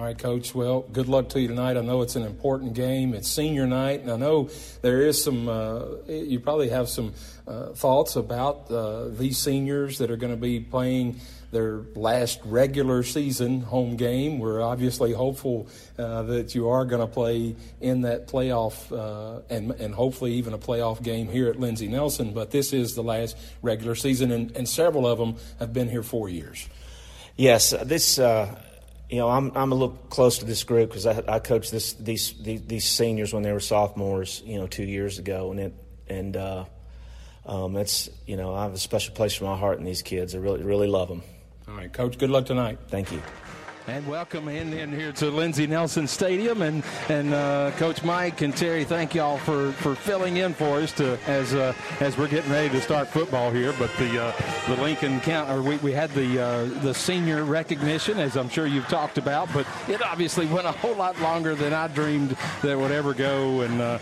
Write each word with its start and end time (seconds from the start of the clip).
All 0.00 0.06
right, 0.06 0.16
Coach. 0.16 0.54
Well, 0.54 0.80
good 0.90 1.08
luck 1.08 1.28
to 1.28 1.40
you 1.42 1.48
tonight. 1.48 1.76
I 1.76 1.82
know 1.82 2.00
it's 2.00 2.16
an 2.16 2.22
important 2.22 2.72
game. 2.72 3.12
It's 3.12 3.28
senior 3.28 3.66
night, 3.66 4.00
and 4.00 4.10
I 4.10 4.16
know 4.16 4.48
there 4.80 5.02
is 5.02 5.22
some. 5.22 5.46
Uh, 5.46 5.96
you 6.08 6.40
probably 6.40 6.70
have 6.70 6.88
some 6.88 7.12
uh, 7.46 7.74
thoughts 7.74 8.16
about 8.16 8.70
uh, 8.70 9.08
these 9.08 9.36
seniors 9.36 9.98
that 9.98 10.10
are 10.10 10.16
going 10.16 10.32
to 10.32 10.40
be 10.40 10.58
playing 10.58 11.20
their 11.50 11.82
last 11.94 12.40
regular 12.46 13.02
season 13.02 13.60
home 13.60 13.96
game. 13.96 14.38
We're 14.38 14.62
obviously 14.62 15.12
hopeful 15.12 15.68
uh, 15.98 16.22
that 16.22 16.54
you 16.54 16.70
are 16.70 16.86
going 16.86 17.06
to 17.06 17.12
play 17.12 17.54
in 17.82 18.00
that 18.00 18.26
playoff 18.26 18.90
uh, 18.90 19.42
and, 19.50 19.72
and 19.72 19.94
hopefully 19.94 20.32
even 20.32 20.54
a 20.54 20.58
playoff 20.58 21.02
game 21.02 21.28
here 21.28 21.48
at 21.48 21.60
Lindsey 21.60 21.88
Nelson. 21.88 22.32
But 22.32 22.52
this 22.52 22.72
is 22.72 22.94
the 22.94 23.02
last 23.02 23.36
regular 23.60 23.94
season, 23.94 24.32
and, 24.32 24.56
and 24.56 24.66
several 24.66 25.06
of 25.06 25.18
them 25.18 25.36
have 25.58 25.74
been 25.74 25.90
here 25.90 26.02
four 26.02 26.30
years. 26.30 26.66
Yes, 27.36 27.74
this 27.84 28.18
uh, 28.18 28.58
you 29.10 29.16
know, 29.16 29.28
I'm 29.28 29.50
I'm 29.56 29.72
a 29.72 29.74
little 29.74 29.96
close 30.08 30.38
to 30.38 30.44
this 30.44 30.62
group 30.62 30.90
because 30.90 31.04
I, 31.04 31.22
I 31.26 31.38
coached 31.40 31.72
this 31.72 31.94
these, 31.94 32.32
these, 32.40 32.62
these 32.62 32.84
seniors 32.84 33.34
when 33.34 33.42
they 33.42 33.52
were 33.52 33.60
sophomores, 33.60 34.42
you 34.46 34.58
know, 34.58 34.68
two 34.68 34.84
years 34.84 35.18
ago, 35.18 35.50
and 35.50 35.60
it 35.60 35.74
and 36.08 36.36
uh, 36.36 36.64
um, 37.44 37.76
it's 37.76 38.08
you 38.26 38.36
know 38.36 38.54
I 38.54 38.62
have 38.62 38.72
a 38.72 38.78
special 38.78 39.14
place 39.14 39.34
for 39.34 39.44
my 39.44 39.56
heart 39.56 39.78
in 39.78 39.84
these 39.84 40.02
kids. 40.02 40.34
I 40.34 40.38
really 40.38 40.62
really 40.62 40.86
love 40.86 41.08
them. 41.08 41.22
All 41.68 41.74
right, 41.74 41.92
Coach. 41.92 42.18
Good 42.18 42.30
luck 42.30 42.46
tonight. 42.46 42.78
Thank 42.88 43.10
you. 43.10 43.20
And 43.90 44.06
welcome 44.06 44.46
in, 44.46 44.72
in 44.72 44.92
here 44.92 45.10
to 45.14 45.32
Lindsey 45.32 45.66
Nelson 45.66 46.06
Stadium, 46.06 46.62
and 46.62 46.84
and 47.08 47.34
uh, 47.34 47.72
Coach 47.72 48.04
Mike 48.04 48.40
and 48.40 48.56
Terry, 48.56 48.84
thank 48.84 49.16
y'all 49.16 49.38
for, 49.38 49.72
for 49.72 49.96
filling 49.96 50.36
in 50.36 50.54
for 50.54 50.76
us 50.76 50.92
to 50.92 51.18
as 51.26 51.56
uh, 51.56 51.74
as 51.98 52.16
we're 52.16 52.28
getting 52.28 52.52
ready 52.52 52.68
to 52.68 52.80
start 52.80 53.08
football 53.08 53.50
here. 53.50 53.74
But 53.80 53.90
the 53.98 54.26
uh, 54.26 54.32
the 54.68 54.80
Lincoln 54.80 55.20
count, 55.22 55.50
or 55.50 55.60
we, 55.60 55.76
we 55.78 55.90
had 55.90 56.08
the 56.10 56.40
uh, 56.40 56.64
the 56.82 56.94
senior 56.94 57.42
recognition, 57.42 58.20
as 58.20 58.36
I'm 58.36 58.48
sure 58.48 58.68
you've 58.68 58.86
talked 58.86 59.18
about, 59.18 59.52
but 59.52 59.66
it 59.88 60.00
obviously 60.02 60.46
went 60.46 60.68
a 60.68 60.72
whole 60.72 60.94
lot 60.94 61.20
longer 61.20 61.56
than 61.56 61.72
I 61.72 61.88
dreamed 61.88 62.36
that 62.62 62.78
would 62.78 62.92
ever 62.92 63.12
go. 63.12 63.62
And 63.62 63.80
uh, 63.80 63.98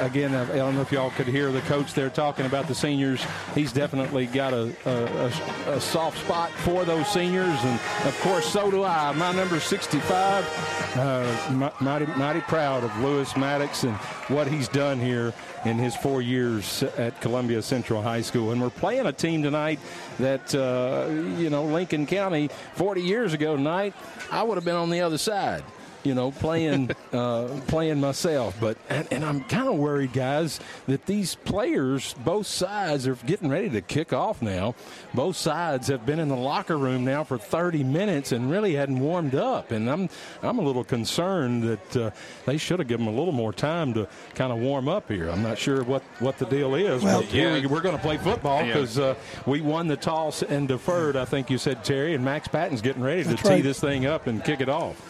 again, 0.00 0.34
I 0.34 0.56
don't 0.56 0.74
know 0.74 0.80
if 0.82 0.90
y'all 0.90 1.10
could 1.10 1.28
hear 1.28 1.52
the 1.52 1.60
coach 1.62 1.94
there 1.94 2.10
talking 2.10 2.46
about 2.46 2.66
the 2.66 2.74
seniors. 2.74 3.24
He's 3.54 3.72
definitely 3.72 4.26
got 4.26 4.52
a, 4.52 4.74
a, 4.86 5.74
a 5.74 5.80
soft 5.80 6.18
spot 6.18 6.50
for 6.50 6.84
those 6.84 7.06
seniors, 7.06 7.62
and 7.62 7.78
of 8.08 8.20
course, 8.22 8.44
so 8.44 8.72
do 8.72 8.82
I 8.82 9.19
my 9.20 9.32
number 9.32 9.60
65. 9.60 10.96
Uh, 10.96 11.70
mighty, 11.78 12.06
mighty 12.06 12.40
proud 12.40 12.82
of 12.82 12.98
Lewis 13.00 13.36
Maddox 13.36 13.84
and 13.84 13.94
what 14.28 14.46
he's 14.46 14.66
done 14.66 14.98
here 14.98 15.34
in 15.66 15.76
his 15.76 15.94
four 15.94 16.22
years 16.22 16.82
at 16.96 17.20
Columbia 17.20 17.60
Central 17.60 18.00
High 18.00 18.22
School. 18.22 18.50
And 18.50 18.62
we're 18.62 18.70
playing 18.70 19.04
a 19.04 19.12
team 19.12 19.42
tonight 19.42 19.78
that, 20.20 20.54
uh, 20.54 21.10
you 21.38 21.50
know, 21.50 21.64
Lincoln 21.64 22.06
County 22.06 22.48
40 22.76 23.02
years 23.02 23.34
ago 23.34 23.56
tonight, 23.56 23.92
I 24.32 24.42
would 24.42 24.54
have 24.54 24.64
been 24.64 24.76
on 24.76 24.88
the 24.88 25.02
other 25.02 25.18
side 25.18 25.64
you 26.04 26.14
know, 26.14 26.30
playing 26.30 26.90
uh, 27.12 27.48
playing 27.66 28.00
myself. 28.00 28.56
But 28.60 28.76
and, 28.88 29.08
and 29.12 29.24
I'm 29.24 29.42
kind 29.44 29.68
of 29.68 29.76
worried, 29.76 30.12
guys, 30.12 30.60
that 30.86 31.06
these 31.06 31.34
players, 31.34 32.14
both 32.24 32.46
sides, 32.46 33.06
are 33.06 33.14
getting 33.26 33.48
ready 33.48 33.70
to 33.70 33.80
kick 33.80 34.12
off 34.12 34.42
now. 34.42 34.74
Both 35.14 35.36
sides 35.36 35.88
have 35.88 36.06
been 36.06 36.18
in 36.18 36.28
the 36.28 36.36
locker 36.36 36.76
room 36.76 37.04
now 37.04 37.24
for 37.24 37.38
30 37.38 37.84
minutes 37.84 38.32
and 38.32 38.50
really 38.50 38.74
hadn't 38.74 39.00
warmed 39.00 39.34
up. 39.34 39.70
And 39.70 39.90
I'm 39.90 40.08
I'm 40.42 40.58
a 40.58 40.62
little 40.62 40.84
concerned 40.84 41.62
that 41.64 41.96
uh, 41.96 42.10
they 42.46 42.56
should 42.56 42.78
have 42.78 42.88
given 42.88 43.06
them 43.06 43.14
a 43.14 43.18
little 43.18 43.32
more 43.32 43.52
time 43.52 43.94
to 43.94 44.08
kind 44.34 44.52
of 44.52 44.58
warm 44.58 44.88
up 44.88 45.08
here. 45.08 45.28
I'm 45.30 45.42
not 45.42 45.58
sure 45.58 45.82
what, 45.84 46.02
what 46.18 46.38
the 46.38 46.46
deal 46.46 46.74
is. 46.74 47.02
Well, 47.02 47.22
but 47.22 47.32
yeah. 47.32 47.66
we're 47.66 47.80
going 47.80 47.96
to 47.96 48.02
play 48.02 48.18
football 48.18 48.64
because 48.64 48.98
uh, 48.98 49.14
we 49.46 49.60
won 49.60 49.88
the 49.88 49.96
toss 49.96 50.42
and 50.42 50.68
deferred. 50.68 51.16
I 51.16 51.24
think 51.24 51.50
you 51.50 51.58
said 51.58 51.84
Terry 51.84 52.14
and 52.14 52.24
Max 52.24 52.48
Patton's 52.48 52.80
getting 52.80 53.02
ready 53.02 53.24
to 53.24 53.36
tee 53.36 53.60
this 53.60 53.80
thing 53.80 54.06
up 54.06 54.26
and 54.26 54.44
kick 54.44 54.60
it 54.60 54.68
off. 54.68 55.09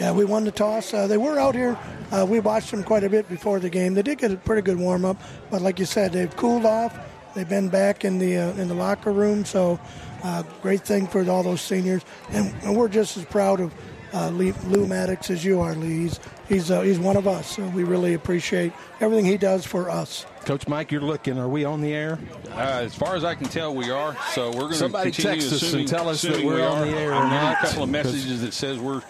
Yeah, 0.00 0.12
we 0.12 0.24
won 0.24 0.44
the 0.44 0.50
toss. 0.50 0.92
Uh, 0.92 1.06
they 1.06 1.16
were 1.16 1.38
out 1.38 1.54
here. 1.54 1.78
Uh, 2.10 2.26
we 2.28 2.40
watched 2.40 2.70
them 2.70 2.82
quite 2.82 3.04
a 3.04 3.10
bit 3.10 3.28
before 3.28 3.60
the 3.60 3.70
game. 3.70 3.94
They 3.94 4.02
did 4.02 4.18
get 4.18 4.32
a 4.32 4.36
pretty 4.36 4.62
good 4.62 4.78
warm 4.78 5.04
up, 5.04 5.16
but 5.50 5.62
like 5.62 5.78
you 5.78 5.84
said, 5.84 6.12
they've 6.12 6.34
cooled 6.36 6.66
off. 6.66 6.98
They've 7.34 7.48
been 7.48 7.68
back 7.68 8.04
in 8.04 8.18
the 8.18 8.36
uh, 8.36 8.52
in 8.54 8.68
the 8.68 8.74
locker 8.74 9.12
room, 9.12 9.44
so 9.44 9.80
uh, 10.22 10.42
great 10.60 10.82
thing 10.82 11.06
for 11.06 11.28
all 11.30 11.42
those 11.42 11.62
seniors. 11.62 12.02
And, 12.30 12.54
and 12.62 12.76
we're 12.76 12.88
just 12.88 13.16
as 13.16 13.24
proud 13.24 13.60
of 13.60 13.72
uh, 14.12 14.28
Lou 14.28 14.86
Maddox 14.86 15.30
as 15.30 15.44
you 15.44 15.60
are, 15.60 15.74
Lee. 15.74 16.00
He's 16.00 16.20
he's, 16.48 16.70
uh, 16.70 16.82
he's 16.82 16.98
one 16.98 17.16
of 17.16 17.26
us, 17.26 17.56
so 17.56 17.66
we 17.68 17.84
really 17.84 18.14
appreciate 18.14 18.72
everything 19.00 19.24
he 19.24 19.38
does 19.38 19.64
for 19.64 19.88
us. 19.88 20.26
Coach 20.44 20.66
Mike, 20.66 20.90
you're 20.90 21.00
looking. 21.00 21.38
Are 21.38 21.48
we 21.48 21.64
on 21.64 21.80
the 21.80 21.92
air? 21.92 22.18
Uh, 22.50 22.82
as 22.82 22.94
far 22.94 23.14
as 23.16 23.24
I 23.24 23.34
can 23.34 23.48
tell, 23.48 23.74
we 23.74 23.90
are. 23.90 24.16
So 24.32 24.48
we're 24.50 24.62
going 24.62 24.72
to 24.72 24.78
somebody 24.78 25.10
text 25.10 25.52
us 25.52 25.72
and 25.72 25.86
tell 25.86 26.08
us 26.08 26.22
that 26.22 26.44
we're 26.44 26.56
we 26.56 26.62
on 26.62 26.88
the 26.88 26.96
air. 26.96 27.14
I'm 27.14 27.30
not. 27.30 27.62
a 27.62 27.66
couple 27.66 27.84
of 27.84 27.90
messages 27.90 28.42
that 28.42 28.52
says 28.52 28.78
we're 28.78 29.02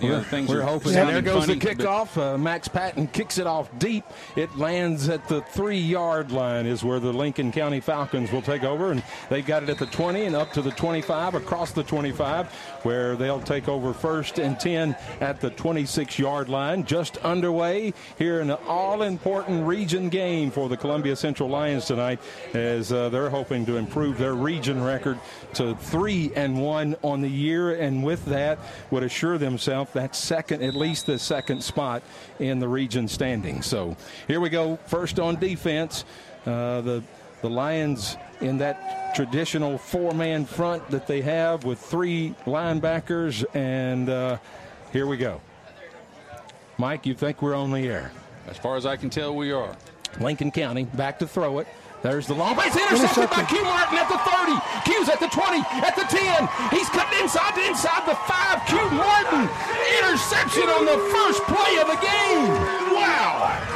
yeah, 0.00 0.22
things 0.22 0.48
we're 0.48 0.62
hoping. 0.62 0.94
And 0.96 1.08
there 1.08 1.22
goes 1.22 1.46
funny, 1.46 1.58
the 1.58 1.66
kickoff. 1.66 2.16
Uh, 2.16 2.38
Max 2.38 2.68
Patton 2.68 3.08
kicks 3.08 3.38
it 3.38 3.46
off 3.46 3.70
deep. 3.78 4.04
It 4.36 4.54
lands 4.56 5.08
at 5.08 5.28
the 5.28 5.42
three-yard 5.42 6.32
line, 6.32 6.66
is 6.66 6.82
where 6.82 7.00
the 7.00 7.12
Lincoln 7.12 7.52
County 7.52 7.80
Falcons 7.80 8.32
will 8.32 8.42
take 8.42 8.64
over, 8.64 8.92
and 8.92 9.02
they've 9.28 9.46
got 9.46 9.62
it 9.62 9.68
at 9.68 9.78
the 9.78 9.86
20 9.86 10.24
and 10.24 10.36
up 10.36 10.52
to 10.52 10.62
the 10.62 10.70
25, 10.70 11.34
across 11.34 11.72
the 11.72 11.82
25, 11.82 12.52
where 12.84 13.16
they'll 13.16 13.40
take 13.40 13.68
over 13.68 13.92
first 13.92 14.38
and 14.38 14.58
10 14.58 14.96
at 15.20 15.40
the 15.40 15.50
26-yard 15.50 16.48
line. 16.48 16.84
Just 16.84 17.16
underway 17.18 17.92
here 18.18 18.40
in 18.40 18.50
an 18.50 18.58
all-important 18.66 19.66
region 19.66 20.08
game 20.08 20.50
for 20.50 20.68
the 20.68 20.76
Columbia 20.76 21.16
Central 21.16 21.48
Lions 21.48 21.86
tonight, 21.86 22.20
as 22.54 22.92
uh, 22.92 23.08
they're 23.08 23.30
hoping 23.30 23.66
to 23.66 23.76
improve 23.76 24.18
their 24.18 24.34
region 24.34 24.82
record 24.82 25.18
to 25.54 25.74
three 25.76 26.32
and 26.34 26.60
one 26.60 26.96
on 27.02 27.20
the 27.20 27.28
year, 27.28 27.74
and 27.74 28.04
with 28.04 28.24
that 28.26 28.58
would 28.90 29.02
assure 29.02 29.38
themselves 29.38 29.92
that 29.92 30.14
second, 30.14 30.62
at 30.62 30.74
least 30.74 31.06
the 31.06 31.18
second 31.18 31.62
spot 31.62 32.02
in 32.38 32.58
the 32.58 32.68
region 32.68 33.08
standing. 33.08 33.62
So 33.62 33.96
here 34.26 34.40
we 34.40 34.48
go. 34.48 34.76
First 34.86 35.18
on 35.18 35.36
defense. 35.36 36.04
Uh, 36.46 36.80
the 36.80 37.02
the 37.42 37.50
Lions 37.50 38.16
in 38.40 38.58
that 38.58 39.14
traditional 39.14 39.78
four-man 39.78 40.44
front 40.44 40.88
that 40.90 41.06
they 41.06 41.20
have 41.20 41.64
with 41.64 41.78
three 41.78 42.34
linebackers, 42.46 43.44
and 43.54 44.08
uh, 44.08 44.38
here 44.92 45.06
we 45.06 45.16
go. 45.16 45.40
Mike, 46.78 47.06
you 47.06 47.14
think 47.14 47.42
we're 47.42 47.54
on 47.54 47.70
the 47.70 47.86
air? 47.86 48.12
As 48.46 48.56
far 48.56 48.76
as 48.76 48.86
I 48.86 48.96
can 48.96 49.10
tell, 49.10 49.34
we 49.34 49.52
are. 49.52 49.76
Lincoln 50.18 50.50
County 50.50 50.84
back 50.84 51.18
to 51.20 51.26
throw 51.26 51.58
it. 51.58 51.68
There's 52.02 52.26
the 52.26 52.34
long 52.34 52.54
pass 52.54 52.74
intercepted 52.74 53.28
by 53.28 53.44
Q 53.44 53.62
Martin 53.62 53.98
at 53.98 54.08
the 54.08 54.16
30. 54.16 54.56
Q's 54.88 55.08
at 55.10 55.20
the 55.20 55.28
20, 55.28 55.58
at 55.84 55.94
the 55.94 56.08
10. 56.08 56.48
He's 56.72 56.88
cutting 56.88 57.20
inside 57.20 57.54
to 57.54 57.66
inside 57.68 58.08
the 58.08 58.14
5. 58.16 58.66
Q 58.66 58.78
Martin 58.96 59.44
interception 60.00 60.64
on 60.64 60.86
the 60.86 60.96
first 61.12 61.42
play 61.44 61.76
of 61.76 61.86
the 61.88 62.00
game. 62.00 62.48
Wow. 62.96 63.69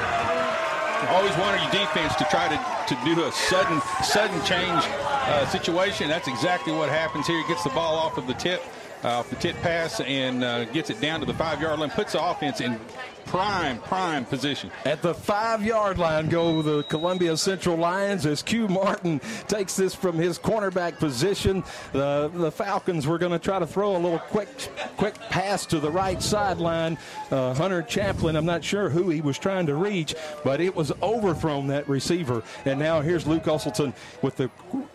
Always 1.08 1.36
wanted 1.36 1.62
your 1.62 1.84
defense 1.84 2.14
to 2.16 2.24
try 2.24 2.48
to, 2.48 2.94
to 2.94 3.04
do 3.04 3.24
a 3.24 3.32
sudden 3.32 3.80
sudden 4.02 4.42
change 4.44 4.82
uh, 4.86 5.46
situation. 5.46 6.08
That's 6.08 6.28
exactly 6.28 6.72
what 6.72 6.88
happens 6.88 7.26
here. 7.26 7.40
He 7.40 7.48
gets 7.48 7.64
the 7.64 7.70
ball 7.70 7.96
off 7.96 8.18
of 8.18 8.26
the 8.26 8.34
tip, 8.34 8.62
uh, 9.04 9.18
off 9.20 9.30
the 9.30 9.36
tip 9.36 9.56
pass, 9.62 10.00
and 10.00 10.44
uh, 10.44 10.64
gets 10.66 10.90
it 10.90 11.00
down 11.00 11.20
to 11.20 11.26
the 11.26 11.34
five 11.34 11.60
yard 11.60 11.78
line, 11.78 11.90
puts 11.90 12.12
the 12.12 12.24
offense 12.24 12.60
in 12.60 12.80
prime, 13.26 13.78
prime 13.78 14.24
position. 14.24 14.70
At 14.84 15.02
the 15.02 15.14
five 15.14 15.64
yard 15.64 15.98
line 15.98 16.28
go 16.28 16.62
the 16.62 16.82
Columbia 16.84 17.36
Central 17.36 17.76
Lions 17.76 18.26
as 18.26 18.42
Q 18.42 18.68
Martin 18.68 19.20
takes 19.48 19.76
this 19.76 19.94
from 19.94 20.16
his 20.16 20.38
cornerback 20.38 20.98
position. 20.98 21.64
The, 21.92 22.30
the 22.32 22.50
Falcons 22.50 23.06
were 23.06 23.18
going 23.18 23.32
to 23.32 23.38
try 23.38 23.58
to 23.58 23.66
throw 23.66 23.96
a 23.96 23.98
little 23.98 24.18
quick 24.18 24.48
quick 24.96 25.14
pass 25.30 25.66
to 25.66 25.78
the 25.78 25.90
right 25.90 26.22
sideline. 26.22 26.98
Uh, 27.30 27.54
Hunter 27.54 27.82
Chaplin, 27.82 28.36
I'm 28.36 28.46
not 28.46 28.62
sure 28.62 28.88
who 28.88 29.10
he 29.10 29.20
was 29.20 29.38
trying 29.38 29.66
to 29.66 29.74
reach, 29.74 30.14
but 30.44 30.60
it 30.60 30.74
was 30.74 30.92
overthrown 31.02 31.66
that 31.68 31.88
receiver. 31.88 32.42
And 32.64 32.78
now 32.78 33.00
here's 33.00 33.26
Luke 33.26 33.44
Usselton 33.44 33.94
with 34.22 34.36
the 34.36 34.50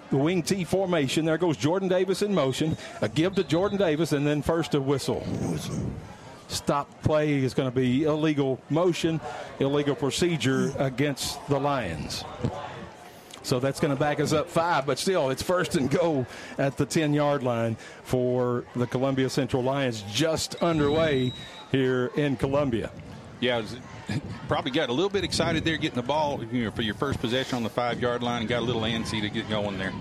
the 0.09 0.17
wing 0.17 0.41
T 0.41 0.63
formation. 0.63 1.25
There 1.25 1.37
goes 1.37 1.57
Jordan 1.57 1.87
Davis 1.87 2.21
in 2.21 2.33
motion. 2.33 2.77
A 3.01 3.09
give 3.09 3.35
to 3.35 3.43
Jordan 3.43 3.77
Davis, 3.77 4.11
and 4.11 4.25
then 4.25 4.41
first 4.41 4.73
a 4.73 4.81
whistle 4.81 5.25
stop 6.49 7.01
play 7.03 7.43
is 7.43 7.53
going 7.53 7.69
to 7.69 7.75
be 7.75 8.03
illegal 8.03 8.59
motion, 8.69 9.21
illegal 9.59 9.95
procedure 9.95 10.73
against 10.77 11.45
the 11.47 11.59
Lions. 11.59 12.25
So 13.43 13.59
that's 13.59 13.79
going 13.79 13.93
to 13.93 13.99
back 13.99 14.19
us 14.19 14.33
up 14.33 14.49
five, 14.49 14.85
but 14.85 14.99
still, 14.99 15.29
it's 15.29 15.41
first 15.41 15.75
and 15.75 15.89
go 15.89 16.25
at 16.57 16.77
the 16.77 16.85
10 16.85 17.13
yard 17.13 17.41
line 17.41 17.77
for 18.03 18.65
the 18.75 18.85
Columbia 18.85 19.29
Central 19.29 19.63
Lions, 19.63 20.03
just 20.11 20.55
underway 20.55 21.31
here 21.71 22.11
in 22.15 22.35
Columbia. 22.35 22.91
Yeah, 23.39 23.63
probably 24.47 24.71
got 24.71 24.89
a 24.89 24.93
little 24.93 25.09
bit 25.09 25.23
excited 25.23 25.63
there 25.63 25.77
getting 25.77 25.95
the 25.95 26.03
ball 26.03 26.43
you 26.51 26.65
know, 26.65 26.71
for 26.71 26.81
your 26.81 26.95
first 26.95 27.19
possession 27.21 27.55
on 27.55 27.63
the 27.63 27.69
five 27.69 28.01
yard 28.01 28.21
line 28.21 28.41
and 28.41 28.49
got 28.49 28.59
a 28.59 28.65
little 28.65 28.81
antsy 28.81 29.21
to 29.21 29.29
get 29.29 29.49
going 29.49 29.77
there. 29.77 29.93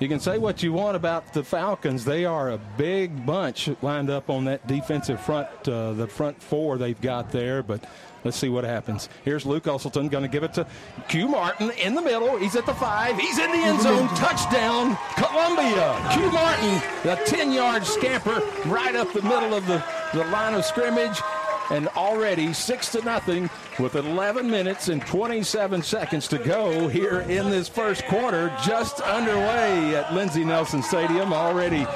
You 0.00 0.08
can 0.08 0.18
say 0.18 0.38
what 0.38 0.62
you 0.62 0.72
want 0.72 0.96
about 0.96 1.34
the 1.34 1.44
Falcons. 1.44 2.06
They 2.06 2.24
are 2.24 2.50
a 2.50 2.58
big 2.78 3.26
bunch 3.26 3.68
lined 3.82 4.08
up 4.08 4.30
on 4.30 4.46
that 4.46 4.66
defensive 4.66 5.20
front, 5.20 5.48
uh, 5.68 5.92
the 5.92 6.06
front 6.06 6.42
four 6.42 6.78
they've 6.78 7.00
got 7.00 7.30
there, 7.30 7.62
but 7.62 7.84
Let's 8.24 8.36
see 8.36 8.50
what 8.50 8.64
happens. 8.64 9.08
Here's 9.24 9.46
Luke 9.46 9.64
Usselton 9.64 10.10
going 10.10 10.22
to 10.22 10.28
give 10.28 10.42
it 10.42 10.52
to 10.54 10.66
Q 11.08 11.28
Martin 11.28 11.70
in 11.70 11.94
the 11.94 12.02
middle. 12.02 12.36
He's 12.36 12.54
at 12.54 12.66
the 12.66 12.74
five. 12.74 13.18
He's 13.18 13.38
in 13.38 13.50
the 13.50 13.58
end 13.58 13.80
zone. 13.80 14.08
Touchdown, 14.08 14.98
Columbia. 15.16 15.98
Q 16.12 16.30
Martin, 16.30 16.82
the 17.02 17.18
10 17.24 17.52
yard 17.52 17.86
scamper 17.86 18.42
right 18.66 18.94
up 18.94 19.10
the 19.12 19.22
middle 19.22 19.54
of 19.54 19.66
the 19.66 19.82
the 20.12 20.24
line 20.24 20.54
of 20.54 20.64
scrimmage 20.64 21.20
and 21.70 21.88
already 21.88 22.52
six 22.52 22.90
to 22.92 23.02
nothing 23.04 23.48
with 23.78 23.94
11 23.94 24.50
minutes 24.50 24.88
and 24.88 25.00
27 25.06 25.82
seconds 25.82 26.28
to 26.28 26.38
go 26.38 26.88
here 26.88 27.20
in 27.22 27.48
this 27.50 27.68
first 27.68 28.04
quarter, 28.06 28.52
just 28.64 29.00
underway 29.00 29.96
at 29.96 30.12
Lindsey 30.12 30.44
Nelson 30.44 30.82
Stadium. 30.82 31.32
Already, 31.32 31.86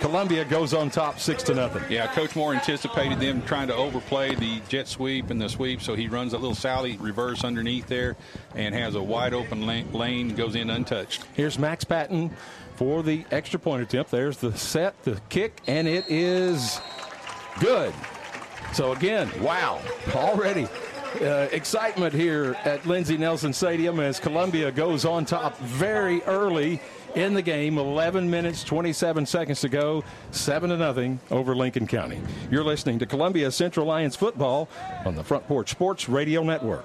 Columbia 0.00 0.44
goes 0.44 0.74
on 0.74 0.90
top 0.90 1.20
six 1.20 1.44
to 1.44 1.54
nothing. 1.54 1.82
Yeah, 1.88 2.12
Coach 2.12 2.34
Moore 2.34 2.54
anticipated 2.54 3.20
them 3.20 3.40
trying 3.42 3.68
to 3.68 3.74
overplay 3.74 4.34
the 4.34 4.60
jet 4.68 4.88
sweep 4.88 5.30
and 5.30 5.40
the 5.40 5.48
sweep, 5.48 5.80
so 5.80 5.94
he 5.94 6.08
runs 6.08 6.32
a 6.32 6.38
little 6.38 6.56
Sally 6.56 6.96
reverse 6.98 7.44
underneath 7.44 7.86
there 7.86 8.16
and 8.54 8.74
has 8.74 8.96
a 8.96 9.02
wide 9.02 9.32
open 9.32 9.64
lane, 9.64 10.34
goes 10.34 10.56
in 10.56 10.70
untouched. 10.70 11.24
Here's 11.34 11.58
Max 11.58 11.84
Patton 11.84 12.30
for 12.74 13.04
the 13.04 13.24
extra 13.30 13.60
point 13.60 13.82
attempt. 13.82 14.10
There's 14.10 14.38
the 14.38 14.56
set, 14.58 15.00
the 15.04 15.20
kick, 15.28 15.60
and 15.68 15.86
it 15.86 16.04
is 16.08 16.80
good. 17.60 17.94
So 18.72 18.92
again, 18.92 19.30
wow, 19.42 19.80
already 20.14 20.66
uh, 21.20 21.48
excitement 21.52 22.14
here 22.14 22.56
at 22.64 22.86
Lindsey 22.86 23.18
Nelson 23.18 23.52
Stadium 23.52 24.00
as 24.00 24.18
Columbia 24.18 24.72
goes 24.72 25.04
on 25.04 25.26
top 25.26 25.58
very 25.58 26.22
early 26.22 26.80
in 27.14 27.34
the 27.34 27.42
game. 27.42 27.76
11 27.76 28.30
minutes, 28.30 28.64
27 28.64 29.26
seconds 29.26 29.60
to 29.60 29.68
go. 29.68 30.02
7 30.30 30.70
to 30.70 30.76
nothing 30.76 31.20
over 31.30 31.54
Lincoln 31.54 31.86
County. 31.86 32.20
You're 32.50 32.64
listening 32.64 32.98
to 33.00 33.06
Columbia 33.06 33.50
Central 33.50 33.86
Lions 33.86 34.16
football 34.16 34.68
on 35.04 35.14
the 35.14 35.24
Front 35.24 35.46
Porch 35.46 35.70
Sports 35.70 36.08
Radio 36.08 36.42
Network. 36.42 36.84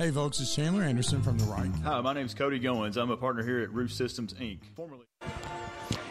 Hey 0.00 0.10
folks, 0.10 0.40
it's 0.40 0.54
Chandler 0.54 0.82
Anderson 0.84 1.20
from 1.20 1.36
The 1.36 1.44
Right. 1.44 1.70
Hi, 1.84 2.00
my 2.00 2.14
name 2.14 2.24
is 2.24 2.32
Cody 2.32 2.58
Goins. 2.58 2.96
I'm 2.96 3.10
a 3.10 3.18
partner 3.18 3.42
here 3.42 3.60
at 3.60 3.70
Roof 3.70 3.92
Systems 3.92 4.32
Inc. 4.32 4.60
Formerly. 4.74 5.04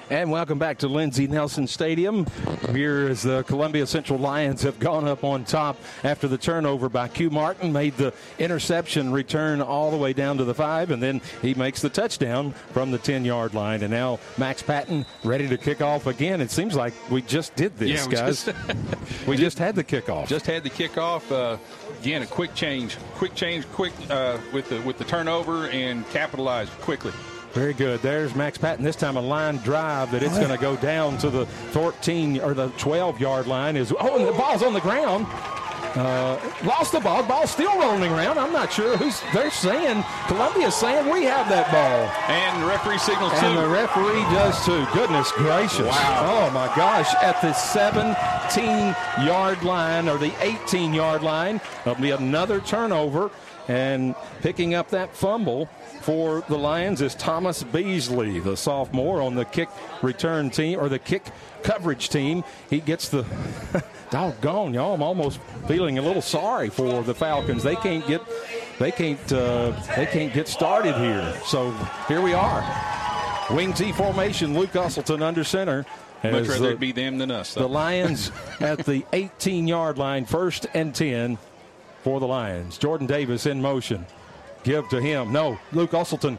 And 0.10 0.32
welcome 0.32 0.58
back 0.58 0.80
to 0.80 0.88
Lindsey 0.88 1.28
Nelson 1.28 1.68
Stadium. 1.68 2.26
Here 2.72 3.08
as 3.10 3.22
the 3.22 3.44
Columbia 3.44 3.86
Central 3.86 4.18
Lions 4.18 4.64
have 4.64 4.80
gone 4.80 5.08
up 5.08 5.24
on 5.24 5.46
top 5.46 5.78
after 6.04 6.28
the 6.28 6.38
turnover 6.38 6.90
by 6.90 7.08
Q 7.08 7.30
Martin, 7.30 7.72
made 7.72 7.96
the 7.96 8.12
interception 8.40 9.12
return 9.12 9.62
all 9.62 9.92
the 9.92 9.98
way 9.98 10.14
down 10.14 10.38
to 10.38 10.46
the 10.46 10.56
five, 10.56 10.90
and 10.90 11.02
then 11.02 11.22
he 11.44 11.54
makes 11.54 11.84
the 11.84 11.90
touchdown 11.90 12.54
from 12.72 12.90
the 12.90 12.98
10 12.98 13.24
yard 13.24 13.54
line. 13.54 13.84
And 13.84 13.92
now 13.92 14.18
Max 14.40 14.64
Patton 14.64 15.06
ready 15.24 15.48
to 15.48 15.58
kick 15.58 15.80
off 15.80 16.08
again. 16.08 16.42
It 16.42 16.50
seems 16.50 16.76
like 16.76 16.96
we 17.12 17.22
just 17.22 17.56
did 17.56 17.78
this, 17.78 18.08
yeah, 18.08 18.12
guys. 18.12 18.46
Just, 18.46 18.58
we 19.28 19.38
just 19.38 19.60
had 19.60 19.76
the 19.76 19.84
kickoff. 19.84 20.28
Just 20.28 20.48
had 20.48 20.64
the 20.64 20.72
kickoff. 20.72 21.32
Uh, 21.32 21.58
again, 22.02 22.24
a 22.24 22.26
quick 22.26 22.56
change, 22.56 22.98
quick 23.14 23.36
change, 23.36 23.70
quick 23.74 23.94
uh, 24.10 24.40
with 24.54 24.70
the 24.70 24.82
with 24.82 24.98
the 24.98 25.06
turnover 25.06 25.68
and 25.68 26.10
capitalize 26.10 26.68
quickly. 26.82 27.14
Very 27.54 27.74
good. 27.74 28.02
There's 28.02 28.36
Max 28.36 28.58
Patton. 28.58 28.84
This 28.84 28.96
time 28.96 29.18
a 29.18 29.22
line 29.22 29.58
drive 29.58 30.12
that 30.12 30.22
it's 30.22 30.38
going 30.38 30.52
to 30.52 30.58
go 30.58 30.76
down 30.78 31.18
to 31.20 31.30
the 31.30 31.46
14 31.46 32.42
or 32.42 32.54
the 32.54 32.70
12 32.78 33.20
yard 33.20 33.48
line. 33.48 33.76
Is 33.76 33.94
oh, 34.00 34.18
and 34.18 34.28
the 34.28 34.32
ball's 34.34 34.62
on 34.62 34.74
the 34.74 34.82
ground. 34.82 35.26
Uh, 35.96 36.40
lost 36.64 36.92
the 36.92 37.00
ball. 37.00 37.24
Ball 37.24 37.48
still 37.48 37.76
rolling 37.80 38.12
around. 38.12 38.38
I'm 38.38 38.54
not 38.54 38.72
sure 38.72 38.96
who's 38.96 39.22
they're 39.34 39.50
saying. 39.50 40.04
Columbia's 40.28 40.76
saying 40.76 41.12
we 41.12 41.24
have 41.24 41.50
that 41.50 41.72
ball. 41.72 42.08
And 42.30 42.62
the 42.62 42.68
referee 42.68 43.00
signals 43.00 43.32
and 43.34 43.42
too. 43.42 43.48
And 43.48 43.58
the 43.58 43.68
referee 43.68 44.22
does 44.36 44.64
too. 44.64 44.86
Goodness 44.94 45.32
gracious. 45.32 45.88
Wow. 45.88 46.48
Oh 46.48 46.52
my 46.52 46.68
gosh. 46.76 47.12
At 47.16 47.42
the 47.42 47.54
17 47.54 48.96
yard 49.26 49.64
line 49.64 50.08
or 50.08 50.20
the 50.20 50.32
18 50.42 50.94
yard 50.94 51.24
line, 51.24 51.60
there'll 51.84 52.00
be 52.00 52.12
another 52.12 52.60
turnover 52.60 53.32
and 53.68 54.16
picking 54.42 54.76
up 54.76 54.90
that 54.90 55.16
fumble 55.16 55.70
for 56.10 56.44
the 56.50 56.58
Lions 56.58 57.04
is 57.04 57.14
Thomas 57.14 57.62
Beasley, 57.62 58.40
the 58.40 58.58
sophomore 58.58 59.22
on 59.22 59.36
the 59.36 59.46
kick 59.46 59.70
return 60.02 60.50
team 60.50 60.80
or 60.80 60.90
the 60.90 60.98
kick 60.98 61.24
coverage 61.62 62.10
team. 62.10 62.44
He 62.68 62.80
gets 62.80 63.10
the 63.10 63.28
doggone 64.10 64.74
y'all. 64.74 64.96
I'm 64.96 65.04
almost 65.04 65.40
feeling 65.68 66.00
a 66.00 66.02
little 66.02 66.24
sorry 66.24 66.70
for 66.70 67.04
the 67.04 67.14
Falcons. 67.14 67.62
They 67.62 67.76
can't 67.76 68.08
get 68.08 68.24
they 68.80 68.90
can't 68.92 69.32
uh, 69.32 69.70
they 69.96 70.08
can't 70.08 70.34
get 70.34 70.48
started 70.48 70.96
here. 70.96 71.32
So 71.46 71.70
here 72.08 72.22
we 72.22 72.34
are. 72.34 72.66
Wing 73.52 73.72
T 73.74 73.92
formation. 73.92 74.58
Luke 74.58 74.72
Usselton 74.72 75.22
under 75.22 75.44
center. 75.44 75.86
Much 76.24 76.48
rather 76.48 76.72
the, 76.72 76.76
be 76.76 76.92
them 76.92 77.20
than 77.20 77.30
us. 77.30 77.54
Though. 77.54 77.62
The 77.62 77.70
Lions 77.70 78.32
at 78.60 78.80
the 78.80 79.06
18 79.14 79.68
yard 79.68 80.00
line, 80.00 80.26
first 80.26 80.66
and 80.74 80.96
10 80.96 81.38
for 82.02 82.20
the 82.20 82.26
Lions. 82.26 82.80
Jordan 82.80 83.06
Davis 83.06 83.46
in 83.46 83.62
motion 83.62 84.08
give 84.64 84.88
to 84.90 85.02
him. 85.02 85.32
No, 85.32 85.60
Luke 85.72 85.92
Usselton 85.92 86.38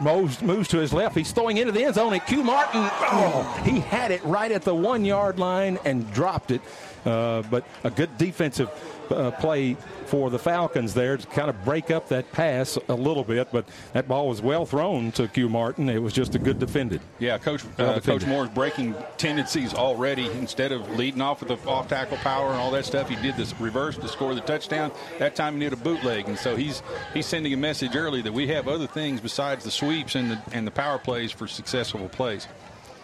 moves, 0.00 0.42
moves 0.42 0.68
to 0.68 0.78
his 0.78 0.92
left. 0.92 1.16
He's 1.16 1.32
throwing 1.32 1.56
into 1.58 1.72
the 1.72 1.84
end 1.84 1.94
zone, 1.94 2.12
and 2.12 2.24
Q 2.26 2.42
Martin, 2.42 2.82
oh, 2.82 3.62
he 3.64 3.80
had 3.80 4.10
it 4.10 4.22
right 4.24 4.50
at 4.50 4.62
the 4.62 4.74
one 4.74 5.04
yard 5.04 5.38
line 5.38 5.78
and 5.84 6.10
dropped 6.12 6.50
it. 6.50 6.60
Uh, 7.04 7.42
but 7.50 7.64
a 7.84 7.90
good 7.90 8.16
defensive 8.18 8.70
uh, 9.10 9.30
play 9.32 9.76
for 10.06 10.30
the 10.30 10.38
Falcons 10.38 10.94
there 10.94 11.16
to 11.16 11.26
kind 11.28 11.50
of 11.50 11.64
break 11.64 11.90
up 11.90 12.08
that 12.08 12.30
pass 12.32 12.78
a 12.88 12.94
little 12.94 13.24
bit, 13.24 13.48
but 13.52 13.68
that 13.92 14.08
ball 14.08 14.28
was 14.28 14.40
well 14.40 14.64
thrown 14.66 15.12
to 15.12 15.28
Q 15.28 15.48
Martin. 15.48 15.88
It 15.88 16.02
was 16.02 16.12
just 16.12 16.34
a 16.34 16.38
good 16.38 16.58
defended. 16.58 17.00
Yeah, 17.18 17.38
Coach 17.38 17.62
well 17.78 17.90
uh, 17.90 18.00
Coach 18.00 18.26
Moore's 18.26 18.48
breaking 18.48 18.94
tendencies 19.16 19.74
already. 19.74 20.26
Instead 20.32 20.72
of 20.72 20.88
leading 20.96 21.20
off 21.20 21.40
with 21.40 21.48
the 21.48 21.68
off 21.68 21.88
tackle 21.88 22.16
power 22.18 22.48
and 22.50 22.56
all 22.56 22.70
that 22.72 22.84
stuff, 22.84 23.08
he 23.08 23.16
did 23.16 23.36
this 23.36 23.58
reverse 23.60 23.96
to 23.98 24.08
score 24.08 24.34
the 24.34 24.40
touchdown. 24.40 24.92
That 25.18 25.34
time 25.36 25.54
he 25.54 25.60
did 25.60 25.72
a 25.72 25.76
bootleg, 25.76 26.28
and 26.28 26.38
so 26.38 26.56
he's 26.56 26.82
he's 27.14 27.26
sending 27.26 27.52
a 27.52 27.56
message 27.56 27.96
early 27.96 28.22
that 28.22 28.32
we 28.32 28.46
have 28.48 28.68
other 28.68 28.86
things 28.86 29.20
besides 29.20 29.64
the 29.64 29.70
sweeps 29.70 30.14
and 30.14 30.30
the 30.30 30.42
and 30.52 30.66
the 30.66 30.70
power 30.70 30.98
plays 30.98 31.32
for 31.32 31.46
successful 31.46 32.08
plays. 32.08 32.46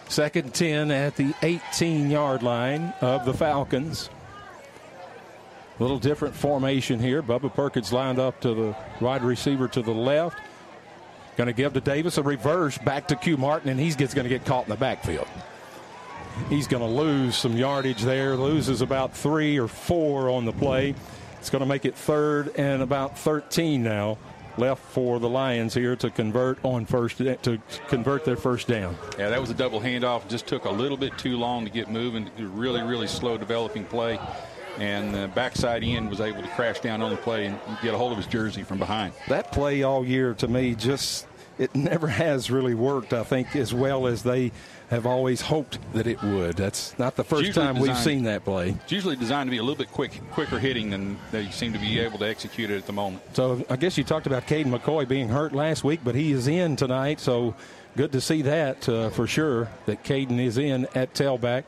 Second 0.07 0.53
10 0.53 0.91
at 0.91 1.15
the 1.15 1.33
18 1.41 2.11
yard 2.11 2.43
line 2.43 2.93
of 3.01 3.25
the 3.25 3.33
Falcons. 3.33 4.09
A 5.77 5.83
little 5.83 5.99
different 5.99 6.33
formation 6.33 6.99
here. 6.99 7.21
Bubba 7.21 7.53
Perkins 7.53 7.91
lined 7.91 8.17
up 8.17 8.39
to 8.41 8.53
the 8.53 8.75
wide 9.01 9.23
receiver 9.23 9.67
to 9.69 9.81
the 9.81 9.91
left. 9.91 10.37
Going 11.35 11.47
to 11.47 11.53
give 11.53 11.73
to 11.73 11.81
Davis 11.81 12.17
a 12.17 12.23
reverse 12.23 12.77
back 12.77 13.09
to 13.09 13.15
Q 13.17 13.35
Martin, 13.35 13.69
and 13.69 13.77
he's 13.77 13.97
going 13.97 14.09
to 14.09 14.29
get 14.29 14.45
caught 14.45 14.63
in 14.63 14.69
the 14.69 14.77
backfield. 14.77 15.27
He's 16.49 16.67
going 16.67 16.81
to 16.81 16.89
lose 16.89 17.35
some 17.35 17.57
yardage 17.57 18.03
there, 18.03 18.37
loses 18.37 18.81
about 18.81 19.13
three 19.13 19.59
or 19.59 19.67
four 19.67 20.29
on 20.29 20.45
the 20.45 20.53
play. 20.53 20.95
It's 21.39 21.49
going 21.49 21.61
to 21.61 21.65
make 21.65 21.83
it 21.83 21.95
third 21.95 22.55
and 22.55 22.81
about 22.81 23.17
13 23.17 23.83
now 23.83 24.17
left 24.57 24.81
for 24.81 25.19
the 25.19 25.27
Lions 25.27 25.73
here 25.73 25.97
to 25.97 26.09
convert 26.09 26.57
on 26.63 26.85
first 26.85 27.17
to 27.17 27.61
convert 27.89 28.23
their 28.23 28.37
first 28.37 28.67
down. 28.67 28.95
Yeah, 29.19 29.27
that 29.27 29.41
was 29.41 29.49
a 29.49 29.53
double 29.53 29.81
handoff. 29.81 30.25
Just 30.29 30.47
took 30.47 30.63
a 30.63 30.71
little 30.71 30.95
bit 30.95 31.17
too 31.17 31.35
long 31.35 31.65
to 31.65 31.71
get 31.71 31.91
moving. 31.91 32.29
Really, 32.37 32.81
really 32.81 33.07
slow 33.07 33.37
developing 33.37 33.83
play 33.83 34.17
and 34.79 35.13
the 35.13 35.27
backside 35.33 35.83
end 35.83 36.09
was 36.09 36.21
able 36.21 36.41
to 36.41 36.47
crash 36.49 36.79
down 36.79 37.01
on 37.01 37.11
the 37.11 37.17
play 37.17 37.45
and 37.45 37.59
get 37.81 37.93
a 37.93 37.97
hold 37.97 38.11
of 38.11 38.17
his 38.17 38.27
jersey 38.27 38.63
from 38.63 38.77
behind. 38.77 39.13
That 39.27 39.51
play 39.51 39.83
all 39.83 40.05
year 40.05 40.33
to 40.35 40.47
me 40.47 40.75
just 40.75 41.27
it 41.57 41.73
never 41.75 42.07
has 42.23 42.51
really 42.51 42.75
worked. 42.75 43.13
I 43.13 43.23
think 43.23 43.55
as 43.55 43.73
well 43.73 44.07
as 44.07 44.23
they 44.23 44.51
have 44.89 45.05
always 45.05 45.41
hoped 45.41 45.79
that 45.93 46.05
it 46.05 46.21
would. 46.21 46.55
That's 46.55 46.97
not 46.99 47.15
the 47.15 47.23
first 47.23 47.55
time 47.55 47.75
designed, 47.75 47.79
we've 47.79 47.97
seen 47.97 48.23
that 48.23 48.45
play. 48.45 48.69
It's 48.83 48.91
usually 48.91 49.15
designed 49.15 49.47
to 49.47 49.51
be 49.51 49.57
a 49.57 49.63
little 49.63 49.77
bit 49.77 49.91
quick, 49.91 50.21
quicker 50.31 50.59
hitting 50.59 50.91
than 50.91 51.17
they 51.31 51.49
seem 51.49 51.73
to 51.73 51.79
be 51.79 51.99
able 51.99 52.19
to 52.19 52.27
execute 52.27 52.69
it 52.69 52.77
at 52.77 52.85
the 52.85 52.93
moment. 52.93 53.23
So 53.33 53.65
I 53.69 53.77
guess 53.77 53.97
you 53.97 54.03
talked 54.03 54.27
about 54.27 54.45
Caden 54.45 54.67
McCoy 54.67 55.07
being 55.07 55.29
hurt 55.29 55.53
last 55.53 55.83
week, 55.83 56.01
but 56.03 56.13
he 56.13 56.31
is 56.31 56.47
in 56.47 56.75
tonight. 56.75 57.19
So 57.19 57.55
good 57.95 58.11
to 58.11 58.21
see 58.21 58.43
that 58.43 58.87
uh, 58.87 59.09
for 59.09 59.25
sure. 59.25 59.69
That 59.87 60.03
Caden 60.03 60.39
is 60.39 60.57
in 60.57 60.85
at 60.93 61.13
tailback. 61.13 61.63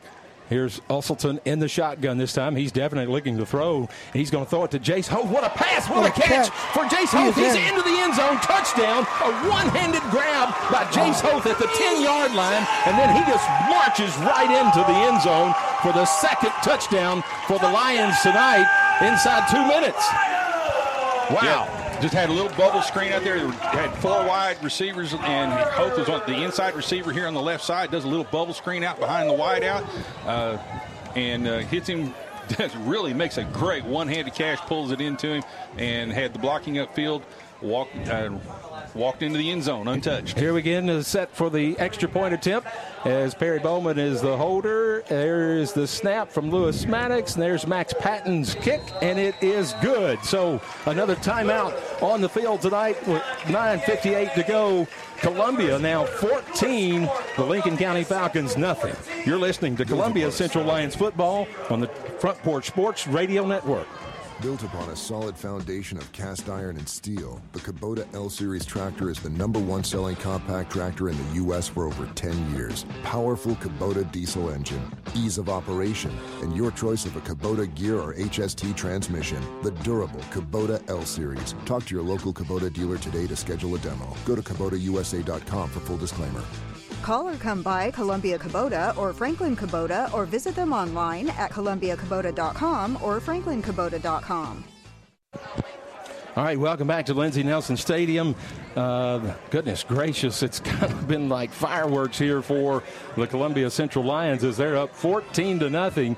Here's 0.48 0.80
Usselton 0.88 1.40
in 1.44 1.58
the 1.58 1.68
shotgun 1.68 2.16
this 2.16 2.32
time. 2.32 2.56
He's 2.56 2.72
definitely 2.72 3.12
looking 3.12 3.36
to 3.38 3.46
throw. 3.46 3.88
He's 4.12 4.30
going 4.30 4.44
to 4.44 4.50
throw 4.50 4.64
it 4.64 4.70
to 4.72 4.78
Jace 4.78 5.06
Hoth. 5.06 5.28
What 5.28 5.44
a 5.44 5.50
pass! 5.50 5.88
What, 5.88 6.02
what 6.02 6.10
a 6.10 6.20
catch, 6.20 6.48
catch, 6.48 6.72
for 6.72 6.84
Jace 6.84 7.12
Hoth. 7.12 7.36
He's 7.36 7.54
in. 7.54 7.68
into 7.68 7.82
the 7.82 7.96
end 8.00 8.14
zone. 8.14 8.40
Touchdown. 8.40 9.04
A 9.04 9.30
one-handed 9.48 10.02
grab 10.10 10.54
by 10.72 10.84
Jace 10.88 11.20
Hoth 11.20 11.46
at 11.46 11.58
the 11.58 11.68
10-yard 11.68 12.32
line, 12.32 12.64
and 12.88 12.96
then 12.96 13.12
he 13.12 13.22
just 13.28 13.44
marches 13.68 14.12
right 14.24 14.48
into 14.48 14.80
the 14.88 14.98
end 15.08 15.20
zone 15.22 15.52
for 15.82 15.92
the 15.92 16.06
second 16.06 16.52
touchdown 16.64 17.22
for 17.46 17.58
the 17.58 17.68
Lions 17.68 18.16
tonight 18.22 18.66
inside 19.04 19.46
two 19.52 19.64
minutes. 19.68 20.02
Wow. 21.30 21.68
Yeah. 21.68 21.77
Just 22.00 22.14
had 22.14 22.28
a 22.28 22.32
little 22.32 22.56
bubble 22.56 22.82
screen 22.82 23.12
out 23.12 23.24
there. 23.24 23.38
Had 23.48 23.92
four 23.96 24.24
wide 24.24 24.62
receivers, 24.62 25.12
and 25.14 25.52
Hoth 25.52 25.98
was 25.98 26.08
on 26.08 26.22
the 26.26 26.44
inside 26.44 26.74
receiver 26.74 27.12
here 27.12 27.26
on 27.26 27.34
the 27.34 27.42
left 27.42 27.64
side. 27.64 27.90
Does 27.90 28.04
a 28.04 28.08
little 28.08 28.24
bubble 28.24 28.54
screen 28.54 28.84
out 28.84 29.00
behind 29.00 29.28
the 29.28 29.34
wide 29.34 29.64
out, 29.64 29.84
uh, 30.24 30.58
and 31.16 31.46
uh, 31.48 31.58
hits 31.58 31.88
him. 31.88 32.14
really 32.78 33.12
makes 33.12 33.36
a 33.36 33.44
great 33.44 33.84
one-handed 33.84 34.32
catch, 34.32 34.58
pulls 34.60 34.90
it 34.90 35.02
into 35.02 35.34
him, 35.34 35.42
and 35.76 36.10
had 36.10 36.32
the 36.32 36.38
blocking 36.38 36.74
upfield. 36.74 37.22
Walk, 37.60 37.88
uh, 38.06 38.30
walked 38.94 39.22
into 39.22 39.38
the 39.38 39.50
end 39.50 39.62
zone 39.62 39.88
untouched. 39.88 40.38
Here 40.38 40.52
we 40.52 40.62
get 40.62 40.86
the 40.86 41.02
set 41.02 41.34
for 41.34 41.50
the 41.50 41.78
extra 41.78 42.08
point 42.08 42.34
attempt 42.34 42.68
as 43.04 43.34
Perry 43.34 43.58
Bowman 43.58 43.98
is 43.98 44.20
the 44.20 44.36
holder. 44.36 45.02
There 45.08 45.56
is 45.56 45.72
the 45.72 45.86
snap 45.86 46.30
from 46.30 46.50
Lewis 46.50 46.86
Maddox, 46.86 47.34
and 47.34 47.42
there's 47.42 47.66
Max 47.66 47.94
Patton's 47.98 48.54
kick, 48.56 48.80
and 49.02 49.18
it 49.18 49.34
is 49.42 49.74
good. 49.80 50.22
So 50.24 50.60
another 50.86 51.16
timeout 51.16 52.02
on 52.02 52.20
the 52.20 52.28
field 52.28 52.62
tonight 52.62 52.96
with 53.06 53.22
9.58 53.44 54.34
to 54.34 54.42
go. 54.42 54.86
Columbia 55.18 55.78
now 55.80 56.04
14, 56.04 57.08
the 57.36 57.44
Lincoln 57.44 57.76
County 57.76 58.04
Falcons 58.04 58.56
nothing. 58.56 58.94
You're 59.26 59.38
listening 59.38 59.76
to 59.76 59.84
Columbia 59.84 60.30
Central 60.30 60.64
Lions 60.64 60.94
football 60.94 61.48
on 61.70 61.80
the 61.80 61.88
Front 62.20 62.38
Porch 62.42 62.68
Sports 62.68 63.08
Radio 63.08 63.44
Network. 63.44 63.88
Built 64.40 64.62
upon 64.62 64.88
a 64.90 64.94
solid 64.94 65.36
foundation 65.36 65.98
of 65.98 66.12
cast 66.12 66.48
iron 66.48 66.76
and 66.76 66.88
steel, 66.88 67.42
the 67.52 67.58
Kubota 67.58 68.06
L 68.14 68.30
Series 68.30 68.64
tractor 68.64 69.10
is 69.10 69.18
the 69.18 69.30
number 69.30 69.58
one 69.58 69.82
selling 69.82 70.14
compact 70.14 70.70
tractor 70.70 71.08
in 71.08 71.16
the 71.18 71.34
U.S. 71.34 71.66
for 71.66 71.86
over 71.86 72.06
10 72.14 72.54
years. 72.54 72.86
Powerful 73.02 73.56
Kubota 73.56 74.10
diesel 74.12 74.50
engine, 74.50 74.80
ease 75.16 75.38
of 75.38 75.48
operation, 75.48 76.16
and 76.40 76.56
your 76.56 76.70
choice 76.70 77.04
of 77.04 77.16
a 77.16 77.20
Kubota 77.20 77.72
gear 77.74 77.98
or 77.98 78.14
HST 78.14 78.76
transmission. 78.76 79.42
The 79.64 79.72
durable 79.72 80.20
Kubota 80.30 80.88
L 80.88 81.04
Series. 81.04 81.56
Talk 81.64 81.86
to 81.86 81.94
your 81.96 82.04
local 82.04 82.32
Kubota 82.32 82.72
dealer 82.72 82.98
today 82.98 83.26
to 83.26 83.34
schedule 83.34 83.74
a 83.74 83.78
demo. 83.80 84.16
Go 84.24 84.36
to 84.36 84.42
KubotaUSA.com 84.42 85.68
for 85.68 85.80
full 85.80 85.96
disclaimer. 85.96 86.44
Call 87.02 87.28
or 87.28 87.36
come 87.36 87.62
by 87.62 87.90
Columbia 87.90 88.38
Kubota 88.38 88.96
or 88.96 89.12
Franklin 89.12 89.56
Kubota 89.56 90.12
or 90.12 90.24
visit 90.24 90.54
them 90.54 90.72
online 90.72 91.30
at 91.30 91.50
columbiakubota.com 91.50 92.98
or 93.02 93.20
franklinkubota.com. 93.20 94.64
All 96.36 96.44
right, 96.44 96.58
welcome 96.58 96.86
back 96.86 97.06
to 97.06 97.14
Lindsey 97.14 97.42
Nelson 97.42 97.76
Stadium. 97.76 98.36
Uh, 98.76 99.34
goodness 99.50 99.82
gracious, 99.82 100.42
it's 100.44 100.60
kind 100.60 100.92
of 100.92 101.08
been 101.08 101.28
like 101.28 101.50
fireworks 101.50 102.16
here 102.16 102.42
for 102.42 102.84
the 103.16 103.26
Columbia 103.26 103.70
Central 103.70 104.04
Lions 104.04 104.44
as 104.44 104.56
they're 104.56 104.76
up 104.76 104.94
14 104.94 105.58
to 105.58 105.70
nothing 105.70 106.16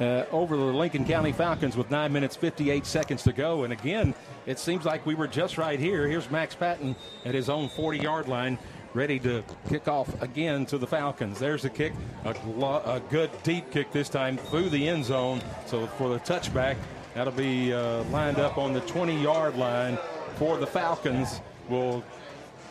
uh, 0.00 0.24
over 0.32 0.56
the 0.56 0.62
Lincoln 0.62 1.04
County 1.04 1.32
Falcons 1.32 1.76
with 1.76 1.90
9 1.90 2.12
minutes 2.12 2.34
58 2.34 2.84
seconds 2.84 3.22
to 3.22 3.32
go. 3.32 3.64
And 3.64 3.72
again, 3.72 4.14
it 4.46 4.58
seems 4.58 4.84
like 4.84 5.06
we 5.06 5.14
were 5.14 5.28
just 5.28 5.58
right 5.58 5.78
here. 5.78 6.08
Here's 6.08 6.30
Max 6.30 6.54
Patton 6.54 6.96
at 7.24 7.34
his 7.34 7.48
own 7.48 7.68
40 7.68 7.98
yard 7.98 8.28
line 8.28 8.58
ready 8.94 9.18
to 9.20 9.42
kick 9.68 9.88
off 9.88 10.20
again 10.22 10.66
to 10.66 10.78
the 10.78 10.86
Falcons. 10.86 11.38
There's 11.38 11.64
a 11.64 11.70
kick, 11.70 11.92
a, 12.24 12.30
a, 12.30 13.00
good 13.10 13.30
deep 13.42 13.70
kick 13.70 13.92
this 13.92 14.08
time 14.08 14.36
through 14.36 14.68
the 14.68 14.88
end 14.88 15.04
zone. 15.04 15.40
So 15.66 15.86
for 15.86 16.08
the 16.08 16.20
touchback, 16.20 16.76
that'll 17.14 17.32
be 17.32 17.72
uh, 17.72 18.04
lined 18.04 18.38
up 18.38 18.58
on 18.58 18.72
the 18.72 18.80
20 18.82 19.22
yard 19.22 19.56
line 19.56 19.98
for 20.36 20.56
the 20.56 20.66
Falcons. 20.66 21.40
We'll 21.68 22.04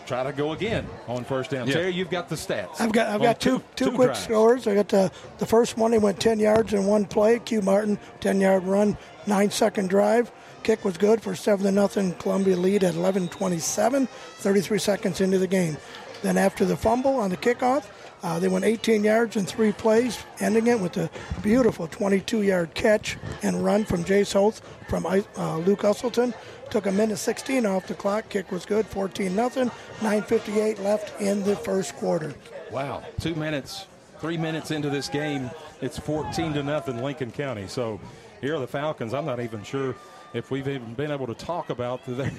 try 0.06 0.24
to 0.24 0.34
go 0.34 0.52
again 0.52 0.88
on 1.08 1.24
first 1.24 1.52
down. 1.52 1.68
Yeah. 1.68 1.74
Terry, 1.76 1.92
you've 1.92 2.10
got 2.10 2.30
the 2.30 2.36
stats. 2.36 2.80
I've 2.80 2.92
got 2.92 3.08
I've 3.08 3.22
got 3.22 3.40
two, 3.40 3.60
two, 3.76 3.86
two 3.86 3.92
quick 3.92 4.08
drives. 4.08 4.24
scores. 4.24 4.68
I 4.68 4.76
got 4.76 4.90
the 4.90 5.12
the 5.38 5.46
first 5.46 5.78
one. 5.78 5.92
He 5.92 5.98
went 5.98 6.20
10 6.20 6.40
yards 6.40 6.74
in 6.74 6.86
one 6.86 7.06
play. 7.06 7.40
Q 7.40 7.62
Martin 7.62 7.98
10 8.20 8.42
yard 8.42 8.64
run, 8.64 8.98
nine 9.26 9.50
second 9.50 9.90
drive. 9.90 10.32
Kick 10.64 10.86
was 10.86 10.98
good 10.98 11.22
for 11.22 11.34
seven 11.34 11.66
to 11.66 11.72
nothing. 11.72 12.14
Columbia 12.16 12.56
lead 12.56 12.84
at 12.84 12.94
11:27, 12.94 14.08
33 14.08 14.78
seconds 14.78 15.22
into 15.22 15.40
the 15.40 15.48
game. 15.48 15.78
Then 16.22 16.38
after 16.38 16.66
the 16.66 16.78
fumble 16.78 17.16
on 17.16 17.30
the 17.30 17.38
kickoff, 17.38 17.86
uh, 18.24 18.40
they 18.40 18.48
went 18.48 18.66
18 18.66 19.04
yards 19.04 19.36
in 19.36 19.46
three 19.46 19.72
plays, 19.72 20.24
ending 20.40 20.68
it 20.68 20.80
with 20.80 20.98
a 20.98 21.10
beautiful 21.42 21.88
22-yard 21.88 22.74
catch 22.76 23.18
and 23.42 23.64
run 23.66 23.84
from 23.84 24.04
Jace 24.04 24.34
Hoth 24.34 24.62
from 24.88 25.06
uh, 25.06 25.58
Luke 25.58 25.82
Usselton. 25.82 26.34
Took 26.70 26.86
a 26.86 26.92
minute 26.92 27.18
16 27.18 27.66
off 27.66 27.88
the 27.88 27.96
clock. 27.96 28.30
Kick 28.30 28.52
was 28.52 28.66
good, 28.66 28.86
14 28.86 29.36
nothing. 29.36 29.70
9:58 30.00 30.82
left 30.82 31.20
in 31.20 31.44
the 31.44 31.56
first 31.56 31.96
quarter. 31.96 32.34
Wow, 32.72 33.04
two 33.20 33.36
minutes, 33.36 33.88
three 34.20 34.38
minutes 34.38 34.72
into 34.72 34.90
this 34.90 35.10
game, 35.10 35.52
it's 35.82 35.98
14 35.98 36.54
to 36.54 36.64
nothing 36.64 37.04
Lincoln 37.04 37.32
County. 37.32 37.68
So 37.68 38.00
here 38.40 38.56
are 38.56 38.60
the 38.60 38.68
Falcons. 38.68 39.14
I'm 39.14 39.26
not 39.26 39.42
even 39.42 39.64
sure 39.64 39.96
if 40.34 40.50
we've 40.50 40.68
even 40.68 40.94
been 40.94 41.12
able 41.12 41.28
to 41.28 41.34
talk 41.34 41.72
about 41.72 42.00
their, 42.08 42.32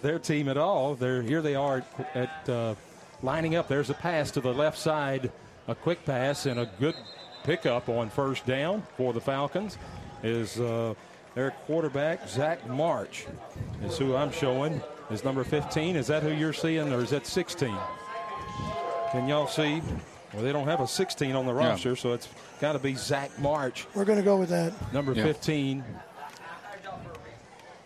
their 0.00 0.18
team 0.18 0.48
at 0.48 0.56
all. 0.56 0.94
They're 0.94 1.20
here. 1.20 1.42
They 1.42 1.56
are 1.56 1.84
at. 2.14 2.16
at 2.16 2.48
uh, 2.48 2.74
lining 3.24 3.56
up. 3.56 3.66
There's 3.66 3.90
a 3.90 3.94
pass 3.94 4.30
to 4.32 4.40
the 4.40 4.52
left 4.52 4.78
side, 4.78 5.32
a 5.66 5.74
quick 5.74 6.04
pass 6.04 6.46
and 6.46 6.60
a 6.60 6.70
good 6.78 6.94
pickup 7.42 7.88
on 7.88 8.10
first 8.10 8.46
down 8.46 8.82
for 8.96 9.12
the 9.12 9.20
Falcons. 9.20 9.78
Is 10.22 10.60
uh, 10.60 10.94
their 11.34 11.50
quarterback 11.66 12.28
Zach 12.28 12.66
March 12.68 13.26
is 13.82 13.98
who 13.98 14.14
I'm 14.14 14.30
showing. 14.30 14.80
Is 15.10 15.24
number 15.24 15.44
15. 15.44 15.96
Is 15.96 16.06
that 16.06 16.22
who 16.22 16.30
you're 16.30 16.54
seeing, 16.54 16.92
or 16.92 17.00
is 17.00 17.10
that 17.10 17.26
16? 17.26 17.74
Can 19.12 19.28
y'all 19.28 19.46
see? 19.46 19.82
Well, 20.32 20.42
they 20.42 20.52
don't 20.52 20.66
have 20.66 20.80
a 20.80 20.88
16 20.88 21.36
on 21.36 21.46
the 21.46 21.52
roster, 21.52 21.90
yeah. 21.90 21.94
so 21.94 22.12
it's 22.14 22.28
got 22.60 22.72
to 22.72 22.78
be 22.78 22.94
Zach 22.94 23.38
March. 23.38 23.86
We're 23.94 24.06
going 24.06 24.18
to 24.18 24.24
go 24.24 24.36
with 24.36 24.48
that. 24.48 24.72
Number 24.92 25.12
yeah. 25.12 25.24
15 25.24 25.84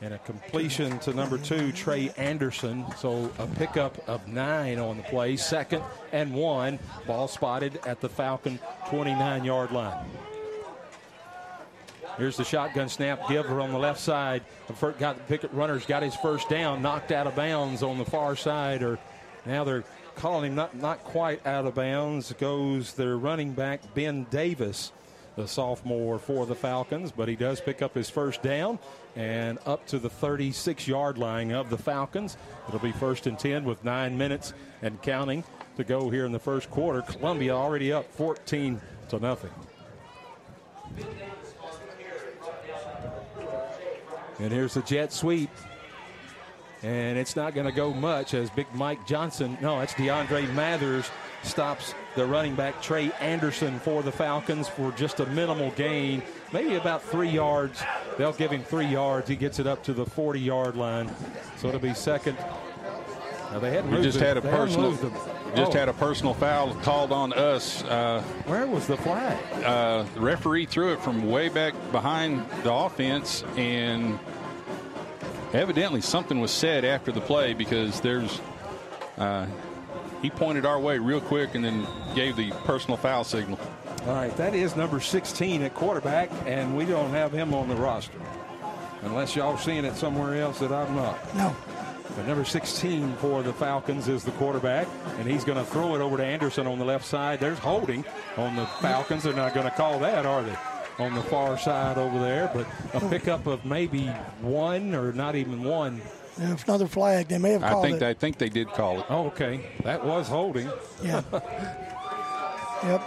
and 0.01 0.15
a 0.15 0.19
completion 0.19 0.99
to 1.01 1.13
number 1.13 1.39
two, 1.39 1.73
Trey 1.73 2.11
Anderson. 2.17 2.85
So 2.97 3.31
a 3.39 3.47
pickup 3.47 4.09
of 4.09 4.27
nine 4.29 4.79
on 4.79 4.97
the 4.97 5.03
play, 5.05 5.37
second 5.37 5.83
and 6.13 6.35
one. 6.35 6.79
Ball 7.07 7.29
spotted 7.29 7.81
at 7.87 8.01
the 8.01 8.09
Falcon 8.09 8.59
29 8.89 9.45
yard 9.45 9.73
line. 9.73 10.05
Here's 12.17 12.37
the 12.37 12.45
shotgun 12.45 12.89
snap. 12.89 13.29
Giver 13.29 13.61
on 13.61 13.71
the 13.71 13.79
left 13.79 14.01
side. 14.01 14.43
The 14.67 14.93
got 14.99 15.29
picket 15.29 15.53
runner's 15.53 15.87
got 15.87 16.03
his 16.03 16.17
first 16.17 16.49
down, 16.49 16.83
knocked 16.83 17.13
out 17.13 17.29
of 17.29 17.37
bounds 17.37 17.83
on 17.83 17.99
the 17.99 18.05
far 18.05 18.35
side. 18.35 18.83
Or 18.83 18.99
now 19.47 19.63
they're 19.63 19.85
calling 20.17 20.51
him 20.51 20.57
not 20.57 20.77
not 20.77 21.05
quite 21.05 21.47
out 21.47 21.67
of 21.67 21.77
bounds. 21.77 22.33
Goes 22.33 22.95
their 22.95 23.17
running 23.17 23.53
back 23.53 23.95
Ben 23.95 24.25
Davis 24.31 24.91
the 25.39 25.47
sophomore 25.47 26.19
for 26.19 26.47
the 26.47 26.55
Falcons, 26.55 27.13
but 27.13 27.29
he 27.29 27.37
does 27.37 27.61
pick 27.61 27.81
up 27.81 27.95
his 27.95 28.11
first 28.11 28.43
down 28.43 28.77
and 29.15 29.57
up 29.67 29.87
to 29.87 30.01
the 30.01 30.11
36 30.11 30.89
yard 30.89 31.17
line 31.17 31.53
of 31.53 31.71
the 31.71 31.79
Falcons. 31.79 32.37
It'll 32.67 32.81
be 32.81 32.91
first 32.91 33.29
and 33.29 33.39
10 33.39 33.65
with 33.65 33.85
nine 33.85 34.19
minutes 34.19 34.53
and 34.83 35.01
counting 35.01 35.45
to 35.77 35.85
go 35.85 36.11
here 36.11 36.27
in 36.27 36.33
the 36.33 36.41
first 36.41 36.69
quarter. 36.71 37.03
Columbia 37.03 37.55
already 37.55 37.93
up 37.93 38.13
14 38.13 38.81
to 39.11 39.21
nothing. 39.21 39.53
And 44.41 44.53
here's 44.53 44.75
the 44.75 44.83
jet 44.83 45.13
sweep. 45.13 45.51
And 46.83 47.17
it's 47.17 47.37
not 47.37 47.55
going 47.55 47.67
to 47.67 47.73
go 47.73 47.93
much 47.93 48.35
as 48.35 48.51
Big 48.51 48.67
Mike 48.75 49.07
Johnson, 49.07 49.57
no, 49.61 49.81
it's 49.81 49.95
DeAndre 49.95 50.53
Mathers 50.55 51.09
stops 51.43 51.95
the 52.15 52.27
running 52.27 52.55
back 52.55 52.81
Trey 52.83 53.13
Anderson 53.21 53.79
for 53.81 54.03
the 54.03 54.13
Falcons 54.13 54.69
for 54.69 54.93
just 54.93 55.21
a 55.21 55.27
minimal 55.27 55.71
gain, 55.73 56.23
maybe 56.53 56.75
about 56.77 57.03
three 57.03 57.31
yards. 57.31 57.83
They'll 58.17 58.33
give 58.33 58.51
him 58.51 58.63
three 58.63 58.87
yards. 58.87 59.29
He 59.29 59.37
gets 59.37 59.59
it 59.59 59.67
up 59.67 59.83
to 59.85 59.93
the 59.93 60.05
40 60.05 60.41
yard 60.41 60.77
line. 60.77 61.11
So 61.59 61.69
it'll 61.69 61.81
be 61.81 61.95
second. 61.95 62.37
Now 63.53 63.61
they 63.61 63.71
hadn't 63.71 63.91
we 63.91 64.03
just 64.03 64.21
had 64.21 64.37
a 64.37 64.43
personal 64.43 64.93
just 65.57 65.73
oh. 65.73 65.79
had 65.79 65.89
a 65.89 65.95
personal 65.95 66.35
foul 66.35 66.75
called 66.75 67.13
on 67.13 67.33
us. 67.33 67.83
Uh, 67.85 68.23
Where 68.47 68.67
was 68.67 68.87
the 68.87 68.97
flag? 68.99 69.39
Uh, 69.65 70.05
the 70.15 70.21
referee 70.21 70.67
threw 70.67 70.93
it 70.93 71.01
from 71.01 71.31
way 71.31 71.49
back 71.49 71.75
behind 71.91 72.45
the 72.63 72.73
offense, 72.73 73.45
and 73.57 74.19
evidently 75.55 76.03
something 76.03 76.41
was 76.41 76.51
said 76.51 76.85
after 76.85 77.11
the 77.11 77.23
play 77.23 77.55
because 77.55 78.01
there's 78.03 78.41
uh, 79.17 79.47
he 80.23 80.31
pointed 80.31 80.67
our 80.67 80.81
way 80.81 80.99
real 80.99 81.21
quick 81.21 81.55
and 81.55 81.65
then 81.65 81.87
gave 82.15 82.37
the 82.37 82.51
personal 82.65 82.97
foul 82.97 83.25
signal. 83.25 83.59
All 84.07 84.15
right, 84.15 84.35
that 84.37 84.55
is 84.55 84.77
number 84.77 85.01
16 85.01 85.63
at 85.63 85.75
quarterback, 85.75 86.31
and 86.47 86.77
we 86.77 86.85
don't 86.85 87.11
have 87.11 87.33
him 87.33 87.53
on 87.55 87.69
the 87.69 87.77
roster. 87.77 88.19
Unless 89.03 89.37
y'all 89.37 89.57
seeing 89.57 89.85
it 89.85 89.97
somewhere 89.97 90.41
else 90.41 90.59
that 90.61 90.73
I'm 90.73 90.95
not. 90.95 91.35
No. 91.37 91.55
But 92.17 92.27
number 92.27 92.45
16 92.45 93.15
for 93.17 93.43
the 93.43 93.53
Falcons 93.53 94.09
is 94.09 94.25
the 94.25 94.31
quarterback, 94.33 94.89
and 95.19 95.29
he's 95.29 95.45
going 95.45 95.59
to 95.59 95.71
throw 95.71 95.95
it 95.95 96.01
over 96.01 96.17
to 96.17 96.25
Anderson 96.25 96.67
on 96.67 96.79
the 96.79 96.85
left 96.85 97.05
side. 97.05 97.39
There's 97.39 97.59
holding 97.59 98.05
on 98.37 98.57
the 98.57 98.67
Falcons. 98.81 99.23
They're 99.25 99.35
not 99.35 99.55
going 99.55 99.67
to 99.67 99.77
call 99.77 99.99
that, 100.01 100.27
are 100.27 100.43
they? 100.43 100.57
On 100.99 101.15
the 101.15 101.23
far 101.23 101.57
side 101.59 101.97
over 101.97 102.19
there, 102.19 102.51
but 102.53 102.67
a 102.93 103.09
pickup 103.09 103.47
of 103.47 103.65
maybe 103.65 104.07
one 104.41 104.97
or 104.97 105.13
not 105.13 105.37
even 105.37 105.63
one 105.63 106.01
if 106.39 106.65
another 106.69 106.87
flag, 106.87 107.29
they 107.29 107.39
may 107.39 107.53
have 107.53 107.63
called 107.63 107.85
I 107.85 107.89
think 107.89 107.97
it. 107.97 108.01
They, 108.01 108.09
I 108.11 108.15
think 108.15 108.39
they 108.39 108.49
did 108.49 108.69
call 108.69 109.01
it. 109.01 109.07
Oh, 109.11 109.27
okay. 109.27 109.61
That 109.85 110.05
was 110.05 110.29
holding. 110.29 110.71
Yeah. 111.03 111.23
yep. 112.85 113.03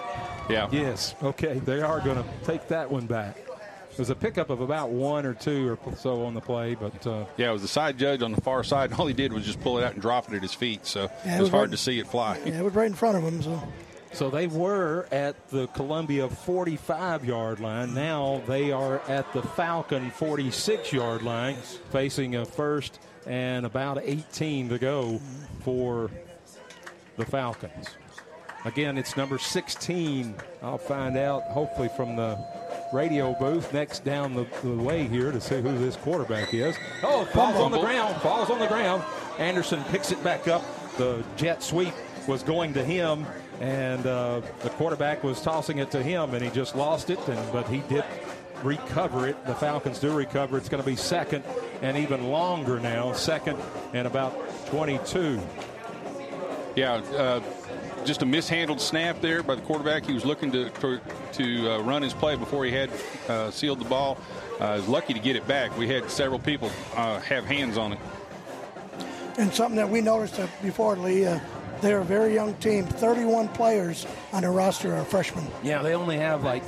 Yeah. 0.50 0.68
Yes. 0.72 1.16
Okay. 1.24 1.60
They 1.60 1.82
are 1.82 2.00
going 2.02 2.18
to 2.22 2.30
take 2.44 2.68
that 2.70 2.92
one 2.92 3.06
back. 3.06 3.38
It 3.92 3.98
was 3.98 4.10
a 4.10 4.16
pickup 4.16 4.50
of 4.50 4.62
about 4.62 4.90
one 4.90 5.26
or 5.26 5.34
two 5.34 5.78
or 5.86 5.96
so 5.96 6.24
on 6.24 6.34
the 6.34 6.40
play, 6.42 6.76
but 6.76 7.06
uh, 7.06 7.26
Yeah, 7.36 7.50
it 7.50 7.54
was 7.54 7.62
the 7.62 7.68
side 7.68 7.98
judge 7.98 8.22
on 8.22 8.32
the 8.32 8.40
far 8.42 8.64
side, 8.64 8.92
and 8.92 9.00
all 9.00 9.06
he 9.06 9.14
did 9.14 9.34
was 9.34 9.46
just 9.46 9.60
pull 9.62 9.78
it 9.80 9.84
out 9.84 9.94
and 9.94 10.02
drop 10.02 10.32
it 10.32 10.36
at 10.36 10.42
his 10.42 10.54
feet. 10.54 10.86
So 10.86 11.10
Yeah, 11.26 11.34
it 11.34 11.38
it 11.38 11.40
was 11.40 11.40
was 11.42 11.50
hard 11.50 11.62
right- 11.64 11.72
to 11.72 11.78
see 11.78 12.00
it 12.00 12.08
fly. 12.08 12.40
Yeah, 12.46 12.60
it 12.60 12.64
was 12.64 12.74
right 12.74 12.88
in 12.88 12.94
front 12.94 13.18
of 13.18 13.24
him. 13.24 13.42
So 13.42 13.62
So 14.14 14.30
they 14.30 14.48
were 14.48 15.08
at 15.12 15.36
the 15.50 15.68
Columbia 15.68 16.30
45 16.30 17.26
yard 17.26 17.60
line. 17.60 17.94
Now 17.94 18.42
they 18.48 18.72
are 18.72 19.00
at 19.10 19.32
the 19.34 19.42
Falcon 19.42 20.10
46 20.12 20.94
yard 20.94 21.22
line, 21.22 21.56
facing 21.92 22.36
a 22.36 22.46
first 22.46 22.98
and 23.26 23.66
about 23.66 24.00
18 24.04 24.70
to 24.70 24.78
go 24.80 25.20
for 25.64 26.10
the 27.18 27.26
Falcons. 27.26 27.88
Again, 28.66 28.98
it's 28.98 29.18
number 29.18 29.38
16. 29.38 30.36
I'll 30.62 30.78
find 30.78 31.18
out 31.18 31.44
hopefully 31.44 31.90
from 31.96 32.16
the 32.16 32.38
radio 32.94 33.34
booth 33.40 33.74
next 33.74 34.04
down 34.04 34.36
the, 34.36 34.46
the 34.64 34.76
way 34.76 35.08
here 35.08 35.32
to 35.32 35.42
see 35.42 35.62
who 35.62 35.78
this 35.78 35.96
quarterback 35.96 36.54
is. 36.54 36.76
Oh, 37.04 37.26
falls 37.26 37.56
on 37.56 37.72
the 37.72 37.80
ground, 37.80 38.22
falls 38.22 38.50
on 38.50 38.60
the 38.60 38.68
ground. 38.68 39.04
Anderson 39.40 39.84
picks 39.86 40.12
it 40.12 40.24
back 40.24 40.48
up. 40.48 40.64
The 40.98 41.24
jet 41.38 41.64
sweep 41.64 41.94
was 42.28 42.44
going 42.44 42.74
to 42.74 42.84
him, 42.84 43.26
and 43.60 44.06
uh, 44.06 44.42
the 44.62 44.70
quarterback 44.72 45.24
was 45.24 45.42
tossing 45.42 45.80
it 45.80 45.90
to 45.92 46.04
him, 46.04 46.34
and 46.34 46.44
he 46.44 46.52
just 46.52 46.76
lost 46.76 47.10
it. 47.10 47.20
And 47.28 47.52
but 47.52 47.68
he 47.68 47.80
did 47.90 48.04
recover 48.64 49.28
it. 49.28 49.46
The 49.46 49.56
Falcons 49.56 50.00
do 50.00 50.12
recover. 50.12 50.58
It's 50.58 50.70
going 50.70 50.84
to 50.84 50.90
be 50.90 50.96
second 50.96 51.44
and 51.82 51.98
even 51.98 52.30
longer 52.30 52.80
now. 52.80 53.14
Second 53.14 53.58
and 53.94 54.08
about 54.08 54.34
22. 54.68 55.40
Yeah, 56.76 56.94
uh, 56.94 57.42
just 58.06 58.22
a 58.22 58.26
mishandled 58.26 58.80
snap 58.80 59.22
there 59.22 59.44
by 59.44 59.56
the 59.56 59.62
quarterback. 59.62 60.06
He 60.06 60.14
was 60.14 60.26
looking 60.26 60.52
to 60.54 60.70
to, 60.70 61.00
to 61.34 61.72
uh, 61.72 61.82
run 61.82 62.02
his 62.02 62.14
play 62.14 62.36
before 62.36 62.66
he 62.66 62.72
had 62.72 62.90
uh, 63.28 63.52
sealed 63.52 63.80
the 63.80 63.86
ball. 63.86 64.18
Uh, 64.60 64.76
was 64.78 64.88
lucky 64.88 65.14
to 65.14 65.20
get 65.20 65.36
it 65.36 65.48
back. 65.48 65.76
We 65.78 65.88
had 65.88 66.10
several 66.10 66.40
people 66.40 66.72
uh, 66.96 67.20
have 67.22 67.46
hands 67.46 67.78
on 67.78 67.94
it. 67.94 68.00
and 69.38 69.54
something 69.54 69.76
that 69.76 69.90
we 69.90 70.02
noticed 70.02 70.40
uh, 70.40 70.48
before, 70.62 70.96
Lee, 70.96 71.26
uh, 71.26 71.40
they're 71.82 72.00
a 72.00 72.06
very 72.06 72.34
young 72.34 72.54
team. 72.56 72.86
31 72.86 73.48
players 73.50 74.06
on 74.32 74.42
their 74.42 74.52
roster 74.52 74.96
are 74.96 75.04
freshmen. 75.04 75.46
Yeah, 75.64 75.82
they 75.82 75.96
only 75.96 76.18
have 76.18 76.44
like 76.44 76.64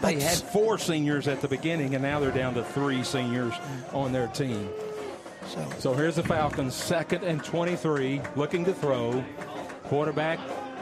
they 0.00 0.20
had 0.20 0.38
four 0.38 0.78
seniors 0.78 1.28
at 1.28 1.40
the 1.40 1.48
beginning, 1.48 1.94
and 1.94 2.02
now 2.02 2.20
they're 2.20 2.30
down 2.30 2.54
to 2.54 2.64
three 2.64 3.02
seniors 3.02 3.54
on 3.92 4.12
their 4.12 4.28
team. 4.28 4.68
So 5.46 5.70
So 5.78 5.94
here's 5.94 6.16
the 6.16 6.22
Falcons, 6.22 6.74
second 6.74 7.24
and 7.24 7.42
23, 7.42 8.20
looking 8.36 8.64
to 8.64 8.74
throw. 8.74 9.24
Quarterback 9.84 10.38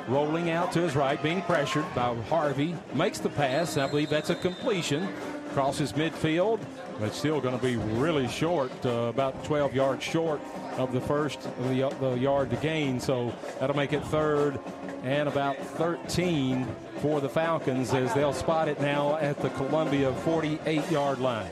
rolling 0.08 0.50
out 0.50 0.72
to 0.72 0.80
his 0.80 0.96
right, 0.96 1.22
being 1.22 1.42
pressured 1.42 1.84
by 1.94 2.14
Harvey. 2.28 2.76
Makes 2.94 3.18
the 3.18 3.28
pass. 3.28 3.76
I 3.76 3.86
believe 3.88 4.08
that's 4.08 4.30
a 4.30 4.34
completion. 4.34 5.08
Crosses 5.56 5.94
midfield, 5.94 6.60
but 7.00 7.14
still 7.14 7.40
going 7.40 7.58
to 7.58 7.64
be 7.64 7.76
really 7.76 8.28
short, 8.28 8.70
uh, 8.84 9.06
about 9.08 9.42
12 9.46 9.75
yards 9.75 10.04
short 10.04 10.38
of 10.76 10.92
the 10.92 11.00
first 11.00 11.46
of 11.46 11.70
the, 11.70 11.88
the 11.98 12.10
yard 12.18 12.50
to 12.50 12.56
gain. 12.56 13.00
So 13.00 13.32
that'll 13.58 13.75
make 13.75 13.94
it 13.94 14.04
third 14.04 14.60
and 15.02 15.30
about 15.30 15.56
13 15.56 16.66
for 16.98 17.22
the 17.22 17.28
Falcons 17.30 17.94
as 17.94 18.12
they'll 18.12 18.34
spot 18.34 18.68
it 18.68 18.82
now 18.82 19.16
at 19.16 19.40
the 19.40 19.48
Columbia 19.48 20.12
48 20.12 20.90
yard 20.90 21.20
line. 21.20 21.50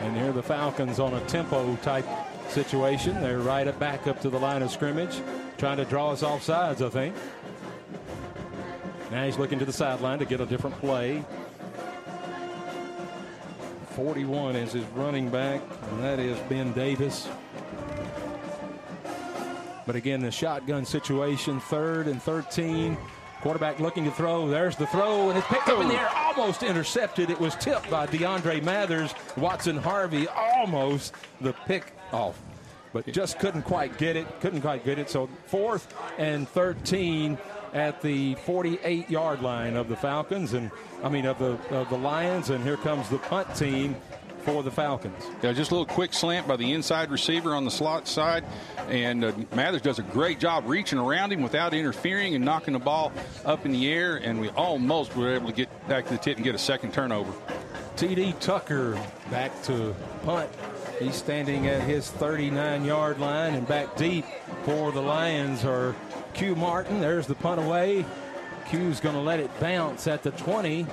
And 0.00 0.14
here 0.14 0.32
the 0.32 0.42
Falcons 0.42 1.00
on 1.00 1.14
a 1.14 1.20
tempo 1.28 1.76
type 1.76 2.04
situation. 2.50 3.14
They're 3.22 3.38
right 3.38 3.66
back 3.78 4.06
up 4.06 4.20
to 4.20 4.28
the 4.28 4.38
line 4.38 4.62
of 4.62 4.70
scrimmage, 4.70 5.22
trying 5.56 5.78
to 5.78 5.86
draw 5.86 6.10
us 6.10 6.22
off 6.22 6.42
sides, 6.42 6.82
I 6.82 6.90
think. 6.90 7.14
Now 9.10 9.24
he's 9.24 9.38
looking 9.38 9.58
to 9.58 9.64
the 9.64 9.72
sideline 9.72 10.18
to 10.18 10.24
get 10.24 10.40
a 10.40 10.46
different 10.46 10.78
play. 10.80 11.24
41 13.96 14.54
is 14.54 14.72
his 14.74 14.84
running 14.94 15.30
back, 15.30 15.60
and 15.90 16.04
that 16.04 16.18
is 16.18 16.38
Ben 16.48 16.72
Davis. 16.72 17.28
But 19.86 19.96
again, 19.96 20.20
the 20.20 20.30
shotgun 20.30 20.84
situation, 20.84 21.58
third 21.60 22.06
and 22.06 22.22
13. 22.22 22.96
Quarterback 23.40 23.80
looking 23.80 24.04
to 24.04 24.10
throw. 24.10 24.48
There's 24.48 24.76
the 24.76 24.86
throw, 24.88 25.30
and 25.30 25.38
it's 25.38 25.46
picked 25.46 25.68
up 25.68 25.80
in 25.80 25.88
the 25.88 25.94
air, 25.94 26.10
almost 26.14 26.62
intercepted. 26.62 27.30
It 27.30 27.40
was 27.40 27.54
tipped 27.54 27.88
by 27.88 28.06
DeAndre 28.06 28.62
Mathers. 28.62 29.14
Watson 29.36 29.76
Harvey 29.76 30.28
almost 30.28 31.14
the 31.40 31.54
pick 31.66 31.92
off, 32.12 32.38
but 32.92 33.06
just 33.06 33.38
couldn't 33.38 33.62
quite 33.62 33.96
get 33.96 34.16
it. 34.16 34.26
Couldn't 34.40 34.60
quite 34.60 34.84
get 34.84 34.98
it. 34.98 35.08
So 35.08 35.28
fourth 35.46 35.94
and 36.18 36.48
13 36.48 37.38
at 37.74 38.00
the 38.00 38.34
48 38.36 39.10
yard 39.10 39.42
line 39.42 39.76
of 39.76 39.88
the 39.88 39.96
Falcons, 39.96 40.52
and 40.52 40.70
I 41.02 41.08
mean 41.08 41.26
of 41.26 41.38
the 41.38 41.58
of 41.74 41.88
the 41.90 41.98
Lions. 41.98 42.50
And 42.50 42.62
here 42.64 42.76
comes 42.76 43.08
the 43.08 43.18
punt 43.18 43.54
team 43.54 43.96
for 44.44 44.62
the 44.62 44.70
Falcons. 44.70 45.24
Yeah, 45.42 45.52
just 45.52 45.70
a 45.70 45.74
little 45.74 45.86
quick 45.86 46.12
slant 46.12 46.48
by 46.48 46.56
the 46.56 46.72
inside 46.72 47.10
receiver 47.10 47.54
on 47.54 47.64
the 47.64 47.70
slot 47.70 48.08
side. 48.08 48.44
And 48.88 49.24
uh, 49.24 49.32
Mathers 49.54 49.82
does 49.82 49.98
a 49.98 50.02
great 50.02 50.40
job 50.40 50.64
reaching 50.66 50.98
around 50.98 51.32
him 51.32 51.42
without 51.42 51.74
interfering 51.74 52.34
and 52.34 52.44
knocking 52.44 52.72
the 52.72 52.80
ball 52.80 53.12
up 53.44 53.66
in 53.66 53.72
the 53.72 53.92
air. 53.92 54.16
And 54.16 54.40
we 54.40 54.48
almost 54.50 55.14
were 55.16 55.34
able 55.34 55.48
to 55.48 55.54
get 55.54 55.88
back 55.88 56.06
to 56.06 56.12
the 56.12 56.18
tip 56.18 56.36
and 56.36 56.44
get 56.44 56.54
a 56.54 56.58
second 56.58 56.94
turnover. 56.94 57.32
TD 57.96 58.38
Tucker 58.38 58.98
back 59.30 59.62
to 59.64 59.94
punt. 60.22 60.48
He's 60.98 61.14
standing 61.14 61.68
at 61.68 61.82
his 61.82 62.10
39 62.10 62.84
yard 62.84 63.20
line 63.20 63.54
and 63.54 63.66
back 63.68 63.96
deep 63.96 64.24
for 64.64 64.90
the 64.90 65.00
Lions 65.00 65.64
are 65.64 65.94
Q 66.34 66.56
Martin. 66.56 67.00
There's 67.00 67.26
the 67.26 67.36
punt 67.36 67.60
away. 67.60 68.04
Q's 68.68 69.00
going 69.00 69.14
to 69.14 69.20
let 69.20 69.38
it 69.38 69.50
bounce 69.60 70.06
at 70.08 70.22
the 70.22 70.32
20. 70.32 70.86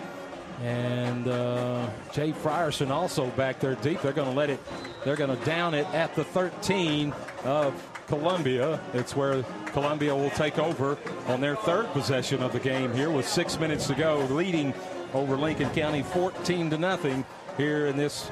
And 0.63 1.27
uh, 1.27 1.89
Jay 2.13 2.31
Frierson 2.31 2.89
also 2.89 3.27
back 3.31 3.59
there 3.59 3.75
deep. 3.75 4.01
They're 4.01 4.13
going 4.13 4.29
to 4.29 4.35
let 4.35 4.49
it, 4.49 4.59
they're 5.03 5.15
going 5.15 5.35
to 5.35 5.45
down 5.45 5.73
it 5.73 5.87
at 5.87 6.15
the 6.15 6.23
13 6.23 7.13
of 7.43 7.73
Columbia. 8.07 8.79
It's 8.93 9.15
where 9.15 9.43
Columbia 9.67 10.15
will 10.15 10.29
take 10.31 10.59
over 10.59 10.97
on 11.27 11.41
their 11.41 11.55
third 11.55 11.87
possession 11.87 12.43
of 12.43 12.53
the 12.53 12.59
game 12.59 12.93
here 12.93 13.09
with 13.09 13.27
six 13.27 13.59
minutes 13.59 13.87
to 13.87 13.95
go, 13.95 14.19
leading 14.29 14.73
over 15.13 15.35
Lincoln 15.35 15.69
County 15.71 16.03
14 16.03 16.69
to 16.69 16.77
nothing 16.77 17.25
here 17.57 17.87
in 17.87 17.97
this 17.97 18.29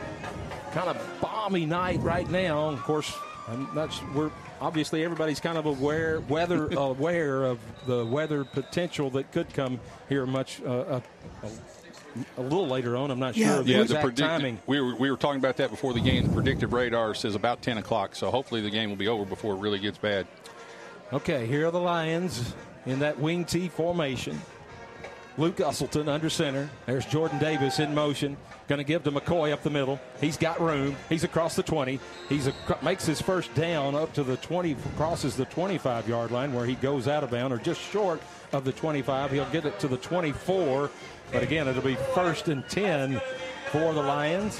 kind 0.74 0.90
of 0.90 1.18
balmy 1.22 1.66
night 1.66 2.00
right 2.02 2.30
now. 2.30 2.70
Of 2.70 2.82
course, 2.84 3.14
I'm 3.48 3.68
not, 3.74 3.98
we're 4.14 4.32
obviously 4.62 5.04
everybody's 5.04 5.40
kind 5.40 5.58
of 5.58 5.66
aware, 5.66 6.22
weather 6.22 6.68
aware 6.78 7.44
of 7.44 7.60
the 7.86 8.06
weather 8.06 8.44
potential 8.44 9.10
that 9.12 9.32
could 9.32 9.54
come 9.54 9.80
here 10.10 10.26
much 10.26 10.62
uh, 10.64 10.70
a, 11.02 11.46
a, 11.46 11.50
a 12.38 12.42
little 12.42 12.68
later 12.68 12.96
on. 12.96 13.12
I'm 13.12 13.20
not 13.20 13.36
Yeah. 13.36 13.48
sure 13.48 13.60
of 13.60 13.66
the 13.66 13.72
Yeah, 13.72 13.78
the 13.78 13.84
exact 13.84 14.02
predicted, 14.04 14.26
timing. 14.28 14.60
we 14.68 14.80
were 14.82 14.96
we 14.96 15.12
were 15.12 15.18
talking 15.18 15.40
about 15.40 15.58
that 15.58 15.70
before 15.70 15.94
the 15.94 16.00
game. 16.02 16.26
The 16.28 16.34
predictive 16.34 16.74
radar 16.74 17.14
says 17.14 17.36
about 17.36 17.62
10 17.62 17.78
o'clock, 17.78 18.16
so 18.16 18.32
hopefully 18.32 18.62
the 18.62 18.70
game 18.70 18.90
will 18.90 18.98
be 18.98 19.08
over 19.08 19.26
before 19.26 19.54
it 19.56 19.60
really 19.60 19.80
gets 19.80 19.98
bad. 19.98 20.28
Okay, 21.12 21.46
here 21.46 21.68
are 21.68 21.72
the 21.72 21.80
Lions 21.80 22.56
in 22.86 23.00
that 23.00 23.20
wing 23.20 23.46
T 23.46 23.68
formation. 23.70 24.40
Luke 25.38 25.58
Usselton 25.58 26.08
under 26.08 26.30
center. 26.30 26.70
There's 26.86 27.06
Jordan 27.08 27.40
Davis 27.40 27.80
in 27.80 27.94
motion. 27.96 28.38
Going 28.74 28.84
to 28.84 28.92
give 28.92 29.04
to 29.04 29.12
McCoy 29.12 29.54
up 29.54 29.62
the 29.62 29.70
middle. 29.70 30.00
He's 30.20 30.36
got 30.36 30.60
room. 30.60 30.96
He's 31.08 31.24
across 31.24 31.56
the 31.56 31.62
20. 31.62 32.00
He's 32.28 32.48
a, 32.48 32.54
makes 32.82 33.06
his 33.06 33.22
first 33.22 33.54
down 33.54 33.94
up 33.94 34.12
to 34.14 34.24
the 34.24 34.36
20, 34.38 34.76
crosses 34.98 35.36
the 35.36 35.46
25 35.46 36.10
yard 36.10 36.32
line 36.32 36.54
where 36.54 36.66
he 36.66 36.74
goes 36.74 37.08
out 37.08 37.24
of 37.24 37.30
bounds 37.30 37.54
or 37.54 37.64
just 37.64 37.80
short 37.80 38.20
of 38.52 38.66
the 38.66 38.72
25. 38.72 39.30
He'll 39.30 39.46
get 39.52 39.66
it 39.66 39.78
to 39.82 39.88
the 39.88 39.98
24. 39.98 40.90
But 41.32 41.44
again, 41.44 41.68
it'll 41.68 41.84
be 41.84 41.98
first 42.16 42.48
and 42.48 42.68
10 42.68 43.22
for 43.68 43.94
the 43.94 44.02
Lions. 44.02 44.60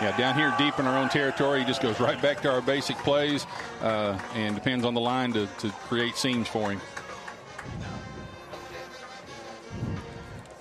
Yeah, 0.00 0.16
down 0.16 0.34
here 0.34 0.54
deep 0.56 0.78
in 0.78 0.86
our 0.86 0.96
own 0.96 1.10
territory, 1.10 1.60
he 1.60 1.66
just 1.66 1.82
goes 1.82 2.00
right 2.00 2.20
back 2.22 2.40
to 2.40 2.50
our 2.50 2.62
basic 2.62 2.96
plays 2.96 3.44
uh, 3.82 4.18
and 4.34 4.54
depends 4.54 4.86
on 4.86 4.94
the 4.94 5.00
line 5.00 5.34
to, 5.34 5.46
to 5.58 5.68
create 5.68 6.16
seams 6.16 6.48
for 6.48 6.70
him. 6.70 6.80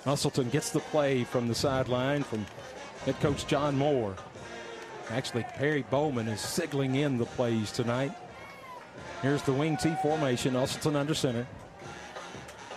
Musselton 0.05 0.49
gets 0.49 0.69
the 0.69 0.79
play 0.79 1.23
from 1.23 1.47
the 1.47 1.55
sideline 1.55 2.23
from 2.23 2.45
head 3.05 3.19
coach 3.19 3.47
John 3.47 3.77
Moore. 3.77 4.15
Actually, 5.09 5.43
Perry 5.55 5.85
Bowman 5.89 6.27
is 6.27 6.41
signaling 6.41 6.95
in 6.95 7.17
the 7.17 7.25
plays 7.25 7.71
tonight. 7.71 8.11
Here's 9.21 9.41
the 9.43 9.53
wing 9.53 9.77
T 9.77 9.93
formation. 10.01 10.53
Usselton 10.55 10.95
under 10.95 11.13
center. 11.13 11.47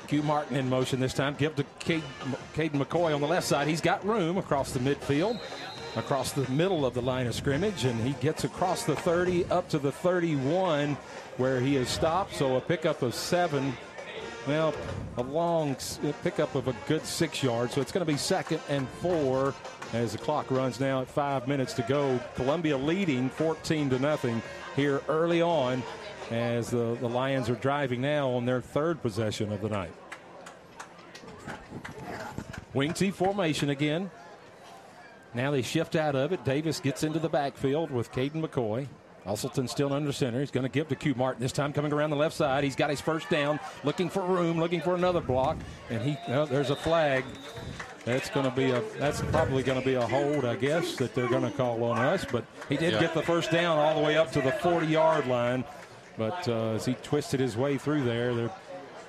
Q 0.06 0.22
Martin 0.22 0.56
in 0.56 0.68
motion 0.68 1.00
this 1.00 1.14
time. 1.14 1.34
Give 1.36 1.54
to 1.56 1.64
Cade- 1.80 2.04
Caden 2.54 2.80
McCoy 2.80 3.12
on 3.14 3.20
the 3.20 3.26
left 3.26 3.46
side. 3.46 3.66
He's 3.66 3.80
got 3.80 4.04
room 4.06 4.38
across 4.38 4.70
the 4.70 4.78
midfield, 4.78 5.40
across 5.96 6.32
the 6.32 6.48
middle 6.48 6.86
of 6.86 6.94
the 6.94 7.02
line 7.02 7.26
of 7.26 7.34
scrimmage, 7.34 7.84
and 7.84 8.00
he 8.00 8.12
gets 8.20 8.44
across 8.44 8.84
the 8.84 8.94
30 8.94 9.46
up 9.46 9.68
to 9.70 9.78
the 9.80 9.90
31 9.90 10.96
where 11.38 11.60
he 11.60 11.76
is 11.76 11.88
stopped. 11.88 12.34
So 12.36 12.56
a 12.56 12.60
pickup 12.60 13.02
of 13.02 13.14
seven 13.14 13.76
well, 14.46 14.74
a 15.16 15.22
long 15.22 15.76
uh, 16.04 16.12
pickup 16.22 16.54
of 16.54 16.68
a 16.68 16.76
good 16.86 17.04
six 17.04 17.42
yards. 17.42 17.74
So 17.74 17.80
it's 17.80 17.92
going 17.92 18.04
to 18.06 18.10
be 18.12 18.18
second 18.18 18.60
and 18.68 18.88
four 19.00 19.54
as 19.92 20.12
the 20.12 20.18
clock 20.18 20.50
runs 20.50 20.80
now 20.80 21.00
at 21.00 21.08
five 21.08 21.48
minutes 21.48 21.72
to 21.74 21.82
go. 21.82 22.20
Columbia 22.34 22.76
leading 22.76 23.28
14 23.30 23.90
to 23.90 23.98
nothing 23.98 24.42
here 24.74 25.02
early 25.08 25.42
on 25.42 25.82
as 26.30 26.70
the, 26.70 26.96
the 27.00 27.08
Lions 27.08 27.48
are 27.48 27.54
driving 27.56 28.00
now 28.00 28.30
on 28.30 28.44
their 28.44 28.60
third 28.60 29.00
possession 29.02 29.52
of 29.52 29.60
the 29.60 29.68
night. 29.68 29.92
Wing 32.74 32.92
T 32.92 33.10
formation 33.10 33.70
again. 33.70 34.10
Now 35.34 35.50
they 35.50 35.62
shift 35.62 35.96
out 35.96 36.14
of 36.14 36.32
it. 36.32 36.44
Davis 36.44 36.80
gets 36.80 37.02
into 37.02 37.18
the 37.18 37.28
backfield 37.28 37.90
with 37.90 38.12
Caden 38.12 38.42
McCoy. 38.42 38.86
Usselton 39.26 39.68
still 39.68 39.92
under 39.92 40.12
center. 40.12 40.40
He's 40.40 40.50
going 40.50 40.62
to 40.62 40.68
give 40.68 40.88
to 40.88 40.94
Q 40.96 41.14
Martin 41.16 41.42
this 41.42 41.52
time, 41.52 41.72
coming 41.72 41.92
around 41.92 42.10
the 42.10 42.16
left 42.16 42.34
side. 42.36 42.62
He's 42.64 42.76
got 42.76 42.90
his 42.90 43.00
first 43.00 43.28
down, 43.28 43.58
looking 43.84 44.08
for 44.08 44.22
room, 44.22 44.58
looking 44.58 44.80
for 44.80 44.94
another 44.94 45.20
block, 45.20 45.56
and 45.90 46.00
he 46.02 46.16
oh, 46.28 46.46
there's 46.46 46.70
a 46.70 46.76
flag. 46.76 47.24
That's 48.04 48.30
going 48.30 48.48
to 48.48 48.54
be 48.54 48.70
a 48.70 48.82
that's 48.98 49.20
probably 49.20 49.64
going 49.64 49.80
to 49.80 49.84
be 49.84 49.94
a 49.94 50.06
hold, 50.06 50.44
I 50.44 50.54
guess, 50.54 50.94
that 50.96 51.14
they're 51.14 51.28
going 51.28 51.42
to 51.42 51.50
call 51.50 51.82
on 51.82 51.98
us. 51.98 52.24
But 52.24 52.44
he 52.68 52.76
did 52.76 52.92
Yeah. 52.92 53.00
get 53.00 53.14
the 53.14 53.22
first 53.22 53.50
down 53.50 53.78
all 53.78 53.96
the 53.96 54.00
way 54.00 54.16
up 54.16 54.30
to 54.32 54.40
the 54.40 54.52
40 54.52 54.86
yard 54.86 55.26
line. 55.26 55.64
But 56.16 56.46
uh, 56.48 56.74
as 56.74 56.84
he 56.86 56.94
twisted 57.02 57.40
his 57.40 57.56
way 57.56 57.78
through 57.78 58.04
there, 58.04 58.32
there 58.32 58.50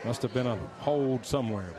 must 0.03 0.23
have 0.23 0.33
been 0.33 0.47
a 0.47 0.57
hold 0.79 1.25
somewhere. 1.25 1.69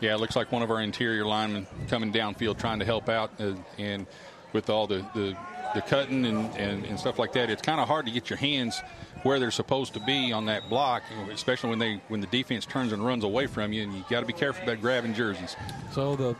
Yeah, 0.00 0.14
it 0.14 0.18
looks 0.20 0.34
like 0.34 0.50
one 0.50 0.62
of 0.62 0.70
our 0.70 0.80
interior 0.80 1.24
linemen 1.24 1.66
coming 1.88 2.12
downfield 2.12 2.58
trying 2.58 2.78
to 2.78 2.84
help 2.84 3.08
out, 3.08 3.30
uh, 3.38 3.54
and 3.78 4.06
with 4.52 4.68
all 4.70 4.86
the, 4.86 5.04
the, 5.14 5.36
the 5.74 5.82
cutting 5.82 6.24
and, 6.26 6.54
and, 6.56 6.84
and 6.84 6.98
stuff 6.98 7.18
like 7.18 7.32
that, 7.32 7.50
it's 7.50 7.62
kind 7.62 7.80
of 7.80 7.88
hard 7.88 8.06
to 8.06 8.12
get 8.12 8.30
your 8.30 8.36
hands 8.36 8.80
where 9.22 9.38
they're 9.38 9.50
supposed 9.50 9.94
to 9.94 10.00
be 10.00 10.32
on 10.32 10.46
that 10.46 10.68
block, 10.68 11.02
especially 11.32 11.70
when 11.70 11.78
they 11.78 12.00
when 12.08 12.20
the 12.20 12.26
defense 12.26 12.66
turns 12.66 12.92
and 12.92 13.04
runs 13.04 13.24
away 13.24 13.46
from 13.46 13.72
you, 13.72 13.82
and 13.84 13.94
you 13.94 14.04
got 14.10 14.20
to 14.20 14.26
be 14.26 14.32
careful 14.32 14.64
about 14.64 14.80
grabbing 14.80 15.14
jerseys. 15.14 15.56
So 15.92 16.16
the 16.16 16.36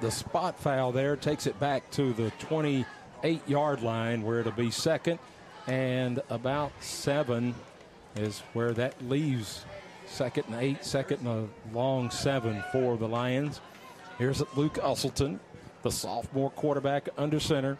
the 0.00 0.10
spot 0.10 0.58
foul 0.58 0.92
there 0.92 1.16
takes 1.16 1.46
it 1.46 1.58
back 1.60 1.88
to 1.92 2.12
the 2.12 2.30
28 2.40 3.48
yard 3.48 3.82
line 3.82 4.22
where 4.22 4.40
it'll 4.40 4.52
be 4.52 4.70
second 4.70 5.18
and 5.66 6.20
about 6.30 6.72
seven 6.80 7.54
is 8.16 8.40
where 8.54 8.72
that 8.72 9.00
leaves 9.08 9.64
second 10.06 10.44
and 10.48 10.56
eight, 10.56 10.84
second 10.84 11.20
and 11.20 11.28
a 11.28 11.74
long 11.74 12.10
seven 12.10 12.62
for 12.72 12.96
the 12.96 13.06
Lions. 13.06 13.60
Here's 14.18 14.42
Luke 14.56 14.74
Usselton, 14.74 15.38
the 15.82 15.90
sophomore 15.90 16.50
quarterback 16.50 17.08
under 17.16 17.40
center. 17.40 17.78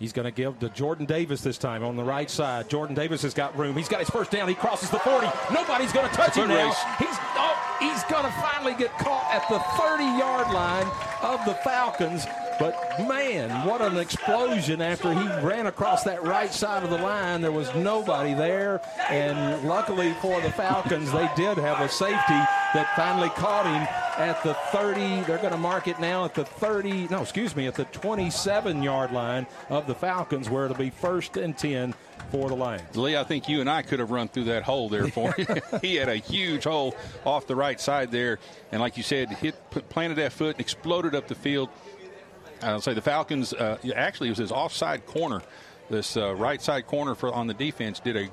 He's 0.00 0.14
going 0.14 0.24
to 0.24 0.30
give 0.30 0.58
to 0.60 0.70
Jordan 0.70 1.04
Davis 1.04 1.42
this 1.42 1.58
time 1.58 1.84
on 1.84 1.94
the 1.94 2.02
right 2.02 2.30
side. 2.30 2.70
Jordan 2.70 2.96
Davis 2.96 3.20
has 3.20 3.34
got 3.34 3.56
room. 3.56 3.76
He's 3.76 3.88
got 3.88 4.00
his 4.00 4.08
first 4.08 4.30
down. 4.30 4.48
He 4.48 4.54
crosses 4.54 4.88
the 4.88 4.98
40. 4.98 5.28
Nobody's 5.52 5.92
going 5.92 6.08
to 6.08 6.16
touch 6.16 6.36
him 6.36 6.48
now. 6.48 6.68
race. 6.68 6.78
He's 6.98 7.18
oh, 7.36 7.76
he's 7.80 8.02
going 8.04 8.24
to 8.24 8.32
finally 8.40 8.72
get 8.74 8.96
caught 8.98 9.30
at 9.30 9.46
the 9.50 9.58
30 9.78 10.04
yard 10.18 10.50
line 10.54 10.86
of 11.20 11.44
the 11.44 11.52
Falcons. 11.62 12.24
But 12.58 12.74
man, 13.08 13.66
what 13.66 13.82
an 13.82 13.98
explosion 13.98 14.80
after 14.80 15.12
he 15.12 15.26
ran 15.46 15.66
across 15.66 16.02
that 16.04 16.22
right 16.22 16.52
side 16.52 16.82
of 16.82 16.88
the 16.88 16.98
line. 16.98 17.42
There 17.42 17.52
was 17.52 17.74
nobody 17.74 18.32
there. 18.32 18.80
And 19.10 19.68
luckily 19.68 20.14
for 20.22 20.40
the 20.40 20.50
Falcons, 20.50 21.12
they 21.12 21.28
did 21.36 21.58
have 21.58 21.80
a 21.80 21.88
safety 21.90 22.40
that 22.72 22.90
finally 22.96 23.30
caught 23.30 23.66
him 23.66 23.86
at 24.20 24.42
the 24.42 24.54
30. 24.54 25.22
They're 25.22 25.38
going 25.38 25.52
to 25.52 25.58
mark 25.58 25.88
it 25.88 25.98
now 25.98 26.24
at 26.24 26.34
the 26.34 26.44
30, 26.44 27.08
no, 27.08 27.22
excuse 27.22 27.56
me, 27.56 27.66
at 27.66 27.74
the 27.74 27.86
27 27.86 28.82
yard 28.82 29.12
line 29.12 29.46
of 29.70 29.86
the 29.86 29.94
Falcons, 29.94 30.50
where 30.50 30.66
it'll 30.66 30.76
be 30.76 30.90
first 30.90 31.36
and 31.36 31.56
10 31.56 31.94
for 32.30 32.48
the 32.48 32.54
Lions. 32.54 32.96
Lee, 32.96 33.16
I 33.16 33.24
think 33.24 33.48
you 33.48 33.60
and 33.60 33.68
I 33.68 33.82
could 33.82 33.98
have 33.98 34.10
run 34.10 34.28
through 34.28 34.44
that 34.44 34.62
hole 34.62 34.88
there 34.88 35.08
for 35.08 35.32
him. 35.32 35.58
he 35.82 35.96
had 35.96 36.08
a 36.08 36.16
huge 36.16 36.64
hole 36.64 36.94
off 37.24 37.46
the 37.46 37.56
right 37.56 37.80
side 37.80 38.10
there, 38.10 38.38
and 38.70 38.80
like 38.80 38.96
you 38.96 39.02
said, 39.02 39.30
hit 39.30 39.54
planted 39.88 40.16
that 40.16 40.32
foot 40.32 40.56
and 40.56 40.60
exploded 40.60 41.14
up 41.14 41.26
the 41.26 41.34
field. 41.34 41.70
I'll 42.62 42.80
say 42.80 42.92
the 42.92 43.00
Falcons. 43.00 43.54
Uh, 43.54 43.78
actually, 43.96 44.28
it 44.28 44.32
was 44.32 44.38
his 44.38 44.52
offside 44.52 45.06
corner. 45.06 45.42
This 45.88 46.16
uh, 46.16 46.34
right 46.34 46.60
side 46.60 46.86
corner 46.86 47.14
for 47.14 47.32
on 47.32 47.46
the 47.46 47.54
defense 47.54 47.98
did 47.98 48.16
a 48.16 48.28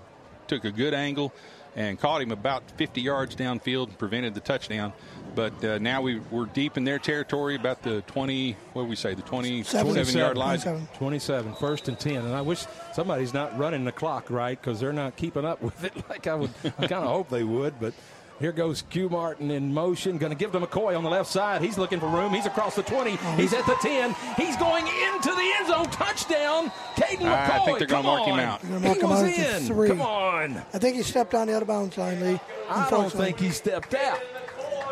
took 0.48 0.66
a 0.66 0.72
good 0.72 0.94
angle 0.94 1.34
and 1.76 2.00
caught 2.00 2.22
him 2.22 2.32
about 2.32 2.70
50 2.72 3.02
yards 3.02 3.36
downfield 3.36 3.88
and 3.88 3.98
prevented 3.98 4.34
the 4.34 4.40
touchdown. 4.40 4.94
But 5.36 5.64
uh, 5.64 5.78
now 5.78 6.02
we, 6.02 6.20
we're 6.32 6.46
deep 6.46 6.78
in 6.78 6.84
their 6.84 6.98
territory, 6.98 7.56
about 7.56 7.84
the 7.84 8.02
20. 8.02 8.56
What 8.74 8.84
do 8.84 8.88
we 8.88 8.96
say? 8.96 9.14
The 9.14 9.22
27 9.22 10.18
yard 10.18 10.38
line. 10.38 10.60
27. 10.60 10.88
27, 10.98 11.54
first 11.56 11.88
and 11.88 12.00
10. 12.00 12.16
And 12.18 12.34
I 12.34 12.42
wish 12.42 12.66
somebody's 12.94 13.34
not 13.36 13.58
running 13.58 13.86
the 13.86 13.92
clock 13.92 14.32
right 14.32 14.60
because 14.60 14.80
they're 14.80 14.94
not 14.94 15.16
keeping 15.16 15.46
up 15.46 15.62
with 15.62 15.84
it 15.84 15.94
like 16.10 16.26
I 16.26 16.34
would 16.34 16.50
I 16.64 16.88
kind 16.88 17.04
of 17.04 17.10
hope 17.10 17.30
they 17.30 17.44
would. 17.44 17.80
But 17.80 17.94
here 18.40 18.52
goes 18.52 18.84
Q 18.90 19.10
Martin 19.10 19.52
in 19.52 19.74
motion, 19.74 20.18
going 20.18 20.32
to 20.32 20.38
give 20.38 20.52
to 20.52 20.60
McCoy 20.60 20.96
on 20.98 21.04
the 21.04 21.10
left 21.10 21.30
side. 21.30 21.62
He's 21.62 21.78
looking 21.78 22.00
for 22.00 22.08
room. 22.08 22.34
He's 22.34 22.46
across 22.46 22.76
the 22.76 22.84
20. 22.84 23.16
He's 23.36 23.54
at 23.54 23.66
the 23.66 23.76
10. 23.82 24.16
He's 24.36 24.56
going 24.58 24.86
into 24.88 25.30
the 25.30 25.54
end 25.58 25.68
zone. 25.68 25.86
Touchdown, 25.86 26.70
Caden 26.96 27.18
McCoy. 27.20 27.50
I 27.50 27.66
think 27.66 27.80
they're 27.80 27.88
gonna 27.88 28.04
mark 28.08 28.28
him 28.28 28.40
out. 28.40 28.64
Mark 28.64 28.84
He 28.96 29.02
him 29.02 29.10
was 29.10 29.24
out 29.24 29.56
in. 29.62 29.64
three. 29.68 29.88
Come 29.90 30.02
on. 30.02 30.58
I 30.74 30.78
think 30.78 30.96
he 30.98 31.04
stepped 31.04 31.34
on 31.34 31.48
the 31.48 31.56
out 31.56 31.62
of 31.62 31.68
bounds 31.68 31.98
line, 31.98 32.20
Lee. 32.22 32.40
I 32.70 32.90
don't 32.90 33.12
think 33.12 33.40
he 33.40 33.50
stepped 33.50 33.94
out. 33.96 34.20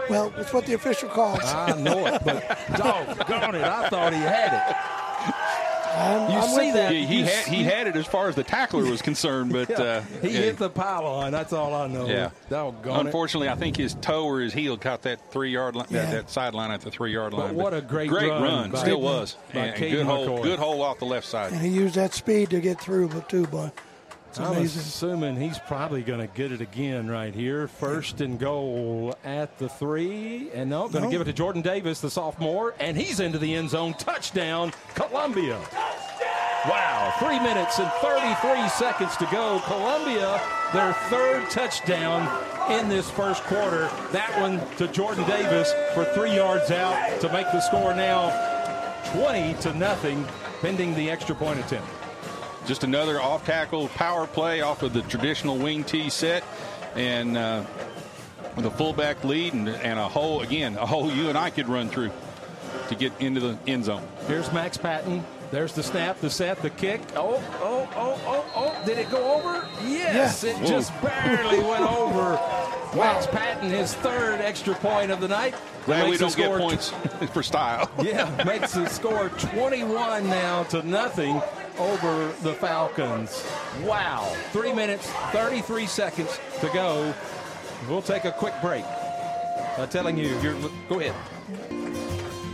Well, 0.10 0.32
it's 0.38 0.54
what 0.54 0.66
the 0.66 0.74
official 0.74 1.10
calls. 1.10 1.40
I 1.44 1.80
know 1.80 2.06
it, 2.06 2.22
but 2.24 2.42
doggone 2.78 3.56
it, 3.56 3.64
I 3.64 3.90
thought 3.90 4.14
he 4.14 4.20
had 4.20 4.54
it. 4.54 5.65
I'm, 5.96 6.32
You 6.32 6.38
I'm 6.38 6.50
see 6.50 6.72
that? 6.72 6.92
He, 6.92 7.06
he 7.06 7.20
You 7.20 7.26
had 7.26 7.46
he 7.48 7.64
had 7.64 7.88
it 7.88 7.96
as 7.96 8.06
far 8.06 8.28
as 8.30 8.36
the 8.36 8.44
tackler 8.44 8.84
was 8.84 9.02
concerned, 9.02 9.52
but 9.54 9.70
Yeah, 9.70 9.76
uh, 9.78 10.02
he 10.22 10.30
yeah. 10.30 10.40
hit 10.40 10.58
the 10.58 10.70
pylon. 10.70 11.32
That's 11.32 11.54
all 11.54 11.74
I 11.74 11.88
know. 11.88 12.08
Yeah. 12.08 12.32
Doggone 12.50 12.96
it. 12.98 13.06
Unfortunately, 13.08 13.50
I 13.50 13.56
think 13.56 13.78
his 13.78 13.96
toe 13.96 14.26
or 14.26 14.40
his 14.42 14.54
heel 14.54 14.78
caught 14.78 15.02
that 15.04 15.32
three 15.32 15.52
yard 15.52 15.76
line, 15.76 15.88
Yeah. 15.90 16.06
that, 16.06 16.12
that 16.12 16.30
sideline 16.30 16.72
at 16.72 16.82
the 16.82 16.92
three 16.92 17.14
yard 17.14 17.34
line. 17.34 17.42
But 17.50 17.56
line. 17.56 17.64
what 17.64 17.74
a 17.74 17.82
great 17.82 18.10
great 18.10 18.30
run 18.30 18.42
run, 18.44 18.72
by- 18.72 18.80
still 18.80 19.02
was. 19.02 19.38
by 19.54 19.60
And- 19.68 19.84
and 19.84 19.92
good 19.96 20.06
hole, 20.06 20.28
McCoy. 20.28 20.44
good 20.44 20.60
hole 20.60 20.82
off 20.82 21.00
the 21.00 21.06
left 21.06 21.28
side. 21.28 21.52
And 21.54 21.62
he 21.62 21.70
used 21.70 21.96
that 21.96 22.14
speed 22.14 22.50
to 22.52 22.60
get 22.60 22.80
through, 22.82 23.10
but 23.10 23.30
too, 23.30 23.46
boy. 23.48 23.72
It's 24.36 24.40
I'm 24.42 24.58
amazing. 24.58 24.82
assuming 24.82 25.36
he's 25.38 25.60
probably 25.60 26.02
going 26.02 26.20
to 26.20 26.28
get 26.28 26.52
it 26.52 26.60
again 26.60 27.08
right 27.10 27.34
here. 27.34 27.70
First 27.70 28.20
and 28.20 28.38
goal 28.38 29.16
at 29.24 29.58
the 29.60 29.70
three. 29.70 30.50
And 30.54 30.70
no, 30.70 30.90
going 30.90 30.92
to 30.96 31.02
No. 31.04 31.10
give 31.10 31.22
it 31.22 31.26
to 31.26 31.32
Jordan 31.34 31.62
Davis, 31.62 32.02
the 32.02 32.10
sophomore. 32.10 32.74
And 32.82 32.98
he's 32.98 33.22
into 33.22 33.38
the 33.40 33.56
end 33.56 33.70
zone. 33.70 33.94
Touchdown, 33.94 34.74
Columbia. 34.94 35.58
Wow, 36.68 37.14
three 37.20 37.40
minutes 37.40 37.80
and 37.80 37.90
33 38.02 38.68
seconds 38.68 39.16
to 39.18 39.26
go. 39.32 39.62
Columbia, 39.68 40.42
their 40.74 40.92
third 41.10 41.50
touchdown 41.50 42.28
in 42.70 42.90
this 42.90 43.10
first 43.12 43.42
quarter. 43.44 43.88
That 44.12 44.38
one 44.42 44.60
to 44.78 44.88
Jordan 44.90 45.24
Davis 45.30 45.74
for 45.94 46.04
three 46.14 46.36
yards 46.36 46.72
out 46.72 47.22
to 47.22 47.32
make 47.32 47.46
the 47.54 47.62
score 47.62 47.94
now 47.94 48.32
20 49.14 49.54
to 49.62 49.74
nothing, 49.76 50.26
pending 50.60 50.94
the 50.96 51.10
extra 51.10 51.36
point 51.36 51.60
attempt. 51.60 51.88
Just 52.66 52.84
another 52.84 53.22
off 53.22 53.46
tackle 53.46 53.90
power 53.90 54.26
play 54.26 54.62
off 54.62 54.82
of 54.82 54.92
the 54.92 55.04
traditional 55.04 55.58
wing 55.58 55.84
T 55.84 56.10
set, 56.10 56.44
and 56.96 57.38
uh, 57.38 57.64
with 58.56 58.66
a 58.66 58.72
fullback 58.72 59.24
lead 59.24 59.54
and, 59.54 59.70
and 59.70 60.00
a 60.00 60.08
hole 60.08 60.42
again, 60.42 60.76
a 60.76 60.86
hole 60.86 61.12
you 61.12 61.30
and 61.30 61.38
I 61.38 61.52
could 61.52 61.68
run 61.68 61.90
through 61.90 62.12
to 62.88 62.96
get 62.96 63.14
into 63.20 63.40
the 63.40 63.58
end 63.68 63.86
zone. 63.86 64.06
Here's 64.28 64.52
Max 64.52 64.78
Patton. 64.78 65.24
There's 65.52 65.74
the 65.74 65.84
snap, 65.84 66.20
the 66.20 66.30
set, 66.30 66.62
the 66.62 66.70
kick. 66.70 67.02
Oh, 67.16 67.42
oh, 67.62 67.88
oh, 67.96 68.20
oh, 68.26 68.46
oh. 68.56 68.86
Did 68.86 68.98
it 68.98 69.10
go 69.10 69.36
over? 69.36 69.68
Yes, 69.84 70.44
Yeah. 70.44 70.52
it 70.60 70.66
just 70.68 70.92
barely 71.02 71.60
went 71.60 71.82
over. 71.92 72.40
Max 72.96 73.28
Patton, 73.28 73.70
his 73.70 73.94
third 73.96 74.42
extra 74.42 74.74
point 74.76 75.12
of 75.12 75.20
the 75.20 75.28
night. 75.28 75.54
Glad 75.86 76.10
we 76.10 76.18
don't 76.18 76.36
get 76.36 76.50
points 76.58 76.92
for 77.34 77.44
style. 77.44 77.90
Yeah, 78.02 78.30
makes 78.46 78.74
the 78.74 78.88
score 78.88 79.30
21 79.30 80.28
now 80.28 80.64
to 80.64 80.82
nothing 80.84 81.42
over 81.78 82.32
the 82.42 82.54
Falcons. 82.54 83.46
Wow. 83.84 84.34
Three 84.52 84.74
minutes, 84.74 85.08
33 85.32 85.86
seconds 85.86 86.40
to 86.62 86.70
go. 86.74 87.14
We'll 87.90 88.02
take 88.02 88.26
a 88.26 88.32
quick 88.32 88.54
break. 88.62 88.86
I'm 89.78 89.90
telling 89.90 90.18
you, 90.18 90.40
you're, 90.40 90.56
go 90.90 91.00
ahead. 91.02 91.14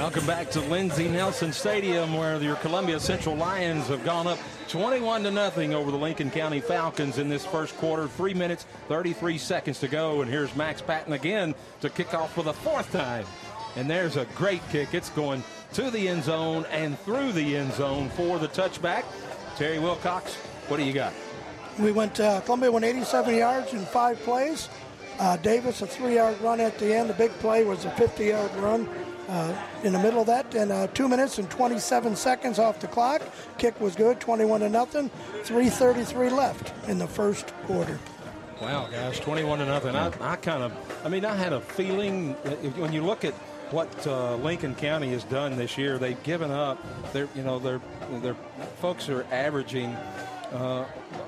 Welcome 0.00 0.24
back 0.24 0.50
to 0.52 0.60
Lindsey 0.62 1.08
Nelson 1.08 1.52
Stadium, 1.52 2.14
where 2.14 2.40
your 2.42 2.56
Columbia 2.56 2.98
Central 2.98 3.36
Lions 3.36 3.88
have 3.88 4.02
gone 4.02 4.26
up 4.26 4.38
21 4.68 5.24
to 5.24 5.30
nothing 5.30 5.74
over 5.74 5.90
the 5.90 5.98
Lincoln 5.98 6.30
County 6.30 6.58
Falcons 6.58 7.18
in 7.18 7.28
this 7.28 7.44
first 7.44 7.76
quarter. 7.76 8.08
Three 8.08 8.32
minutes, 8.32 8.64
33 8.88 9.36
seconds 9.36 9.78
to 9.80 9.88
go, 9.88 10.22
and 10.22 10.30
here's 10.30 10.56
Max 10.56 10.80
Patton 10.80 11.12
again 11.12 11.54
to 11.82 11.90
kick 11.90 12.14
off 12.14 12.32
for 12.32 12.42
the 12.42 12.54
fourth 12.54 12.90
time. 12.90 13.26
And 13.76 13.90
there's 13.90 14.16
a 14.16 14.24
great 14.36 14.66
kick. 14.70 14.94
It's 14.94 15.10
going 15.10 15.44
to 15.74 15.90
the 15.90 16.08
end 16.08 16.24
zone 16.24 16.64
and 16.70 16.98
through 17.00 17.32
the 17.32 17.58
end 17.58 17.74
zone 17.74 18.08
for 18.08 18.38
the 18.38 18.48
touchback. 18.48 19.04
Terry 19.58 19.78
Wilcox, 19.78 20.34
what 20.68 20.78
do 20.78 20.84
you 20.84 20.94
got? 20.94 21.12
We 21.78 21.92
went, 21.92 22.18
uh, 22.18 22.40
Columbia 22.40 22.72
went 22.72 22.86
87 22.86 23.34
yards 23.34 23.74
in 23.74 23.84
five 23.84 24.18
plays. 24.20 24.70
Uh, 25.18 25.36
Davis, 25.36 25.82
a 25.82 25.86
three 25.86 26.14
yard 26.14 26.40
run 26.40 26.58
at 26.58 26.78
the 26.78 26.94
end. 26.94 27.10
The 27.10 27.14
big 27.14 27.32
play 27.32 27.64
was 27.64 27.84
a 27.84 27.90
50 27.90 28.24
yard 28.24 28.54
run 28.56 28.88
uh, 29.30 29.54
in 29.84 29.92
the 29.92 29.98
middle 29.98 30.20
of 30.20 30.26
that. 30.26 30.54
And 30.54 30.72
uh, 30.72 30.88
two 30.88 31.08
minutes 31.08 31.38
and 31.38 31.48
27 31.50 32.16
seconds 32.16 32.58
off 32.58 32.80
the 32.80 32.88
clock. 32.88 33.22
Kick 33.58 33.80
was 33.80 33.94
good, 33.94 34.20
21 34.20 34.60
to 34.60 34.68
nothing. 34.68 35.10
3.33 35.44 36.32
left 36.32 36.72
in 36.88 36.98
the 36.98 37.06
first 37.06 37.54
quarter. 37.66 37.98
Wow, 38.60 38.88
guys, 38.90 39.18
21 39.20 39.60
to 39.60 39.66
nothing. 39.66 39.96
I, 39.96 40.12
I 40.20 40.36
kind 40.36 40.62
of, 40.62 40.72
I 41.04 41.08
mean, 41.08 41.24
I 41.24 41.34
had 41.34 41.54
a 41.54 41.60
feeling 41.60 42.34
when 42.76 42.92
you 42.92 43.02
look 43.02 43.24
at 43.24 43.32
what 43.72 44.06
uh, 44.06 44.34
Lincoln 44.36 44.74
County 44.74 45.10
has 45.12 45.24
done 45.24 45.56
this 45.56 45.78
year, 45.78 45.96
they've 45.96 46.22
given 46.24 46.50
up. 46.50 46.84
They're, 47.12 47.28
you 47.34 47.42
know, 47.42 47.58
their 47.58 47.80
their 48.20 48.34
folks 48.80 49.08
are 49.08 49.24
averaging 49.30 49.96
uh, 50.52 50.84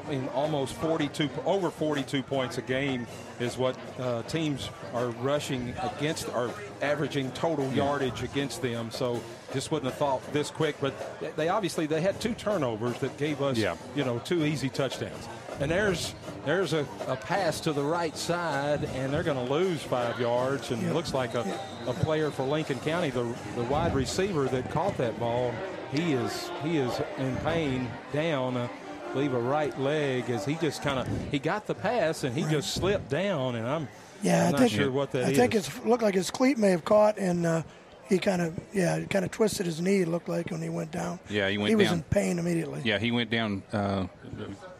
I 0.06 0.10
mean, 0.10 0.28
almost 0.34 0.74
42, 0.74 1.28
over 1.44 1.70
42 1.70 2.22
points 2.22 2.58
a 2.58 2.62
game 2.62 3.06
is 3.40 3.56
what 3.56 3.76
uh, 3.98 4.22
teams 4.22 4.70
are 4.94 5.08
rushing 5.08 5.74
against, 5.96 6.28
are 6.30 6.50
averaging 6.80 7.30
total 7.32 7.70
yardage 7.72 8.22
against 8.22 8.62
them. 8.62 8.90
So 8.90 9.22
just 9.52 9.70
wouldn't 9.70 9.90
have 9.90 9.98
thought 9.98 10.32
this 10.32 10.50
quick. 10.50 10.76
But 10.80 10.94
they 11.36 11.48
obviously 11.48 11.86
they 11.86 12.00
had 12.00 12.20
two 12.20 12.34
turnovers 12.34 12.98
that 12.98 13.16
gave 13.16 13.42
us, 13.42 13.58
yeah. 13.58 13.76
you 13.94 14.04
know, 14.04 14.18
two 14.20 14.44
easy 14.44 14.68
touchdowns. 14.68 15.28
And 15.60 15.70
there's 15.70 16.14
there's 16.44 16.72
a, 16.72 16.86
a 17.06 17.14
pass 17.14 17.60
to 17.60 17.72
the 17.72 17.84
right 17.84 18.16
side, 18.16 18.84
and 18.84 19.12
they're 19.12 19.22
going 19.22 19.46
to 19.46 19.52
lose 19.52 19.82
five 19.82 20.18
yards. 20.18 20.70
And 20.70 20.82
it 20.82 20.94
looks 20.94 21.14
like 21.14 21.34
a, 21.34 21.46
a 21.86 21.92
player 21.92 22.30
for 22.30 22.42
Lincoln 22.44 22.80
County, 22.80 23.10
the 23.10 23.32
the 23.54 23.64
wide 23.64 23.94
receiver 23.94 24.46
that 24.46 24.70
caught 24.70 24.96
that 24.96 25.18
ball, 25.20 25.54
he 25.92 26.14
is 26.14 26.50
he 26.64 26.78
is 26.78 27.00
in 27.18 27.36
pain 27.36 27.88
down. 28.12 28.56
Uh, 28.56 28.68
leave 29.14 29.34
a 29.34 29.40
right 29.40 29.78
leg 29.78 30.30
as 30.30 30.44
he 30.44 30.54
just 30.56 30.82
kind 30.82 30.98
of 30.98 31.30
he 31.30 31.38
got 31.38 31.66
the 31.66 31.74
pass 31.74 32.24
and 32.24 32.34
he 32.34 32.42
right. 32.42 32.52
just 32.52 32.74
slipped 32.74 33.10
down 33.10 33.56
and 33.56 33.66
I'm 33.66 33.88
yeah 34.22 34.48
I'm 34.48 34.54
I 34.54 34.58
think 34.58 34.72
sure 34.72 34.90
what 34.90 35.12
that 35.12 35.24
I 35.24 35.30
is. 35.30 35.36
think 35.36 35.54
it 35.54 35.86
looked 35.86 36.02
like 36.02 36.14
his 36.14 36.30
cleat 36.30 36.58
may 36.58 36.70
have 36.70 36.84
caught 36.84 37.18
and 37.18 37.44
uh, 37.46 37.62
he 38.08 38.18
kind 38.18 38.42
of 38.42 38.58
yeah 38.72 39.04
kind 39.04 39.24
of 39.24 39.30
twisted 39.30 39.66
his 39.66 39.80
knee. 39.80 40.00
It 40.00 40.08
looked 40.08 40.28
like 40.28 40.50
when 40.50 40.60
he 40.60 40.68
went 40.68 40.90
down. 40.90 41.18
Yeah, 41.28 41.48
he 41.48 41.58
went. 41.58 41.68
He 41.68 41.74
down. 41.74 41.78
was 41.78 41.92
in 41.92 42.02
pain 42.04 42.38
immediately. 42.38 42.82
Yeah, 42.84 42.98
he 42.98 43.10
went 43.10 43.30
down 43.30 43.62
uh, 43.72 44.06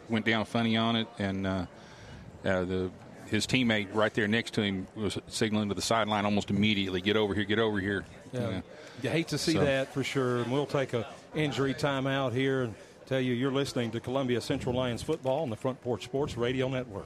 went 0.09 0.25
down 0.25 0.45
funny 0.45 0.77
on 0.77 0.95
it 0.95 1.07
and 1.19 1.47
uh, 1.47 1.65
uh 2.45 2.65
the 2.65 2.91
his 3.27 3.47
teammate 3.47 3.87
right 3.93 4.13
there 4.13 4.27
next 4.27 4.53
to 4.53 4.61
him 4.61 4.85
was 4.95 5.17
signaling 5.27 5.69
to 5.69 5.75
the 5.75 5.81
sideline 5.81 6.25
almost 6.25 6.51
immediately. 6.51 7.01
Get 7.01 7.17
over 7.17 7.33
here! 7.33 7.45
Get 7.45 7.57
over 7.57 7.79
here! 7.79 8.05
Yeah, 8.31 8.61
you 9.01 9.09
hate 9.09 9.29
to 9.29 9.37
see 9.37 9.53
so. 9.53 9.65
that 9.65 9.91
for 9.93 10.03
sure. 10.03 10.41
And 10.41 10.51
we'll 10.51 10.67
take 10.67 10.93
a 10.93 11.07
injury 11.33 11.73
timeout 11.73 12.33
here 12.33 12.63
and 12.63 12.75
tell 13.13 13.21
you 13.21 13.33
you're 13.33 13.51
listening 13.51 13.91
to 13.91 13.99
Columbia 13.99 14.41
Central 14.41 14.73
Lions 14.73 15.03
football 15.03 15.43
on 15.43 15.51
the 15.51 15.55
Front 15.55 15.79
Porch 15.81 16.03
Sports 16.03 16.35
Radio 16.35 16.67
Network. 16.67 17.05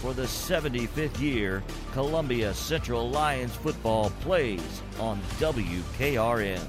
for 0.00 0.14
the 0.14 0.22
75th 0.22 1.20
year, 1.20 1.62
Columbia 1.92 2.54
Central 2.54 3.10
Lions 3.10 3.54
football 3.54 4.10
plays 4.20 4.82
on 4.98 5.20
WKRM. 5.38 6.62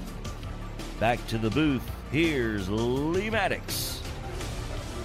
Back 1.00 1.26
to 1.28 1.38
the 1.38 1.48
booth, 1.48 1.82
here's 2.10 2.68
Lee 2.68 3.30
Maddox. 3.30 4.02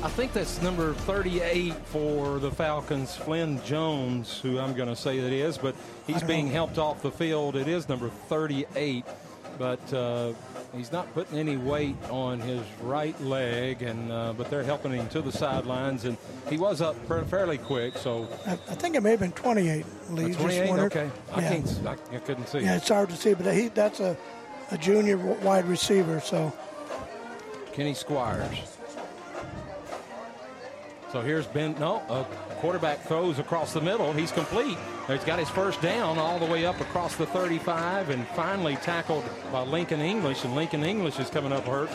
I 0.03 0.09
think 0.09 0.33
that's 0.33 0.61
number 0.61 0.93
38 0.93 1.73
for 1.85 2.39
the 2.39 2.51
Falcons, 2.51 3.15
Flynn 3.15 3.63
Jones, 3.63 4.39
who 4.41 4.59
I'm 4.59 4.75
going 4.75 4.89
to 4.89 4.95
say 4.95 5.17
it 5.17 5.33
is, 5.33 5.57
but 5.57 5.73
he's 6.05 6.21
being 6.21 6.47
helped 6.47 6.77
off 6.77 7.01
the 7.01 7.11
field. 7.11 7.55
It 7.55 7.67
is 7.67 7.87
number 7.87 8.09
38, 8.09 9.05
but 9.57 9.93
uh, 9.93 10.33
He's 10.77 10.91
not 10.91 11.11
putting 11.13 11.39
any 11.39 11.55
weight 11.55 11.95
on 12.09 12.39
his 12.39 12.61
right 12.81 13.19
leg, 13.21 13.81
and 13.81 14.11
uh, 14.11 14.33
but 14.33 14.49
they're 14.49 14.63
helping 14.63 14.91
him 14.91 15.07
to 15.09 15.21
the 15.21 15.31
sidelines, 15.31 16.05
and 16.05 16.17
he 16.49 16.57
was 16.57 16.81
up 16.81 16.95
fairly 17.29 17.57
quick. 17.57 17.97
So 17.97 18.27
I, 18.45 18.51
I 18.53 18.75
think 18.75 18.95
it 18.95 19.01
may 19.01 19.11
have 19.11 19.21
been 19.21 19.31
28. 19.31 19.85
Lee, 20.11 20.33
28. 20.33 20.69
Okay, 20.71 21.09
I 21.33 21.41
yeah. 21.41 21.49
can't. 21.49 21.79
I, 21.85 22.15
I, 22.15 22.19
couldn't 22.19 22.47
see. 22.47 22.59
Yeah, 22.59 22.75
it's 22.75 22.89
hard 22.89 23.09
to 23.09 23.15
see, 23.15 23.33
but 23.33 23.53
he 23.55 23.69
that's 23.69 23.99
a, 23.99 24.17
a 24.71 24.77
junior 24.77 25.17
wide 25.17 25.65
receiver. 25.65 26.19
So 26.19 26.51
Kenny 27.71 27.93
Squires. 27.93 28.77
So 31.11 31.21
here's 31.21 31.47
Ben. 31.47 31.75
No, 31.79 32.03
a 32.09 32.25
quarterback 32.57 32.99
throws 33.01 33.39
across 33.39 33.73
the 33.73 33.81
middle. 33.81 34.11
He's 34.13 34.31
complete. 34.31 34.77
He's 35.07 35.23
got 35.23 35.39
his 35.39 35.49
first 35.49 35.81
down 35.81 36.17
all 36.17 36.39
the 36.39 36.45
way 36.45 36.65
up 36.65 36.79
across 36.81 37.15
the 37.15 37.25
35 37.25 38.09
and 38.09 38.27
finally 38.29 38.75
tackled 38.77 39.23
by 39.51 39.61
Lincoln 39.61 40.01
English. 40.01 40.43
And 40.43 40.55
Lincoln 40.55 40.83
English 40.83 41.19
is 41.19 41.29
coming 41.29 41.51
up 41.51 41.65
hurt. 41.65 41.89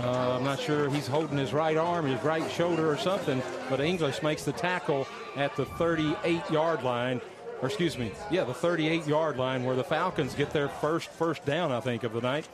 Uh, 0.00 0.36
I'm 0.36 0.44
not 0.44 0.58
sure 0.58 0.88
he's 0.90 1.06
holding 1.06 1.36
his 1.36 1.52
right 1.52 1.76
arm, 1.76 2.06
his 2.06 2.22
right 2.22 2.50
shoulder 2.50 2.90
or 2.90 2.96
something, 2.96 3.42
but 3.68 3.80
English 3.80 4.22
makes 4.22 4.44
the 4.44 4.52
tackle 4.52 5.06
at 5.36 5.54
the 5.56 5.66
38 5.66 6.50
yard 6.50 6.82
line. 6.82 7.20
Or 7.60 7.68
excuse 7.68 7.98
me, 7.98 8.12
yeah, 8.30 8.44
the 8.44 8.54
38 8.54 9.06
yard 9.06 9.36
line 9.36 9.64
where 9.64 9.76
the 9.76 9.84
Falcons 9.84 10.34
get 10.34 10.50
their 10.50 10.68
first 10.68 11.10
first 11.10 11.44
down, 11.44 11.70
I 11.70 11.80
think, 11.80 12.04
of 12.04 12.14
the 12.14 12.22
night 12.22 12.48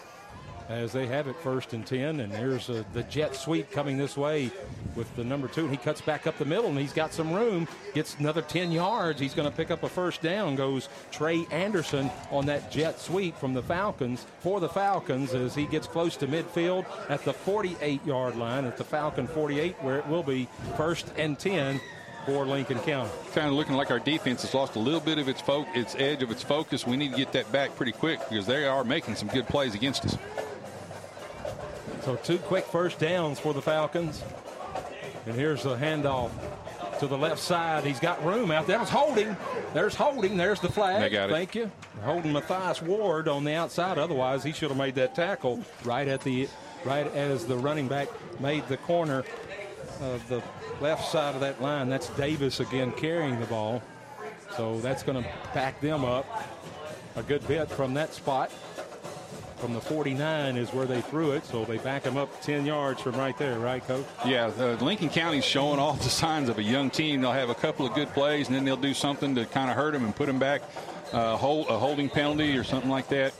as 0.68 0.92
they 0.92 1.06
have 1.06 1.28
it 1.28 1.36
first 1.36 1.72
and 1.72 1.86
10. 1.86 2.20
And 2.20 2.32
there's 2.32 2.68
uh, 2.70 2.82
the 2.92 3.02
jet 3.04 3.36
sweep 3.36 3.70
coming 3.70 3.96
this 3.96 4.16
way 4.16 4.50
with 4.94 5.14
the 5.16 5.24
number 5.24 5.48
two. 5.48 5.62
And 5.62 5.70
he 5.70 5.76
cuts 5.76 6.00
back 6.00 6.26
up 6.26 6.38
the 6.38 6.44
middle 6.44 6.68
and 6.70 6.78
he's 6.78 6.92
got 6.92 7.12
some 7.12 7.32
room, 7.32 7.68
gets 7.94 8.16
another 8.16 8.42
10 8.42 8.72
yards. 8.72 9.20
He's 9.20 9.34
going 9.34 9.48
to 9.48 9.56
pick 9.56 9.70
up 9.70 9.82
a 9.82 9.88
first 9.88 10.22
down. 10.22 10.56
Goes 10.56 10.88
Trey 11.10 11.46
Anderson 11.50 12.10
on 12.30 12.46
that 12.46 12.70
jet 12.70 13.00
sweep 13.00 13.36
from 13.36 13.54
the 13.54 13.62
Falcons 13.62 14.26
for 14.40 14.60
the 14.60 14.68
Falcons 14.68 15.34
as 15.34 15.54
he 15.54 15.66
gets 15.66 15.86
close 15.86 16.16
to 16.16 16.26
midfield 16.26 16.86
at 17.08 17.24
the 17.24 17.32
48 17.32 18.04
yard 18.04 18.36
line 18.36 18.64
at 18.64 18.76
the 18.76 18.84
Falcon 18.84 19.26
48, 19.26 19.76
where 19.82 19.98
it 19.98 20.06
will 20.06 20.22
be 20.22 20.48
first 20.76 21.12
and 21.16 21.38
10 21.38 21.80
for 22.26 22.44
Lincoln 22.44 22.78
County. 22.80 23.10
Kind 23.32 23.46
of 23.46 23.52
looking 23.54 23.76
like 23.76 23.90
our 23.90 24.00
defense 24.00 24.42
has 24.42 24.52
lost 24.52 24.74
a 24.74 24.80
little 24.80 25.00
bit 25.00 25.18
of 25.18 25.28
its 25.28 25.40
fo- 25.40 25.66
its 25.74 25.94
edge 25.94 26.22
of 26.22 26.30
its 26.32 26.42
focus. 26.42 26.84
We 26.84 26.96
need 26.96 27.12
to 27.12 27.16
get 27.16 27.32
that 27.32 27.50
back 27.52 27.76
pretty 27.76 27.92
quick 27.92 28.18
because 28.28 28.46
they 28.46 28.66
are 28.66 28.82
making 28.82 29.14
some 29.14 29.28
good 29.28 29.46
plays 29.46 29.74
against 29.74 30.04
us. 30.04 30.18
So 32.06 32.14
two 32.14 32.38
quick 32.38 32.64
first 32.66 33.00
downs 33.00 33.40
for 33.40 33.52
the 33.52 33.60
Falcons. 33.60 34.22
And 35.26 35.34
here's 35.34 35.64
the 35.64 35.74
handoff 35.74 36.30
to 37.00 37.08
the 37.08 37.18
left 37.18 37.40
side. 37.40 37.82
He's 37.82 37.98
got 37.98 38.24
room 38.24 38.52
out 38.52 38.68
there. 38.68 38.76
That 38.76 38.82
was 38.82 38.90
holding. 38.90 39.36
There's 39.74 39.96
holding. 39.96 40.36
There's 40.36 40.60
the 40.60 40.68
flag. 40.68 41.00
They 41.00 41.10
got 41.10 41.30
it. 41.30 41.32
Thank 41.32 41.56
you. 41.56 41.68
Holding 42.04 42.32
Matthias 42.32 42.80
Ward 42.80 43.26
on 43.26 43.42
the 43.42 43.54
outside. 43.54 43.98
Otherwise, 43.98 44.44
he 44.44 44.52
should 44.52 44.68
have 44.68 44.78
made 44.78 44.94
that 44.94 45.16
tackle 45.16 45.60
right 45.82 46.06
at 46.06 46.20
the 46.20 46.48
right 46.84 47.12
as 47.12 47.44
the 47.44 47.56
running 47.56 47.88
back 47.88 48.06
made 48.38 48.64
the 48.68 48.76
corner 48.76 49.24
of 50.00 50.28
the 50.28 50.40
left 50.80 51.10
side 51.10 51.34
of 51.34 51.40
that 51.40 51.60
line. 51.60 51.88
That's 51.88 52.08
Davis 52.10 52.60
again 52.60 52.92
carrying 52.92 53.40
the 53.40 53.46
ball. 53.46 53.82
So 54.56 54.78
that's 54.78 55.02
going 55.02 55.24
to 55.24 55.28
back 55.52 55.80
them 55.80 56.04
up 56.04 56.24
a 57.16 57.22
good 57.24 57.44
bit 57.48 57.68
from 57.68 57.94
that 57.94 58.14
spot 58.14 58.52
from 59.56 59.74
the 59.74 59.80
49 59.80 60.56
is 60.56 60.72
where 60.72 60.86
they 60.86 61.00
threw 61.00 61.32
it, 61.32 61.44
so 61.44 61.64
they 61.64 61.78
back 61.78 62.02
them 62.02 62.16
up 62.16 62.40
10 62.42 62.66
yards 62.66 63.00
from 63.00 63.16
right 63.16 63.36
there, 63.38 63.58
right, 63.58 63.86
Coach? 63.86 64.04
Yeah, 64.24 64.50
uh, 64.58 64.76
Lincoln 64.80 65.08
County's 65.08 65.44
showing 65.44 65.78
all 65.78 65.94
the 65.94 66.04
signs 66.08 66.48
of 66.48 66.58
a 66.58 66.62
young 66.62 66.90
team. 66.90 67.20
They'll 67.20 67.32
have 67.32 67.50
a 67.50 67.54
couple 67.54 67.86
of 67.86 67.94
good 67.94 68.08
plays, 68.10 68.48
and 68.48 68.56
then 68.56 68.64
they'll 68.64 68.76
do 68.76 68.94
something 68.94 69.34
to 69.34 69.46
kind 69.46 69.70
of 69.70 69.76
hurt 69.76 69.92
them 69.92 70.04
and 70.04 70.14
put 70.14 70.26
them 70.26 70.38
back, 70.38 70.62
uh, 71.12 71.36
hold, 71.36 71.68
a 71.68 71.78
holding 71.78 72.08
penalty 72.08 72.56
or 72.56 72.64
something 72.64 72.90
like 72.90 73.08
that, 73.08 73.32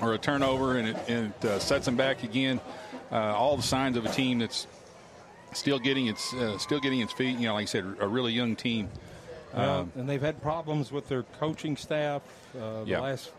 or 0.00 0.14
a 0.14 0.18
turnover, 0.18 0.78
and 0.78 0.88
it, 0.88 0.96
and 1.08 1.32
it 1.42 1.44
uh, 1.44 1.58
sets 1.58 1.84
them 1.84 1.96
back 1.96 2.22
again. 2.22 2.60
Uh, 3.10 3.16
all 3.16 3.56
the 3.56 3.62
signs 3.62 3.96
of 3.96 4.04
a 4.04 4.10
team 4.10 4.38
that's 4.38 4.66
still 5.52 5.78
getting 5.78 6.08
its 6.08 6.34
uh, 6.34 6.58
still 6.58 6.80
getting 6.80 7.00
its 7.00 7.12
feet. 7.12 7.38
You 7.38 7.48
know, 7.48 7.54
like 7.54 7.62
I 7.62 7.66
said, 7.66 7.96
a 8.00 8.06
really 8.06 8.32
young 8.32 8.54
team. 8.54 8.88
Um, 9.54 9.90
and 9.96 10.06
they've 10.06 10.20
had 10.20 10.42
problems 10.42 10.92
with 10.92 11.08
their 11.08 11.22
coaching 11.40 11.76
staff 11.76 12.20
uh, 12.54 12.84
the 12.84 12.90
yeah. 12.90 13.00
last 13.00 13.30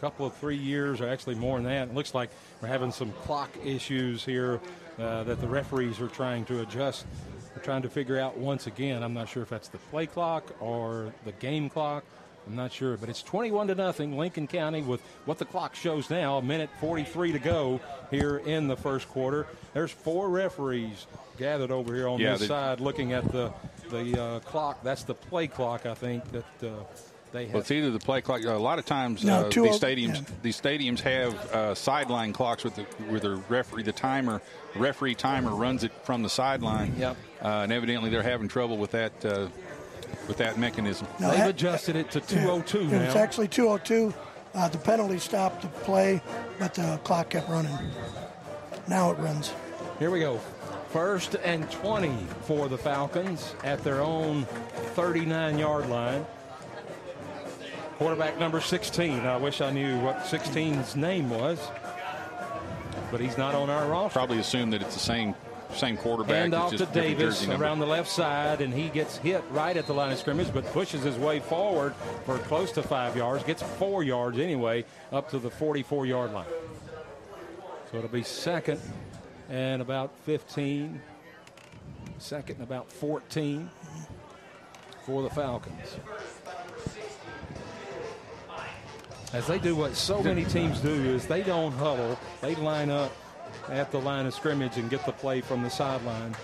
couple 0.00 0.26
of 0.26 0.34
three 0.36 0.56
years, 0.56 1.00
or 1.00 1.08
actually 1.08 1.34
more 1.34 1.56
than 1.58 1.64
that. 1.64 1.88
It 1.88 1.94
looks 1.94 2.14
like 2.14 2.30
we're 2.60 2.68
having 2.68 2.92
some 2.92 3.12
clock 3.24 3.50
issues 3.64 4.24
here 4.24 4.60
uh, 4.98 5.24
that 5.24 5.40
the 5.40 5.48
referees 5.48 6.00
are 6.00 6.08
trying 6.08 6.44
to 6.46 6.60
adjust. 6.60 7.06
We're 7.54 7.62
trying 7.62 7.82
to 7.82 7.88
figure 7.88 8.18
out 8.18 8.36
once 8.36 8.66
again. 8.66 9.02
I'm 9.02 9.14
not 9.14 9.28
sure 9.28 9.42
if 9.42 9.48
that's 9.48 9.68
the 9.68 9.78
play 9.78 10.06
clock 10.06 10.44
or 10.60 11.12
the 11.24 11.32
game 11.32 11.70
clock, 11.70 12.04
I'm 12.46 12.54
not 12.54 12.72
sure, 12.72 12.96
but 12.96 13.08
it's 13.08 13.22
21 13.22 13.68
to 13.68 13.74
nothing. 13.74 14.16
Lincoln 14.16 14.46
County 14.46 14.82
with 14.82 15.00
what 15.24 15.38
the 15.38 15.44
clock 15.44 15.74
shows 15.74 16.10
now, 16.10 16.38
a 16.38 16.42
minute 16.42 16.70
43 16.80 17.32
to 17.32 17.38
go 17.38 17.80
here 18.10 18.38
in 18.38 18.68
the 18.68 18.76
first 18.76 19.08
quarter. 19.08 19.46
There's 19.74 19.90
four 19.90 20.28
referees 20.28 21.06
gathered 21.38 21.72
over 21.72 21.94
here 21.94 22.06
on 22.08 22.20
Yeah, 22.20 22.36
this 22.36 22.46
side, 22.46 22.80
looking 22.80 23.12
at 23.12 23.30
the 23.32 23.52
the 23.90 24.20
uh, 24.20 24.40
clock. 24.40 24.82
That's 24.82 25.02
the 25.04 25.14
play 25.14 25.46
clock, 25.48 25.86
I 25.86 25.94
think 25.94 26.24
that 26.32 26.44
uh, 26.62 26.84
they 27.36 27.44
have. 27.44 27.54
Well, 27.54 27.60
it's 27.60 27.70
either 27.70 27.90
the 27.90 27.98
play 27.98 28.20
clock. 28.20 28.42
A 28.44 28.50
lot 28.52 28.78
of 28.78 28.86
times, 28.86 29.24
No, 29.24 29.40
uh, 29.40 29.48
these 29.48 29.78
stadiums 29.78 30.14
yeah. 30.16 30.34
these 30.42 30.60
stadiums 30.60 31.00
have 31.00 31.34
uh, 31.52 31.74
sideline 31.74 32.32
clocks 32.32 32.64
with 32.64 32.74
the 32.76 32.86
with 33.10 33.22
the 33.22 33.36
referee. 33.48 33.82
The 33.82 33.92
timer 33.92 34.40
referee 34.74 35.14
timer 35.14 35.54
runs 35.54 35.84
it 35.84 35.92
from 36.04 36.22
the 36.22 36.28
sideline. 36.30 36.94
Yep. 36.98 37.16
Uh, 37.42 37.46
and 37.48 37.72
evidently, 37.72 38.10
they're 38.10 38.22
having 38.22 38.48
trouble 38.48 38.78
with 38.78 38.90
that 38.92 39.24
uh, 39.24 39.48
with 40.28 40.38
that 40.38 40.58
mechanism. 40.58 41.06
No, 41.20 41.28
They've 41.30 41.38
that- 41.38 41.50
adjusted 41.50 41.96
it 41.96 42.10
to 42.12 42.20
202 42.20 42.80
It 42.80 42.90
now. 42.90 43.16
actually 43.18 43.48
202. 43.48 44.14
Uh, 44.54 44.68
the 44.68 44.78
penalty 44.78 45.18
stopped 45.18 45.60
the 45.62 45.68
play, 45.68 46.22
but 46.58 46.72
the 46.74 46.98
clock 47.04 47.28
kept 47.30 47.48
running. 47.50 47.76
Now 48.88 49.10
it 49.10 49.18
runs. 49.18 49.52
Here 49.98 50.10
we 50.10 50.20
go. 50.20 50.38
First 50.90 51.34
and 51.44 51.70
20 51.70 52.16
for 52.42 52.68
the 52.68 52.78
Falcons 52.78 53.54
at 53.64 53.84
their 53.84 54.00
own 54.00 54.44
39 54.94 55.58
yard 55.58 55.90
line. 55.90 56.24
Quarterback 57.98 58.38
number 58.38 58.60
16. 58.60 59.20
I 59.20 59.36
wish 59.38 59.60
I 59.62 59.70
knew 59.70 59.98
what 60.00 60.18
16's 60.18 60.96
name 60.96 61.30
was, 61.30 61.58
but 63.10 63.20
he's 63.20 63.38
not 63.38 63.54
on 63.54 63.70
our 63.70 63.88
roster. 63.88 64.18
Probably 64.18 64.38
assume 64.38 64.70
that 64.70 64.82
it's 64.82 64.94
the 64.94 65.00
same 65.00 65.34
same 65.74 65.96
quarterback. 65.96 66.36
Hand 66.36 66.54
off 66.54 66.74
to 66.76 66.86
Davis 66.86 67.46
around 67.48 67.80
the 67.80 67.86
left 67.86 68.08
side, 68.10 68.60
and 68.60 68.72
he 68.72 68.88
gets 68.88 69.16
hit 69.16 69.42
right 69.50 69.76
at 69.76 69.86
the 69.86 69.92
line 69.92 70.12
of 70.12 70.18
scrimmage, 70.18 70.52
but 70.52 70.64
pushes 70.72 71.02
his 71.02 71.16
way 71.16 71.40
forward 71.40 71.94
for 72.24 72.38
close 72.38 72.70
to 72.72 72.82
five 72.82 73.16
yards, 73.16 73.42
gets 73.44 73.62
four 73.62 74.02
yards 74.02 74.38
anyway, 74.38 74.84
up 75.12 75.30
to 75.30 75.38
the 75.38 75.50
44 75.50 76.06
yard 76.06 76.32
line. 76.32 76.46
So 77.90 77.98
it'll 77.98 78.10
be 78.10 78.22
second 78.22 78.80
and 79.48 79.80
about 79.80 80.12
15, 80.24 81.00
second 82.18 82.56
and 82.56 82.64
about 82.64 82.90
14 82.90 83.70
for 85.04 85.22
the 85.22 85.30
Falcons. 85.30 85.96
As 89.32 89.46
they 89.46 89.58
do 89.58 89.74
what 89.74 89.94
so 89.94 90.22
many 90.22 90.44
teams 90.44 90.80
do 90.80 90.88
is 90.88 91.26
they 91.26 91.42
don't 91.42 91.72
huddle, 91.72 92.18
they 92.40 92.54
line 92.54 92.90
up 92.90 93.12
at 93.68 93.90
the 93.90 94.00
line 94.00 94.26
of 94.26 94.34
scrimmage 94.34 94.76
and 94.76 94.88
get 94.88 95.04
the 95.04 95.12
play 95.12 95.40
from 95.40 95.62
the 95.62 95.70
sideline. 95.70 96.34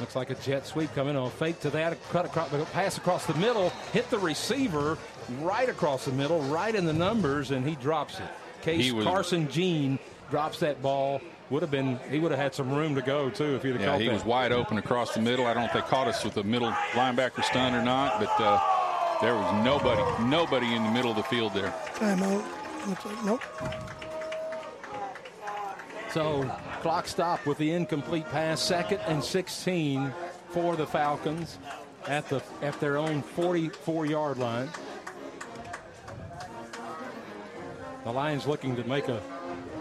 Looks 0.00 0.16
like 0.16 0.30
a 0.30 0.34
jet 0.36 0.66
sweep 0.66 0.92
coming 0.94 1.14
on. 1.14 1.30
Fake 1.30 1.60
to 1.60 1.70
that, 1.70 1.96
cut 2.10 2.24
across, 2.24 2.50
pass 2.72 2.96
across 2.96 3.26
the 3.26 3.34
middle, 3.34 3.70
hit 3.92 4.10
the 4.10 4.18
receiver 4.18 4.98
right 5.40 5.68
across 5.68 6.06
the 6.06 6.12
middle, 6.12 6.40
right 6.42 6.74
in 6.74 6.86
the 6.86 6.92
numbers, 6.92 7.52
and 7.52 7.66
he 7.66 7.76
drops 7.76 8.18
it. 8.18 8.26
Case 8.62 8.92
Carson 8.92 9.48
Jean 9.48 9.98
drops 10.30 10.58
that 10.60 10.82
ball. 10.82 11.20
Would 11.52 11.60
have 11.60 11.70
been, 11.70 12.00
he 12.10 12.18
would 12.18 12.30
have 12.30 12.40
had 12.40 12.54
some 12.54 12.70
room 12.70 12.94
to 12.94 13.02
go 13.02 13.28
too 13.28 13.56
if 13.56 13.62
he'd 13.62 13.72
have 13.72 13.80
Yeah, 13.82 13.86
caught 13.88 14.00
he 14.00 14.06
that. 14.06 14.14
was 14.14 14.24
wide 14.24 14.52
open 14.52 14.78
across 14.78 15.12
the 15.12 15.20
middle. 15.20 15.44
I 15.46 15.52
don't 15.52 15.64
know 15.64 15.66
if 15.68 15.74
they 15.74 15.82
caught 15.82 16.08
us 16.08 16.24
with 16.24 16.32
the 16.32 16.42
middle 16.42 16.70
linebacker 16.92 17.44
stun 17.44 17.74
or 17.74 17.82
not, 17.84 18.18
but 18.18 18.30
uh, 18.40 18.58
there 19.20 19.34
was 19.34 19.62
nobody, 19.62 20.02
nobody 20.24 20.74
in 20.74 20.82
the 20.82 20.90
middle 20.90 21.10
of 21.10 21.18
the 21.18 21.22
field 21.24 21.52
there. 21.52 21.68
Timeout. 21.96 22.42
Looks 22.88 23.04
like 23.04 23.24
nope. 23.26 23.42
So 26.10 26.42
clock 26.80 27.06
stop 27.06 27.44
with 27.44 27.58
the 27.58 27.70
incomplete 27.72 28.24
pass, 28.30 28.58
second 28.58 29.00
and 29.06 29.22
16 29.22 30.10
for 30.48 30.74
the 30.74 30.86
Falcons 30.86 31.58
at 32.08 32.26
the 32.30 32.42
at 32.62 32.80
their 32.80 32.96
own 32.96 33.20
44 33.20 34.06
yard 34.06 34.38
line. 34.38 34.70
The 38.04 38.10
Lions 38.10 38.46
looking 38.46 38.74
to 38.76 38.84
make 38.84 39.08
a 39.08 39.20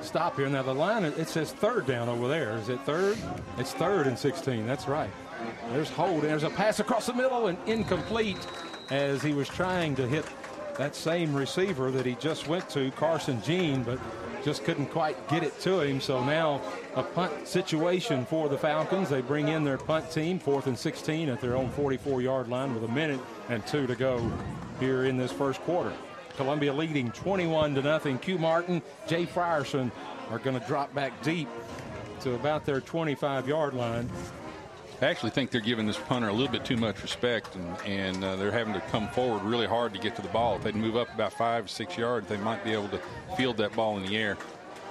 stop 0.03 0.35
here. 0.35 0.49
Now 0.49 0.63
the 0.63 0.73
line 0.73 1.03
it 1.03 1.27
says 1.27 1.51
third 1.51 1.85
down 1.85 2.09
over 2.09 2.27
there. 2.27 2.55
Is 2.57 2.69
it 2.69 2.79
third? 2.81 3.17
It's 3.57 3.73
third 3.73 4.07
and 4.07 4.17
16. 4.17 4.65
That's 4.65 4.87
right. 4.87 5.09
There's 5.71 5.89
hold. 5.89 6.23
There's 6.23 6.43
a 6.43 6.49
pass 6.49 6.79
across 6.79 7.05
the 7.05 7.13
middle 7.13 7.47
and 7.47 7.57
incomplete 7.65 8.45
as 8.89 9.21
he 9.21 9.33
was 9.33 9.47
trying 9.47 9.95
to 9.95 10.07
hit 10.07 10.25
that 10.77 10.95
same 10.95 11.33
receiver 11.33 11.91
that 11.91 12.05
he 12.05 12.15
just 12.15 12.47
went 12.47 12.69
to, 12.69 12.91
Carson 12.91 13.41
Jean, 13.41 13.83
but 13.83 13.99
just 14.43 14.63
couldn't 14.63 14.87
quite 14.87 15.27
get 15.29 15.43
it 15.43 15.59
to 15.61 15.81
him. 15.81 16.01
So 16.01 16.23
now 16.23 16.61
a 16.95 17.03
punt 17.03 17.47
situation 17.47 18.25
for 18.25 18.49
the 18.49 18.57
Falcons. 18.57 19.09
They 19.09 19.21
bring 19.21 19.49
in 19.49 19.63
their 19.63 19.77
punt 19.77 20.11
team, 20.11 20.39
fourth 20.39 20.67
and 20.67 20.77
16 20.77 21.29
at 21.29 21.41
their 21.41 21.55
own 21.55 21.69
44 21.69 22.21
yard 22.21 22.47
line 22.47 22.73
with 22.73 22.83
a 22.83 22.93
minute 22.93 23.19
and 23.49 23.65
two 23.67 23.87
to 23.87 23.95
go 23.95 24.31
here 24.79 25.05
in 25.05 25.17
this 25.17 25.31
first 25.31 25.61
quarter. 25.61 25.93
Columbia 26.41 26.73
leading 26.73 27.11
21 27.11 27.75
to 27.75 27.83
nothing. 27.83 28.17
Q 28.17 28.39
Martin, 28.39 28.81
Jay 29.07 29.27
Frierson 29.27 29.91
are 30.31 30.39
going 30.39 30.59
to 30.59 30.65
drop 30.65 30.91
back 30.95 31.21
deep 31.21 31.47
to 32.21 32.33
about 32.33 32.65
their 32.65 32.81
25 32.81 33.47
yard 33.47 33.75
line. 33.75 34.09
I 35.03 35.05
actually 35.05 35.29
think 35.29 35.51
they're 35.51 35.61
giving 35.61 35.85
this 35.85 35.99
punter 35.99 36.29
a 36.29 36.33
little 36.33 36.51
bit 36.51 36.65
too 36.65 36.77
much 36.77 37.03
respect, 37.03 37.55
and, 37.55 37.77
and 37.85 38.23
uh, 38.23 38.35
they're 38.37 38.51
having 38.51 38.73
to 38.73 38.79
come 38.89 39.07
forward 39.09 39.43
really 39.43 39.67
hard 39.67 39.93
to 39.93 39.99
get 39.99 40.15
to 40.15 40.23
the 40.23 40.29
ball. 40.29 40.55
If 40.55 40.63
they'd 40.63 40.75
move 40.75 40.97
up 40.97 41.13
about 41.13 41.31
five, 41.33 41.69
six 41.69 41.95
yards, 41.95 42.27
they 42.27 42.37
might 42.37 42.63
be 42.63 42.71
able 42.73 42.89
to 42.89 42.99
field 43.37 43.57
that 43.57 43.73
ball 43.75 43.97
in 43.97 44.05
the 44.07 44.17
air. 44.17 44.35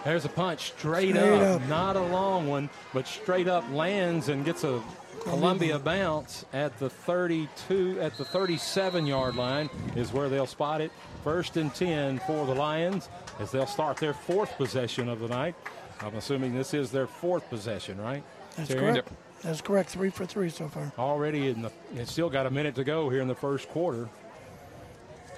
There's 0.04 0.24
a 0.24 0.28
punch 0.28 0.68
straight, 0.78 1.16
Straight 1.16 1.16
up. 1.16 1.60
up. 1.62 1.68
not 1.68 1.96
a 1.96 2.00
long 2.02 2.46
one, 2.46 2.70
but 2.94 3.08
straight 3.08 3.48
up 3.48 3.68
lands 3.72 4.28
and 4.28 4.44
gets 4.44 4.62
a 4.62 4.80
Columbia 5.22 5.78
bounce 5.78 6.44
at 6.52 6.78
the 6.78 6.88
32, 6.90 7.98
at 8.00 8.16
the 8.16 8.24
37 8.24 9.06
yard 9.06 9.36
line 9.36 9.68
is 9.96 10.12
where 10.12 10.28
they'll 10.28 10.46
spot 10.46 10.80
it. 10.80 10.90
First 11.24 11.56
and 11.56 11.74
10 11.74 12.18
for 12.20 12.46
the 12.46 12.54
Lions 12.54 13.08
as 13.38 13.50
they'll 13.50 13.66
start 13.66 13.98
their 13.98 14.14
fourth 14.14 14.56
possession 14.56 15.08
of 15.08 15.20
the 15.20 15.28
night. 15.28 15.54
I'm 16.00 16.16
assuming 16.16 16.54
this 16.54 16.72
is 16.72 16.90
their 16.90 17.06
fourth 17.06 17.48
possession, 17.50 18.00
right? 18.00 18.22
That's 18.56 18.70
Terry? 18.70 18.92
correct. 18.92 19.08
That's 19.42 19.60
correct. 19.60 19.90
Three 19.90 20.10
for 20.10 20.26
three 20.26 20.48
so 20.48 20.68
far. 20.68 20.92
Already 20.98 21.48
in 21.48 21.62
the, 21.62 21.72
it's 21.94 22.12
still 22.12 22.30
got 22.30 22.46
a 22.46 22.50
minute 22.50 22.74
to 22.76 22.84
go 22.84 23.08
here 23.10 23.20
in 23.20 23.28
the 23.28 23.34
first 23.34 23.68
quarter. 23.68 24.08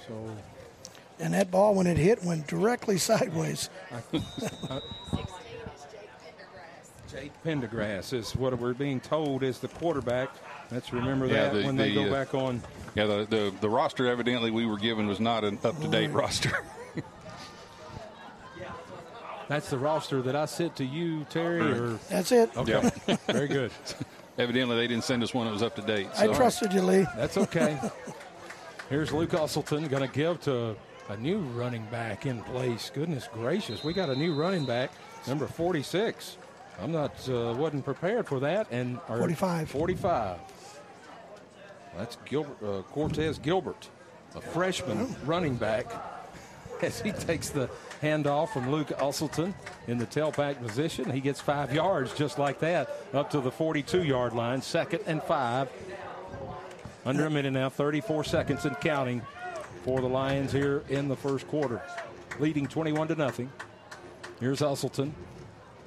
So 0.07 0.37
And 1.19 1.35
that 1.35 1.51
ball, 1.51 1.75
when 1.75 1.87
it 1.87 1.97
hit, 1.99 2.23
went 2.25 2.47
directly 2.47 2.99
sideways. 2.99 3.71
Jake 7.13 7.33
Pendergrass 7.45 8.13
is 8.13 8.35
what 8.35 8.59
we're 8.59 8.73
being 8.75 8.99
told 9.01 9.43
is 9.43 9.59
the 9.59 9.69
quarterback. 9.69 10.31
Let's 10.71 10.93
remember 10.93 11.27
Yeah, 11.27 11.45
that 11.51 11.55
the- 11.55 11.65
when 11.65 11.77
they 11.77 11.93
go 11.93 12.05
uh, 12.07 12.11
back 12.11 12.35
on. 12.35 12.63
Yeah, 12.95 13.07
the, 13.07 13.27
the, 13.29 13.55
the 13.61 13.69
roster 13.69 14.07
evidently 14.09 14.51
we 14.51 14.65
were 14.67 14.79
given 14.79 15.07
was 15.07 15.21
not 15.21 15.45
an 15.45 15.59
up 15.65 15.79
to 15.81 15.89
date 15.89 16.11
roster. 16.11 16.53
That's 19.49 19.69
the 19.69 19.79
roster 19.79 20.23
that 20.23 20.35
I 20.37 20.47
sent 20.47 20.77
to 20.77 20.85
you, 20.85 21.25
Terry. 21.29 21.61
Or 21.61 21.99
That's 22.09 22.33
it. 22.33 22.57
okay, 22.57 22.91
Yeah. 23.07 23.17
very 23.27 23.49
good. 23.49 23.71
evidently 24.39 24.77
they 24.77 24.87
didn't 24.87 25.05
send 25.05 25.23
us 25.23 25.35
one 25.35 25.47
that 25.47 25.53
was 25.53 25.63
up 25.63 25.77
to 25.77 25.83
date. 25.83 26.09
I 26.17 26.29
trusted 26.29 26.73
you, 26.73 26.81
Lee. 26.81 27.07
That's 27.17 27.37
okay. 27.37 27.79
Here's 28.89 29.13
Luke 29.13 29.31
Usselton 29.31 29.89
going 29.91 30.09
to 30.09 30.15
give 30.15 30.41
to 30.43 30.75
a 31.11 31.17
new 31.19 31.39
running 31.39 31.85
back 31.87 32.25
in 32.25 32.43
place. 32.45 32.91
Goodness 32.95 33.29
gracious, 33.33 33.85
we 33.85 33.93
got 33.93 34.09
a 34.09 34.17
new 34.17 34.35
running 34.35 34.65
back, 34.65 34.91
number 35.27 35.47
46. 35.47 36.39
I'm 36.83 36.91
not 36.91 37.29
uh, 37.29 37.55
wasn't 37.57 37.85
prepared 37.85 38.27
for 38.27 38.41
that. 38.41 38.67
And 38.73 39.01
45. 39.03 39.71
45. 39.71 40.39
That's 41.97 42.17
Gilbert, 42.25 42.57
uh, 42.65 42.83
Cortez 42.83 43.39
Gilbert, 43.39 43.89
a 44.35 44.41
freshman 44.41 45.15
running 45.25 45.55
back, 45.55 45.87
as 46.83 47.01
he 47.01 47.13
takes 47.13 47.51
the 47.51 47.69
handoff 48.01 48.49
from 48.49 48.73
Luke 48.73 48.89
Usselton 48.89 49.55
in 49.87 49.99
the 49.99 50.07
tailback 50.07 50.61
position. 50.61 51.11
He 51.11 51.21
gets 51.21 51.41
five 51.41 51.73
yards 51.73 52.15
just 52.15 52.39
like 52.39 52.59
that 52.61 52.91
up 53.13 53.31
to 53.31 53.41
the 53.41 53.51
42 53.51 54.03
yard 54.03 54.33
line, 54.33 54.61
second 54.61 55.03
and 55.07 55.23
five. 55.23 55.69
Under 57.05 57.27
a 57.27 57.31
minute 57.31 57.53
now, 57.53 57.69
34 57.69 58.25
seconds 58.25 58.65
and 58.65 58.79
counting 58.81 59.23
for 59.85 60.01
the 60.01 60.09
Lions 60.09 60.53
here 60.53 60.83
in 60.89 61.09
the 61.09 61.17
first 61.17 61.47
quarter, 61.49 61.83
leading 62.39 62.67
21 62.67 63.09
to 63.09 63.15
nothing. 63.17 63.53
Here's 64.41 64.61
Usselton. 64.61 65.13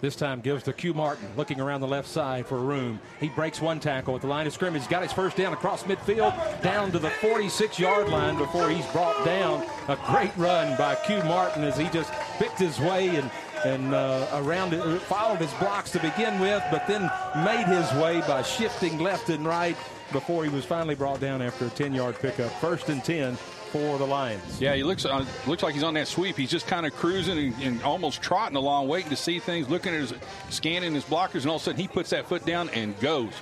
This 0.02 0.16
time 0.16 0.42
gives 0.42 0.64
to 0.64 0.74
Q 0.74 0.94
Martin, 0.94 1.28
looking 1.38 1.60
around 1.60 1.82
the 1.82 1.88
left 1.88 2.08
side 2.08 2.46
for 2.46 2.58
room. 2.60 3.00
He 3.20 3.30
breaks 3.30 3.62
one 3.62 3.80
tackle 3.80 4.16
at 4.16 4.22
the 4.22 4.28
line 4.28 4.46
of 4.46 4.54
scrimmage. 4.54 4.82
He's 4.82 4.90
Got 4.90 5.04
his 5.04 5.14
first 5.14 5.38
down 5.38 5.54
across 5.54 5.84
midfield, 5.84 6.62
down 6.62 6.91
to 6.91 7.00
the 7.00 7.10
46 7.10 7.80
yard 7.80 8.10
line 8.10 8.38
before 8.38 8.70
he's 8.70 8.86
brought 8.88 9.24
down. 9.26 9.66
A 9.88 9.98
great 10.08 10.36
run 10.38 10.78
by 10.78 10.96
Q 10.96 11.24
Martin 11.24 11.64
as 11.64 11.78
he 11.78 11.88
just 11.89 12.12
picked 12.38 12.60
his 12.60 12.80
way 12.80 13.16
and 13.16 13.32
and 13.64 13.96
uh, 13.96 14.28
around 14.34 14.74
it, 14.74 15.02
followed 15.04 15.39
his 15.39 15.52
blocks 15.54 15.89
to 15.91 16.00
begin 16.00 16.39
with, 16.39 16.64
but 16.70 16.86
then 16.88 17.10
made 17.43 17.66
his 17.66 17.91
way 17.93 18.22
by 18.22 18.43
shifting 18.43 19.00
left 19.00 19.30
and 19.30 19.43
right 19.43 19.76
before 20.12 20.43
he 20.43 20.50
was 20.50 20.64
finally 20.64 20.93
brought 20.93 21.20
down 21.20 21.41
after 21.41 21.66
a 21.66 21.70
10 21.70 21.93
yard 21.93 22.16
pickup. 22.20 22.52
First 22.62 22.89
and 22.89 23.04
10 23.04 23.38
for 23.76 23.97
the 23.97 24.05
Lions. 24.05 24.61
Yeah, 24.61 24.73
he 24.73 24.84
looks 24.84 25.03
uh, 25.03 25.26
looks 25.45 25.61
like 25.61 25.73
he's 25.73 25.84
on 25.84 25.95
that 25.95 26.07
sweep. 26.07 26.38
He's 26.38 26.49
just 26.49 26.65
kind 26.65 26.86
of 26.86 26.95
cruising 26.95 27.38
and, 27.38 27.61
and 27.61 27.84
almost 27.84 28.21
trotting 28.21 28.55
along, 28.55 28.88
waiting 28.88 29.09
to 29.09 29.17
see 29.17 29.39
things, 29.39 29.69
looking 29.69 29.93
at 29.93 29.99
his 29.99 30.13
scanning 30.49 30.93
his 30.93 31.03
blockers, 31.03 31.41
and 31.41 31.47
all 31.47 31.57
of 31.57 31.61
a 31.61 31.65
sudden 31.65 31.82
he 31.82 31.88
puts 31.89 32.11
that 32.11 32.26
foot 32.26 32.45
down 32.45 32.69
and 32.69 32.97
goes. 33.01 33.34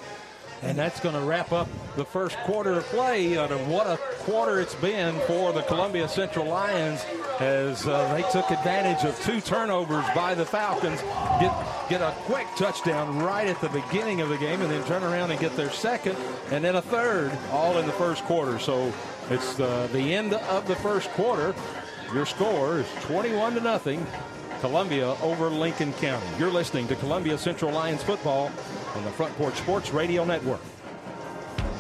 And 0.63 0.77
that's 0.77 1.01
going 1.01 1.13
to 1.13 1.21
wrap 1.21 1.51
up 1.51 1.67
the 1.97 2.05
first 2.05 2.37
quarter 2.39 2.71
of 2.71 2.85
play. 2.85 3.35
And 3.35 3.69
what 3.69 3.85
a 3.85 3.97
quarter 4.19 4.61
it's 4.61 4.75
been 4.75 5.13
for 5.27 5.51
the 5.51 5.61
Columbia 5.63 6.07
Central 6.07 6.45
Lions 6.45 7.05
as 7.41 7.85
uh, 7.85 8.13
they 8.15 8.23
took 8.31 8.49
advantage 8.49 9.03
of 9.03 9.19
two 9.25 9.41
turnovers 9.41 10.05
by 10.15 10.33
the 10.33 10.45
Falcons, 10.45 11.01
get, 11.41 11.53
get 11.89 12.01
a 12.01 12.13
quick 12.21 12.47
touchdown 12.55 13.19
right 13.19 13.47
at 13.47 13.59
the 13.59 13.69
beginning 13.69 14.21
of 14.21 14.29
the 14.29 14.37
game, 14.37 14.61
and 14.61 14.71
then 14.71 14.83
turn 14.85 15.03
around 15.03 15.31
and 15.31 15.39
get 15.39 15.53
their 15.57 15.71
second, 15.71 16.15
and 16.51 16.63
then 16.63 16.77
a 16.77 16.81
third, 16.81 17.37
all 17.51 17.77
in 17.77 17.85
the 17.85 17.91
first 17.93 18.23
quarter. 18.23 18.57
So 18.57 18.93
it's 19.29 19.59
uh, 19.59 19.87
the 19.91 20.13
end 20.13 20.33
of 20.33 20.67
the 20.67 20.75
first 20.75 21.09
quarter. 21.11 21.55
Your 22.13 22.25
score 22.25 22.79
is 22.79 22.87
21 23.01 23.55
to 23.55 23.61
nothing. 23.61 24.05
Columbia 24.59 25.15
over 25.21 25.49
Lincoln 25.49 25.91
County. 25.93 26.25
You're 26.39 26.51
listening 26.51 26.87
to 26.87 26.95
Columbia 26.95 27.37
Central 27.37 27.71
Lions 27.71 28.01
football 28.01 28.49
on 28.95 29.03
the 29.03 29.11
Front 29.11 29.35
Porch 29.35 29.55
Sports 29.55 29.91
Radio 29.91 30.23
Network. 30.23 30.61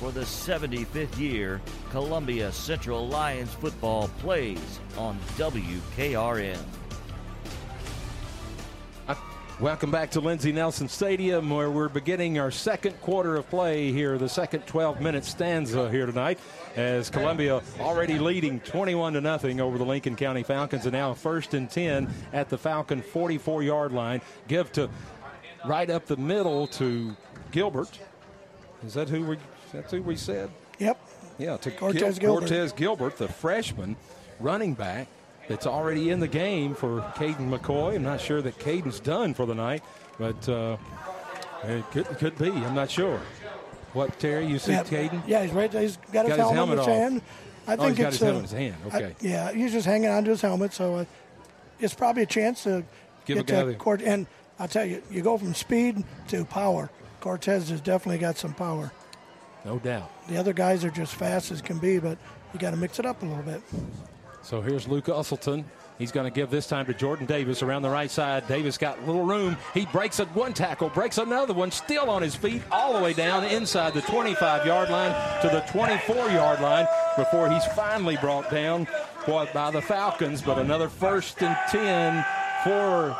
For 0.00 0.10
the 0.10 0.22
75th 0.22 1.18
year, 1.18 1.60
Columbia 1.90 2.50
Central 2.52 3.06
Lions 3.06 3.52
football 3.52 4.08
plays 4.20 4.80
on 4.96 5.18
WKRM. 5.36 6.58
Uh, 9.06 9.14
welcome 9.60 9.90
back 9.90 10.10
to 10.12 10.20
Lindsey 10.20 10.52
Nelson 10.52 10.88
Stadium, 10.88 11.50
where 11.50 11.70
we're 11.70 11.90
beginning 11.90 12.38
our 12.38 12.50
second 12.50 12.98
quarter 13.02 13.36
of 13.36 13.50
play 13.50 13.92
here. 13.92 14.16
The 14.16 14.26
second 14.26 14.64
12-minute 14.64 15.22
stanza 15.22 15.90
here 15.90 16.06
tonight, 16.06 16.38
as 16.76 17.10
Columbia 17.10 17.60
already 17.78 18.18
leading 18.18 18.58
21 18.60 19.12
to 19.12 19.20
nothing 19.20 19.60
over 19.60 19.76
the 19.76 19.84
Lincoln 19.84 20.16
County 20.16 20.42
Falcons, 20.42 20.86
and 20.86 20.94
now 20.94 21.12
first 21.12 21.52
and 21.52 21.70
10 21.70 22.08
at 22.32 22.48
the 22.48 22.56
Falcon 22.56 23.02
44-yard 23.02 23.92
line. 23.92 24.22
Give 24.48 24.72
to 24.72 24.88
right 25.66 25.90
up 25.90 26.06
the 26.06 26.16
middle 26.16 26.68
to 26.68 27.14
Gilbert. 27.50 27.98
Is 28.82 28.94
that 28.94 29.10
who 29.10 29.26
we? 29.26 29.36
That's 29.72 29.90
who 29.92 30.02
we 30.02 30.16
said. 30.16 30.50
Yep. 30.78 30.98
Yeah, 31.38 31.56
to 31.58 31.70
Cortez 31.70 32.18
Gil- 32.18 32.32
Gilbert. 32.32 32.40
Cortez 32.48 32.72
Gilbert, 32.72 33.16
the 33.16 33.28
freshman 33.28 33.96
running 34.40 34.74
back 34.74 35.08
that's 35.48 35.66
already 35.66 36.10
in 36.10 36.20
the 36.20 36.28
game 36.28 36.74
for 36.74 37.00
Caden 37.16 37.50
McCoy. 37.50 37.94
I'm 37.96 38.02
not 38.02 38.20
sure 38.20 38.42
that 38.42 38.58
Caden's 38.58 39.00
done 39.00 39.34
for 39.34 39.46
the 39.46 39.54
night, 39.54 39.82
but 40.18 40.48
uh, 40.48 40.76
it 41.64 41.84
could, 41.92 42.06
could 42.18 42.38
be. 42.38 42.50
I'm 42.50 42.74
not 42.74 42.90
sure. 42.90 43.20
What, 43.92 44.18
Terry, 44.20 44.46
you 44.46 44.58
see 44.58 44.72
yeah, 44.72 44.84
Caden? 44.84 45.22
Yeah, 45.26 45.42
he's 45.42 45.52
right. 45.52 45.72
He's 45.72 45.96
got 46.12 46.26
his 46.26 46.36
Got 46.36 46.38
his 46.48 46.50
helmet, 46.50 46.54
helmet 46.56 46.72
in 46.72 46.78
his 46.78 46.86
off. 46.88 46.94
hand. 46.94 47.22
I 47.66 47.74
Oh, 47.74 47.76
think 47.76 47.96
he's 47.96 47.98
got 47.98 48.08
it's 48.08 48.18
his 48.18 48.22
uh, 48.22 48.26
helmet 48.26 48.38
in 48.38 48.42
his 48.42 48.52
hand. 48.52 48.76
I- 48.92 48.96
Okay. 48.96 49.14
yeah, 49.20 49.52
he's 49.52 49.72
just 49.72 49.86
hanging 49.86 50.10
onto 50.10 50.30
his 50.30 50.40
helmet, 50.42 50.72
so 50.72 50.94
uh, 50.96 51.04
it's 51.78 51.94
probably 51.94 52.22
a 52.22 52.26
chance 52.26 52.62
to 52.64 52.84
Give 53.24 53.38
a 53.38 53.42
get 53.42 53.64
to 53.64 53.74
Cort. 53.74 54.02
And 54.02 54.26
I'll 54.58 54.68
tell 54.68 54.84
you, 54.84 55.02
you 55.10 55.22
go 55.22 55.36
from 55.38 55.54
speed 55.54 56.04
to 56.28 56.44
power. 56.44 56.90
Cortez 57.20 57.68
has 57.70 57.80
definitely 57.80 58.18
got 58.18 58.36
some 58.38 58.54
power. 58.54 58.92
No 59.64 59.78
doubt. 59.78 60.10
The 60.28 60.36
other 60.36 60.52
guys 60.52 60.84
are 60.84 60.90
just 60.90 61.14
fast 61.14 61.50
as 61.50 61.60
can 61.60 61.78
be, 61.78 61.98
but 61.98 62.18
you 62.52 62.60
got 62.60 62.70
to 62.70 62.76
mix 62.76 62.98
it 62.98 63.06
up 63.06 63.22
a 63.22 63.26
little 63.26 63.42
bit. 63.42 63.62
So 64.42 64.60
here's 64.60 64.88
Luke 64.88 65.06
Usselton. 65.06 65.64
He's 65.98 66.12
going 66.12 66.24
to 66.24 66.34
give 66.34 66.48
this 66.48 66.66
time 66.66 66.86
to 66.86 66.94
Jordan 66.94 67.26
Davis 67.26 67.62
around 67.62 67.82
the 67.82 67.90
right 67.90 68.10
side. 68.10 68.48
Davis 68.48 68.78
got 68.78 68.98
a 68.98 69.02
little 69.02 69.24
room. 69.26 69.58
He 69.74 69.84
breaks 69.84 70.18
a 70.18 70.24
one 70.26 70.54
tackle, 70.54 70.88
breaks 70.88 71.18
another 71.18 71.52
one, 71.52 71.70
still 71.70 72.08
on 72.08 72.22
his 72.22 72.34
feet, 72.34 72.62
all 72.72 72.94
the 72.94 73.04
way 73.04 73.12
down 73.12 73.44
inside 73.44 73.92
the 73.92 74.00
25 74.00 74.64
yard 74.64 74.88
line 74.88 75.10
to 75.42 75.48
the 75.50 75.60
24 75.70 76.30
yard 76.30 76.62
line 76.62 76.86
before 77.18 77.50
he's 77.50 77.66
finally 77.76 78.16
brought 78.16 78.50
down 78.50 78.88
by 79.26 79.70
the 79.70 79.82
Falcons. 79.82 80.40
But 80.40 80.58
another 80.58 80.88
first 80.88 81.42
and 81.42 81.54
10 81.68 82.24
for 82.64 83.14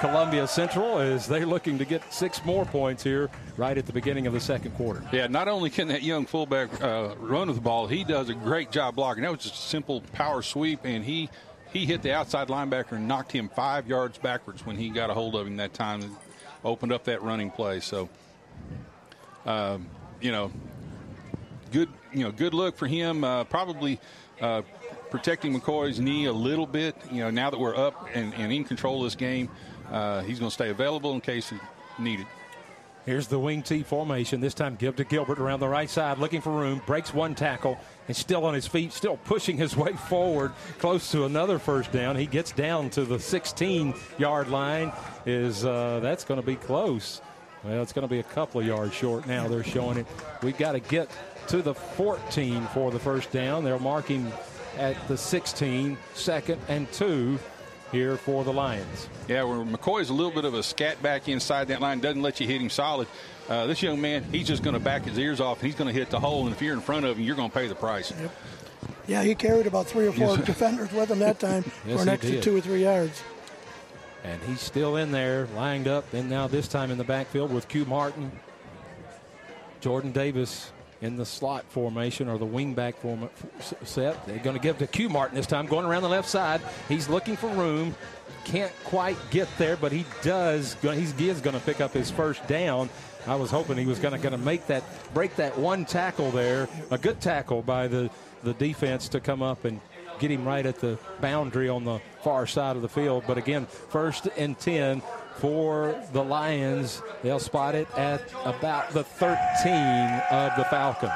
Columbia 0.00 0.46
Central 0.46 0.98
as 0.98 1.26
they're 1.26 1.46
looking 1.46 1.78
to 1.78 1.84
get 1.84 2.12
six 2.12 2.44
more 2.44 2.64
points 2.64 3.02
here 3.02 3.30
right 3.56 3.76
at 3.76 3.86
the 3.86 3.92
beginning 3.92 4.26
of 4.26 4.32
the 4.32 4.40
second 4.40 4.72
quarter. 4.72 5.02
Yeah, 5.12 5.26
not 5.26 5.48
only 5.48 5.70
can 5.70 5.88
that 5.88 6.02
young 6.02 6.26
fullback 6.26 6.82
uh, 6.82 7.14
run 7.18 7.48
with 7.48 7.56
the 7.56 7.62
ball, 7.62 7.86
he 7.86 8.04
does 8.04 8.28
a 8.28 8.34
great 8.34 8.70
job 8.70 8.96
blocking. 8.96 9.22
That 9.22 9.32
was 9.32 9.42
just 9.42 9.54
a 9.54 9.68
simple 9.68 10.02
power 10.12 10.42
sweep, 10.42 10.80
and 10.84 11.04
he 11.04 11.30
he 11.72 11.86
hit 11.86 12.02
the 12.02 12.12
outside 12.12 12.48
linebacker 12.48 12.92
and 12.92 13.08
knocked 13.08 13.32
him 13.32 13.48
five 13.48 13.86
yards 13.86 14.18
backwards 14.18 14.64
when 14.64 14.76
he 14.76 14.88
got 14.88 15.10
a 15.10 15.14
hold 15.14 15.34
of 15.34 15.46
him 15.46 15.56
that 15.56 15.74
time 15.74 16.02
and 16.02 16.16
opened 16.64 16.92
up 16.92 17.04
that 17.04 17.22
running 17.22 17.50
play. 17.50 17.80
So, 17.80 18.08
um, 19.44 19.86
you 20.20 20.32
know, 20.32 20.50
good 21.72 21.88
you 22.12 22.24
know 22.24 22.32
good 22.32 22.54
look 22.54 22.76
for 22.76 22.86
him. 22.86 23.24
Uh, 23.24 23.44
probably 23.44 24.00
uh, 24.40 24.62
protecting 25.10 25.58
McCoy's 25.58 26.00
knee 26.00 26.26
a 26.26 26.32
little 26.32 26.66
bit. 26.66 26.96
You 27.10 27.20
know, 27.24 27.30
now 27.30 27.50
that 27.50 27.58
we're 27.58 27.76
up 27.76 28.08
and, 28.14 28.34
and 28.34 28.52
in 28.52 28.64
control 28.64 28.98
of 28.98 29.04
this 29.04 29.14
game, 29.14 29.48
uh, 29.90 30.22
he's 30.22 30.38
going 30.38 30.50
to 30.50 30.54
stay 30.54 30.70
available 30.70 31.12
in 31.12 31.20
case 31.20 31.50
he 31.50 31.58
needed. 31.98 32.26
Here's 33.06 33.28
the 33.28 33.38
wing 33.38 33.62
T 33.62 33.84
formation. 33.84 34.40
This 34.40 34.52
time, 34.52 34.74
give 34.74 34.96
to 34.96 35.04
Gilbert 35.04 35.38
around 35.38 35.60
the 35.60 35.68
right 35.68 35.88
side, 35.88 36.18
looking 36.18 36.40
for 36.40 36.50
room. 36.50 36.82
Breaks 36.86 37.14
one 37.14 37.36
tackle 37.36 37.78
and 38.08 38.16
still 38.16 38.44
on 38.44 38.52
his 38.52 38.66
feet, 38.66 38.92
still 38.92 39.16
pushing 39.18 39.56
his 39.56 39.76
way 39.76 39.92
forward, 39.92 40.52
close 40.78 41.12
to 41.12 41.24
another 41.24 41.60
first 41.60 41.92
down. 41.92 42.16
He 42.16 42.26
gets 42.26 42.50
down 42.50 42.90
to 42.90 43.04
the 43.04 43.16
16-yard 43.16 44.48
line. 44.48 44.92
Is 45.24 45.64
uh, 45.64 46.00
that's 46.02 46.24
going 46.24 46.40
to 46.40 46.46
be 46.46 46.56
close? 46.56 47.20
Well, 47.62 47.80
it's 47.80 47.92
going 47.92 48.06
to 48.06 48.10
be 48.12 48.18
a 48.18 48.24
couple 48.24 48.60
of 48.60 48.66
yards 48.66 48.92
short 48.92 49.26
now. 49.28 49.46
They're 49.46 49.62
showing 49.62 49.98
it. 49.98 50.06
We've 50.42 50.58
got 50.58 50.72
to 50.72 50.80
get 50.80 51.08
to 51.46 51.62
the 51.62 51.74
14 51.74 52.66
for 52.74 52.90
the 52.90 52.98
first 52.98 53.30
down. 53.30 53.62
They're 53.62 53.78
marking 53.78 54.32
at 54.78 54.96
the 55.06 55.16
16, 55.16 55.96
second 56.14 56.60
and 56.68 56.90
two 56.92 57.38
here 57.92 58.16
for 58.16 58.44
the 58.44 58.52
Lions. 58.52 59.08
Yeah, 59.28 59.44
where 59.44 59.58
McCoy's 59.58 60.10
a 60.10 60.14
little 60.14 60.32
bit 60.32 60.44
of 60.44 60.54
a 60.54 60.62
scat 60.62 61.02
back 61.02 61.28
inside 61.28 61.68
that 61.68 61.80
line, 61.80 62.00
doesn't 62.00 62.22
let 62.22 62.40
you 62.40 62.46
hit 62.46 62.60
him 62.60 62.70
solid. 62.70 63.08
Uh, 63.48 63.66
this 63.66 63.82
young 63.82 64.00
man, 64.00 64.24
he's 64.24 64.46
just 64.46 64.62
going 64.62 64.74
to 64.74 64.80
back 64.80 65.04
his 65.04 65.18
ears 65.18 65.40
off. 65.40 65.58
and 65.60 65.66
He's 65.66 65.76
going 65.78 65.92
to 65.92 65.98
hit 65.98 66.10
the 66.10 66.18
hole, 66.20 66.46
and 66.46 66.54
if 66.54 66.60
you're 66.60 66.74
in 66.74 66.80
front 66.80 67.06
of 67.06 67.16
him, 67.16 67.24
you're 67.24 67.36
going 67.36 67.50
to 67.50 67.54
pay 67.54 67.68
the 67.68 67.74
price. 67.76 68.12
Yep. 68.20 68.30
Yeah, 69.06 69.22
he 69.22 69.34
carried 69.36 69.66
about 69.68 69.86
three 69.86 70.06
or 70.08 70.12
four 70.12 70.36
Yes. 70.36 70.44
defenders 70.46 70.92
with 70.92 71.10
him 71.10 71.20
that 71.20 71.38
time 71.38 71.64
Yes, 71.86 71.96
for 71.96 72.02
an 72.02 72.08
extra 72.08 72.32
did. 72.32 72.42
two 72.42 72.56
or 72.56 72.60
three 72.60 72.82
yards. 72.82 73.22
And 74.24 74.42
he's 74.42 74.60
still 74.60 74.96
in 74.96 75.12
there, 75.12 75.46
lined 75.54 75.86
up, 75.86 76.12
and 76.12 76.28
now 76.28 76.48
this 76.48 76.66
time 76.66 76.90
in 76.90 76.98
the 76.98 77.04
backfield 77.04 77.52
with 77.52 77.68
Q 77.68 77.84
Martin. 77.84 78.32
Jordan 79.80 80.10
Davis 80.10 80.72
in 81.00 81.16
the 81.16 81.26
slot 81.26 81.64
formation 81.68 82.28
or 82.28 82.38
the 82.38 82.46
wingback 82.46 82.94
form 82.94 83.28
set. 83.84 84.26
They're 84.26 84.38
going 84.38 84.56
to 84.56 84.62
give 84.62 84.78
to 84.78 84.86
Q 84.86 85.08
Martin 85.08 85.36
this 85.36 85.46
time, 85.46 85.66
going 85.66 85.84
around 85.84 86.02
the 86.02 86.08
left 86.08 86.28
side. 86.28 86.60
He's 86.88 87.08
looking 87.08 87.36
for 87.36 87.48
room. 87.48 87.94
Can't 88.44 88.72
quite 88.84 89.16
get 89.30 89.48
there, 89.58 89.76
but 89.76 89.92
he 89.92 90.04
does. 90.22 90.76
he 90.80 91.28
is 91.28 91.40
going 91.40 91.58
to 91.58 91.62
pick 91.64 91.80
up 91.80 91.92
his 91.92 92.10
first 92.10 92.46
down. 92.46 92.88
I 93.26 93.34
was 93.34 93.50
hoping 93.50 93.76
he 93.76 93.86
was 93.86 93.98
going 93.98 94.20
to 94.20 94.38
make 94.38 94.66
that 94.68 94.84
break 95.12 95.34
that 95.36 95.58
one 95.58 95.84
tackle 95.84 96.30
there. 96.30 96.68
A 96.90 96.98
good 96.98 97.20
tackle 97.20 97.62
by 97.62 97.88
the 97.88 98.10
the 98.42 98.54
defense 98.54 99.08
to 99.08 99.20
come 99.20 99.42
up 99.42 99.64
and 99.64 99.80
get 100.18 100.30
him 100.30 100.46
right 100.46 100.64
at 100.64 100.76
the 100.76 100.98
boundary 101.20 101.68
on 101.68 101.84
the 101.84 102.00
far 102.22 102.46
side 102.46 102.76
of 102.76 102.82
the 102.82 102.88
field. 102.88 103.24
But 103.26 103.38
again, 103.38 103.66
first 103.66 104.28
and 104.36 104.58
10 104.58 105.02
for 105.36 106.00
the 106.12 106.22
Lions. 106.22 107.02
They'll 107.22 107.38
spot 107.38 107.74
it 107.74 107.88
at 107.96 108.22
about 108.44 108.90
the 108.90 109.04
13 109.04 109.32
of 110.30 110.56
the 110.56 110.64
Falcons. 110.70 111.12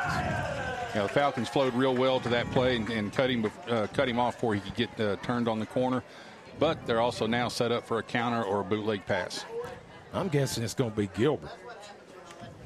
Yeah, 0.95 1.03
the 1.05 1.09
Falcons 1.09 1.49
flowed 1.49 1.73
real 1.75 1.95
well 1.95 2.19
to 2.21 2.29
that 2.31 2.51
play 2.51 2.77
and, 2.77 2.89
and 2.91 3.13
cut 3.13 3.31
him 3.31 3.51
uh, 3.69 3.87
cut 3.93 4.09
him 4.09 4.19
off 4.19 4.35
before 4.35 4.55
he 4.55 4.61
could 4.61 4.75
get 4.75 5.01
uh, 5.01 5.17
turned 5.23 5.49
on 5.49 5.59
the 5.61 5.67
corner. 5.67 6.03
But 6.59 6.85
they're 6.87 7.01
also 7.01 7.27
now 7.27 7.49
set 7.49 7.73
up 7.73 7.87
for 7.87 7.99
a 7.99 8.03
counter 8.03 8.43
or 8.43 8.61
a 8.61 8.65
bootleg 8.65 9.07
pass. 9.07 9.45
I'm 10.13 10.29
guessing 10.29 10.65
it's 10.65 10.75
going 10.75 10.91
to 10.91 10.97
be 10.97 11.07
Gilbert. 11.17 11.49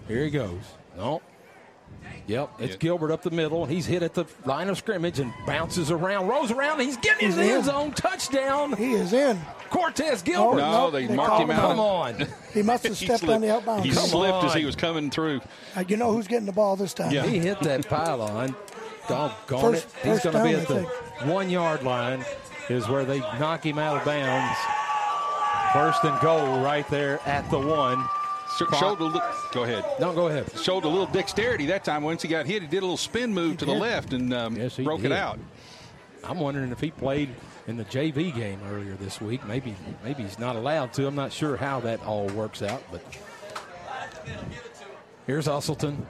Here 0.08 0.24
he 0.24 0.30
goes. 0.30 0.60
No. 0.96 1.20
Yep, 2.26 2.50
it's 2.58 2.70
Yeah. 2.72 2.76
Gilbert 2.78 3.10
up 3.12 3.22
the 3.22 3.30
middle. 3.30 3.66
He's 3.66 3.84
hit 3.86 4.02
at 4.02 4.14
the 4.14 4.24
line 4.46 4.68
of 4.70 4.78
scrimmage 4.78 5.18
and 5.20 5.32
bounces 5.46 5.90
around, 5.90 6.26
rolls 6.28 6.50
around. 6.50 6.80
He's 6.80 6.96
getting 6.96 7.26
He's 7.26 7.36
in 7.36 7.42
the 7.42 7.48
end 7.48 7.58
in. 7.58 7.64
zone. 7.64 7.92
Touchdown. 7.92 8.72
He 8.76 8.94
is 8.94 9.12
in. 9.12 9.38
Cortez 9.70 10.22
Gilbert. 10.22 10.60
Oh, 10.60 10.86
No, 10.86 10.90
they 10.90 11.06
they 11.06 11.14
marked 11.16 11.40
him 11.42 11.50
him 11.50 11.56
out. 11.58 11.68
Come 11.70 11.80
on. 11.80 12.26
He 12.52 12.62
must 12.62 12.84
have 12.84 12.96
stepped 12.96 13.22
on 13.24 13.40
the 13.40 13.48
slipped. 13.48 13.52
outbound. 13.62 13.84
He 13.84 13.90
Come 13.90 14.06
slipped 14.06 14.44
as 14.44 14.54
he 14.54 14.64
was 14.64 14.76
coming 14.76 15.10
through. 15.10 15.40
Uh, 15.76 15.84
you 15.88 15.96
know 15.96 16.12
who's 16.12 16.26
getting 16.28 16.46
the 16.46 16.52
ball 16.52 16.76
this 16.76 16.94
time? 16.94 17.10
Yeah. 17.12 17.26
He 17.26 17.38
hit 17.38 17.60
that 17.60 17.88
pylon. 17.88 18.54
Doggone 19.08 19.60
First- 19.60 19.88
it. 20.04 20.10
He's 20.10 20.20
going 20.22 20.36
to 20.36 20.42
be 20.44 20.54
at 20.54 20.68
the 20.68 20.82
one 21.30 21.50
yard 21.50 21.82
line, 21.82 22.24
is 22.68 22.88
where 22.88 23.04
they 23.04 23.18
knock 23.18 23.64
him 23.64 23.78
out 23.78 23.96
of 23.98 24.04
bounds. 24.04 24.58
First 25.72 26.04
and 26.04 26.18
goal 26.20 26.60
right 26.62 26.88
there 26.88 27.20
at 27.26 27.50
the 27.50 27.58
one. 27.58 28.02
Sh- 28.56 28.78
showed 28.78 29.00
a 29.00 29.04
li- 29.04 29.20
go 29.52 29.64
ahead. 29.64 29.84
No, 29.98 30.12
go 30.12 30.28
ahead. 30.28 30.46
Showed 30.60 30.84
a 30.84 30.88
little 30.88 31.06
dexterity 31.06 31.66
that 31.66 31.82
time. 31.84 32.04
Once 32.04 32.22
he 32.22 32.28
got 32.28 32.46
hit, 32.46 32.62
he 32.62 32.68
did 32.68 32.78
a 32.78 32.80
little 32.82 32.96
spin 32.96 33.34
move 33.34 33.56
to 33.58 33.64
the 33.64 33.72
left 33.72 34.12
and 34.12 34.32
um, 34.32 34.56
Yes, 34.56 34.76
broke 34.76 35.02
did. 35.02 35.10
it 35.10 35.18
out. 35.18 35.40
I'm 36.22 36.38
wondering 36.38 36.70
if 36.70 36.78
he 36.80 36.92
played 36.92 37.28
in 37.66 37.76
the 37.76 37.84
JV 37.84 38.34
game 38.34 38.60
earlier 38.70 38.94
this 38.94 39.20
week. 39.20 39.44
Maybe 39.46 39.74
maybe 40.02 40.22
he's 40.22 40.38
not 40.38 40.56
allowed 40.56 40.92
to. 40.94 41.06
I'm 41.06 41.14
not 41.14 41.32
sure 41.32 41.56
how 41.56 41.80
that 41.80 42.02
all 42.04 42.26
works 42.28 42.62
out, 42.62 42.82
but 42.90 43.02
here's 45.26 45.46
Usselton. 45.46 46.04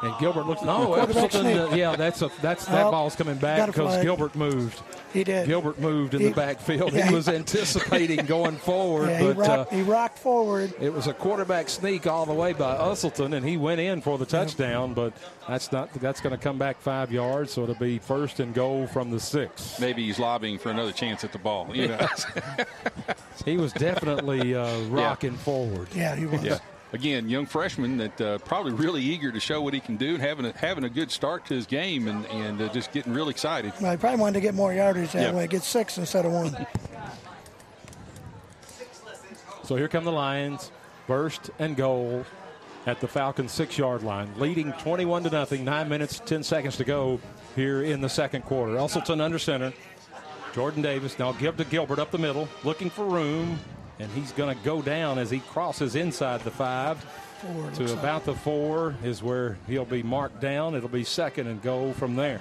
And 0.00 0.14
Gilbert 0.20 0.46
looks. 0.46 0.62
No, 0.62 0.86
quarterback 0.86 1.30
Usselton. 1.30 1.72
uh, 1.72 1.74
yeah, 1.74 1.96
that's 1.96 2.22
a 2.22 2.30
that's 2.40 2.66
that 2.66 2.86
Oh, 2.86 2.90
ball's 2.92 3.16
coming 3.16 3.36
back 3.36 3.66
because. 3.66 4.00
Gilbert 4.02 4.34
moved. 4.36 4.80
He 5.12 5.24
did. 5.24 5.46
Gilbert 5.46 5.78
moved 5.80 6.14
in 6.14 6.20
He- 6.20 6.28
the 6.28 6.34
backfield. 6.34 6.92
yeah, 6.92 7.04
he 7.04 7.08
he- 7.08 7.14
was 7.14 7.28
anticipating 7.28 8.26
going 8.26 8.56
forward, 8.58 9.08
Yeah, 9.08 9.18
he 9.18 9.26
but 9.28 9.36
rocked, 9.38 9.50
uh, 9.72 9.76
he 9.76 9.82
rocked 9.82 10.18
forward. 10.18 10.74
it 10.80 10.92
was 10.92 11.06
a 11.06 11.14
quarterback 11.14 11.68
sneak 11.70 12.06
all 12.06 12.26
the 12.26 12.34
way 12.34 12.52
by 12.52 12.76
Usselton, 12.76 13.34
and 13.34 13.44
he 13.48 13.56
went 13.56 13.80
in 13.80 14.00
for 14.02 14.18
the 14.18 14.26
touchdown. 14.26 14.92
But 14.94 15.14
that's 15.48 15.72
not 15.72 15.92
that's 15.94 16.20
going 16.20 16.36
to 16.36 16.40
come 16.42 16.58
back 16.58 16.78
five 16.80 17.10
yards, 17.10 17.52
so 17.54 17.62
it'll 17.64 17.74
be 17.74 17.98
first 17.98 18.38
and 18.38 18.54
goal 18.54 18.86
from 18.86 19.10
the 19.10 19.18
six. 19.18 19.80
Maybe 19.80 20.04
he's 20.04 20.18
lobbying 20.20 20.58
for 20.58 20.70
another 20.70 20.92
chance 20.92 21.24
at 21.24 21.32
the 21.32 21.38
ball. 21.38 21.68
You 21.74 21.88
know? 21.88 22.06
He 23.44 23.56
was 23.56 23.72
definitely 23.72 24.54
uh, 24.54 24.78
rocking 24.88 25.34
forward. 25.36 25.88
Yeah, 25.94 26.14
he 26.16 26.26
was. 26.26 26.60
Yeah. 26.92 26.98
Again, 26.98 27.28
young 27.28 27.46
freshman 27.46 27.96
that 27.98 28.20
uh, 28.20 28.38
probably 28.38 28.72
really 28.72 29.02
eager 29.02 29.30
to 29.32 29.40
show 29.40 29.60
what 29.60 29.74
he 29.74 29.80
can 29.80 29.96
do 29.96 30.14
and 30.14 30.22
having 30.22 30.46
a, 30.46 30.52
having 30.56 30.84
a 30.84 30.88
good 30.88 31.10
start 31.10 31.44
to 31.46 31.54
his 31.54 31.66
game 31.66 32.08
and, 32.08 32.24
and 32.26 32.60
uh, 32.60 32.68
just 32.72 32.92
getting 32.92 33.12
real 33.12 33.28
excited. 33.28 33.72
Well, 33.80 33.90
he 33.90 33.96
probably 33.96 34.20
wanted 34.20 34.34
to 34.34 34.40
get 34.40 34.54
more 34.54 34.72
yardage 34.72 35.12
that 35.12 35.22
Yeah. 35.22 35.34
way, 35.36 35.46
get 35.46 35.62
six 35.62 35.98
instead 35.98 36.24
of 36.24 36.32
one. 36.32 36.66
So 39.64 39.76
here 39.76 39.88
come 39.88 40.04
the 40.04 40.12
Lions, 40.12 40.70
first 41.06 41.50
and 41.58 41.76
goal 41.76 42.24
at 42.86 43.00
the 43.00 43.08
Falcons 43.08 43.52
six-yard 43.52 44.02
line, 44.02 44.30
leading 44.38 44.72
21 44.74 45.24
to 45.24 45.30
nothing. 45.30 45.64
Nine 45.64 45.90
minutes, 45.90 46.22
10 46.24 46.42
seconds 46.42 46.78
to 46.78 46.84
go 46.84 47.20
here 47.54 47.82
in 47.82 48.00
the 48.00 48.08
second 48.08 48.42
quarter. 48.46 48.72
Usselton 48.74 49.20
under 49.20 49.38
center. 49.38 49.74
Jordan 50.54 50.80
Davis 50.80 51.18
now 51.18 51.32
give 51.32 51.58
to 51.58 51.64
Gilbert 51.64 51.98
up 51.98 52.10
the 52.10 52.18
middle, 52.18 52.48
looking 52.64 52.88
for 52.88 53.04
room, 53.04 53.58
and 53.98 54.10
he's 54.12 54.32
going 54.32 54.56
to 54.56 54.64
go 54.64 54.82
down 54.82 55.18
as 55.18 55.30
he 55.30 55.40
crosses 55.40 55.94
inside 55.96 56.40
the 56.44 56.50
five 56.50 56.98
Four, 57.40 57.52
to 57.52 57.60
looks 57.62 57.78
like. 57.80 57.90
about 58.00 58.24
the 58.24 58.34
four 58.34 58.94
is 59.04 59.22
where 59.22 59.58
he'll 59.66 59.84
be 59.84 60.02
marked 60.02 60.40
down. 60.40 60.74
It'll 60.74 60.88
be 60.88 61.04
second 61.04 61.46
and 61.46 61.62
goal 61.62 61.92
from 61.92 62.16
there. 62.16 62.40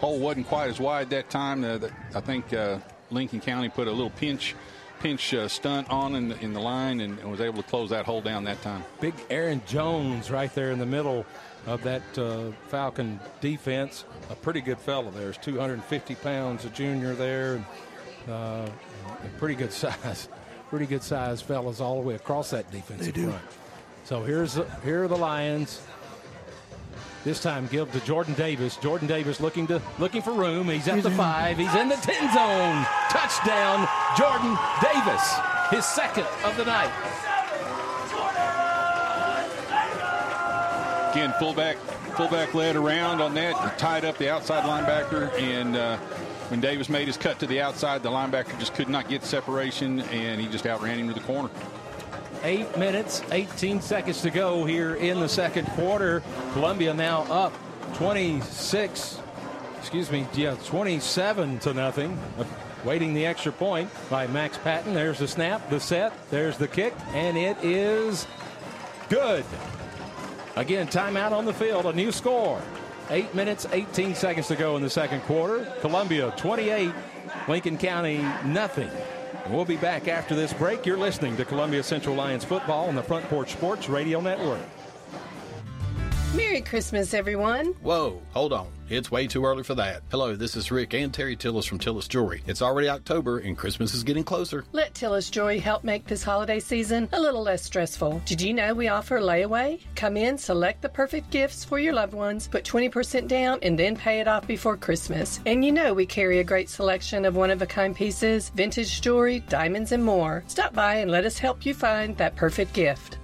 Hole 0.00 0.18
wasn't 0.18 0.46
quite 0.46 0.68
as 0.68 0.78
wide 0.78 1.10
that 1.10 1.30
time. 1.30 1.64
Uh, 1.64 1.78
that- 1.78 1.92
I 2.14 2.20
think 2.20 2.52
uh, 2.52 2.78
Lincoln 3.10 3.40
County 3.40 3.68
put 3.68 3.88
a 3.88 3.90
little 3.92 4.10
pinch 4.10 4.54
pinch 5.00 5.34
uh, 5.34 5.46
stunt 5.46 5.88
on 5.90 6.14
in 6.14 6.28
the, 6.28 6.40
in 6.40 6.54
the 6.54 6.60
line 6.60 7.00
and, 7.00 7.18
and 7.18 7.30
was 7.30 7.40
able 7.42 7.62
to 7.62 7.68
close 7.68 7.90
that 7.90 8.06
hole 8.06 8.22
down 8.22 8.44
that 8.44 8.60
time. 8.62 8.82
Big 8.98 9.12
Aaron 9.28 9.60
Jones 9.66 10.30
right 10.30 10.52
there 10.54 10.70
in 10.70 10.78
the 10.78 10.86
middle 10.86 11.26
of 11.66 11.82
that 11.82 12.02
uh, 12.18 12.50
Falcon 12.68 13.20
defense. 13.42 14.06
A 14.30 14.34
pretty 14.34 14.62
good 14.62 14.78
fellow 14.78 15.10
there. 15.10 15.26
He's 15.26 15.36
250 15.38 16.14
pounds, 16.16 16.64
a 16.64 16.70
junior 16.70 17.14
there. 17.14 17.56
And, 17.56 17.64
uh, 18.26 18.32
a 18.70 18.85
pretty 19.38 19.54
good 19.54 19.72
size. 19.72 20.28
Pretty 20.68 20.86
good 20.86 21.02
size 21.04 21.40
fellas 21.40 21.80
all 21.80 22.00
the 22.02 22.08
way 22.08 22.16
across 22.16 22.50
that 22.50 22.68
defensive 22.72 23.14
They 23.14 23.20
do. 23.20 23.28
front. 23.28 23.44
So 24.02 24.24
here's 24.24 24.58
here 24.82 25.04
are 25.04 25.08
the 25.08 25.16
Lions. 25.16 25.80
This 27.22 27.40
time 27.40 27.68
give 27.68 27.92
to 27.92 28.00
Jordan 28.00 28.34
Davis. 28.34 28.76
Jordan 28.76 29.06
Davis 29.06 29.38
looking 29.40 29.68
to 29.68 29.80
looking 30.00 30.22
for 30.22 30.32
room. 30.32 30.68
He's 30.68 30.88
at 30.88 30.94
He's 30.96 31.04
the 31.04 31.10
five. 31.12 31.56
He's 31.56 31.72
in 31.76 31.88
the 31.88 31.94
10 31.94 32.14
zone. 32.34 32.84
Touchdown, 33.10 33.86
Jordan 34.18 34.58
Davis. 34.82 35.34
His 35.70 35.84
second 35.84 36.26
of 36.44 36.56
the 36.56 36.64
night. 36.64 36.90
Again, 41.12 41.32
fullback 41.38 41.76
fullback 42.16 42.54
led 42.54 42.76
around 42.76 43.20
on 43.20 43.34
that, 43.34 43.78
tied 43.78 44.04
up 44.04 44.18
the 44.18 44.28
outside 44.30 44.64
linebacker, 44.64 45.32
and 45.40 45.76
uh, 45.76 45.96
when 46.48 46.60
Davis 46.60 46.88
made 46.88 47.08
his 47.08 47.16
cut 47.16 47.38
to 47.40 47.46
the 47.46 47.60
outside, 47.60 48.02
the 48.02 48.10
linebacker 48.10 48.58
just 48.58 48.74
could 48.74 48.88
not 48.88 49.08
get 49.08 49.24
separation, 49.24 50.00
and 50.00 50.40
he 50.40 50.46
just 50.46 50.66
outran 50.66 50.98
him 50.98 51.08
to 51.08 51.14
the 51.14 51.20
corner. 51.20 51.50
Eight 52.44 52.76
minutes, 52.76 53.22
18 53.32 53.80
seconds 53.80 54.22
to 54.22 54.30
go 54.30 54.64
here 54.64 54.94
in 54.94 55.18
the 55.18 55.28
second 55.28 55.66
quarter. 55.68 56.22
Columbia 56.52 56.94
now 56.94 57.22
up 57.22 57.52
26, 57.94 59.20
excuse 59.78 60.10
me, 60.10 60.26
yeah, 60.34 60.54
27 60.66 61.58
to 61.60 61.74
nothing. 61.74 62.18
Waiting 62.84 63.14
the 63.14 63.26
extra 63.26 63.50
point 63.50 63.90
by 64.08 64.28
Max 64.28 64.58
Patton. 64.58 64.94
There's 64.94 65.18
the 65.18 65.26
snap, 65.26 65.68
the 65.70 65.80
set, 65.80 66.12
there's 66.30 66.56
the 66.56 66.68
kick, 66.68 66.94
and 67.14 67.36
it 67.36 67.56
is 67.64 68.28
good. 69.08 69.44
Again, 70.54 70.86
timeout 70.86 71.32
on 71.32 71.44
the 71.44 71.52
field, 71.52 71.86
a 71.86 71.92
new 71.92 72.12
score. 72.12 72.62
Eight 73.10 73.34
minutes, 73.34 73.66
18 73.70 74.16
seconds 74.16 74.48
to 74.48 74.56
go 74.56 74.76
in 74.76 74.82
the 74.82 74.90
second 74.90 75.20
quarter. 75.22 75.64
Columbia 75.80 76.32
28, 76.36 76.92
Lincoln 77.46 77.78
County 77.78 78.18
nothing. 78.44 78.90
We'll 79.48 79.64
be 79.64 79.76
back 79.76 80.08
after 80.08 80.34
this 80.34 80.52
break. 80.52 80.84
You're 80.84 80.96
listening 80.96 81.36
to 81.36 81.44
Columbia 81.44 81.84
Central 81.84 82.16
Lions 82.16 82.44
football 82.44 82.88
on 82.88 82.96
the 82.96 83.02
Front 83.02 83.28
Porch 83.28 83.52
Sports 83.52 83.88
Radio 83.88 84.20
Network. 84.20 84.60
Merry 86.34 86.60
Christmas, 86.60 87.14
everyone. 87.14 87.66
Whoa, 87.82 88.20
hold 88.32 88.52
on. 88.52 88.68
It's 88.88 89.10
way 89.10 89.26
too 89.26 89.44
early 89.44 89.62
for 89.62 89.74
that. 89.76 90.02
Hello, 90.10 90.36
this 90.36 90.56
is 90.56 90.70
Rick 90.70 90.92
and 90.94 91.12
Terry 91.12 91.36
Tillis 91.36 91.66
from 91.66 91.78
Tillis 91.78 92.08
Jewelry. 92.08 92.42
It's 92.46 92.62
already 92.62 92.88
October 92.88 93.38
and 93.38 93.56
Christmas 93.56 93.94
is 93.94 94.04
getting 94.04 94.22
closer. 94.22 94.64
Let 94.72 94.94
Tillis 94.94 95.30
Jewelry 95.30 95.58
help 95.58 95.82
make 95.82 96.06
this 96.06 96.22
holiday 96.22 96.60
season 96.60 97.08
a 97.12 97.20
little 97.20 97.42
less 97.42 97.62
stressful. 97.62 98.22
Did 98.26 98.40
you 98.40 98.54
know 98.54 98.74
we 98.74 98.88
offer 98.88 99.20
layaway? 99.20 99.80
Come 99.94 100.16
in, 100.16 100.36
select 100.36 100.82
the 100.82 100.88
perfect 100.88 101.30
gifts 101.30 101.64
for 101.64 101.78
your 101.78 101.94
loved 101.94 102.14
ones, 102.14 102.48
put 102.48 102.64
20% 102.64 103.28
down, 103.28 103.58
and 103.62 103.78
then 103.78 103.96
pay 103.96 104.20
it 104.20 104.28
off 104.28 104.46
before 104.46 104.76
Christmas. 104.76 105.40
And 105.46 105.64
you 105.64 105.72
know 105.72 105.94
we 105.94 106.06
carry 106.06 106.40
a 106.40 106.44
great 106.44 106.68
selection 106.68 107.24
of 107.24 107.36
one 107.36 107.50
of 107.50 107.62
a 107.62 107.66
kind 107.66 107.94
pieces, 107.94 108.50
vintage 108.50 109.00
jewelry, 109.00 109.40
diamonds, 109.48 109.92
and 109.92 110.04
more. 110.04 110.44
Stop 110.48 110.74
by 110.74 110.96
and 110.96 111.10
let 111.10 111.24
us 111.24 111.38
help 111.38 111.64
you 111.64 111.72
find 111.72 112.16
that 112.18 112.36
perfect 112.36 112.72
gift. 112.72 113.18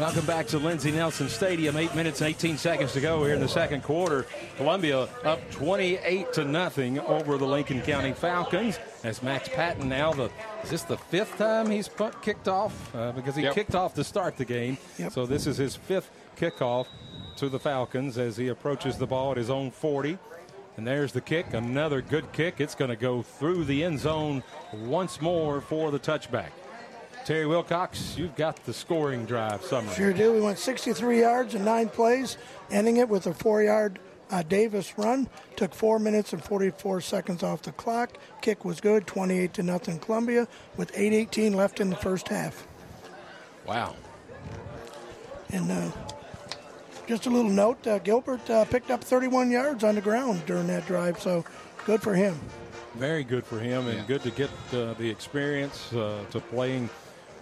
Welcome 0.00 0.24
back 0.24 0.46
to 0.46 0.56
Lindsey 0.58 0.92
Nelson 0.92 1.28
Stadium. 1.28 1.76
Eight 1.76 1.94
minutes 1.94 2.22
and 2.22 2.30
18 2.30 2.56
seconds 2.56 2.94
to 2.94 3.02
go 3.02 3.22
here 3.22 3.34
in 3.34 3.40
the 3.40 3.46
second 3.46 3.82
quarter. 3.82 4.24
Columbia 4.56 5.00
up 5.24 5.50
28 5.50 6.32
to 6.32 6.44
nothing 6.46 6.98
over 7.00 7.36
the 7.36 7.44
Lincoln 7.44 7.82
County 7.82 8.14
Falcons. 8.14 8.78
As 9.04 9.22
Max 9.22 9.50
Patton 9.50 9.90
now 9.90 10.14
the 10.14 10.30
is 10.64 10.70
this 10.70 10.82
the 10.84 10.96
fifth 10.96 11.36
time 11.36 11.68
he's 11.68 11.86
punt 11.86 12.14
kicked 12.22 12.48
off 12.48 12.94
uh, 12.94 13.12
because 13.12 13.36
he 13.36 13.42
Yep. 13.42 13.54
kicked 13.54 13.74
off 13.74 13.92
to 13.92 14.02
start 14.02 14.38
the 14.38 14.44
game. 14.46 14.78
Yep. 14.96 15.12
So 15.12 15.26
this 15.26 15.46
is 15.46 15.58
his 15.58 15.76
fifth 15.76 16.10
kickoff 16.34 16.86
to 17.36 17.50
the 17.50 17.58
Falcons 17.58 18.16
as 18.16 18.38
he 18.38 18.48
approaches 18.48 18.96
the 18.96 19.06
ball 19.06 19.32
at 19.32 19.36
his 19.36 19.50
own 19.50 19.70
40. 19.70 20.16
And 20.78 20.86
there's 20.86 21.12
the 21.12 21.20
kick, 21.20 21.52
another 21.52 22.00
good 22.00 22.32
kick. 22.32 22.58
It's 22.58 22.74
going 22.74 22.88
to 22.88 22.96
go 22.96 23.20
through 23.20 23.64
the 23.66 23.84
end 23.84 24.00
zone 24.00 24.42
once 24.72 25.20
more 25.20 25.60
for 25.60 25.90
the 25.90 25.98
touchback. 25.98 26.52
Terry 27.30 27.46
Wilcox, 27.46 28.18
you've 28.18 28.34
got 28.34 28.56
the 28.64 28.72
scoring 28.72 29.24
drive 29.24 29.62
summary. 29.64 29.94
Sure 29.94 30.12
do. 30.12 30.32
We 30.32 30.40
went 30.40 30.58
63 30.58 31.20
yards 31.20 31.54
in 31.54 31.64
nine 31.64 31.88
plays, 31.88 32.36
ending 32.72 32.96
it 32.96 33.08
with 33.08 33.28
a 33.28 33.32
four-yard 33.32 34.00
uh, 34.32 34.42
Davis 34.42 34.98
run. 34.98 35.28
Took 35.54 35.72
four 35.72 36.00
minutes 36.00 36.32
and 36.32 36.42
44 36.42 37.00
seconds 37.00 37.44
off 37.44 37.62
the 37.62 37.70
clock. 37.70 38.18
Kick 38.40 38.64
was 38.64 38.80
good, 38.80 39.06
28 39.06 39.54
to 39.54 39.62
nothing 39.62 40.00
Columbia, 40.00 40.48
with 40.76 40.92
8:18 40.92 41.54
left 41.54 41.78
in 41.78 41.88
the 41.88 41.94
first 41.94 42.26
half. 42.26 42.66
Wow. 43.64 43.94
And 45.50 45.70
uh, 45.70 45.92
just 47.06 47.26
a 47.26 47.30
little 47.30 47.48
note: 47.48 47.86
uh, 47.86 48.00
Gilbert 48.00 48.50
uh, 48.50 48.64
picked 48.64 48.90
up 48.90 49.04
31 49.04 49.52
yards 49.52 49.84
on 49.84 49.94
the 49.94 50.00
ground 50.00 50.42
during 50.46 50.66
that 50.66 50.84
drive, 50.88 51.20
so 51.22 51.44
good 51.86 52.02
for 52.02 52.16
him. 52.16 52.40
Very 52.96 53.22
good 53.22 53.46
for 53.46 53.60
him, 53.60 53.86
and 53.86 53.98
Yeah. 53.98 54.04
good 54.08 54.22
to 54.24 54.32
get 54.32 54.50
uh, 54.72 54.94
the 54.94 55.08
experience 55.08 55.92
uh, 55.92 56.24
to 56.32 56.40
playing 56.40 56.90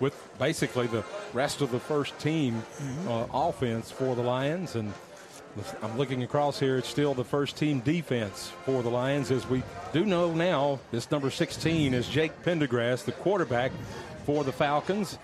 with 0.00 0.14
basically 0.38 0.86
the 0.86 1.04
rest 1.32 1.60
of 1.60 1.70
the 1.70 1.80
first 1.80 2.18
team 2.18 2.62
uh, 3.08 3.26
offense 3.32 3.90
for 3.90 4.14
the 4.14 4.22
Lions. 4.22 4.76
And 4.76 4.92
I'm 5.82 5.96
looking 5.98 6.22
across 6.22 6.58
here; 6.60 6.78
it's 6.78 6.88
still 6.88 7.14
the 7.14 7.24
first 7.24 7.56
team 7.56 7.80
defense 7.80 8.52
for 8.64 8.82
the 8.82 8.90
Lions. 8.90 9.30
As 9.30 9.46
we 9.48 9.62
do 9.92 10.04
know 10.04 10.32
now, 10.32 10.78
this 10.90 11.10
number 11.10 11.30
16 11.30 11.94
is 11.94 12.08
Jake 12.08 12.42
Pendergrass, 12.42 13.04
the 13.04 13.12
quarterback 13.12 13.72
for 14.24 14.44
the 14.44 14.52
Falcons. 14.52 15.18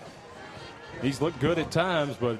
He's 1.02 1.20
looked 1.20 1.38
good 1.40 1.58
at 1.58 1.70
times, 1.70 2.16
but 2.18 2.38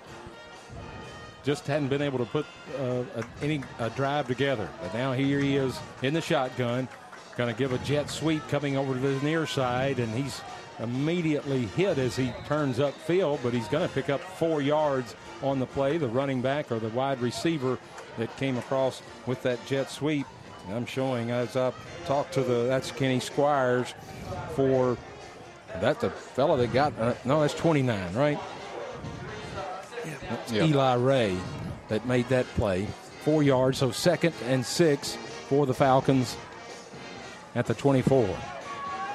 just 1.45 1.67
hadn't 1.67 1.89
been 1.89 2.03
able 2.03 2.19
to 2.19 2.25
put 2.25 2.47
uh, 2.79 3.05
a, 3.17 3.25
any 3.43 3.63
a 3.79 3.91
drive 3.91 4.27
together. 4.27 4.69
But 4.81 4.95
now 4.95 5.13
here 5.13 5.39
he 5.39 5.57
is 5.57 5.79
in 6.03 6.15
the 6.15 6.21
shotgun, 6.21 6.89
going 7.37 7.53
to 7.53 7.59
give 7.59 7.73
a 7.73 7.79
jet 7.79 8.09
sweep 8.09 8.47
coming 8.49 8.77
over 8.77 8.95
to 8.95 9.01
the 9.01 9.25
near 9.25 9.47
side, 9.47 9.99
and 9.99 10.11
he's 10.15 10.41
immediately 10.79 11.67
hit 11.67 11.99
as 11.99 12.17
he 12.17 12.33
turns 12.47 12.79
upfield, 12.79 13.41
but 13.43 13.53
he's 13.53 13.69
going 13.69 13.87
to 13.87 13.95
pick 13.95 14.11
up 14.11 14.21
four 14.21 14.61
yards 14.63 15.15
on 15.43 15.59
the 15.59 15.67
play. 15.67 15.99
The 15.99 16.09
running 16.09 16.41
back 16.43 16.73
or 16.73 16.79
the 16.79 16.89
wide 16.89 17.21
receiver 17.21 17.79
that 18.19 18.35
came 18.37 18.57
across 18.57 19.03
with 19.27 19.43
that 19.43 19.65
jet 19.67 19.91
sweep. 19.91 20.27
I'm 20.71 20.87
showing 20.87 21.31
as 21.31 21.57
I 21.57 21.73
talk 22.07 22.31
to 22.33 22.43
the 22.43 22.65
that's 22.65 22.91
Kenny 22.91 23.21
Squires 23.21 23.95
for 24.55 24.97
that's 25.81 26.01
the 26.01 26.11
fellow 26.11 26.57
that 26.57 26.73
got 26.73 26.99
uh, 26.99 27.15
no 27.25 27.43
that's 27.43 27.53
29 27.55 28.15
right. 28.15 28.39
That's 30.31 30.53
Yeah. 30.53 30.65
Eli 30.65 30.95
Ray 30.95 31.37
that 31.89 32.07
made 32.07 32.29
that 32.31 32.47
play. 32.55 32.87
Four 33.25 33.43
yards, 33.43 33.79
so 33.79 33.91
second 33.91 34.35
and 34.47 34.65
six 34.65 35.17
for 35.49 35.67
the 35.67 35.75
Falcons 35.75 36.37
at 37.55 37.67
the 37.67 37.75
24. 37.75 38.27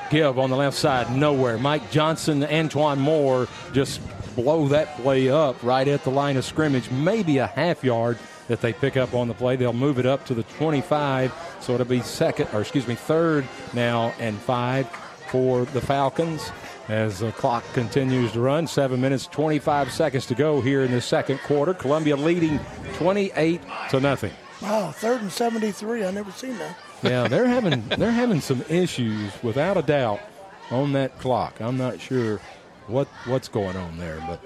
Give 0.10 0.40
on 0.40 0.50
the 0.50 0.56
left 0.56 0.76
side, 0.76 1.16
nowhere. 1.16 1.58
Mike 1.58 1.92
Johnson, 1.92 2.44
Antoine 2.44 3.00
Moore 3.00 3.48
just 3.74 4.02
blow 4.36 4.68
that 4.70 4.98
play 4.98 5.30
up 5.30 5.62
right 5.62 5.88
at 5.88 6.04
the 6.04 6.10
line 6.10 6.36
of 6.38 6.46
scrimmage. 6.46 6.90
Maybe 6.90 7.38
a 7.38 7.48
half 7.48 7.84
yard 7.84 8.18
that 8.48 8.62
they 8.62 8.74
pick 8.74 8.98
up 8.98 9.14
on 9.14 9.28
the 9.28 9.34
play. 9.34 9.56
They'll 9.56 9.72
move 9.74 10.00
it 10.00 10.08
up 10.08 10.26
to 10.26 10.34
the 10.34 10.44
25, 10.44 11.32
so 11.60 11.74
it'll 11.74 11.86
be 11.86 12.02
second, 12.02 12.48
or 12.54 12.62
excuse 12.62 12.88
me, 12.88 12.96
third 12.96 13.48
now 13.74 14.14
and 14.20 14.38
five 14.40 14.88
for 15.30 15.66
the 15.66 15.82
Falcons 15.82 16.52
as 16.88 17.20
the 17.20 17.32
clock 17.34 17.64
continues 17.74 18.32
to 18.32 18.40
run. 18.40 18.66
Seven 18.66 19.00
minutes, 19.00 19.28
25 19.28 19.92
seconds 19.92 20.26
to 20.26 20.36
go 20.36 20.60
here 20.60 20.82
in 20.82 20.92
the 20.92 21.02
second 21.02 21.40
quarter. 21.42 21.76
Columbia 21.76 22.18
leading 22.18 22.60
28 22.96 23.62
to 23.92 24.00
nothing. 24.00 24.34
Wow, 24.62 24.92
third 24.92 25.22
and 25.22 25.32
73. 25.32 26.04
I 26.04 26.12
never 26.12 26.32
seen 26.32 26.58
that. 26.58 26.76
Yeah, 27.04 27.28
they're 27.28 27.48
having 27.48 27.88
they're 27.90 28.12
having 28.12 28.42
some 28.42 28.64
issues 28.70 29.32
without 29.42 29.78
a 29.78 29.82
doubt 29.82 30.20
on 30.72 30.94
that 30.94 31.18
clock. 31.20 31.60
I'm 31.62 31.78
not 31.78 32.00
sure 32.00 32.40
what 32.88 33.08
what's 33.26 33.48
going 33.48 33.78
on 33.78 33.98
there, 33.98 34.24
but 34.28 34.42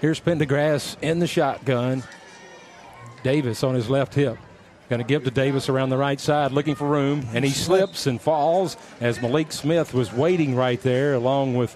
here's 0.00 0.20
Pendergrass 0.20 0.96
in 1.02 1.18
the 1.18 1.26
shotgun. 1.26 2.02
Davis 3.22 3.64
on 3.64 3.74
his 3.74 3.90
left 3.90 4.14
hip. 4.14 4.38
Going 4.88 5.02
to 5.02 5.06
give 5.06 5.24
to 5.24 5.32
Davis 5.32 5.68
around 5.68 5.88
the 5.88 5.96
right 5.96 6.20
side, 6.20 6.52
looking 6.52 6.76
for 6.76 6.86
room, 6.86 7.26
and 7.34 7.44
he 7.44 7.50
slips 7.50 8.06
and 8.06 8.20
falls 8.20 8.76
as 9.00 9.20
Malik 9.20 9.50
Smith 9.50 9.92
was 9.92 10.12
waiting 10.12 10.54
right 10.54 10.80
there, 10.80 11.14
along 11.14 11.56
with 11.56 11.74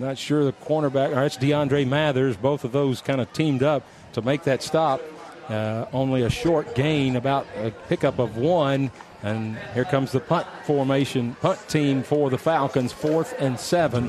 not 0.00 0.18
sure 0.18 0.44
the 0.44 0.52
cornerback. 0.52 1.16
Or 1.16 1.22
it's 1.22 1.36
DeAndre 1.36 1.86
Mathers. 1.86 2.36
Both 2.36 2.64
of 2.64 2.72
those 2.72 3.02
kind 3.02 3.20
of 3.20 3.32
teamed 3.32 3.62
up 3.62 3.84
to 4.14 4.22
make 4.22 4.42
that 4.44 4.64
stop. 4.64 5.00
Uh, 5.48 5.86
only 5.92 6.22
a 6.22 6.30
short 6.30 6.74
gain, 6.74 7.14
about 7.14 7.46
a 7.56 7.70
pickup 7.88 8.18
of 8.18 8.36
one. 8.36 8.90
And 9.22 9.58
here 9.74 9.84
comes 9.84 10.12
the 10.12 10.20
punt 10.20 10.46
formation, 10.64 11.34
punt 11.36 11.58
team 11.68 12.02
for 12.02 12.30
the 12.30 12.38
Falcons, 12.38 12.92
fourth 12.92 13.34
and 13.38 13.58
seven 13.60 14.08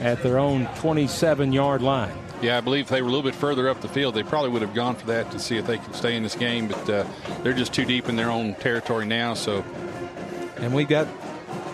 at 0.00 0.22
their 0.22 0.38
own 0.38 0.66
27 0.76 1.52
yard 1.52 1.82
line. 1.82 2.12
Yeah, 2.42 2.56
I 2.56 2.62
believe 2.62 2.84
if 2.84 2.90
they 2.90 3.02
were 3.02 3.08
a 3.08 3.10
little 3.10 3.28
bit 3.28 3.34
further 3.34 3.68
up 3.68 3.82
the 3.82 3.88
field, 3.88 4.14
they 4.14 4.22
probably 4.22 4.48
would 4.50 4.62
have 4.62 4.72
gone 4.72 4.96
for 4.96 5.06
that 5.08 5.30
to 5.32 5.38
see 5.38 5.58
if 5.58 5.66
they 5.66 5.76
could 5.76 5.94
stay 5.94 6.16
in 6.16 6.22
this 6.22 6.34
game. 6.34 6.68
But 6.68 6.88
uh, 6.88 7.04
they're 7.42 7.52
just 7.52 7.74
too 7.74 7.84
deep 7.84 8.08
in 8.08 8.16
their 8.16 8.30
own 8.30 8.54
territory 8.54 9.04
now. 9.04 9.34
So, 9.34 9.62
and 10.56 10.74
we 10.74 10.84
got 10.84 11.06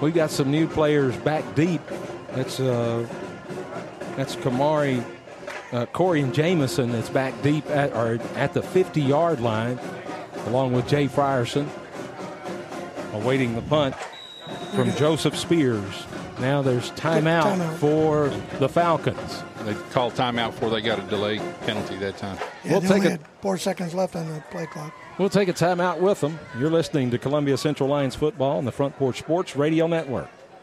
we 0.00 0.10
got 0.10 0.30
some 0.30 0.50
new 0.50 0.66
players 0.66 1.16
back 1.18 1.54
deep. 1.54 1.80
That's 2.32 2.58
uh, 2.58 3.06
that's 4.16 4.34
Kamari, 4.36 5.04
uh, 5.72 5.86
Corey 5.86 6.20
and 6.20 6.34
Jamison. 6.34 6.90
That's 6.90 7.10
back 7.10 7.40
deep 7.42 7.66
at 7.70 7.92
or 7.92 8.18
at 8.34 8.52
the 8.52 8.62
50 8.62 9.00
yard 9.00 9.40
line, 9.40 9.78
along 10.46 10.72
with 10.72 10.88
Jay 10.88 11.06
Frierson, 11.06 11.68
awaiting 13.12 13.54
the 13.54 13.62
punt 13.62 13.94
from 14.74 14.92
Joseph 14.96 15.36
Spears. 15.36 16.06
Now 16.38 16.60
there's 16.62 16.90
timeout, 16.92 17.42
Timeout. 17.42 17.76
for 17.78 18.28
the 18.58 18.68
Falcons. 18.68 19.42
they 19.64 19.74
called 19.90 20.12
timeout 20.14 20.50
before 20.52 20.70
they 20.70 20.80
got 20.82 20.98
a 20.98 21.02
delay 21.02 21.38
penalty 21.62 21.96
that 21.96 22.18
time. 22.18 22.36
Yeah, 22.64 22.72
We'll 22.72 22.80
they 22.82 22.88
take 22.88 22.96
only 22.98 23.06
it. 23.06 23.10
had 23.12 23.20
four 23.40 23.56
seconds 23.58 23.94
left 23.94 24.14
on 24.16 24.28
the 24.32 24.40
play 24.50 24.66
clock. 24.66 24.92
We'll 25.18 25.30
take 25.30 25.48
a 25.48 25.54
timeout 25.54 25.98
with 25.98 26.20
them. 26.20 26.38
You're 26.58 26.70
listening 26.70 27.10
to 27.12 27.18
Columbia 27.18 27.56
Central 27.56 27.88
Lions 27.88 28.14
football 28.14 28.58
on 28.58 28.66
the 28.66 28.72
Front 28.72 28.96
Porch 28.96 29.18
Sports 29.18 29.56
Radio 29.56 29.86
Network. 29.86 30.28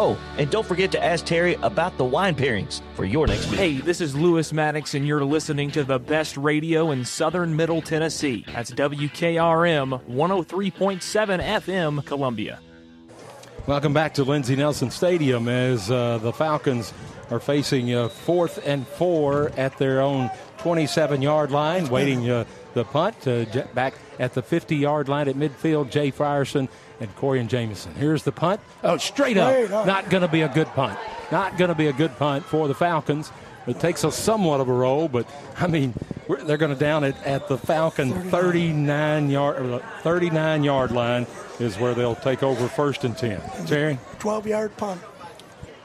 Oh, 0.00 0.16
and 0.36 0.48
don't 0.48 0.64
forget 0.64 0.92
to 0.92 1.04
ask 1.04 1.24
Terry 1.24 1.54
about 1.54 1.98
the 1.98 2.04
wine 2.04 2.36
pairings 2.36 2.82
for 2.94 3.04
your 3.04 3.26
next 3.26 3.50
meal. 3.50 3.58
Hey, 3.58 3.78
this 3.78 4.00
is 4.00 4.14
Lewis 4.14 4.52
Maddox, 4.52 4.94
and 4.94 5.04
you're 5.04 5.24
listening 5.24 5.72
to 5.72 5.82
the 5.82 5.98
best 5.98 6.36
radio 6.36 6.92
in 6.92 7.04
southern 7.04 7.56
Middle 7.56 7.82
Tennessee. 7.82 8.44
That's 8.46 8.70
WKRM 8.70 10.00
103.7 10.06 11.42
FM, 11.42 12.06
Columbia. 12.06 12.60
Welcome 13.66 13.92
back 13.92 14.14
to 14.14 14.22
Lindsey 14.22 14.54
Nelson 14.54 14.92
Stadium 14.92 15.48
as 15.48 15.90
uh, 15.90 16.18
the 16.18 16.32
Falcons 16.32 16.94
are 17.32 17.40
facing 17.40 17.92
uh, 17.92 18.08
fourth 18.08 18.64
and 18.64 18.86
four 18.86 19.50
at 19.56 19.78
their 19.78 20.00
own 20.00 20.30
27 20.58 21.22
yard 21.22 21.50
line, 21.50 21.88
waiting 21.88 22.30
uh, 22.30 22.44
the 22.74 22.84
punt 22.84 23.26
uh, 23.26 23.44
back 23.74 23.94
at 24.20 24.32
the 24.32 24.42
50 24.42 24.76
yard 24.76 25.08
line 25.08 25.26
at 25.26 25.34
midfield. 25.34 25.90
Jay 25.90 26.12
Frierson 26.12 26.68
and 27.00 27.14
Corey 27.16 27.40
and 27.40 27.48
Jameson. 27.48 27.94
Here's 27.94 28.22
the 28.22 28.32
punt. 28.32 28.60
Oh, 28.82 28.96
straight 28.96 29.36
up. 29.36 29.86
Not 29.86 30.10
going 30.10 30.22
to 30.22 30.28
be 30.28 30.42
a 30.42 30.48
good 30.48 30.68
punt. 30.68 30.98
Not 31.30 31.56
going 31.56 31.68
to 31.68 31.74
be 31.74 31.86
a 31.86 31.92
good 31.92 32.16
punt 32.16 32.44
for 32.44 32.68
the 32.68 32.74
Falcons. 32.74 33.30
It 33.66 33.78
takes 33.80 34.02
a 34.02 34.10
somewhat 34.10 34.60
of 34.60 34.68
a 34.68 34.72
roll, 34.72 35.08
but 35.08 35.28
I 35.58 35.66
mean, 35.66 35.92
they're 36.44 36.56
going 36.56 36.72
to 36.72 36.78
down 36.78 37.04
it 37.04 37.16
at 37.24 37.48
the 37.48 37.58
Falcon 37.58 38.30
39 38.30 39.30
yard, 39.30 39.62
uh, 39.62 39.78
39 40.02 40.64
yard 40.64 40.90
line 40.90 41.26
is 41.60 41.78
where 41.78 41.94
they'll 41.94 42.14
take 42.14 42.42
over 42.42 42.66
first 42.66 43.04
and 43.04 43.16
10. 43.16 43.66
Terry? 43.66 43.98
12 44.20 44.46
yard 44.46 44.76
punt. 44.78 45.00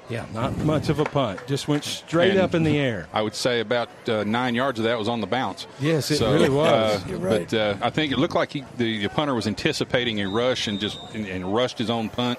Yeah, 0.10 0.26
not 0.34 0.58
much 0.60 0.90
of 0.90 1.00
a 1.00 1.06
punt. 1.06 1.40
Just 1.48 1.68
went 1.68 1.84
straight 1.86 2.32
And 2.32 2.40
up 2.42 2.54
in 2.54 2.64
the 2.64 2.78
air. 2.78 3.08
I 3.14 3.22
would 3.22 3.34
say 3.36 3.62
about 3.62 3.90
uh, 4.08 4.24
nine 4.26 4.54
yards 4.54 4.78
of 4.80 4.84
that 4.86 5.00
was 5.00 5.08
on 5.08 5.22
the 5.22 5.28
bounce. 5.28 5.66
Yes, 5.80 6.12
it 6.12 6.18
So, 6.18 6.34
really 6.34 6.50
was. 6.50 7.02
uh, 7.10 7.16
right. 7.18 7.50
But 7.50 7.54
uh, 7.54 7.78
I 7.82 7.90
think 7.90 8.12
it 8.12 8.18
looked 8.20 8.36
like 8.36 8.52
he, 8.52 8.66
the, 8.78 9.04
the 9.04 9.10
punter 9.10 9.34
was 9.34 9.48
anticipating 9.48 10.20
a 10.22 10.28
rush 10.28 10.68
and 10.68 10.80
just 10.80 11.00
and, 11.14 11.26
and 11.26 11.54
rushed 11.56 11.78
his 11.78 11.90
own 11.90 12.10
punt 12.10 12.38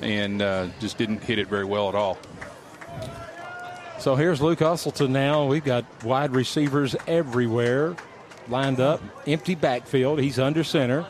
and 0.00 0.40
uh, 0.40 0.68
just 0.78 0.98
didn't 0.98 1.22
hit 1.22 1.38
it 1.38 1.48
very 1.48 1.64
well 1.64 1.88
at 1.88 1.94
all. 1.96 2.16
So 3.98 4.14
here's 4.14 4.40
Luke 4.40 4.60
Usselton 4.60 5.10
now. 5.10 5.46
We've 5.46 5.64
got 5.64 5.84
wide 6.04 6.30
receivers 6.32 6.96
everywhere 7.06 7.96
lined 8.48 8.80
up. 8.80 9.02
Empty 9.26 9.56
backfield. 9.56 10.20
He's 10.20 10.38
under 10.38 10.64
center. 10.64 11.04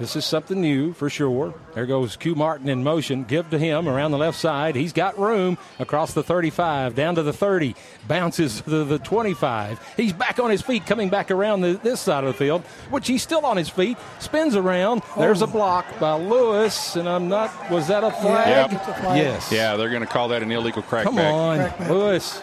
This 0.00 0.16
is 0.16 0.24
something 0.24 0.58
new 0.58 0.94
for 0.94 1.10
sure. 1.10 1.52
There 1.74 1.84
goes 1.84 2.16
Q 2.16 2.34
Martin 2.34 2.70
in 2.70 2.82
motion. 2.82 3.22
Give 3.24 3.48
to 3.50 3.58
him 3.58 3.86
around 3.86 4.12
the 4.12 4.18
left 4.18 4.38
side. 4.38 4.74
He's 4.74 4.94
got 4.94 5.18
room 5.18 5.58
across 5.78 6.14
the 6.14 6.22
35, 6.22 6.94
down 6.94 7.16
to 7.16 7.22
the 7.22 7.34
30, 7.34 7.74
bounces 8.08 8.62
to 8.62 8.84
the 8.84 8.98
25. 8.98 9.78
He's 9.98 10.14
back 10.14 10.38
on 10.38 10.50
his 10.50 10.62
feet, 10.62 10.86
coming 10.86 11.10
back 11.10 11.30
around 11.30 11.60
the, 11.60 11.78
this 11.82 12.00
side 12.00 12.24
of 12.24 12.28
the 12.28 12.38
field, 12.38 12.62
which 12.88 13.08
he's 13.08 13.22
still 13.22 13.44
on 13.44 13.58
his 13.58 13.68
feet. 13.68 13.98
Spins 14.20 14.56
around. 14.56 15.02
There's 15.18 15.42
a 15.42 15.44
oh. 15.44 15.48
block 15.48 15.84
by 15.98 16.14
Lewis, 16.14 16.96
and 16.96 17.06
I'm 17.06 17.28
not. 17.28 17.70
Was 17.70 17.88
that 17.88 18.02
a 18.02 18.10
flag? 18.10 18.72
Yep. 18.72 18.88
A 18.88 18.94
flag. 19.02 19.18
Yes. 19.18 19.52
Yeah, 19.52 19.76
they're 19.76 19.90
going 19.90 20.00
to 20.00 20.08
call 20.08 20.28
that 20.28 20.42
an 20.42 20.50
illegal 20.50 20.82
crackback. 20.82 21.04
Come 21.04 21.18
on, 21.18 21.58
Crackback. 21.58 21.88
Lewis. 21.90 22.42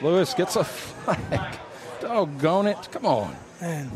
Lewis 0.00 0.32
gets 0.34 0.54
a 0.54 0.62
flag. 0.64 1.58
Doggone 2.00 2.68
it. 2.68 2.88
Come 2.92 3.04
on. 3.04 3.34
Man, 3.60 3.90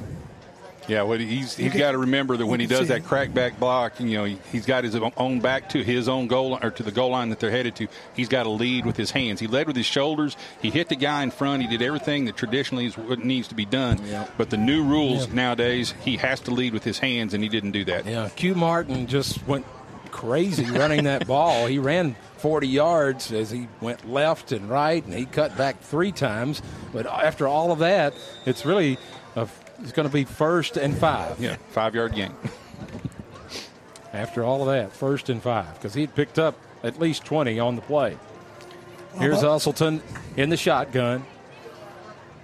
Yeah, 0.88 1.02
well, 1.02 1.18
he's 1.18 1.54
he's 1.54 1.74
got 1.74 1.92
to 1.92 1.98
remember 1.98 2.36
that 2.38 2.46
when 2.46 2.60
he 2.60 2.66
does 2.66 2.88
that 2.88 3.02
crackback 3.02 3.58
block, 3.58 4.00
you 4.00 4.16
know, 4.16 4.24
he, 4.24 4.38
he's 4.50 4.64
got 4.64 4.84
his 4.84 4.96
own 5.16 5.40
back 5.40 5.68
to 5.70 5.84
his 5.84 6.08
own 6.08 6.26
goal 6.26 6.58
or 6.62 6.70
to 6.70 6.82
the 6.82 6.90
goal 6.90 7.10
line 7.10 7.28
that 7.28 7.40
they're 7.40 7.50
headed 7.50 7.76
to. 7.76 7.88
He's 8.14 8.28
got 8.28 8.44
to 8.44 8.48
lead 8.48 8.86
with 8.86 8.96
his 8.96 9.10
hands. 9.10 9.38
He 9.38 9.46
led 9.46 9.66
with 9.66 9.76
his 9.76 9.86
shoulders. 9.86 10.36
He 10.62 10.70
hit 10.70 10.88
the 10.88 10.96
guy 10.96 11.22
in 11.22 11.30
front. 11.30 11.62
He 11.62 11.68
did 11.68 11.82
everything 11.82 12.24
that 12.24 12.36
traditionally 12.36 12.86
is 12.86 12.96
what 12.96 13.18
needs 13.22 13.48
to 13.48 13.54
be 13.54 13.66
done. 13.66 13.98
But 14.38 14.48
the 14.50 14.56
new 14.56 14.82
rules 14.82 15.28
nowadays, 15.28 15.94
he 16.02 16.16
has 16.16 16.40
to 16.40 16.50
lead 16.50 16.72
with 16.72 16.84
his 16.84 16.98
hands, 16.98 17.34
and 17.34 17.42
he 17.42 17.50
didn't 17.50 17.72
do 17.72 17.84
that. 17.84 18.06
Yeah, 18.06 18.30
Q 18.34 18.54
Martin 18.54 19.06
just 19.06 19.46
went 19.46 19.66
crazy 20.10 20.64
running 20.70 21.04
that 21.04 21.26
ball. 21.26 21.66
He 21.66 21.78
ran 21.78 22.16
40 22.38 22.66
yards 22.66 23.30
as 23.32 23.50
he 23.50 23.68
went 23.80 24.08
left 24.08 24.52
and 24.52 24.68
right, 24.70 25.04
and 25.04 25.12
he 25.12 25.26
cut 25.26 25.56
back 25.56 25.80
three 25.80 26.12
times. 26.12 26.62
But 26.92 27.06
after 27.06 27.46
all 27.46 27.72
of 27.72 27.80
that, 27.80 28.14
it's 28.46 28.64
really 28.64 28.98
a, 29.36 29.46
it's 29.80 29.92
going 29.92 30.08
to 30.08 30.12
be 30.12 30.24
first 30.24 30.76
and 30.76 30.96
five. 30.96 31.38
Yeah, 31.40 31.56
five 31.70 31.94
yard 31.94 32.14
gain. 32.14 32.34
After 34.12 34.42
all 34.42 34.62
of 34.62 34.68
that, 34.68 34.92
first 34.92 35.28
and 35.28 35.42
five, 35.42 35.74
because 35.74 35.94
he'd 35.94 36.14
picked 36.14 36.38
up 36.38 36.56
at 36.82 36.98
least 36.98 37.24
20 37.24 37.58
on 37.60 37.76
the 37.76 37.82
play. 37.82 38.16
Here's 39.18 39.42
Usselton 39.42 40.00
in 40.36 40.48
the 40.48 40.56
shotgun. 40.56 41.24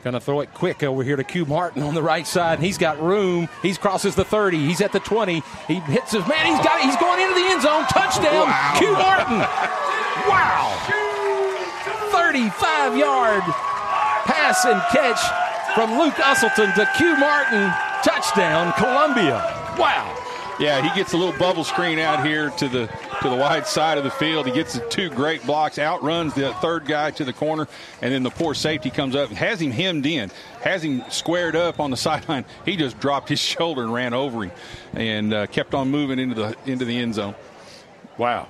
Going 0.03 0.13
to 0.15 0.21
throw 0.21 0.41
it 0.41 0.53
quick 0.53 0.83
over 0.83 1.03
here 1.03 1.17
to 1.17 1.25
Q 1.25 1.47
Martin 1.47 1.83
on 1.83 1.95
the 1.95 2.03
right 2.03 2.27
side. 2.27 2.59
And 2.59 2.65
He's 2.65 2.77
got 2.77 3.01
room. 3.01 3.49
He 3.63 3.75
crosses 3.75 4.15
the 4.15 4.25
30. 4.25 4.59
He's 4.59 4.83
at 4.83 4.93
the 4.93 5.01
20. 5.01 5.43
He 5.67 5.75
hits 5.77 6.13
his 6.13 6.27
man. 6.29 6.45
He's 6.47 6.59
got 6.63 6.81
it. 6.81 6.85
He's 6.85 6.97
going 6.97 7.21
into 7.23 7.35
the 7.35 7.47
end 7.47 7.63
zone. 7.63 7.85
Touchdown, 7.87 8.47
Wow. 8.49 8.75
Q 8.79 8.93
Martin. 8.93 9.39
Wow. 10.29 10.71
35 12.13 12.97
yard 12.97 13.43
pass 14.25 14.65
and 14.65 14.81
catch 14.91 15.21
from 15.75 15.99
Luke 15.99 16.15
Usselton 16.15 16.73
to 16.77 16.89
Q 16.97 17.17
Martin. 17.17 17.73
Touchdown, 18.05 18.73
Columbia. 18.75 19.39
Wow. 19.77 20.21
Yeah, 20.61 20.89
he 20.89 20.95
gets 20.95 21.15
a 21.15 21.17
little 21.17 21.37
bubble 21.37 21.65
screen 21.65 21.99
out 21.99 22.25
here 22.25 22.51
to 22.51 22.69
the 22.69 22.87
to 23.23 23.29
the 23.29 23.35
wide 23.35 23.67
side 23.67 23.99
of 23.99 24.05
the 24.05 24.11
field. 24.11 24.47
He 24.47 24.53
gets 24.53 24.75
the 24.75 24.89
two 24.89 25.11
great 25.11 25.45
blocks, 25.45 25.81
outruns 25.81 26.33
the 26.35 26.55
third 26.55 26.87
guy 26.87 27.11
to 27.13 27.25
the 27.25 27.33
corner, 27.33 27.67
and 28.01 28.13
then 28.13 28.23
the 28.23 28.31
poor 28.31 28.55
safety 28.55 28.89
comes 28.89 29.17
up 29.17 29.31
and 29.31 29.39
has 29.39 29.61
him 29.61 29.73
hemmed 29.73 30.07
in, 30.07 30.31
has 30.61 30.85
him 30.85 31.03
squared 31.11 31.57
up 31.57 31.81
on 31.81 31.91
the 31.91 31.97
sideline. 32.09 32.45
He 32.65 32.77
just 32.77 33.01
dropped 33.01 33.29
his 33.29 33.41
shoulder 33.41 33.83
and 33.83 33.93
ran 33.93 34.15
over 34.15 34.45
him, 34.45 34.53
and 34.93 35.35
uh, 35.35 35.47
kept 35.47 35.75
on 35.75 35.91
moving 35.91 36.21
into 36.21 36.37
the 36.37 36.57
into 36.67 36.85
the 36.85 36.97
end 36.97 37.15
zone. 37.15 37.35
Wow. 38.17 38.47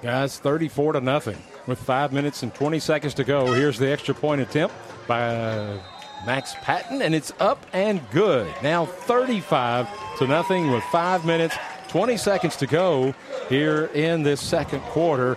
Guys, 0.00 0.38
34 0.38 0.94
to 0.94 1.00
nothing 1.00 1.36
with 1.66 1.78
five 1.78 2.12
minutes 2.12 2.42
and 2.42 2.54
20 2.54 2.78
seconds 2.78 3.14
to 3.14 3.24
go. 3.24 3.52
Here's 3.52 3.78
the 3.78 3.90
extra 3.90 4.14
point 4.14 4.40
attempt 4.40 4.74
by 5.08 5.22
uh, 5.34 5.78
Max 6.26 6.54
Patton, 6.62 7.02
and 7.02 7.14
it's 7.14 7.32
up 7.40 7.64
and 7.72 8.00
good. 8.10 8.52
Now 8.62 8.86
35 8.86 9.88
to 10.18 10.26
nothing 10.26 10.70
with 10.70 10.84
five 10.84 11.24
minutes, 11.24 11.56
20 11.88 12.16
seconds 12.16 12.56
to 12.56 12.66
go 12.66 13.14
here 13.48 13.86
in 13.94 14.22
this 14.22 14.40
second 14.40 14.80
quarter. 14.82 15.36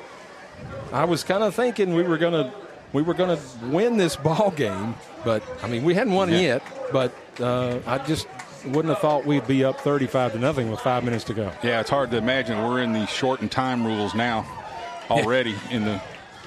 I 0.91 1.05
was 1.05 1.23
kind 1.23 1.43
of 1.43 1.55
thinking 1.55 1.93
we 1.95 2.03
were 2.03 2.17
going 2.17 2.33
to 2.33 2.53
we 2.93 3.01
were 3.01 3.13
going 3.13 3.37
to 3.37 3.41
win 3.67 3.95
this 3.95 4.17
ball 4.17 4.51
game, 4.51 4.95
but 5.23 5.41
I 5.63 5.67
mean 5.67 5.83
we 5.83 5.93
hadn't 5.95 6.13
won 6.13 6.29
Yeah. 6.29 6.39
yet. 6.39 6.63
But 6.91 7.13
uh, 7.39 7.79
I 7.87 7.99
just 7.99 8.27
wouldn't 8.65 8.89
have 8.93 8.99
thought 8.99 9.25
we'd 9.25 9.47
be 9.47 9.63
up 9.63 9.79
35 9.79 10.33
to 10.33 10.39
nothing 10.39 10.69
with 10.69 10.81
five 10.81 11.03
minutes 11.05 11.23
to 11.25 11.33
go. 11.33 11.51
Yeah, 11.63 11.79
it's 11.79 11.89
hard 11.89 12.11
to 12.11 12.17
imagine 12.17 12.61
we're 12.61 12.81
in 12.81 12.91
the 12.91 13.05
shortened 13.07 13.51
time 13.51 13.85
rules 13.85 14.13
now 14.13 14.45
already 15.09 15.55
in 15.71 15.85
the 15.85 16.01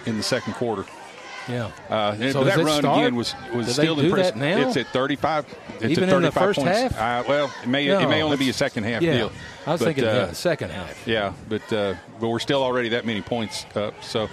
in 0.06 0.18
the 0.18 0.22
second 0.22 0.52
quarter. 0.52 0.84
Yeah. 1.48 1.70
Uh, 1.90 2.16
So 2.32 2.44
that 2.44 2.56
run 2.58 2.80
start? 2.80 2.98
again 3.00 3.16
was 3.16 3.34
was 3.54 3.66
Do 3.66 3.72
still 3.72 4.00
impressive. 4.00 4.40
It's 4.42 4.76
at 4.76 4.86
35. 4.88 5.46
It's 5.80 5.84
Even 5.84 6.04
at 6.08 6.16
in 6.16 6.22
the 6.22 6.30
35 6.30 6.42
first 6.42 6.58
points. 6.60 6.78
half? 6.94 7.26
Uh, 7.26 7.28
well, 7.28 7.52
it 7.62 7.68
may 7.68 7.86
No, 7.86 8.00
it 8.00 8.08
may 8.08 8.22
only 8.22 8.36
be 8.36 8.48
a 8.48 8.52
second 8.52 8.84
half 8.84 9.02
yeah. 9.02 9.12
deal. 9.14 9.32
I 9.66 9.72
was 9.72 9.80
But, 9.80 9.84
thinking, 9.86 10.04
uh, 10.04 10.26
the 10.26 10.34
second 10.34 10.70
half. 10.70 11.06
Yeah, 11.06 11.32
but 11.48 11.72
uh, 11.72 11.94
but 12.20 12.28
we're 12.28 12.38
still 12.38 12.62
already 12.62 12.90
that 12.90 13.04
many 13.04 13.20
points 13.22 13.66
up. 13.74 13.94
So, 14.02 14.28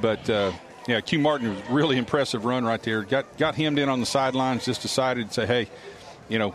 but 0.00 0.28
uh, 0.28 0.52
yeah, 0.88 1.00
Q 1.00 1.18
Martin 1.20 1.50
was 1.50 1.58
really 1.70 1.98
impressive 1.98 2.44
run 2.44 2.64
right 2.64 2.82
there. 2.82 3.02
Got 3.02 3.36
got 3.36 3.54
hemmed 3.54 3.78
in 3.78 3.88
on 3.88 4.00
the 4.00 4.06
sidelines. 4.06 4.64
Just 4.64 4.82
decided 4.82 5.28
to 5.28 5.34
say, 5.34 5.46
hey, 5.46 5.68
you 6.28 6.38
know, 6.38 6.54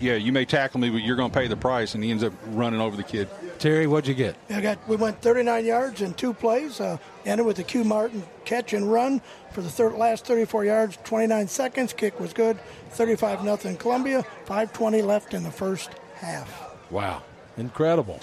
yeah, 0.00 0.14
you 0.14 0.32
may 0.32 0.44
tackle 0.44 0.80
me, 0.80 0.90
but 0.90 1.02
you're 1.02 1.16
going 1.16 1.30
to 1.30 1.38
pay 1.38 1.46
the 1.46 1.56
price. 1.56 1.94
And 1.94 2.02
he 2.02 2.10
ends 2.10 2.22
up 2.22 2.32
running 2.48 2.80
over 2.80 2.96
the 2.96 3.02
kid. 3.02 3.28
Terry, 3.58 3.86
what'd 3.86 4.08
you 4.08 4.14
get? 4.14 4.36
I 4.50 4.60
got. 4.60 4.86
We 4.88 4.96
went 4.96 5.20
39 5.20 5.64
yards 5.64 6.02
in 6.02 6.14
two 6.14 6.34
plays. 6.34 6.80
Uh, 6.80 6.98
ended 7.24 7.46
with 7.46 7.56
the 7.56 7.62
Q 7.64 7.84
Martin 7.84 8.22
catch 8.44 8.72
and 8.72 8.90
run 8.90 9.20
for 9.52 9.62
the 9.62 9.70
third, 9.70 9.94
last 9.94 10.26
34 10.26 10.64
yards, 10.64 10.98
29 11.04 11.48
seconds. 11.48 11.92
Kick 11.92 12.18
was 12.20 12.32
good. 12.32 12.58
35 12.90 13.44
nothing 13.44 13.76
Columbia. 13.76 14.24
5:20 14.46 15.02
left 15.04 15.34
in 15.34 15.42
the 15.42 15.50
first 15.50 15.90
half. 16.16 16.74
Wow. 16.90 17.22
Incredible. 17.56 18.20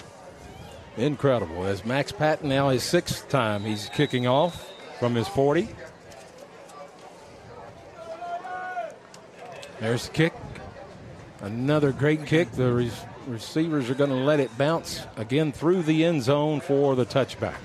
Incredible. 0.96 1.64
As 1.64 1.84
Max 1.84 2.12
Patton 2.12 2.48
now 2.48 2.68
his 2.68 2.82
sixth 2.82 3.28
time 3.28 3.62
he's 3.62 3.88
kicking 3.94 4.26
off 4.26 4.70
from 4.98 5.14
his 5.14 5.26
40. 5.28 5.68
There's 9.80 10.06
the 10.06 10.12
kick. 10.12 10.32
Another 11.42 11.92
great 11.92 12.24
kick. 12.24 12.52
The 12.52 12.72
re- 12.72 12.90
receivers 13.26 13.90
are 13.90 13.94
going 13.94 14.10
to 14.10 14.16
let 14.16 14.40
it 14.40 14.56
bounce 14.56 15.04
again 15.16 15.52
through 15.52 15.82
the 15.82 16.04
end 16.04 16.22
zone 16.22 16.60
for 16.60 16.94
the 16.94 17.04
touchback. 17.04 17.56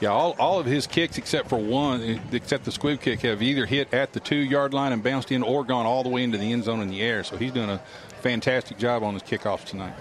Yeah, 0.00 0.08
all, 0.08 0.34
all 0.38 0.58
of 0.58 0.64
his 0.64 0.86
kicks 0.86 1.18
except 1.18 1.50
for 1.50 1.58
one, 1.58 2.20
except 2.32 2.64
the 2.64 2.72
squib 2.72 3.02
kick, 3.02 3.20
have 3.20 3.42
either 3.42 3.66
hit 3.66 3.92
at 3.92 4.14
the 4.14 4.20
two 4.20 4.36
yard 4.36 4.72
line 4.72 4.92
and 4.92 5.02
bounced 5.02 5.30
in 5.30 5.42
or 5.42 5.62
gone 5.62 5.84
all 5.84 6.02
the 6.02 6.08
way 6.08 6.22
into 6.22 6.38
the 6.38 6.52
end 6.52 6.64
zone 6.64 6.80
in 6.80 6.88
the 6.88 7.02
air. 7.02 7.22
So 7.22 7.36
he's 7.36 7.52
doing 7.52 7.68
a 7.68 7.82
fantastic 8.22 8.78
job 8.78 9.02
on 9.02 9.12
his 9.12 9.22
kickoffs 9.22 9.64
tonight. 9.66 9.92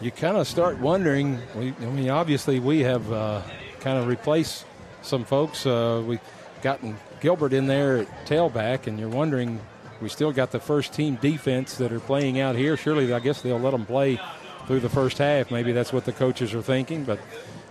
you 0.00 0.10
kind 0.10 0.36
of 0.36 0.48
start 0.48 0.78
wondering. 0.78 1.38
We, 1.54 1.68
I 1.80 1.84
mean, 1.86 2.10
obviously, 2.10 2.58
we 2.58 2.80
have 2.80 3.12
uh, 3.12 3.42
kind 3.78 3.96
of 3.96 4.08
replaced 4.08 4.64
some 5.02 5.24
folks. 5.24 5.66
Uh, 5.66 6.02
we 6.04 6.18
gotten 6.62 6.96
Gilbert 7.20 7.52
in 7.52 7.68
there 7.68 7.98
at 7.98 8.26
tailback, 8.26 8.88
and 8.88 8.98
you're 8.98 9.08
wondering. 9.08 9.60
We 10.00 10.08
still 10.08 10.32
got 10.32 10.50
the 10.50 10.60
first 10.60 10.92
team 10.92 11.16
defense 11.16 11.76
that 11.76 11.92
are 11.92 12.00
playing 12.00 12.40
out 12.40 12.56
here. 12.56 12.76
Surely, 12.76 13.12
I 13.12 13.20
guess 13.20 13.42
they'll 13.42 13.60
let 13.60 13.72
them 13.72 13.84
play 13.84 14.18
through 14.66 14.80
the 14.80 14.88
first 14.88 15.18
half. 15.18 15.50
Maybe 15.50 15.72
that's 15.72 15.92
what 15.92 16.04
the 16.04 16.12
coaches 16.12 16.54
are 16.54 16.62
thinking, 16.62 17.04
but 17.04 17.18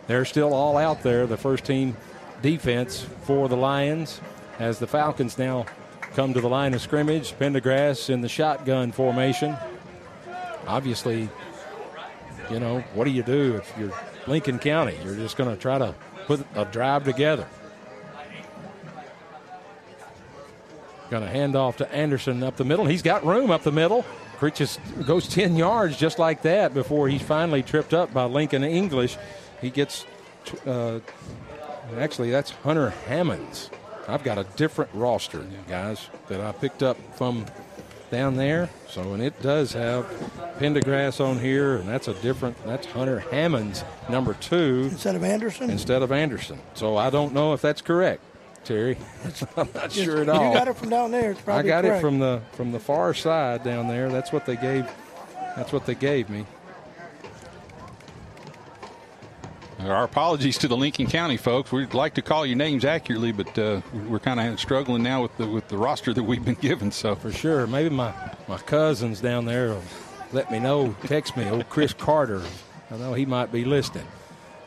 they're 0.07 0.25
still 0.25 0.53
all 0.53 0.77
out 0.77 1.01
there. 1.01 1.25
The 1.25 1.37
first 1.37 1.65
team 1.65 1.97
defense 2.41 3.05
for 3.23 3.49
the 3.49 3.57
Lions 3.57 4.21
as 4.59 4.79
the 4.79 4.87
Falcons 4.87 5.37
now 5.37 5.65
come 6.13 6.33
to 6.33 6.41
the 6.41 6.49
line 6.49 6.73
of 6.73 6.81
scrimmage. 6.81 7.33
Pendergrass 7.33 8.09
in 8.09 8.21
the 8.21 8.29
shotgun 8.29 8.91
formation. 8.91 9.55
Obviously, 10.67 11.29
you 12.51 12.59
know, 12.59 12.79
what 12.93 13.05
do 13.05 13.11
you 13.11 13.23
do 13.23 13.55
if 13.55 13.73
you're 13.77 13.93
Lincoln 14.27 14.59
County? 14.59 14.97
You're 15.03 15.15
just 15.15 15.37
going 15.37 15.49
to 15.49 15.59
try 15.59 15.77
to 15.77 15.95
put 16.27 16.45
a 16.55 16.65
drive 16.65 17.05
together. 17.05 17.47
Going 21.09 21.23
to 21.23 21.29
hand 21.29 21.55
off 21.55 21.77
to 21.77 21.91
Anderson 21.91 22.43
up 22.43 22.55
the 22.57 22.65
middle. 22.65 22.85
He's 22.85 23.01
got 23.01 23.25
room 23.25 23.49
up 23.51 23.63
the 23.63 23.71
middle. 23.71 24.05
Reaches, 24.41 24.79
goes 25.05 25.27
10 25.27 25.57
yards 25.57 25.97
just 25.97 26.17
like 26.17 26.43
that 26.43 26.73
before 26.73 27.09
he's 27.09 27.21
finally 27.21 27.61
tripped 27.61 27.93
up 27.93 28.13
by 28.13 28.23
Lincoln 28.23 28.63
English. 28.63 29.17
He 29.59 29.69
gets, 29.69 30.05
uh, 30.65 30.99
actually, 31.97 32.31
that's 32.31 32.51
Hunter 32.51 32.91
Hammonds. 33.07 33.69
I've 34.07 34.23
got 34.23 34.37
a 34.37 34.45
different 34.55 34.91
roster, 34.93 35.45
guys, 35.67 36.09
that 36.29 36.41
I 36.41 36.51
picked 36.53 36.83
up 36.83 36.97
from 37.15 37.45
down 38.09 38.35
there. 38.35 38.69
So, 38.87 39.13
and 39.13 39.21
it 39.21 39.39
does 39.41 39.73
have 39.73 40.05
Pendergrass 40.59 41.23
on 41.23 41.39
here, 41.39 41.77
and 41.77 41.87
that's 41.87 42.07
a 42.07 42.13
different, 42.15 42.57
that's 42.65 42.87
Hunter 42.87 43.19
Hammonds, 43.19 43.83
number 44.09 44.33
two. 44.35 44.89
Instead 44.91 45.15
of 45.15 45.23
Anderson? 45.23 45.69
Instead 45.69 46.01
of 46.01 46.11
Anderson. 46.11 46.59
So 46.73 46.97
I 46.97 47.09
don't 47.09 47.33
know 47.33 47.53
if 47.53 47.61
that's 47.61 47.81
correct, 47.81 48.21
Terry. 48.63 48.97
I'm 49.57 49.69
not 49.73 49.91
sure 49.91 50.21
at 50.21 50.29
all. 50.29 50.47
You 50.47 50.53
got 50.53 50.67
it 50.67 50.77
from 50.77 50.89
down 50.89 51.11
there. 51.11 51.31
It's 51.31 51.41
I 51.41 51.43
probably 51.43 51.69
got 51.69 51.85
it 51.85 52.01
from 52.01 52.19
the 52.19 52.41
from 52.53 52.71
the 52.71 52.79
far 52.79 53.13
side 53.13 53.63
down 53.63 53.87
there. 53.87 54.09
That's 54.09 54.31
what 54.31 54.45
they 54.45 54.55
gave. 54.55 54.89
That's 55.55 55.71
what 55.71 55.85
they 55.85 55.95
gave 55.95 56.29
me. 56.29 56.45
Our 59.79 60.03
apologies 60.03 60.57
to 60.57 60.67
the 60.67 60.75
Lincoln 60.75 61.07
County 61.07 61.37
folks. 61.37 61.71
We'd 61.71 61.93
like 61.93 62.13
to 62.15 62.21
call 62.21 62.45
your 62.45 62.57
names 62.57 62.83
accurately, 62.83 63.31
but 63.31 63.57
uh, 63.57 63.79
we're 64.09 64.19
kind 64.19 64.39
of 64.39 64.59
struggling 64.59 65.03
now 65.03 65.21
with 65.21 65.35
the 65.37 65.47
with 65.47 65.69
the 65.69 65.77
roster 65.77 66.13
that 66.13 66.23
we've 66.23 66.43
been 66.43 66.55
given. 66.55 66.91
So 66.91 67.15
for 67.15 67.31
sure, 67.31 67.65
maybe 67.65 67.89
my 67.89 68.13
my 68.47 68.57
cousins 68.57 69.21
down 69.21 69.45
there 69.45 69.69
will 69.69 69.83
let 70.33 70.51
me 70.51 70.59
know. 70.59 70.95
Text 71.05 71.37
me, 71.37 71.49
old 71.49 71.69
Chris 71.69 71.93
Carter. 71.93 72.41
I 72.91 72.97
know 72.97 73.13
he 73.13 73.25
might 73.25 73.51
be 73.53 73.63
listening. 73.63 74.05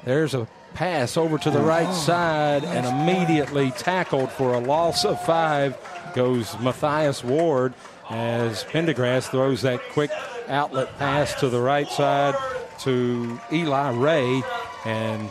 There's 0.05 0.35
a 0.35 0.49
pass 0.75 1.17
over 1.17 1.39
to 1.39 1.51
the 1.51 1.61
right 1.61 1.93
side 1.95 2.65
and 2.65 2.87
immediately 2.87 3.71
tackled 3.73 4.31
for 4.33 4.55
a 4.55 4.59
loss 4.59 5.05
of 5.05 5.23
five 5.25 5.77
goes 6.15 6.59
Matthias 6.61 7.23
Ward 7.25 7.75
as 8.11 8.65
Pendergrass 8.65 9.29
throws 9.31 9.63
that 9.63 9.81
quick 9.93 10.11
outlet 10.49 10.97
pass 10.99 11.35
to 11.41 11.49
the 11.49 11.61
right 11.61 11.89
side 11.89 12.35
to 12.81 13.41
Eli 13.53 13.93
Ray 13.93 14.43
and 14.85 15.29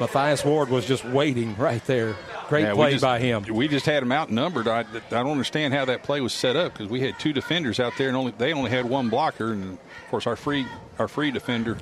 Matthias 0.00 0.44
Ward 0.44 0.68
was 0.70 0.86
just 0.86 1.04
waiting 1.04 1.56
right 1.56 1.84
there. 1.86 2.16
Great 2.48 2.62
Yeah, 2.62 2.74
play 2.74 2.92
just- 2.92 3.02
by 3.02 3.18
him. 3.18 3.44
We 3.50 3.68
just 3.68 3.86
had 3.86 4.02
him 4.02 4.12
outnumbered. 4.12 4.68
I, 4.68 4.80
I 4.80 4.84
don't 5.10 5.30
understand 5.30 5.74
how 5.74 5.84
that 5.86 6.02
play 6.02 6.20
was 6.20 6.32
set 6.32 6.56
up 6.56 6.72
because 6.72 6.88
we 6.88 7.00
had 7.00 7.18
two 7.18 7.32
defenders 7.32 7.78
out 7.80 7.92
there 7.98 8.08
and 8.08 8.16
only 8.16 8.32
they 8.36 8.52
only 8.52 8.70
had 8.70 8.84
one 8.84 9.08
blocker, 9.08 9.52
and 9.52 9.72
of 9.72 10.10
course 10.10 10.26
our 10.26 10.36
free 10.36 10.66
our 10.98 11.08
free 11.08 11.30
defender 11.30 11.76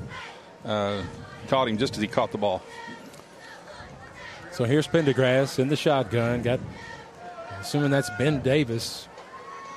uh, 0.65 1.03
caught 1.49 1.69
him 1.69 1.79
just 1.79 1.95
as 1.97 2.03
he 2.03 2.09
caught 2.09 2.31
the 2.33 2.39
ball. 2.39 2.63
So 4.53 4.65
here's 4.65 4.87
Pendergrass 4.89 5.59
in 5.59 5.69
the 5.69 5.77
shotgun. 5.77 6.43
Got, 6.43 6.61
assuming 7.61 7.91
that's 7.91 8.11
Ben 8.19 8.41
Davis 8.41 9.09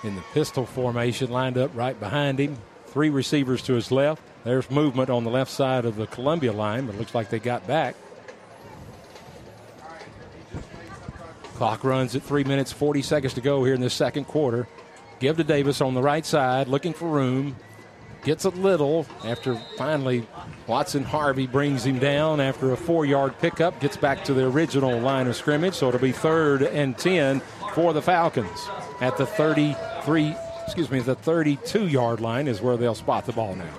in 0.04 0.16
the 0.16 0.24
pistol 0.34 0.66
formation, 0.66 1.30
lined 1.30 1.58
up 1.58 1.72
right 1.76 1.98
behind 2.00 2.40
him. 2.40 2.58
Three 2.88 3.10
receivers 3.10 3.62
to 3.64 3.74
his 3.74 3.92
left. 3.92 4.22
There's 4.44 4.70
movement 4.70 5.10
on 5.10 5.24
the 5.24 5.30
left 5.30 5.52
side 5.52 5.86
of 5.86 5.96
the 5.96 6.08
Columbia 6.08 6.52
line, 6.52 6.86
but 6.86 6.96
it 6.96 7.00
looks 7.00 7.16
like 7.16 7.30
they 7.30 7.40
got 7.40 7.66
back. 7.66 7.96
Clock 11.56 11.84
runs 11.84 12.16
at 12.16 12.24
three 12.24 12.44
minutes, 12.44 12.72
40 12.72 13.02
seconds 13.04 13.34
to 13.36 13.42
go 13.42 13.64
here 13.64 13.76
in 13.76 13.82
the 13.82 13.90
second 13.90 14.26
quarter. 14.26 14.68
Give 15.20 15.38
to 15.38 15.44
Davis 15.44 15.82
on 15.82 15.94
the 15.94 16.02
right 16.02 16.26
side, 16.26 16.68
looking 16.68 16.94
for 16.94 17.08
room. 17.08 17.56
Gets 18.24 18.46
a 18.46 18.50
little 18.50 19.06
after 19.26 19.56
finally 19.78 20.26
Watson 20.68 21.04
Harvey 21.04 21.48
brings 21.48 21.86
him 21.86 22.00
down 22.00 22.40
after 22.40 22.72
a 22.72 22.78
four 22.78 23.06
yard 23.06 23.38
pickup, 23.40 23.80
gets 23.80 23.98
back 23.98 24.24
to 24.26 24.34
the 24.34 24.46
original 24.46 25.00
line 25.00 25.28
of 25.28 25.36
scrimmage. 25.36 25.76
So 25.76 25.90
it'll 25.90 26.00
be 26.00 26.12
third 26.12 26.64
and 26.64 26.98
10 26.98 27.42
for 27.74 27.94
the 27.94 28.02
Falcons 28.02 28.68
at 29.02 29.18
the 29.18 29.26
33, 29.26 30.36
excuse 30.66 30.90
me, 30.90 31.00
the 31.00 31.16
32 31.16 31.88
yard 31.88 32.22
line 32.22 32.48
is 32.48 32.62
where 32.62 32.78
they'll 32.78 32.96
spot 32.96 33.26
the 33.26 33.34
ball 33.34 33.56
now. 33.56 33.74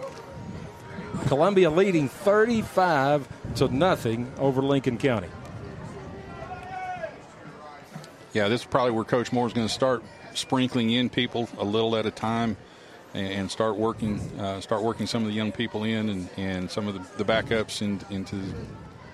Columbia 1.27 1.71
leading 1.71 2.09
35 2.09 3.27
to 3.57 3.69
nothing 3.69 4.31
over 4.39 4.61
Lincoln 4.61 4.99
County. 4.99 5.29
Yeah, 8.33 8.49
this 8.49 8.63
is 8.63 8.67
probably 8.67 8.91
where 8.91 9.05
Coach 9.05 9.33
Moore 9.33 9.47
is 9.47 9.53
going 9.53 9.67
to 9.67 9.73
start 9.73 10.03
sprinkling 10.35 10.91
in 10.91 11.09
people 11.09 11.49
a 11.57 11.65
little 11.65 11.97
at 11.97 12.05
a 12.05 12.11
time 12.11 12.57
and 13.15 13.51
start 13.51 13.77
working 13.77 14.19
uh, 14.41 14.61
start 14.61 14.83
working 14.83 15.07
some 15.07 15.23
of 15.23 15.29
the 15.29 15.35
young 15.35 15.53
people 15.53 15.85
in 15.85 16.09
and, 16.09 16.29
and 16.37 16.71
some 16.71 16.89
of 16.89 16.95
the, 16.95 17.25
the 17.25 17.25
backups 17.25 17.81
in, 17.81 18.01
into 18.11 18.37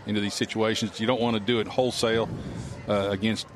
into 0.07 0.21
these 0.21 0.35
situations. 0.35 0.99
You 0.99 1.07
don't 1.07 1.21
want 1.21 1.35
to 1.37 1.41
do 1.41 1.61
it 1.61 1.69
wholesale 1.69 2.29
uh, 2.89 3.09
against. 3.11 3.47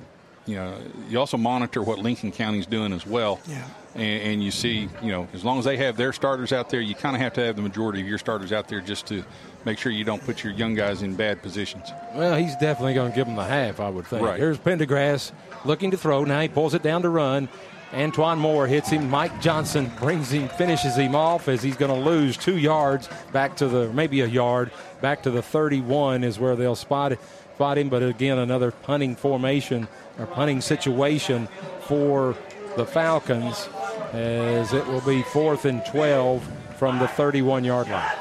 You 0.47 0.57
know, 0.57 0.79
you 1.09 1.19
also 1.19 1.39
monitor 1.39 1.83
what 1.83 1.99
Lincoln 2.01 2.31
County's 2.31 2.67
doing 2.67 2.93
as 2.93 3.07
well. 3.07 3.41
Yeah. 3.49 3.67
And, 3.95 4.23
and 4.23 4.45
you 4.45 4.51
see, 4.51 4.91
you 5.03 5.11
know, 5.11 5.27
as 5.33 5.43
long 5.43 5.59
as 5.59 5.65
they 5.65 5.79
have 5.79 5.97
their 5.97 6.13
starters 6.13 6.53
out 6.53 6.69
there, 6.69 6.83
you 6.83 6.95
kind 6.95 7.17
of 7.17 7.23
have 7.23 7.33
to 7.35 7.45
have 7.45 7.57
the 7.57 7.63
majority 7.63 8.03
of 8.03 8.07
your 8.07 8.19
starters 8.19 8.53
out 8.53 8.69
there 8.69 8.83
just 8.83 9.07
to 9.07 9.25
make 9.65 9.79
sure 9.79 9.91
you 9.91 10.05
don't 10.05 10.23
put 10.23 10.45
your 10.45 10.53
young 10.53 10.75
guys 10.75 11.01
in 11.01 11.15
bad 11.15 11.41
positions. 11.41 11.91
Well, 12.15 12.37
he's 12.37 12.57
definitely 12.57 12.93
going 12.93 13.13
to 13.13 13.17
give 13.17 13.27
them 13.27 13.37
the 13.37 13.45
half, 13.45 13.81
I 13.81 13.89
would 13.89 14.07
think. 14.07 14.27
Right. 14.27 14.39
Here's 14.39 14.59
Pendergrass 14.59 15.33
looking 15.65 15.91
to 15.93 15.97
throw. 15.97 16.25
Now 16.25 16.41
he 16.41 16.49
pulls 16.49 16.75
it 16.75 16.83
down 16.83 17.01
to 17.03 17.09
run. 17.09 17.49
Antoine 17.95 18.39
Moore 18.39 18.67
hits 18.67 18.91
him. 18.91 19.09
Mike 19.09 19.41
Johnson 19.41 19.91
brings 19.99 20.31
him, 20.33 20.49
finishes 20.49 20.97
him 20.97 21.15
off 21.15 21.49
as 21.49 21.63
he's 21.63 21.77
going 21.77 21.91
to 21.91 22.09
lose 22.09 22.37
two 22.37 22.59
yards 22.59 23.09
back 23.33 23.57
to 23.57 23.69
the, 23.69 23.93
maybe 23.93 24.21
a 24.21 24.27
yard, 24.27 24.71
back 25.01 25.23
to 25.23 25.31
the 25.31 25.43
31 25.43 26.25
is 26.25 26.39
where 26.39 26.57
they'll 26.57 26.75
spot, 26.75 27.17
spot 27.55 27.79
him. 27.79 27.89
But 27.89 28.03
again, 28.03 28.39
another 28.39 28.71
punting 28.71 29.17
formation 29.17 29.89
or 30.19 30.27
punting 30.27 30.61
situation 30.61 31.49
for 31.83 32.37
the 32.77 32.85
Falcons 32.85 33.69
as 34.13 34.73
it 34.73 34.87
will 34.87 35.01
be 35.01 35.23
fourth 35.23 35.65
and 35.65 35.85
12 35.87 36.49
from 36.77 36.99
the 36.99 37.09
31 37.09 37.65
yard 37.65 37.89
line. 37.89 38.17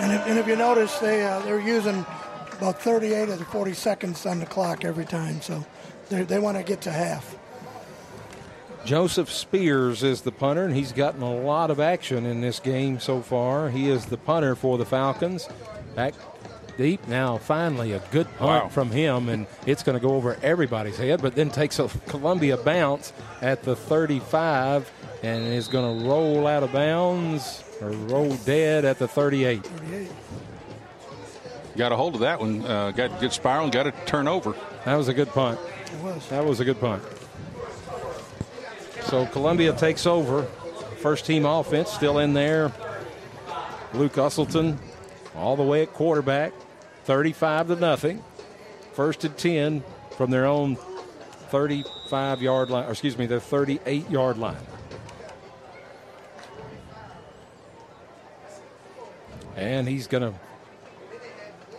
And 0.00 0.12
if, 0.12 0.26
and 0.26 0.38
if 0.38 0.46
you 0.46 0.56
notice, 0.56 0.96
they 0.98 1.24
uh, 1.24 1.40
they're 1.40 1.60
using 1.60 2.06
about 2.52 2.80
38 2.80 3.28
of 3.28 3.38
the 3.38 3.44
40 3.44 3.74
seconds 3.74 4.26
on 4.26 4.38
the 4.38 4.46
clock 4.46 4.84
every 4.84 5.04
time, 5.04 5.40
so 5.40 5.64
they 6.08 6.38
want 6.38 6.56
to 6.56 6.62
get 6.62 6.80
to 6.82 6.92
half. 6.92 7.36
Joseph 8.84 9.30
Spears 9.30 10.02
is 10.02 10.22
the 10.22 10.32
punter, 10.32 10.64
and 10.64 10.74
he's 10.74 10.92
gotten 10.92 11.20
a 11.22 11.34
lot 11.34 11.70
of 11.70 11.78
action 11.80 12.24
in 12.24 12.40
this 12.40 12.58
game 12.60 12.98
so 13.00 13.20
far. 13.20 13.68
He 13.70 13.90
is 13.90 14.06
the 14.06 14.16
punter 14.16 14.54
for 14.54 14.78
the 14.78 14.86
Falcons. 14.86 15.48
Back 15.94 16.14
deep 16.76 17.06
now, 17.08 17.36
finally 17.38 17.92
a 17.92 17.98
good 18.12 18.26
punt 18.38 18.64
Wow. 18.64 18.68
from 18.68 18.90
him, 18.90 19.28
and 19.28 19.46
it's 19.66 19.82
going 19.82 19.98
to 19.98 20.04
go 20.04 20.14
over 20.14 20.38
everybody's 20.42 20.96
head, 20.96 21.20
but 21.20 21.34
then 21.34 21.50
takes 21.50 21.78
a 21.78 21.88
Columbia 22.06 22.56
bounce 22.56 23.12
at 23.42 23.62
the 23.62 23.74
35 23.76 24.90
and 25.22 25.44
is 25.46 25.68
going 25.68 26.00
to 26.00 26.06
roll 26.08 26.46
out 26.46 26.62
of 26.62 26.72
bounds 26.72 27.64
or 27.82 27.90
roll 27.90 28.34
dead 28.46 28.84
at 28.84 28.98
the 28.98 29.08
38. 29.08 29.68
Got 31.76 31.92
a 31.92 31.96
hold 31.96 32.14
of 32.14 32.20
that 32.20 32.40
one. 32.40 32.64
Uh, 32.64 32.90
got 32.92 33.16
a 33.16 33.20
good 33.20 33.32
spiral 33.32 33.64
and 33.64 33.72
got 33.72 33.86
a 33.86 33.92
turnover. 34.06 34.54
That 34.84 34.96
was 34.96 35.08
a 35.08 35.14
good 35.14 35.28
punt. 35.28 35.58
It 35.86 36.02
was. 36.02 36.28
That 36.28 36.44
was 36.44 36.60
a 36.60 36.64
good 36.64 36.80
punt. 36.80 37.02
So 39.08 39.24
Columbia 39.24 39.72
takes 39.72 40.06
over. 40.06 40.42
First 40.98 41.24
team 41.24 41.46
offense 41.46 41.90
still 41.90 42.18
in 42.18 42.34
there. 42.34 42.70
Luke 43.94 44.12
Usselton 44.12 44.76
all 45.34 45.56
the 45.56 45.62
way 45.62 45.82
at 45.82 45.94
quarterback. 45.94 46.52
35 47.04 47.68
to 47.68 47.76
nothing. 47.76 48.22
First 48.92 49.24
and 49.24 49.34
10 49.34 49.82
from 50.16 50.30
their 50.30 50.44
own 50.44 50.76
35 51.48 52.42
yard 52.42 52.68
line, 52.68 52.84
or 52.84 52.90
excuse 52.90 53.16
me, 53.16 53.24
their 53.24 53.40
38 53.40 54.10
yard 54.10 54.36
line. 54.36 54.56
And 59.56 59.88
he's 59.88 60.06
going 60.06 60.34
to 60.34 60.38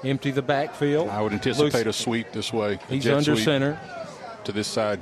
empty 0.03 0.31
the 0.31 0.41
backfield. 0.41 1.09
I 1.09 1.21
would 1.21 1.33
anticipate 1.33 1.85
a 1.85 1.93
sweep 1.93 2.31
this 2.31 2.51
way. 2.51 2.79
He's 2.89 3.07
under 3.07 3.35
sweep 3.35 3.45
center. 3.45 3.79
to 4.45 4.51
this 4.51 4.67
side. 4.67 4.99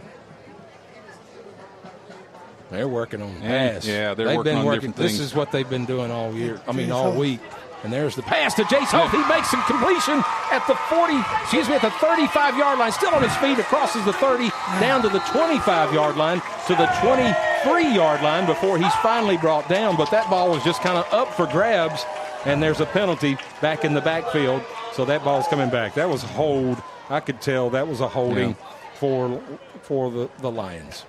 They're 2.72 2.88
working 2.88 3.22
on 3.22 3.34
the 3.36 3.42
pass. 3.42 3.86
yeah, 3.88 4.14
they're 4.14 4.28
They've 4.28 4.38
working 4.38 4.44
been 4.52 4.58
on 4.60 4.66
working. 4.66 4.80
different 4.92 4.96
This 4.98 5.12
things. 5.18 5.22
is 5.32 5.36
what 5.36 5.52
they've 5.52 5.70
been 5.70 5.86
doing 5.86 6.12
all 6.12 6.34
year. 6.34 6.60
I 6.68 6.72
mean, 6.74 6.90
Jace 6.90 6.94
all 6.96 7.04
Hoth. 7.12 7.16
week. 7.20 7.40
And 7.84 7.94
there's 7.94 8.16
the 8.16 8.24
pass 8.24 8.56
to 8.56 8.64
Jace 8.64 8.88
Hoth. 8.88 9.12
He 9.12 9.24
makes 9.34 9.52
some 9.52 9.62
completion 9.64 10.20
at 10.52 10.66
the 10.68 10.74
40, 10.90 11.14
excuse 11.44 11.70
me, 11.70 11.76
at 11.76 11.82
the 11.82 11.92
35 11.92 12.58
yard 12.58 12.80
line. 12.80 12.92
Still 12.92 13.14
on 13.14 13.22
his 13.22 13.36
feet, 13.38 13.58
It 13.60 13.66
crosses 13.66 14.04
the 14.04 14.14
30, 14.14 14.50
down 14.82 15.02
to 15.04 15.10
the 15.10 15.20
25 15.20 15.94
yard 15.94 16.18
line, 16.18 16.42
to 16.68 16.76
the 16.76 16.88
23 17.02 17.94
yard 17.94 18.22
line 18.24 18.46
before 18.48 18.78
he's 18.78 18.94
finally 18.96 19.38
brought 19.38 19.70
down. 19.70 19.96
But 19.96 20.10
that 20.12 20.28
ball 20.30 20.50
was 20.50 20.64
just 20.64 20.82
kind 20.82 20.98
of 20.98 21.06
up 21.14 21.32
for 21.36 21.46
grabs, 21.46 22.04
and 22.46 22.62
there's 22.62 22.82
a 22.82 22.86
penalty 22.88 23.38
back 23.62 23.86
in 23.86 23.94
the 23.94 24.02
backfield. 24.02 24.62
So 24.94 25.06
that 25.06 25.24
ball's 25.24 25.48
coming 25.48 25.70
back. 25.70 25.94
That 25.94 26.10
was 26.10 26.24
a 26.24 26.28
hold. 26.28 26.82
I 27.10 27.20
could 27.20 27.42
tell 27.42 27.70
that 27.70 27.88
was 27.88 28.02
a 28.02 28.08
holding 28.08 28.56
for 28.96 29.40
for 29.84 30.10
the, 30.12 30.30
the 30.40 30.50
Lions. 30.52 31.06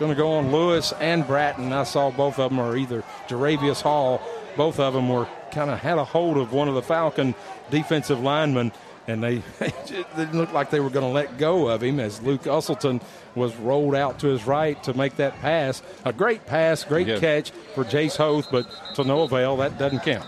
Going 0.00 0.10
to 0.12 0.16
go 0.16 0.32
on 0.32 0.50
Lewis 0.50 0.92
and 0.98 1.26
Bratton. 1.26 1.72
I 1.74 1.84
saw 1.84 2.10
both 2.10 2.38
of 2.38 2.50
them 2.50 2.58
are 2.58 2.74
either 2.76 3.04
Jaravius 3.28 3.82
Hall. 3.82 4.20
Both 4.56 4.80
of 4.80 4.94
them 4.94 5.08
were 5.10 5.28
kind 5.52 5.70
of 5.70 5.78
had 5.78 5.98
a 5.98 6.04
hold 6.04 6.38
of 6.38 6.52
one 6.54 6.68
of 6.68 6.74
the 6.74 6.80
Falcon 6.82 7.34
defensive 7.70 8.18
linemen, 8.18 8.72
and 9.06 9.22
they, 9.22 9.42
they 9.58 9.72
didn't 10.16 10.36
look 10.38 10.54
like 10.54 10.70
they 10.70 10.80
were 10.80 10.88
going 10.88 11.04
to 11.06 11.12
let 11.12 11.36
go 11.36 11.68
of 11.68 11.82
him 11.82 12.00
as 12.00 12.22
Luke 12.22 12.44
Usselton 12.44 13.02
was 13.34 13.54
rolled 13.56 13.94
out 13.94 14.18
to 14.20 14.28
his 14.28 14.46
right 14.46 14.82
to 14.84 14.94
make 14.94 15.16
that 15.16 15.38
pass. 15.40 15.82
A 16.06 16.14
great 16.14 16.46
pass, 16.46 16.82
great 16.82 17.06
Yeah. 17.06 17.18
catch 17.18 17.50
for 17.74 17.84
Jace 17.84 18.16
Hoth, 18.16 18.48
but 18.50 18.66
to 18.94 19.04
no 19.04 19.20
avail. 19.22 19.58
That 19.58 19.76
doesn't 19.78 20.00
count. 20.02 20.26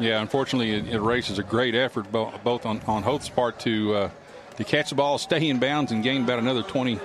Yeah, 0.00 0.20
unfortunately, 0.20 0.72
it, 0.72 0.88
it 0.88 1.00
raises 1.00 1.38
a 1.38 1.44
great 1.44 1.76
effort 1.76 2.10
bo- 2.10 2.34
both 2.42 2.66
on, 2.66 2.80
on 2.88 3.04
Hoth's 3.04 3.28
part 3.28 3.60
to 3.60 3.94
uh, 3.94 4.10
to 4.56 4.64
catch 4.64 4.88
the 4.88 4.94
ball, 4.96 5.16
stay 5.18 5.48
in 5.48 5.58
bounds, 5.60 5.92
and 5.92 6.02
gain 6.02 6.24
about 6.24 6.38
another 6.40 6.62
20, 6.62 6.98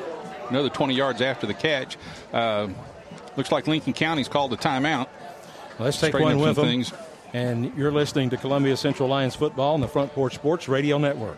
another 0.50 0.70
20 0.70 0.94
yards 0.94 1.22
after 1.22 1.48
the 1.48 1.54
catch. 1.54 1.98
Uh, 2.34 2.70
looks 3.38 3.52
like 3.52 3.68
Lincoln 3.68 3.94
County's 3.94 4.28
called 4.28 4.54
a 4.54 4.58
timeout. 4.58 5.08
Let's 5.80 6.00
take 6.00 6.10
Straighten 6.12 6.38
one 6.38 6.48
with 6.48 6.56
them. 6.56 6.66
things. 6.66 6.94
And 7.34 7.76
you're 7.78 7.92
listening 7.92 8.30
to 8.32 8.38
Columbia 8.38 8.76
Central 8.76 9.08
Lions 9.08 9.36
football 9.36 9.74
on 9.74 9.82
the 9.82 9.88
Front 9.88 10.12
Porch 10.14 10.36
Sports 10.36 10.68
Radio 10.68 10.98
Network. 10.98 11.38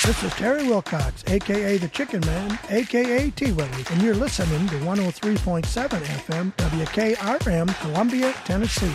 This 0.00 0.24
is 0.24 0.32
Terry 0.32 0.64
Wilcox, 0.66 1.22
aka 1.28 1.76
the 1.76 1.86
Chicken 1.86 2.20
Man, 2.22 2.58
aka 2.70 3.30
T 3.30 3.52
Willie, 3.52 3.84
and 3.90 4.02
you're 4.02 4.16
listening 4.16 4.66
to 4.68 4.74
103.7 4.76 5.62
FM 5.62 6.52
WKRM, 6.56 7.80
Columbia, 7.80 8.32
Tennessee. 8.44 8.90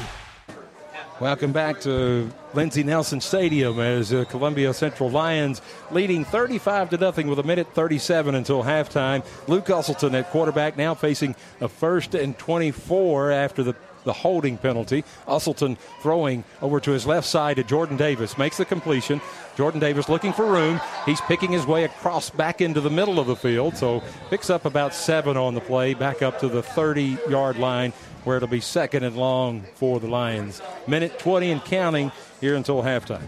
Welcome 1.21 1.53
back 1.53 1.79
to 1.81 2.29
Lindsey 2.53 2.83
Nelson 2.83 3.21
Stadium 3.21 3.79
as 3.79 4.11
uh, 4.11 4.25
Columbia 4.25 4.73
Central 4.73 5.09
Lions 5.09 5.61
leading 5.91 6.25
35 6.25 6.89
to 6.89 6.97
nothing 6.97 7.27
with 7.27 7.39
a 7.39 7.43
minute 7.43 7.73
37 7.73 8.35
until 8.35 8.63
halftime. 8.63 9.25
Luke 9.47 9.65
Usselton 9.65 10.13
at 10.13 10.29
quarterback 10.29 10.77
now 10.77 10.93
facing 10.93 11.35
a 11.61 11.69
first 11.69 12.15
and 12.15 12.37
24 12.37 13.31
after 13.31 13.63
the 13.63 13.73
the 14.07 14.13
holding 14.13 14.57
penalty. 14.57 15.03
Usselton 15.27 15.77
throwing 16.01 16.43
over 16.63 16.79
to 16.79 16.91
his 16.91 17.05
left 17.05 17.27
side 17.27 17.57
to 17.57 17.63
Jordan 17.63 17.97
Davis. 17.97 18.37
Makes 18.37 18.57
the 18.57 18.65
completion. 18.65 19.21
Jordan 19.55 19.79
Davis 19.79 20.09
looking 20.09 20.33
for 20.33 20.45
room. 20.45 20.81
He's 21.05 21.21
picking 21.21 21.51
his 21.51 21.67
way 21.67 21.83
across 21.83 22.31
back 22.31 22.61
into 22.61 22.81
the 22.81 22.89
middle 22.89 23.19
of 23.19 23.27
the 23.27 23.35
field. 23.35 23.77
So 23.77 24.01
picks 24.31 24.49
up 24.49 24.65
about 24.65 24.95
seven 24.95 25.37
on 25.37 25.53
the 25.53 25.61
play, 25.61 25.93
back 25.93 26.23
up 26.23 26.39
to 26.39 26.47
the 26.47 26.63
30 26.63 27.17
yard 27.29 27.57
line 27.57 27.93
where 28.23 28.35
it'll 28.35 28.49
be 28.49 28.59
second 28.59 29.03
and 29.03 29.15
long 29.15 29.63
for 29.75 30.01
the 30.01 30.07
Lions. 30.07 30.61
Minute 30.85 31.17
20 31.17 31.51
and 31.51 31.63
counting 31.63 32.11
here 32.41 32.55
until 32.55 32.83
halftime. 32.83 33.25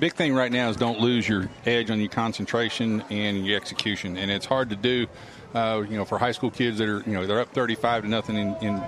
Big 0.00 0.12
thing 0.14 0.34
right 0.34 0.50
now 0.50 0.68
is 0.68 0.76
don't 0.76 0.98
lose 0.98 1.28
your 1.28 1.48
edge 1.66 1.88
on 1.88 2.00
your 2.00 2.08
concentration 2.08 3.04
and 3.10 3.46
your 3.46 3.56
execution, 3.56 4.16
and 4.16 4.30
it's 4.30 4.44
hard 4.44 4.70
to 4.70 4.76
do. 4.76 5.06
Uh, 5.54 5.84
you 5.88 5.96
know, 5.96 6.04
for 6.04 6.18
high 6.18 6.32
school 6.32 6.50
kids 6.50 6.78
that 6.78 6.88
are 6.88 7.00
you 7.06 7.12
know 7.12 7.28
they're 7.28 7.38
up 7.38 7.54
35 7.54 8.02
to 8.02 8.08
nothing 8.08 8.36
in, 8.36 8.56
in 8.56 8.82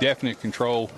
definite 0.00 0.40
control, 0.40 0.90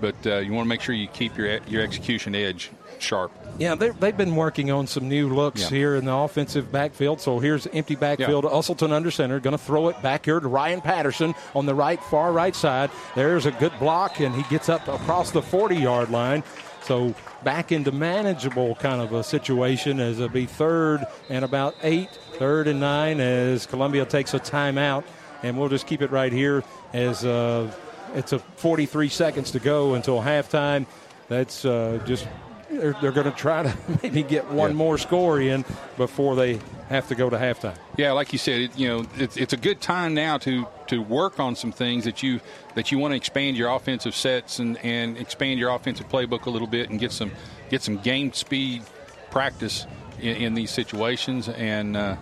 but 0.00 0.14
uh, 0.26 0.36
you 0.38 0.52
want 0.52 0.64
to 0.64 0.68
make 0.68 0.80
sure 0.80 0.94
you 0.94 1.08
keep 1.08 1.36
your 1.36 1.58
your 1.66 1.82
execution 1.82 2.34
edge 2.34 2.70
sharp. 2.98 3.30
Yeah, 3.58 3.74
they've 3.74 4.16
been 4.16 4.34
working 4.34 4.70
on 4.70 4.86
some 4.86 5.08
new 5.08 5.28
looks 5.28 5.62
Yeah. 5.62 5.68
here 5.68 5.94
in 5.96 6.04
the 6.06 6.14
offensive 6.14 6.72
backfield. 6.72 7.20
So 7.20 7.38
here's 7.38 7.66
empty 7.68 7.94
backfield. 7.94 8.44
Usselton 8.44 8.90
under 8.92 9.10
center, 9.10 9.38
going 9.40 9.56
to 9.56 9.62
throw 9.62 9.88
it 9.88 10.00
back 10.02 10.24
here 10.24 10.40
to 10.40 10.48
Ryan 10.48 10.80
Patterson 10.80 11.34
on 11.54 11.66
the 11.66 11.74
right, 11.74 12.02
far 12.04 12.32
right 12.32 12.54
side. 12.54 12.90
There's 13.14 13.46
a 13.46 13.50
good 13.52 13.72
block, 13.78 14.20
and 14.20 14.34
he 14.34 14.42
gets 14.44 14.68
up 14.68 14.86
across 14.88 15.30
the 15.30 15.42
40 15.42 15.76
yard 15.76 16.10
line. 16.10 16.42
So 16.82 17.14
back 17.44 17.72
into 17.72 17.92
manageable 17.92 18.74
kind 18.76 19.00
of 19.00 19.12
a 19.12 19.22
situation 19.24 20.00
as 20.00 20.16
it'll 20.18 20.28
be 20.28 20.46
third 20.46 21.04
and 21.30 21.44
about 21.44 21.74
eight, 21.82 22.10
third 22.38 22.68
and 22.68 22.78
nine 22.80 23.20
as 23.20 23.66
Columbia 23.66 24.04
takes 24.04 24.34
a 24.34 24.40
timeout. 24.40 25.04
And 25.42 25.58
we'll 25.58 25.68
just 25.68 25.86
keep 25.86 26.02
it 26.02 26.10
right 26.10 26.32
here 26.32 26.62
as 26.92 27.24
uh, 27.24 27.70
it's 28.14 28.32
a 28.32 28.38
43 28.38 29.08
seconds 29.08 29.50
to 29.52 29.60
go 29.60 29.94
until 29.94 30.20
halftime. 30.20 30.86
That's 31.28 31.64
uh, 31.64 32.00
just 32.06 32.26
they're, 32.70 32.94
they're 33.00 33.12
going 33.12 33.30
to 33.30 33.36
try 33.36 33.62
to 33.62 33.76
maybe 34.02 34.22
get 34.22 34.50
one 34.50 34.74
more 34.74 34.98
score 34.98 35.40
in 35.40 35.64
before 35.96 36.36
they 36.36 36.60
have 36.88 37.08
to 37.08 37.14
go 37.14 37.30
to 37.30 37.36
halftime. 37.36 37.76
Yeah, 37.96 38.12
like 38.12 38.32
you 38.32 38.38
said, 38.38 38.60
it, 38.60 38.78
you 38.78 38.88
know, 38.88 39.06
it's, 39.16 39.36
it's 39.36 39.52
a 39.52 39.56
good 39.56 39.80
time 39.80 40.14
now 40.14 40.38
to 40.38 40.66
to 40.88 41.00
work 41.00 41.40
on 41.40 41.56
some 41.56 41.72
things 41.72 42.04
that 42.04 42.22
you 42.22 42.40
that 42.74 42.92
you 42.92 42.98
want 42.98 43.12
to 43.12 43.16
expand 43.16 43.56
your 43.56 43.74
offensive 43.74 44.14
sets 44.14 44.58
and, 44.58 44.76
and 44.78 45.16
expand 45.16 45.58
your 45.58 45.74
offensive 45.74 46.08
playbook 46.08 46.46
a 46.46 46.50
little 46.50 46.68
bit 46.68 46.90
and 46.90 47.00
get 47.00 47.12
some 47.12 47.30
get 47.70 47.82
some 47.82 47.98
game 47.98 48.32
speed 48.32 48.82
practice 49.30 49.86
in, 50.20 50.36
in 50.36 50.54
these 50.54 50.70
situations. 50.70 51.48
And 51.48 51.96
uh, 51.96 52.16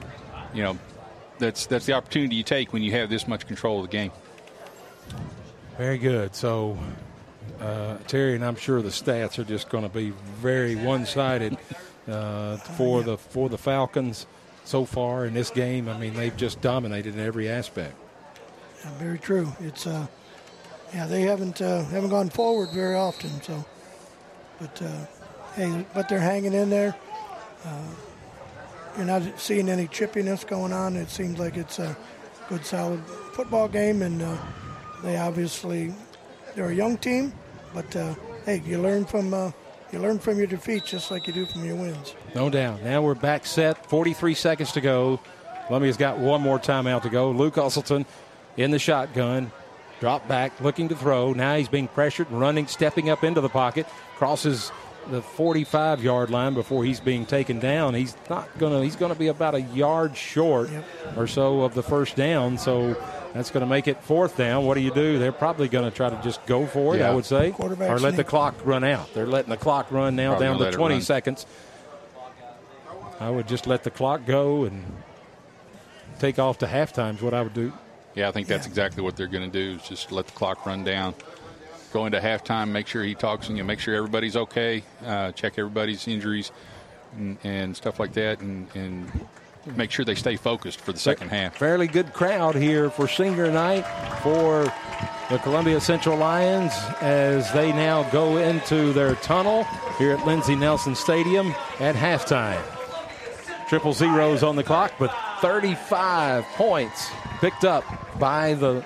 you 0.55 0.63
know, 0.63 0.79
that's 1.39 1.67
that's 1.67 1.87
the 1.87 1.95
opportunity 1.95 2.37
you 2.37 2.45
take 2.45 2.73
when 2.73 2.83
you 2.83 2.93
have 2.93 3.11
this 3.11 3.27
much 3.27 3.47
control 3.47 3.83
of 3.83 3.91
the 3.91 3.93
game. 3.93 4.13
Very 5.83 5.99
good. 5.99 6.33
So, 6.37 6.79
uh, 7.61 7.97
Terry, 8.07 8.37
and 8.37 8.45
I'm 8.45 8.55
sure 8.55 8.81
the 8.83 8.91
stats 8.91 9.41
are 9.41 9.45
just 9.45 9.69
going 9.69 9.83
to 9.83 9.91
be 9.91 10.11
very 10.37 10.77
one-sided 10.77 11.59
uh, 12.09 12.57
for 12.57 13.03
the 13.03 13.19
for 13.19 13.49
the 13.49 13.59
Falcons 13.59 14.27
so 14.63 14.85
far 14.85 15.27
in 15.27 15.35
this 15.35 15.51
game. 15.51 15.89
I 15.89 15.99
mean, 15.99 16.15
they've 16.15 16.37
just 16.37 16.61
dominated 16.61 17.15
in 17.15 17.21
every 17.21 17.49
aspect. 17.49 17.97
Yeah, 18.85 18.91
very 18.93 19.19
true. 19.19 19.53
It's 19.59 19.89
uh, 19.89 20.07
yeah, 20.95 21.07
they 21.07 21.23
haven't 21.23 21.61
uh, 21.61 21.83
haven't 21.87 22.11
gone 22.11 22.31
forward 22.31 22.71
very 22.71 22.95
often. 22.95 23.43
So, 23.43 23.65
but 24.61 24.81
uh, 24.83 25.07
hey, 25.57 25.85
but 25.95 26.09
they're 26.09 26.21
hanging 26.21 26.53
in 26.53 26.71
there. 26.71 26.95
Uh, 27.65 27.89
you're 28.97 29.07
not 29.07 29.25
seeing 29.37 29.69
any 29.69 29.89
chippiness 29.89 30.47
going 30.47 30.73
on. 30.73 30.95
It 30.95 31.11
seems 31.11 31.41
like 31.41 31.57
it's 31.57 31.81
a 31.81 31.97
good, 32.49 32.65
solid 32.65 33.05
football 33.33 33.67
game, 33.67 34.03
and 34.03 34.23
they 35.03 35.17
obviously 35.17 35.95
they're 36.55 36.71
a 36.71 36.75
young 36.75 36.97
team. 36.99 37.33
But 37.75 37.95
uh, 37.97 38.15
hey, 38.45 38.63
you 38.65 38.81
learn 38.81 39.05
from 39.05 39.33
uh, 39.33 39.51
you 39.93 39.99
learn 39.99 40.19
from 40.19 40.39
your 40.39 40.47
defeats 40.47 40.91
just 40.91 41.11
like 41.11 41.27
you 41.27 41.33
do 41.33 41.47
from 41.47 41.65
your 41.65 41.77
wins. 41.77 42.15
No 42.35 42.51
doubt. 42.51 42.83
Now 42.83 43.03
we're 43.03 43.15
back 43.15 43.47
set. 43.47 43.87
43 43.87 44.35
seconds 44.35 44.73
to 44.73 44.81
go. 44.81 45.21
Columbia's 45.67 45.97
got 45.97 46.19
one 46.19 46.41
more 46.41 46.59
timeout 46.59 47.03
to 47.03 47.11
go. 47.11 47.31
Luke 47.31 47.55
Usselton 47.55 48.05
in 48.57 48.71
the 48.71 48.79
shotgun. 48.79 49.51
Drop 50.01 50.27
back, 50.27 50.61
looking 50.61 50.89
to 50.89 50.97
throw. 50.97 51.33
Now 51.33 51.57
he's 51.57 51.69
being 51.69 51.87
pressured 51.87 52.29
running, 52.31 52.67
stepping 52.67 53.09
up 53.09 53.23
into 53.23 53.41
the 53.41 53.49
pocket. 53.49 53.87
Crosses 54.17 54.73
the 55.11 55.23
45 55.23 56.03
yard 56.03 56.31
line 56.31 56.55
before 56.55 56.85
he's 56.85 57.01
being 57.01 57.27
taken 57.27 57.59
down. 57.59 57.95
He's 57.95 58.17
not 58.31 58.57
going 58.59 58.73
to, 58.73 58.83
he's 58.83 58.97
going 58.97 59.13
to 59.13 59.19
be 59.19 59.29
about 59.29 59.55
a 59.55 59.61
yard 59.61 60.17
short 60.17 60.71
or 61.17 61.27
so 61.27 61.63
of 61.63 61.75
the 61.75 61.83
first 61.83 62.17
down. 62.17 62.59
So 62.59 62.95
that's 63.35 63.51
going 63.51 63.63
to 63.63 63.67
make 63.67 63.89
it 63.89 64.03
fourth 64.03 64.37
down. 64.37 64.65
What 64.65 64.75
do 64.75 64.81
you 64.81 64.93
do? 64.93 65.19
They're 65.19 65.33
probably 65.33 65.69
going 65.69 65.91
to 65.91 65.97
try 65.97 66.11
to 66.11 66.21
just 66.23 66.45
go 66.47 66.67
for 66.67 66.95
it, 66.95 66.99
Yeah. 66.99 67.11
I 67.11 67.15
would 67.15 67.25
say. 67.25 67.55
Or 67.59 67.99
let 67.99 68.17
the 68.17 68.25
clock 68.25 68.55
run 68.65 68.85
out. 68.85 69.13
They're 69.15 69.27
letting 69.27 69.51
the 69.51 69.57
clock 69.57 69.91
run 69.91 70.17
now 70.17 70.37
Probably 70.37 70.47
down 70.47 70.73
to 70.73 70.77
20 70.77 71.01
seconds. 71.01 71.47
I 73.21 73.31
would 73.31 73.47
just 73.47 73.67
let 73.67 73.85
the 73.85 73.91
clock 73.91 74.27
go 74.27 74.65
and 74.65 74.85
take 76.19 76.39
off 76.39 76.59
to 76.59 76.67
halftime 76.67 77.15
is 77.17 77.23
what 77.23 77.35
I 77.35 77.43
would 77.43 77.55
do. 77.55 77.73
Yeah, 78.15 78.29
I 78.29 78.33
think 78.33 78.47
that's 78.47 78.67
exactly 78.67 79.03
what 79.03 79.17
they're 79.17 79.27
going 79.27 79.51
to 79.51 79.59
do 79.59 79.77
is 79.77 79.89
just 79.89 80.13
let 80.13 80.27
the 80.27 80.33
clock 80.33 80.67
run 80.67 80.85
down. 80.85 81.15
Go 81.93 82.07
into 82.07 82.21
halftime, 82.21 82.71
make 82.71 82.87
sure 82.87 83.05
he 83.05 83.15
talks 83.15 83.49
and 83.49 83.59
you 83.59 83.65
make 83.65 83.79
sure 83.79 83.95
everybody's 83.95 84.37
okay, 84.37 84.83
uh, 85.05 85.33
check 85.33 85.59
everybody's 85.59 86.09
injuries 86.09 86.51
and, 87.17 87.37
and 87.45 87.77
stuff 87.77 88.01
like 88.01 88.15
that, 88.15 88.41
and, 88.41 88.67
and 88.75 89.27
make 89.77 89.91
sure 89.91 90.05
they 90.05 90.15
stay 90.15 90.37
focused 90.37 90.81
for 90.81 90.93
the 90.93 90.99
second 90.99 91.29
half. 91.29 91.57
Fairly 91.57 91.87
good 91.87 92.13
crowd 92.13 92.55
here 92.55 92.89
for 92.89 93.07
senior 93.07 93.51
night 93.53 93.83
for 94.23 94.73
the 95.31 95.39
Columbia 95.39 95.81
Central 95.81 96.17
Lions 96.17 96.73
as 97.01 97.53
they 97.53 97.73
now 97.73 98.03
go 98.11 98.39
into 98.39 98.93
their 98.93 99.15
tunnel 99.17 99.65
here 99.99 100.13
at 100.13 100.27
Lindsey 100.27 100.57
Nelson 100.57 100.95
Stadium 100.95 101.55
at 101.79 101.95
halftime. 101.95 102.63
Triple 103.69 103.93
zeros 103.93 104.43
on 104.43 104.57
the 104.57 104.65
clock, 104.65 104.93
but 104.99 105.15
35 105.41 106.45
points 106.57 107.11
picked 107.41 107.65
up 107.65 107.85
by 108.19 108.55
the 108.55 108.85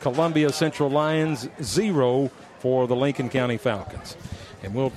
Columbia 0.00 0.52
Central 0.52 0.90
Lions, 0.90 1.48
zero 1.62 2.30
for 2.58 2.86
the 2.86 2.96
Lincoln 2.96 3.28
County 3.28 3.56
Falcons. 3.56 4.16
And 4.62 4.74
we'll 4.74 4.92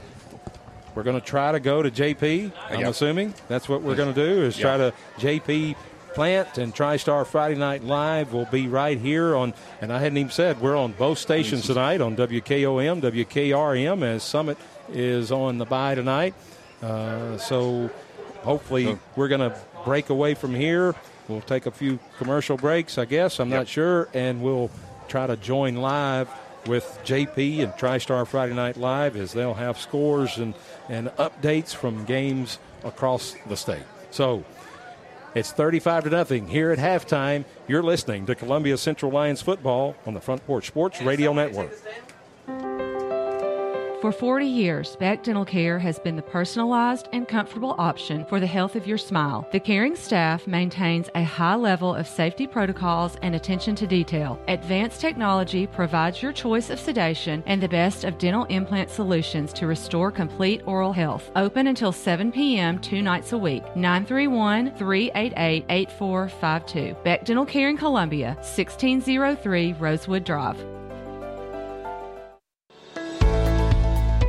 we're 0.94 1.04
going 1.04 1.20
to 1.20 1.26
try 1.26 1.52
to 1.54 1.60
go 1.62 1.82
to 1.82 1.90
JP. 1.90 2.52
I'm 2.70 2.82
Yep. 2.82 2.90
assuming 2.90 3.34
that's 3.48 3.70
what 3.70 3.82
we're 3.82 3.96
going 3.96 4.14
to 4.14 4.26
do 4.28 4.42
is 4.44 4.58
try 4.58 4.76
to 4.78 4.94
JP 5.20 5.76
Platt 6.14 6.58
and 6.58 6.76
TriStar 6.76 7.26
Friday 7.26 7.56
Night 7.56 7.82
Live 7.86 8.34
will 8.34 8.46
be 8.48 8.68
right 8.68 8.98
here 8.98 9.34
on. 9.34 9.54
And 9.80 9.94
I 9.94 10.00
hadn't 10.00 10.18
even 10.18 10.32
said 10.32 10.60
we're 10.60 10.76
on 10.76 10.92
both 10.92 11.18
stations 11.18 11.66
tonight 11.66 12.02
on 12.02 12.18
WKOM, 12.18 13.02
WKRM 13.02 14.04
as 14.04 14.22
Summit 14.24 14.58
is 14.92 15.32
on 15.32 15.58
the 15.60 15.66
bye 15.66 15.96
tonight. 15.96 16.34
Uh, 16.84 17.38
so 17.38 17.90
hopefully 18.42 18.98
we're 19.16 19.30
going 19.30 19.50
to 19.50 19.58
break 19.86 20.10
away 20.10 20.34
from 20.34 20.54
here. 20.54 20.94
We'll 21.30 21.40
take 21.40 21.66
a 21.68 21.72
few 21.72 22.00
commercial 22.18 22.58
breaks, 22.58 22.98
I 22.98 23.06
guess. 23.06 23.40
I'm 23.40 23.48
not 23.50 23.70
sure, 23.70 24.10
and 24.14 24.42
we'll 24.42 24.70
try 25.12 25.28
to 25.28 25.36
join 25.36 25.76
live 25.76 26.30
with 26.68 26.86
JP 27.04 27.64
and 27.64 27.74
TriStar 27.74 28.26
Friday 28.26 28.54
Night 28.54 28.78
Live 28.78 29.18
as 29.18 29.34
they'll 29.34 29.56
have 29.56 29.78
scores 29.78 30.38
and, 30.38 30.54
and 30.88 31.10
updates 31.18 31.76
from 31.76 32.06
games 32.06 32.60
across 32.86 33.36
the 33.48 33.58
state. 33.58 33.84
So 34.12 34.46
it's 35.36 35.52
35 35.52 36.06
to 36.06 36.10
nothing 36.12 36.48
here 36.48 36.72
at 36.72 36.80
halftime. 36.80 37.44
You're 37.68 37.84
listening 37.84 38.26
to 38.28 38.36
Columbia 38.36 38.78
Central 38.78 39.12
Lions 39.12 39.42
football 39.42 39.98
on 40.06 40.14
the 40.14 40.22
Front 40.22 40.46
Porch 40.48 40.68
Sports 40.68 41.02
Radio 41.02 41.34
Network. 41.34 41.72
For 44.02 44.12
40 44.12 44.48
years, 44.48 44.96
Beck 44.96 45.22
Dental 45.22 45.46
Care 45.46 45.78
has 45.78 46.00
been 46.00 46.16
the 46.16 46.24
personalized 46.24 47.08
and 47.14 47.28
comfortable 47.28 47.76
option 47.78 48.26
for 48.26 48.40
the 48.40 48.48
health 48.48 48.76
of 48.76 48.88
your 48.88 48.98
smile. 48.98 49.48
The 49.52 49.60
caring 49.60 49.96
staff 49.96 50.48
maintains 50.48 51.12
a 51.14 51.22
high 51.22 51.54
level 51.54 51.94
of 51.94 52.08
safety 52.08 52.48
protocols 52.48 53.16
and 53.22 53.36
attention 53.36 53.76
to 53.76 53.86
detail. 53.86 54.40
Advanced 54.48 55.02
technology 55.02 55.68
provides 55.68 56.20
your 56.20 56.34
choice 56.34 56.72
of 56.72 56.80
sedation 56.80 57.44
and 57.46 57.62
the 57.62 57.70
best 57.70 58.04
of 58.04 58.18
dental 58.18 58.46
implant 58.46 58.90
solutions 58.90 59.54
to 59.54 59.68
restore 59.68 60.12
complete 60.12 60.64
oral 60.66 60.94
health. 60.94 61.30
Open 61.36 61.68
until 61.68 61.92
7 61.92 62.32
p.m. 62.32 62.80
two 62.80 63.04
nights 63.04 63.34
a 63.34 63.38
week. 63.38 63.64
931 63.76 64.72
388 64.78 65.64
8452. 65.70 66.96
Beck 67.04 67.24
Dental 67.24 67.46
Care 67.46 67.70
in 67.70 67.78
Columbia, 67.78 68.30
1603 68.38 69.74
Rosewood 69.74 70.24
Drive. 70.24 70.81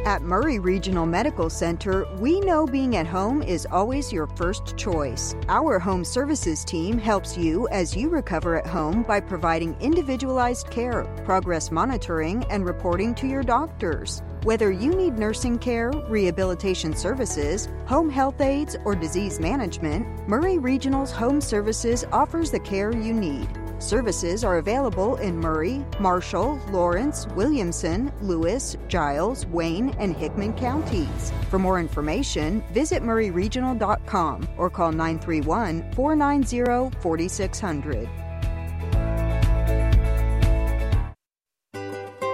At 0.04 0.22
Maury 0.22 0.58
Regional 0.58 1.06
Medical 1.06 1.48
Center, 1.48 2.12
we 2.18 2.40
know 2.40 2.66
being 2.66 2.96
at 2.96 3.06
home 3.06 3.40
is 3.40 3.68
always 3.70 4.12
your 4.12 4.26
first 4.26 4.76
choice. 4.76 5.36
Our 5.48 5.78
home 5.78 6.04
services 6.04 6.64
team 6.64 6.98
helps 6.98 7.38
you 7.38 7.68
as 7.68 7.96
you 7.96 8.08
recover 8.08 8.56
at 8.56 8.66
home 8.66 9.04
by 9.04 9.20
providing 9.20 9.76
individualized 9.80 10.68
care, 10.70 11.04
progress 11.24 11.70
monitoring, 11.70 12.42
and 12.50 12.64
reporting 12.64 13.14
to 13.14 13.28
your 13.28 13.44
doctors. 13.44 14.24
Whether 14.42 14.72
you 14.72 14.90
need 14.92 15.18
nursing 15.18 15.56
care, 15.60 15.92
rehabilitation 15.92 16.96
services, 16.96 17.68
home 17.86 18.10
health 18.10 18.40
aides, 18.40 18.76
or 18.84 18.96
disease 18.96 19.38
management, 19.38 20.28
Maury 20.28 20.58
Regional's 20.58 21.12
Home 21.12 21.40
Services 21.40 22.04
offers 22.10 22.50
the 22.50 22.58
care 22.58 22.92
you 22.92 23.14
need. 23.14 23.48
Services 23.82 24.44
are 24.44 24.58
available 24.58 25.16
in 25.16 25.40
Maury, 25.40 25.84
Marshall, 25.98 26.60
Lawrence, 26.70 27.26
Williamson, 27.34 28.12
Lewis, 28.22 28.76
Giles, 28.86 29.44
Wayne, 29.46 29.90
and 29.98 30.16
Hickman 30.16 30.52
counties. 30.52 31.32
For 31.50 31.58
more 31.58 31.80
information, 31.80 32.62
visit 32.72 33.02
mauryregional.com 33.02 34.48
or 34.56 34.70
call 34.70 34.92
931 34.92 35.92
490 35.94 36.96
4600. 37.00 38.21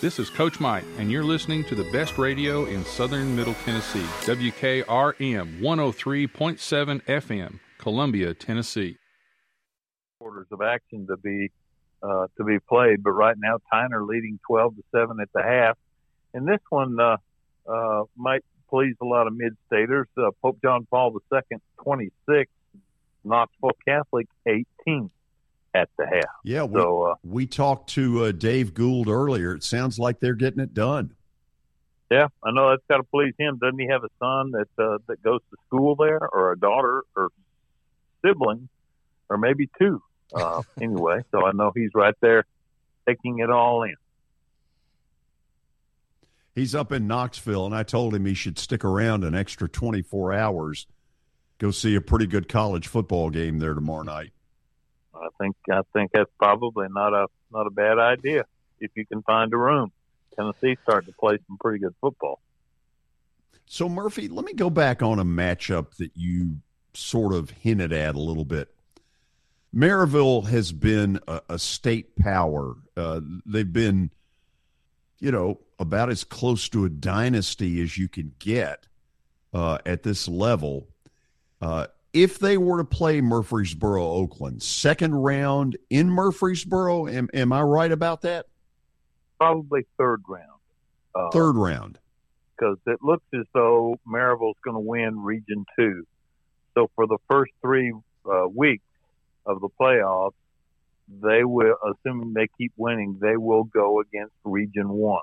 This 0.00 0.18
is 0.18 0.30
Coach 0.30 0.60
Mike, 0.60 0.84
and 0.96 1.12
you're 1.12 1.22
listening 1.22 1.62
to 1.64 1.74
the 1.74 1.84
best 1.92 2.16
radio 2.16 2.64
in 2.64 2.86
southern 2.86 3.36
Middle 3.36 3.52
Tennessee, 3.66 4.06
WKRM 4.24 5.60
103.7 5.60 7.02
FM, 7.02 7.60
Columbia, 7.76 8.32
Tennessee. 8.32 8.96
Orders 10.18 10.46
of 10.52 10.62
action 10.62 11.06
to 11.06 11.18
be 11.18 11.50
uh, 12.02 12.28
to 12.38 12.44
be 12.44 12.58
played, 12.66 13.02
but 13.02 13.10
right 13.10 13.36
now 13.38 13.58
Tyner 13.70 14.08
leading 14.08 14.40
12 14.46 14.76
to 14.76 14.82
seven 14.90 15.18
at 15.20 15.28
the 15.34 15.42
half, 15.42 15.76
and 16.32 16.48
this 16.48 16.60
one 16.70 16.98
uh, 16.98 17.18
uh, 17.70 18.04
might 18.16 18.42
please 18.70 18.96
a 19.02 19.04
lot 19.04 19.26
of 19.26 19.34
mid-staters. 19.36 20.08
Uh, 20.16 20.30
Pope 20.40 20.56
John 20.62 20.86
Paul 20.90 21.14
II, 21.30 21.58
26, 21.82 22.50
Knoxville 23.22 23.76
Catholic, 23.86 24.28
18 24.46 25.10
at 25.74 25.88
the 25.98 26.06
half. 26.06 26.24
Yeah, 26.44 26.64
we, 26.64 26.80
so, 26.80 27.02
uh, 27.02 27.14
we 27.22 27.46
talked 27.46 27.90
to 27.90 28.24
uh, 28.24 28.32
Dave 28.32 28.74
Gould 28.74 29.08
earlier. 29.08 29.54
It 29.54 29.64
sounds 29.64 29.98
like 29.98 30.20
they're 30.20 30.34
getting 30.34 30.60
it 30.60 30.74
done. 30.74 31.14
Yeah, 32.10 32.26
I 32.42 32.50
know 32.50 32.70
that's 32.70 32.82
got 32.88 32.96
to 32.96 33.04
please 33.04 33.34
him. 33.38 33.58
Doesn't 33.58 33.78
he 33.78 33.86
have 33.86 34.02
a 34.02 34.08
son 34.18 34.50
that 34.50 34.68
uh, 34.78 34.98
that 35.06 35.22
goes 35.22 35.40
to 35.50 35.56
school 35.66 35.94
there, 35.94 36.20
or 36.20 36.52
a 36.52 36.58
daughter, 36.58 37.04
or 37.16 37.28
sibling, 38.24 38.68
or 39.28 39.38
maybe 39.38 39.70
two? 39.78 40.02
Uh, 40.34 40.62
anyway, 40.80 41.20
so 41.30 41.46
I 41.46 41.52
know 41.52 41.72
he's 41.74 41.90
right 41.94 42.14
there 42.20 42.44
taking 43.06 43.38
it 43.38 43.50
all 43.50 43.84
in. 43.84 43.94
He's 46.54 46.74
up 46.74 46.90
in 46.90 47.06
Knoxville, 47.06 47.66
and 47.66 47.74
I 47.74 47.84
told 47.84 48.14
him 48.14 48.26
he 48.26 48.34
should 48.34 48.58
stick 48.58 48.84
around 48.84 49.22
an 49.22 49.36
extra 49.36 49.68
24 49.68 50.32
hours, 50.32 50.86
go 51.58 51.70
see 51.70 51.94
a 51.94 52.00
pretty 52.00 52.26
good 52.26 52.48
college 52.48 52.88
football 52.88 53.30
game 53.30 53.60
there 53.60 53.74
tomorrow 53.74 54.02
night. 54.02 54.32
I 55.20 55.28
think 55.38 55.56
I 55.70 55.82
think 55.92 56.12
that's 56.12 56.30
probably 56.38 56.88
not 56.90 57.12
a 57.12 57.26
not 57.52 57.66
a 57.66 57.70
bad 57.70 57.98
idea 57.98 58.44
if 58.80 58.90
you 58.94 59.06
can 59.06 59.22
find 59.22 59.52
a 59.52 59.56
room. 59.56 59.92
Tennessee's 60.34 60.78
starting 60.82 61.12
to 61.12 61.18
play 61.18 61.38
some 61.46 61.58
pretty 61.58 61.80
good 61.80 61.94
football. 62.00 62.40
So 63.66 63.88
Murphy, 63.88 64.28
let 64.28 64.44
me 64.44 64.54
go 64.54 64.70
back 64.70 65.02
on 65.02 65.18
a 65.18 65.24
matchup 65.24 65.96
that 65.98 66.12
you 66.14 66.56
sort 66.94 67.34
of 67.34 67.50
hinted 67.50 67.92
at 67.92 68.14
a 68.14 68.20
little 68.20 68.44
bit. 68.44 68.68
Maryville 69.74 70.48
has 70.48 70.72
been 70.72 71.20
a, 71.28 71.42
a 71.50 71.58
state 71.58 72.16
power. 72.16 72.74
Uh, 72.96 73.20
they've 73.46 73.72
been, 73.72 74.10
you 75.20 75.30
know, 75.30 75.60
about 75.78 76.10
as 76.10 76.24
close 76.24 76.68
to 76.70 76.84
a 76.84 76.88
dynasty 76.88 77.80
as 77.80 77.96
you 77.96 78.08
can 78.08 78.32
get 78.38 78.88
uh, 79.54 79.78
at 79.86 80.02
this 80.02 80.26
level. 80.26 80.88
Uh, 81.60 81.86
if 82.12 82.38
they 82.38 82.58
were 82.58 82.78
to 82.78 82.84
play 82.84 83.20
Murfreesboro, 83.20 84.02
Oakland, 84.02 84.62
second 84.62 85.14
round 85.14 85.76
in 85.90 86.10
Murfreesboro, 86.10 87.06
am, 87.06 87.28
am 87.32 87.52
I 87.52 87.62
right 87.62 87.90
about 87.90 88.22
that? 88.22 88.46
Probably 89.38 89.86
third 89.96 90.22
round. 90.28 90.60
Uh, 91.14 91.30
third 91.30 91.56
round. 91.56 91.98
Because 92.56 92.78
it 92.86 92.98
looks 93.02 93.24
as 93.32 93.46
though 93.54 93.96
Maryville's 94.06 94.56
going 94.62 94.74
to 94.74 94.80
win 94.80 95.22
Region 95.22 95.64
2. 95.78 96.06
So 96.74 96.90
for 96.94 97.06
the 97.06 97.18
first 97.28 97.52
three 97.62 97.92
uh, 98.26 98.48
weeks 98.48 98.84
of 99.46 99.60
the 99.60 99.68
playoffs, 99.80 100.34
they 101.22 101.42
will, 101.44 101.74
assuming 101.84 102.34
they 102.34 102.48
keep 102.58 102.72
winning, 102.76 103.18
they 103.20 103.36
will 103.36 103.64
go 103.64 104.00
against 104.00 104.34
Region 104.44 104.88
1. 104.88 105.20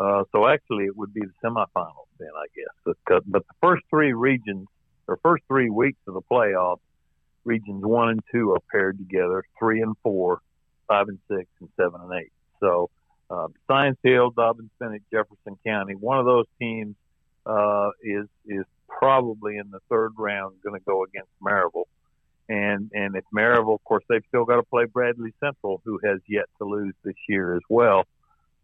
Uh, 0.00 0.24
so 0.32 0.46
actually, 0.46 0.84
it 0.84 0.96
would 0.96 1.12
be 1.12 1.20
the 1.20 1.32
semifinals 1.44 2.06
then, 2.18 2.30
I 2.36 2.46
guess. 2.54 2.94
But, 3.06 3.22
but 3.26 3.46
the 3.46 3.54
first 3.60 3.82
three 3.90 4.12
regions 4.12 4.66
the 5.08 5.16
first 5.22 5.42
three 5.48 5.70
weeks 5.70 5.98
of 6.06 6.14
the 6.14 6.22
playoffs, 6.22 6.80
regions 7.44 7.84
one 7.84 8.10
and 8.10 8.20
two 8.30 8.52
are 8.52 8.60
paired 8.70 8.98
together, 8.98 9.42
three 9.58 9.80
and 9.80 9.96
four, 10.02 10.40
five 10.86 11.08
and 11.08 11.18
six, 11.28 11.48
and 11.60 11.68
seven 11.76 12.00
and 12.00 12.12
eight. 12.20 12.32
So, 12.60 12.90
uh, 13.30 13.48
Science 13.66 13.98
Hill, 14.02 14.32
Dobyns 14.32 14.70
Bennett, 14.78 15.02
Jefferson 15.10 15.58
County, 15.66 15.94
one 15.94 16.18
of 16.18 16.26
those 16.26 16.46
teams 16.60 16.94
uh, 17.46 17.90
is 18.02 18.26
is 18.46 18.64
probably 18.86 19.56
in 19.56 19.70
the 19.70 19.80
third 19.88 20.12
round 20.16 20.56
going 20.62 20.78
to 20.78 20.84
go 20.84 21.04
against 21.04 21.30
Maryville. 21.42 21.84
And 22.48 22.90
and 22.94 23.16
if 23.16 23.24
Maryville, 23.34 23.74
of 23.74 23.84
course, 23.84 24.04
they've 24.08 24.24
still 24.28 24.44
got 24.44 24.56
to 24.56 24.62
play 24.62 24.84
Bradley 24.84 25.34
Central, 25.40 25.80
who 25.84 26.00
has 26.04 26.20
yet 26.26 26.46
to 26.58 26.64
lose 26.64 26.94
this 27.04 27.16
year 27.28 27.54
as 27.54 27.62
well. 27.68 28.04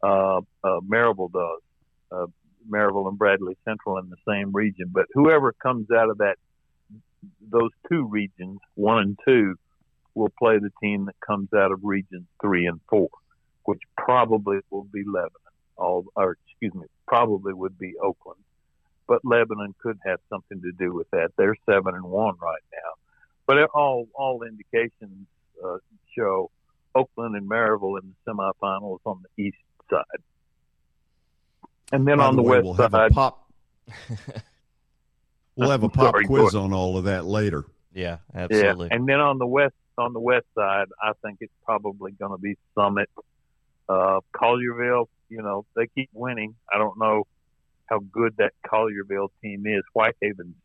Uh, 0.03 0.40
uh, 0.62 0.80
does. 0.80 1.61
Uh, 2.12 2.26
Maryville 2.70 3.08
and 3.08 3.18
Bradley 3.18 3.56
Central 3.64 3.98
in 3.98 4.10
the 4.10 4.16
same 4.26 4.52
region. 4.52 4.90
But 4.92 5.06
whoever 5.12 5.52
comes 5.52 5.90
out 5.90 6.10
of 6.10 6.18
that, 6.18 6.36
those 7.40 7.70
two 7.90 8.06
regions, 8.06 8.58
one 8.74 8.98
and 8.98 9.18
two, 9.26 9.56
will 10.14 10.32
play 10.38 10.58
the 10.58 10.70
team 10.82 11.06
that 11.06 11.16
comes 11.26 11.48
out 11.54 11.72
of 11.72 11.80
regions 11.82 12.26
three 12.40 12.66
and 12.66 12.80
four, 12.88 13.08
which 13.64 13.80
probably 13.96 14.58
will 14.70 14.84
be 14.84 15.02
Lebanon. 15.04 15.30
All, 15.76 16.04
or 16.14 16.36
excuse 16.46 16.74
me, 16.74 16.86
probably 17.08 17.52
would 17.52 17.76
be 17.76 17.94
Oakland, 18.00 18.38
but 19.08 19.24
Lebanon 19.24 19.74
could 19.82 19.98
have 20.06 20.20
something 20.30 20.62
to 20.62 20.70
do 20.72 20.94
with 20.94 21.10
that. 21.10 21.30
They're 21.36 21.56
seven 21.66 21.96
and 21.96 22.04
one 22.04 22.36
right 22.40 22.62
now, 22.72 22.90
but 23.46 23.58
all 23.74 24.06
all 24.14 24.44
indications 24.44 25.26
uh, 25.64 25.78
show 26.16 26.52
Oakland 26.94 27.34
and 27.34 27.50
Maryville 27.50 28.00
in 28.00 28.14
the 28.14 28.32
semifinals 28.32 29.00
on 29.04 29.22
the 29.22 29.42
east 29.42 29.56
side. 29.90 30.22
And 31.95 32.09
then 32.09 32.18
By 32.18 32.26
on 32.26 32.36
the, 32.36 32.42
the 32.42 32.49
way, 32.49 32.57
west 32.59 32.64
we'll 32.64 32.74
have 32.74 32.95
a 32.95 33.09
pop. 33.11 33.49
We'll 35.57 35.70
have 35.70 35.84
a 35.84 35.88
pop 35.88 36.14
Sorry, 36.14 36.26
quiz 36.26 36.55
on 36.55 36.72
all 36.72 36.97
of 36.97 37.05
that 37.05 37.26
later. 37.26 37.64
Yeah, 37.92 38.18
Yeah, 38.90 38.97
and 38.97 39.09
then 39.09 39.20
on 39.20 39.38
the 39.38 39.47
west 39.47 39.74
on 39.97 40.12
the 40.12 40.20
west 40.20 40.47
side, 40.57 40.86
I 41.01 41.12
think 41.22 41.38
it's 41.40 41.53
probably 41.64 42.11
going 42.11 42.32
to 42.32 42.38
be 42.38 42.57
Summit, 42.74 43.09
uh, 43.88 44.18
Collierville. 44.34 45.07
You 45.28 45.42
know, 45.42 45.64
they 45.76 45.86
keep 45.86 46.11
winning. 46.12 46.57
I 46.72 46.78
don't 46.78 46.99
know 46.99 47.28
how 47.86 48.01
good 48.01 48.34
that 48.38 48.53
Collierville 48.66 49.28
team 49.42 49.64
is. 49.66 49.84
Whitehaven's 49.92 50.57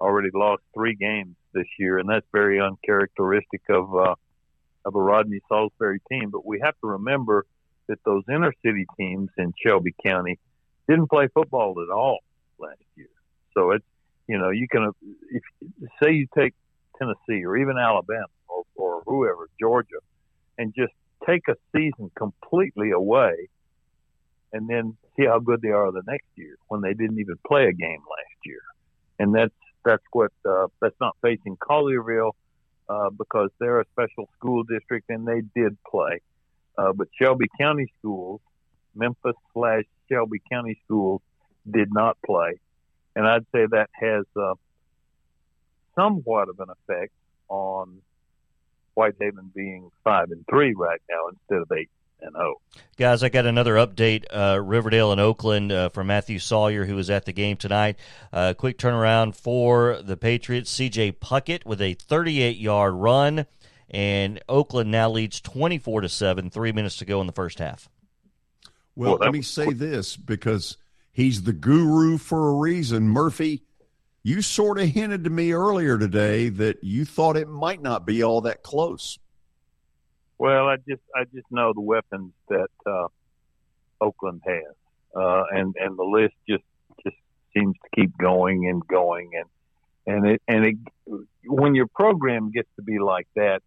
already 0.00 0.30
lost 0.34 0.62
three 0.74 0.96
games 0.96 1.36
this 1.52 1.66
year, 1.78 1.98
and 1.98 2.08
that's 2.08 2.26
very 2.32 2.60
uncharacteristic 2.60 3.62
of 3.68 3.94
uh, 3.94 4.14
of 4.84 4.96
a 4.96 5.00
Rodney 5.00 5.40
Saulsberry 5.48 6.00
team. 6.10 6.30
But 6.30 6.44
we 6.44 6.58
have 6.64 6.74
to 6.80 6.88
remember 6.88 7.46
that 7.86 8.02
those 8.04 8.24
inner 8.28 8.52
city 8.64 8.86
teams 8.98 9.30
in 9.38 9.54
Shelby 9.64 9.94
County 10.04 10.40
didn't 10.88 11.08
play 11.08 11.28
football 11.32 11.74
at 11.82 11.92
all 11.92 12.18
last 12.58 12.82
year. 12.96 13.08
So 13.54 13.72
it's 13.72 13.84
you 14.26 14.38
know 14.38 14.50
you 14.50 14.66
can 14.68 14.90
if 15.30 15.42
say 16.02 16.12
you 16.12 16.26
take 16.36 16.54
Tennessee 16.98 17.44
or 17.44 17.56
even 17.56 17.76
Alabama 17.78 18.26
or, 18.48 18.64
or 18.74 19.02
whoever 19.06 19.48
Georgia 19.60 19.98
and 20.56 20.74
just 20.76 20.92
take 21.26 21.42
a 21.48 21.54
season 21.74 22.10
completely 22.16 22.90
away 22.90 23.48
and 24.52 24.68
then 24.68 24.96
see 25.16 25.26
how 25.26 25.38
good 25.38 25.60
they 25.62 25.70
are 25.70 25.92
the 25.92 26.02
next 26.06 26.26
year 26.36 26.56
when 26.68 26.80
they 26.80 26.94
didn't 26.94 27.18
even 27.18 27.36
play 27.46 27.66
a 27.66 27.72
game 27.72 28.00
last 28.00 28.38
year 28.44 28.60
and 29.18 29.34
that's 29.34 29.54
that's 29.84 30.02
what 30.12 30.32
uh, 30.48 30.66
that's 30.80 30.96
not 31.00 31.16
facing 31.22 31.56
Collierville 31.56 32.32
uh, 32.88 33.10
because 33.10 33.50
they're 33.60 33.80
a 33.80 33.86
special 33.92 34.28
school 34.36 34.62
district 34.64 35.10
and 35.10 35.26
they 35.26 35.42
did 35.54 35.76
play 35.84 36.20
uh, 36.76 36.92
but 36.92 37.08
Shelby 37.20 37.46
County 37.60 37.92
schools 37.98 38.40
Memphis 38.94 39.36
slash 39.52 39.84
Shelby 40.10 40.40
County 40.50 40.80
schools 40.84 41.20
did 41.70 41.88
not 41.92 42.16
play 42.24 42.60
and 43.18 43.26
I'd 43.26 43.46
say 43.50 43.66
that 43.72 43.90
has 43.94 44.24
uh, 44.40 44.54
somewhat 45.96 46.48
of 46.48 46.60
an 46.60 46.68
effect 46.70 47.12
on 47.48 48.00
Whitehaven 48.94 49.50
being 49.52 49.90
five 50.04 50.30
and 50.30 50.44
three 50.48 50.72
right 50.72 51.00
now 51.10 51.28
instead 51.32 51.62
of 51.62 51.76
eight 51.76 51.90
and 52.20 52.36
oh. 52.36 52.38
zero. 52.38 52.82
Guys, 52.96 53.24
I 53.24 53.28
got 53.28 53.44
another 53.44 53.74
update. 53.74 54.24
Uh, 54.30 54.60
Riverdale 54.60 55.10
and 55.10 55.20
Oakland 55.20 55.72
uh, 55.72 55.88
from 55.88 56.06
Matthew 56.06 56.38
Sawyer, 56.38 56.84
who 56.84 56.94
was 56.94 57.10
at 57.10 57.24
the 57.24 57.32
game 57.32 57.56
tonight. 57.56 57.96
Uh, 58.32 58.54
quick 58.56 58.78
turnaround 58.78 59.34
for 59.34 60.00
the 60.00 60.16
Patriots. 60.16 60.70
C.J. 60.70 61.12
Puckett 61.12 61.66
with 61.66 61.80
a 61.80 61.96
38-yard 61.96 62.94
run, 62.94 63.46
and 63.90 64.40
Oakland 64.48 64.92
now 64.92 65.10
leads 65.10 65.40
24 65.40 66.02
to 66.02 66.08
seven. 66.08 66.50
Three 66.50 66.70
minutes 66.70 66.98
to 66.98 67.04
go 67.04 67.20
in 67.20 67.26
the 67.26 67.32
first 67.32 67.58
half. 67.58 67.88
Well, 68.98 69.12
Well, 69.12 69.18
let 69.20 69.32
me 69.32 69.38
was 69.38 69.46
say 69.46 69.72
this 69.72 70.16
because 70.16 70.76
he's 71.12 71.44
the 71.44 71.52
guru 71.52 72.18
for 72.18 72.48
a 72.48 72.54
reason. 72.54 73.08
Murphy, 73.08 73.62
you 74.24 74.42
sort 74.42 74.80
of 74.80 74.88
hinted 74.88 75.22
to 75.22 75.30
me 75.30 75.52
earlier 75.52 75.96
today 75.96 76.48
that 76.48 76.82
you 76.82 77.04
thought 77.04 77.36
it 77.36 77.48
might 77.48 77.80
not 77.80 78.04
be 78.04 78.24
all 78.24 78.40
that 78.40 78.64
close. 78.64 79.20
Well, 80.36 80.66
I 80.66 80.78
just 80.78 81.02
I 81.14 81.24
just 81.32 81.46
know 81.48 81.72
the 81.72 81.80
weapons 81.80 82.32
that 82.48 82.70
uh, 82.84 83.06
Oakland 84.00 84.42
has, 84.44 84.74
uh, 85.14 85.44
and 85.52 85.76
and 85.78 85.96
the 85.96 86.02
list 86.02 86.34
just 86.48 86.64
just 87.04 87.16
seems 87.56 87.76
to 87.76 88.00
keep 88.00 88.18
going 88.18 88.66
and 88.68 88.84
going, 88.84 89.30
and 89.34 90.16
and 90.16 90.26
it 90.26 90.42
and 90.48 90.66
it 90.66 90.76
when 91.44 91.76
your 91.76 91.86
program 91.86 92.50
gets 92.50 92.68
to 92.74 92.82
be 92.82 92.98
like 92.98 93.28
that, 93.36 93.62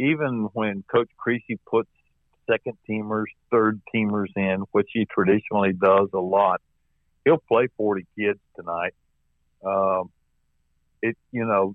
even 0.00 0.48
when 0.54 0.82
Coach 0.92 1.10
Creasy 1.16 1.56
puts 1.70 1.90
second 2.48 2.76
teamers, 2.88 3.26
third 3.50 3.80
teamers 3.94 4.28
in, 4.36 4.64
which 4.72 4.88
he 4.92 5.06
traditionally 5.06 5.72
does 5.72 6.08
a 6.12 6.18
lot, 6.18 6.60
he'll 7.24 7.42
play 7.48 7.68
40 7.76 8.06
kids 8.18 8.38
tonight. 8.56 8.94
Um, 9.64 10.10
it 11.02 11.16
you 11.32 11.44
know 11.44 11.74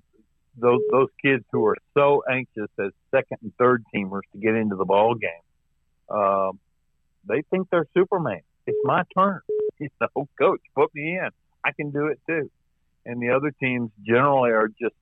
those 0.56 0.80
those 0.90 1.08
kids 1.24 1.44
who 1.52 1.64
are 1.66 1.76
so 1.94 2.22
anxious 2.30 2.68
as 2.78 2.90
second 3.10 3.38
and 3.42 3.52
third 3.58 3.84
teamers 3.94 4.22
to 4.32 4.38
get 4.38 4.54
into 4.54 4.76
the 4.76 4.84
ball 4.84 5.14
game, 5.14 6.16
um, 6.16 6.58
they 7.26 7.42
think 7.50 7.68
they're 7.70 7.86
Superman. 7.94 8.40
It's 8.66 8.78
my 8.84 9.04
turn. 9.16 9.40
You 9.78 9.88
know, 10.00 10.28
coach, 10.38 10.60
put 10.76 10.94
me 10.94 11.18
in. 11.18 11.28
I 11.64 11.72
can 11.72 11.90
do 11.90 12.06
it 12.06 12.20
too. 12.28 12.48
And 13.04 13.20
the 13.20 13.30
other 13.30 13.50
teams 13.50 13.90
generally 14.06 14.50
are 14.50 14.68
just 14.68 14.94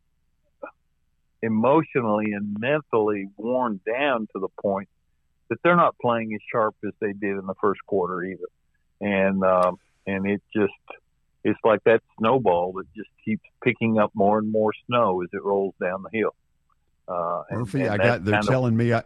emotionally 1.43 2.33
and 2.33 2.57
mentally 2.59 3.29
worn 3.37 3.81
down 3.87 4.27
to 4.33 4.41
the 4.41 4.49
point 4.63 4.89
that 5.51 5.59
they're 5.63 5.77
not 5.77 5.97
playing 6.01 6.33
as 6.35 6.41
sharp 6.51 6.75
as 6.87 6.93
they 7.01 7.13
did 7.13 7.37
in 7.37 7.47
the 7.47 7.55
first 7.61 7.81
quarter 7.87 8.25
either. 8.25 8.47
And 9.01 9.45
um, 9.45 9.79
and 10.07 10.27
it 10.27 10.41
just 10.55 10.73
it's 11.45 11.59
like 11.65 11.83
that 11.85 12.03
snowball 12.19 12.73
that 12.75 12.87
just 12.95 13.09
keeps 13.25 13.43
picking 13.63 13.99
up 13.99 14.13
more 14.15 14.39
and 14.39 14.51
more 14.51 14.73
snow 14.87 15.23
as 15.23 15.29
it 15.33 15.43
rolls 15.43 15.75
down 15.81 16.03
the 16.03 16.19
hill. 16.19 16.35
Uh, 17.09 17.43
and, 17.51 17.61
Murphy, 17.61 17.83
and 17.83 17.91
I 17.91 17.97
got. 17.99 18.25
They're 18.25 18.41
telling 18.43 18.75
of, 18.75 18.79
me 18.79 18.93
I. 18.95 19.03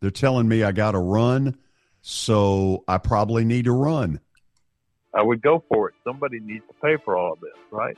They're 0.00 0.10
telling 0.10 0.46
me 0.46 0.62
I 0.62 0.72
got 0.72 0.92
to 0.92 0.98
run, 0.98 1.56
so 2.02 2.84
I 2.86 2.98
probably 2.98 3.44
need 3.44 3.64
to 3.64 3.72
run. 3.72 4.20
I 5.14 5.22
would 5.22 5.40
go 5.40 5.64
for 5.68 5.88
it. 5.88 5.94
Somebody 6.04 6.40
needs 6.40 6.64
to 6.66 6.74
pay 6.82 6.96
for 7.02 7.16
all 7.16 7.34
of 7.34 7.40
this, 7.40 7.52
right? 7.70 7.96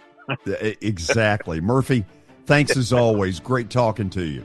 exactly, 0.81 1.61
Murphy. 1.61 2.05
Thanks 2.45 2.77
as 2.77 2.93
always. 2.93 3.41
Great 3.41 3.71
talking 3.71 4.11
to 4.11 4.23
you. 4.23 4.45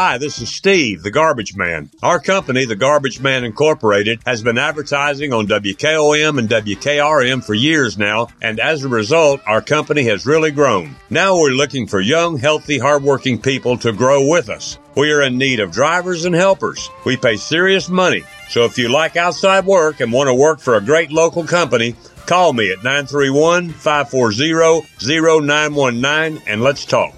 Hi, 0.00 0.16
this 0.16 0.40
is 0.40 0.48
Steve, 0.48 1.02
the 1.02 1.10
Garbage 1.10 1.56
Man. 1.56 1.90
Our 2.04 2.20
company, 2.20 2.64
the 2.64 2.76
Garbage 2.76 3.18
Man 3.18 3.42
Incorporated, 3.42 4.20
has 4.24 4.44
been 4.44 4.56
advertising 4.56 5.32
on 5.32 5.48
WKOM 5.48 6.38
and 6.38 6.48
WKRM 6.48 7.42
for 7.42 7.52
years 7.52 7.98
now, 7.98 8.28
and 8.40 8.60
as 8.60 8.84
a 8.84 8.88
result, 8.88 9.40
our 9.44 9.60
company 9.60 10.04
has 10.04 10.24
really 10.24 10.52
grown. 10.52 10.94
Now 11.10 11.34
we're 11.36 11.50
looking 11.50 11.88
for 11.88 12.00
young, 12.00 12.38
healthy, 12.38 12.78
hardworking 12.78 13.42
people 13.42 13.76
to 13.78 13.92
grow 13.92 14.28
with 14.28 14.48
us. 14.48 14.78
We 14.96 15.10
are 15.10 15.22
in 15.22 15.36
need 15.36 15.58
of 15.58 15.72
drivers 15.72 16.26
and 16.26 16.34
helpers. 16.36 16.88
We 17.04 17.16
pay 17.16 17.34
serious 17.34 17.88
money. 17.88 18.22
So 18.50 18.66
if 18.66 18.78
you 18.78 18.88
like 18.90 19.16
outside 19.16 19.66
work 19.66 19.98
and 19.98 20.12
want 20.12 20.28
to 20.28 20.34
work 20.34 20.60
for 20.60 20.76
a 20.76 20.80
great 20.80 21.10
local 21.10 21.42
company, 21.42 21.96
call 22.24 22.52
me 22.52 22.70
at 22.70 22.84
931 22.84 23.70
540 23.70 24.86
0919 25.00 26.42
and 26.46 26.62
let's 26.62 26.84
talk. 26.84 27.17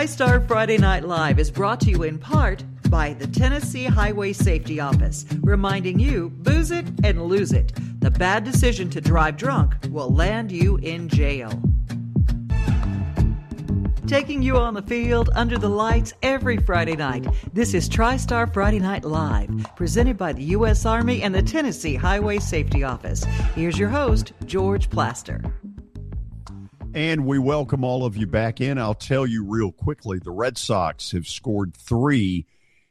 TriStar 0.00 0.48
Friday 0.48 0.78
Night 0.78 1.04
Live 1.04 1.38
is 1.38 1.50
brought 1.50 1.78
to 1.82 1.90
you 1.90 2.04
in 2.04 2.16
part 2.16 2.64
by 2.88 3.12
the 3.12 3.26
Tennessee 3.26 3.84
Highway 3.84 4.32
Safety 4.32 4.80
Office, 4.80 5.26
reminding 5.42 5.98
you 5.98 6.30
booze 6.30 6.70
it 6.70 6.86
and 7.04 7.26
lose 7.26 7.52
it. 7.52 7.74
The 8.00 8.10
bad 8.10 8.42
decision 8.42 8.88
to 8.90 9.02
drive 9.02 9.36
drunk 9.36 9.76
will 9.90 10.08
land 10.08 10.52
you 10.52 10.78
in 10.78 11.06
jail. 11.06 11.52
Taking 14.06 14.40
you 14.40 14.56
on 14.56 14.72
the 14.72 14.80
field 14.86 15.28
under 15.34 15.58
the 15.58 15.68
lights 15.68 16.14
every 16.22 16.56
Friday 16.56 16.96
night. 16.96 17.26
This 17.52 17.74
is 17.74 17.86
TriStar 17.86 18.50
Friday 18.54 18.78
Night 18.78 19.04
Live, 19.04 19.50
presented 19.76 20.16
by 20.16 20.32
the 20.32 20.44
U.S. 20.44 20.86
Army 20.86 21.20
and 21.20 21.34
the 21.34 21.42
Tennessee 21.42 21.94
Highway 21.94 22.38
Safety 22.38 22.84
Office. 22.84 23.24
Here's 23.54 23.78
your 23.78 23.90
host, 23.90 24.32
George 24.46 24.88
Plaster. 24.88 25.42
And 26.92 27.24
we 27.24 27.38
welcome 27.38 27.84
all 27.84 28.04
of 28.04 28.16
you 28.16 28.26
back 28.26 28.60
in. 28.60 28.76
I'll 28.76 28.94
tell 28.94 29.24
you 29.24 29.44
real 29.44 29.70
quickly 29.70 30.18
the 30.18 30.32
Red 30.32 30.58
Sox 30.58 31.12
have 31.12 31.28
scored 31.28 31.76
three 31.76 32.46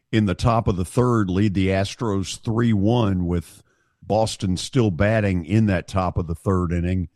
in 0.10 0.26
the 0.26 0.36
top 0.36 0.70
of 0.70 0.78
the 0.78 0.86
third, 0.86 1.30
lead 1.30 1.54
the 1.54 1.68
Astros 1.68 2.40
3 2.40 2.72
1 2.72 3.26
with 3.28 3.62
Boston 4.02 4.56
still 4.56 4.90
batting 4.90 5.44
in 5.44 5.66
that 5.66 5.90
top 5.90 6.18
of 6.18 6.28
the 6.28 6.36
third 6.36 6.72
inning. 6.72 7.10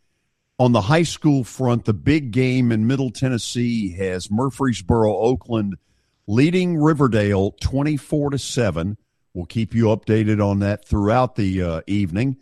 On 0.58 0.72
the 0.72 0.82
high 0.82 1.02
school 1.02 1.42
front, 1.42 1.86
the 1.86 1.94
big 1.94 2.30
game 2.32 2.70
in 2.70 2.86
Middle 2.86 3.10
Tennessee 3.10 3.92
has 3.92 4.30
Murfreesboro 4.30 5.16
Oakland 5.16 5.76
leading 6.26 6.76
Riverdale 6.76 7.52
24 7.62 8.30
to 8.30 8.38
7. 8.38 8.98
We'll 9.32 9.46
keep 9.46 9.74
you 9.74 9.86
updated 9.86 10.44
on 10.44 10.58
that 10.58 10.86
throughout 10.86 11.34
the 11.34 11.62
uh, 11.62 11.80
evening. 11.86 12.36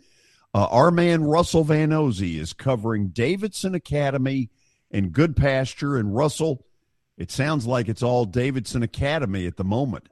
Uh, 0.53 0.67
our 0.69 0.91
man 0.91 1.23
Russell 1.23 1.63
Van 1.63 1.89
Ozey 1.89 2.39
is 2.39 2.53
covering 2.53 3.07
Davidson 3.07 3.73
Academy 3.73 4.49
and 4.91 5.11
Goodpasture. 5.11 5.99
And 5.99 6.15
Russell, 6.15 6.63
it 7.17 7.31
sounds 7.31 7.65
like 7.65 7.89
it's 7.89 8.03
all 8.03 8.25
Davidson 8.25 8.83
Academy 8.83 9.47
at 9.47 9.57
the 9.57 9.63
moment. 9.63 10.09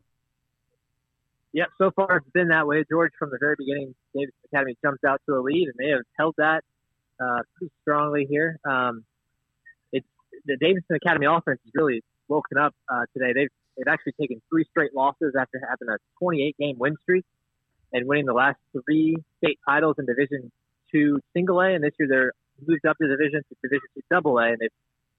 Yep, 1.53 1.67
so 1.77 1.91
far 1.91 2.17
it's 2.17 2.29
been 2.33 2.47
that 2.47 2.65
way. 2.65 2.83
George, 2.89 3.11
from 3.19 3.29
the 3.29 3.37
very 3.39 3.55
beginning, 3.57 3.93
Davidson 4.15 4.39
Academy 4.51 4.77
jumped 4.83 5.03
out 5.03 5.21
to 5.27 5.35
a 5.35 5.41
lead, 5.41 5.67
and 5.67 5.73
they 5.77 5.91
have 5.91 6.01
held 6.17 6.33
that 6.37 6.63
uh, 7.19 7.39
pretty 7.57 7.71
strongly 7.81 8.25
here. 8.27 8.57
Um, 8.67 9.03
it's 9.91 10.07
the 10.45 10.57
Davidson 10.57 10.95
Academy 10.95 11.27
offense 11.29 11.59
is 11.65 11.71
really 11.75 12.01
woken 12.29 12.57
up 12.57 12.73
uh, 12.89 13.03
today. 13.15 13.33
They've 13.33 13.51
they've 13.77 13.91
actually 13.91 14.13
taken 14.19 14.41
three 14.49 14.65
straight 14.69 14.95
losses 14.95 15.33
after 15.37 15.59
having 15.59 15.93
a 15.93 15.97
28 16.19 16.55
game 16.57 16.77
win 16.79 16.95
streak 17.01 17.25
and 17.93 18.07
winning 18.07 18.25
the 18.25 18.33
last 18.33 18.57
three 18.71 19.17
state 19.37 19.59
titles 19.67 19.95
in 19.99 20.05
Division 20.05 20.51
Two 20.91 21.19
Single 21.33 21.59
A, 21.61 21.73
and 21.73 21.83
this 21.83 21.93
year 21.99 22.07
they're 22.09 22.33
moved 22.65 22.85
up 22.85 22.97
the 22.99 23.07
division 23.07 23.41
to 23.47 23.55
Division 23.63 23.87
Two 23.93 24.01
Double 24.09 24.37
A, 24.37 24.47
and 24.47 24.57
they've 24.59 24.73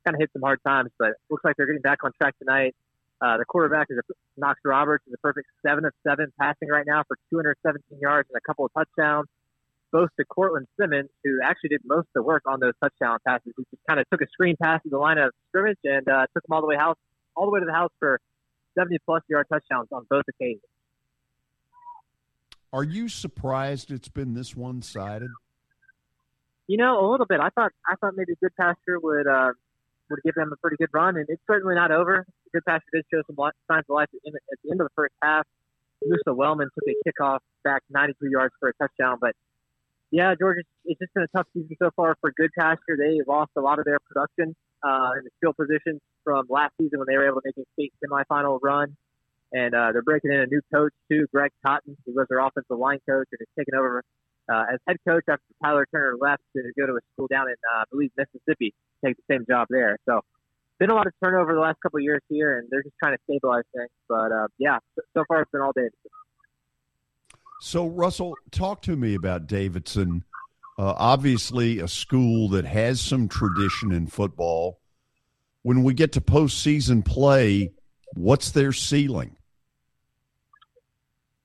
kind 0.05 0.15
of 0.15 0.21
hit 0.21 0.31
some 0.33 0.43
hard 0.43 0.61
times, 0.67 0.91
but 0.99 1.13
looks 1.31 1.45
like 1.45 1.57
they're 1.57 1.67
getting 1.67 1.83
back 1.83 2.05
on 2.05 2.13
track 2.21 2.39
tonight. 2.39 2.75
Uh, 3.21 3.39
the 3.39 3.45
quarterback 3.45 3.87
is 3.91 3.99
a, 3.99 4.03
Knox 4.37 4.59
Roberts 4.65 5.05
is 5.07 5.15
a 5.15 5.19
perfect 5.19 5.47
seven 5.65 5.85
of 5.85 5.93
seven 6.07 6.33
passing 6.41 6.69
right 6.69 6.85
now 6.87 7.05
for 7.07 7.17
217 7.31 7.99
yards 8.01 8.29
and 8.29 8.37
a 8.37 8.41
couple 8.45 8.67
of 8.67 8.73
touchdowns. 8.75 9.29
Both 9.93 10.09
to 10.19 10.25
Cortland 10.25 10.67
Simmons, 10.81 11.11
who 11.23 11.39
actually 11.45 11.69
did 11.69 11.83
most 11.85 12.07
of 12.07 12.15
the 12.15 12.23
work 12.23 12.43
on 12.47 12.61
those 12.61 12.73
touchdown 12.83 13.19
passes. 13.27 13.53
He 13.57 13.63
just 13.71 13.83
kind 13.87 14.01
of 14.01 14.09
took 14.11 14.23
a 14.23 14.27
screen 14.33 14.57
pass 14.61 14.83
to 14.83 14.89
the 14.89 14.99
line 14.99 15.19
of 15.19 15.33
scrimmage 15.49 15.79
and 15.85 16.09
uh, 16.09 16.27
took 16.35 16.43
them 16.45 16.53
all 16.53 16.63
the 16.63 16.67
way 16.67 16.77
house, 16.77 16.97
all 17.37 17.45
the 17.45 17.53
way 17.53 17.61
to 17.61 17.67
the 17.67 17.75
house 17.75 17.93
for 18.01 18.19
70 18.77 18.99
plus 19.05 19.23
yard 19.29 19.47
touchdowns 19.53 19.89
on 19.93 20.07
both 20.09 20.25
occasions. 20.29 20.63
Are 22.73 22.85
you 22.85 23.09
surprised 23.09 23.91
it's 23.91 24.09
been 24.09 24.35
this 24.35 24.57
one 24.57 24.81
sided? 24.83 25.31
You 26.67 26.79
know, 26.79 27.07
a 27.07 27.07
little 27.11 27.27
bit. 27.27 27.41
I 27.41 27.51
thought 27.51 27.73
I 27.87 27.97
thought 27.97 28.15
maybe 28.17 28.33
Goodpasture 28.43 29.03
would 29.03 29.27
uh, 29.27 29.53
would 30.09 30.21
give 30.25 30.35
them 30.35 30.53
a 30.53 30.57
pretty 30.57 30.77
good 30.77 30.89
run, 30.93 31.17
and 31.17 31.27
it's 31.29 31.43
certainly 31.47 31.75
not 31.75 31.91
over. 31.91 32.27
Goodpasture 32.55 32.81
did 32.93 33.05
show 33.13 33.23
some 33.27 33.37
signs 33.37 33.85
of 33.89 33.95
life 33.95 34.09
at 34.15 34.21
the, 34.25 34.71
end 34.71 34.81
of 34.81 34.87
the 34.87 34.93
first 34.95 35.15
half. 35.23 35.47
Musa 36.03 36.35
Wellman 36.35 36.69
took 36.75 36.89
a 36.89 37.09
kickoff 37.09 37.39
back 37.63 37.83
93 37.91 38.31
yards 38.31 38.55
for 38.59 38.71
a 38.71 38.73
touchdown, 38.75 39.19
but 39.21 39.35
yeah, 40.11 40.35
Georgia, 40.39 40.61
it's 40.85 41.01
just 41.01 41.15
been 41.15 41.23
a 41.23 41.37
tough 41.37 41.47
season 41.55 41.75
so 41.79 41.91
far 41.97 42.17
for 42.21 42.33
Goodpasture. 42.33 42.99
They 42.99 43.21
lost 43.27 43.53
a 43.57 43.61
lot 43.61 43.79
of 43.79 43.85
their 43.85 43.99
production 43.99 44.55
uh, 44.83 45.11
in 45.19 45.25
the 45.25 45.31
skill 45.39 45.53
positions 45.55 46.01
from 46.25 46.47
last 46.49 46.73
season 46.79 46.99
when 46.99 47.07
they 47.09 47.17
were 47.17 47.27
able 47.27 47.41
to 47.41 47.53
make 47.57 47.57
a 47.57 47.69
state 47.75 47.93
semifinal 48.05 48.59
run. 48.63 48.97
And 49.53 49.75
uh, 49.75 49.93
they're 49.93 50.03
breaking 50.03 50.33
in 50.33 50.41
a 50.41 50.47
new 50.47 50.63
coach 50.73 50.93
too, 51.11 51.27
Greg 51.33 51.51
Cotton, 51.65 51.97
who 52.07 52.13
was 52.15 52.27
their 52.29 52.39
offensive 52.39 52.79
line 52.79 52.99
coach 53.09 53.29
and 53.33 53.41
is 53.41 53.49
taking 53.59 53.75
over 53.75 54.03
uh, 54.51 54.65
as 54.73 54.81
head 54.87 54.97
coach 55.07 55.25
after 55.29 55.45
Tyler 55.63 55.87
Turner 55.93 56.17
left 56.21 56.43
to 56.57 56.63
go 56.79 56.87
to 56.87 56.95
a 56.95 57.01
school 57.15 57.27
down 57.29 57.49
in, 57.49 57.55
uh, 57.75 57.81
I 57.81 57.85
believe, 57.91 58.11
Mississippi, 58.17 58.75
take 59.05 59.17
the 59.17 59.23
same 59.31 59.45
job 59.49 59.69
there. 59.71 59.99
So, 60.07 60.21
been 60.79 60.91
a 60.91 60.95
lot 60.95 61.07
of 61.07 61.13
turnover 61.23 61.55
the 61.55 61.61
last 61.61 61.77
couple 61.81 61.99
of 61.99 62.03
years 62.03 62.23
here, 62.29 62.59
and 62.59 62.69
they're 62.71 62.83
just 62.83 62.97
trying 62.99 63.17
to 63.17 63.23
stabilize 63.25 63.63
things. 63.77 63.91
But 64.09 64.33
uh, 64.33 64.49
yeah, 64.59 64.79
so 65.15 65.25
far 65.29 65.43
it's 65.43 65.51
been 65.51 65.61
all 65.61 65.73
Davidson. 65.73 66.11
So, 67.61 67.87
Russell, 67.87 68.35
talk 68.51 68.83
to 68.83 68.97
me 68.97 69.15
about 69.15 69.47
Davidson. 69.47 70.25
Uh, 70.79 70.95
obviously, 70.97 71.79
a 71.79 71.87
school 71.87 72.49
that 72.49 72.65
has 72.65 73.01
some 73.01 73.29
tradition 73.29 73.93
in 73.93 74.09
football. 74.09 74.81
When 75.63 75.85
we 75.85 75.95
get 75.95 76.11
to 76.13 76.21
postseason 76.21 77.05
play, 77.05 77.71
what's 78.15 78.51
their 78.51 78.73
ceiling? 78.73 79.37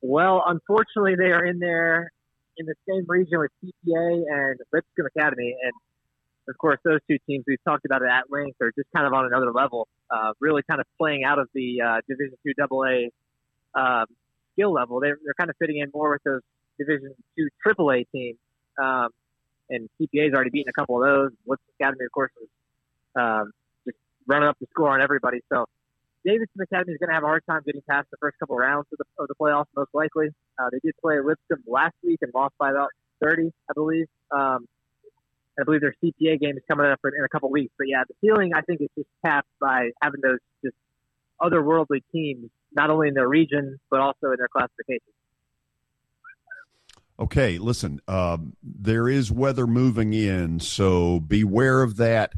Well, 0.00 0.44
unfortunately, 0.46 1.16
they 1.16 1.32
are 1.32 1.44
in 1.44 1.58
there 1.58 2.12
in 2.56 2.66
the 2.66 2.74
same 2.88 3.04
region 3.08 3.38
with 3.38 3.50
CPA 3.62 4.22
and 4.28 4.60
Lipscomb 4.72 5.06
Academy, 5.06 5.56
and 5.62 5.72
of 6.48 6.56
course, 6.56 6.78
those 6.84 7.00
two 7.08 7.18
teams 7.26 7.44
we've 7.46 7.62
talked 7.64 7.84
about 7.84 8.02
it 8.02 8.08
at 8.08 8.30
length 8.30 8.56
are 8.60 8.72
just 8.72 8.88
kind 8.94 9.06
of 9.06 9.12
on 9.12 9.26
another 9.26 9.52
level, 9.52 9.86
uh, 10.10 10.32
really 10.40 10.62
kind 10.62 10.80
of 10.80 10.86
playing 10.96 11.24
out 11.24 11.38
of 11.38 11.48
the 11.54 11.80
uh, 11.82 12.00
Division 12.08 12.36
Two 12.44 12.52
AA 12.58 13.08
um, 13.78 14.06
skill 14.52 14.72
level. 14.72 15.00
They're, 15.00 15.18
they're 15.24 15.34
kind 15.38 15.50
of 15.50 15.56
fitting 15.58 15.78
in 15.78 15.90
more 15.92 16.10
with 16.10 16.22
those 16.24 16.40
Division 16.78 17.14
Two 17.36 17.48
Triple 17.62 17.92
A 17.92 18.04
teams, 18.04 18.38
um, 18.82 19.08
and 19.68 19.88
CPA's 20.00 20.32
already 20.32 20.50
beaten 20.50 20.70
a 20.70 20.80
couple 20.80 21.02
of 21.02 21.08
those. 21.08 21.30
Lipscomb 21.46 21.74
Academy, 21.80 22.04
of 22.06 22.12
course, 22.12 22.32
was 22.40 22.48
um, 23.16 23.52
just 23.84 23.98
running 24.26 24.48
up 24.48 24.56
the 24.60 24.66
score 24.70 24.90
on 24.90 25.02
everybody. 25.02 25.40
So 25.52 25.66
Davidson 26.24 26.60
Academy 26.60 26.92
is 26.92 26.98
going 26.98 27.08
to 27.08 27.14
have 27.14 27.22
a 27.22 27.26
hard 27.26 27.42
time 27.48 27.62
getting 27.64 27.82
past 27.88 28.08
the 28.10 28.16
first 28.20 28.38
couple 28.38 28.56
rounds 28.56 28.86
of 28.92 28.98
the, 28.98 29.22
of 29.22 29.28
the 29.28 29.34
playoffs, 29.34 29.66
most 29.76 29.90
likely. 29.94 30.28
Uh, 30.58 30.68
they 30.72 30.78
did 30.82 30.94
play 31.00 31.16
Lipscomb 31.20 31.62
last 31.66 31.94
week 32.02 32.18
and 32.22 32.32
lost 32.34 32.54
by 32.58 32.70
about 32.70 32.90
30, 33.22 33.52
I 33.68 33.72
believe. 33.74 34.06
Um, 34.30 34.66
I 35.60 35.64
believe 35.64 35.80
their 35.80 35.94
CPA 36.02 36.40
game 36.40 36.56
is 36.56 36.62
coming 36.68 36.86
up 36.86 37.00
in 37.04 37.24
a 37.24 37.28
couple 37.28 37.50
weeks. 37.50 37.72
But 37.76 37.88
yeah, 37.88 38.04
the 38.06 38.14
ceiling 38.20 38.52
I 38.54 38.60
think 38.62 38.80
is 38.80 38.88
just 38.96 39.08
capped 39.24 39.48
by 39.60 39.90
having 40.00 40.20
those 40.22 40.38
just 40.64 40.76
otherworldly 41.40 42.02
teams, 42.12 42.50
not 42.72 42.90
only 42.90 43.08
in 43.08 43.14
their 43.14 43.28
region 43.28 43.78
but 43.90 44.00
also 44.00 44.30
in 44.30 44.36
their 44.38 44.48
classification. 44.48 45.12
Okay, 47.20 47.58
listen, 47.58 48.00
um, 48.06 48.54
there 48.62 49.08
is 49.08 49.32
weather 49.32 49.66
moving 49.66 50.12
in, 50.12 50.60
so 50.60 51.18
beware 51.18 51.82
of 51.82 51.96
that 51.96 52.32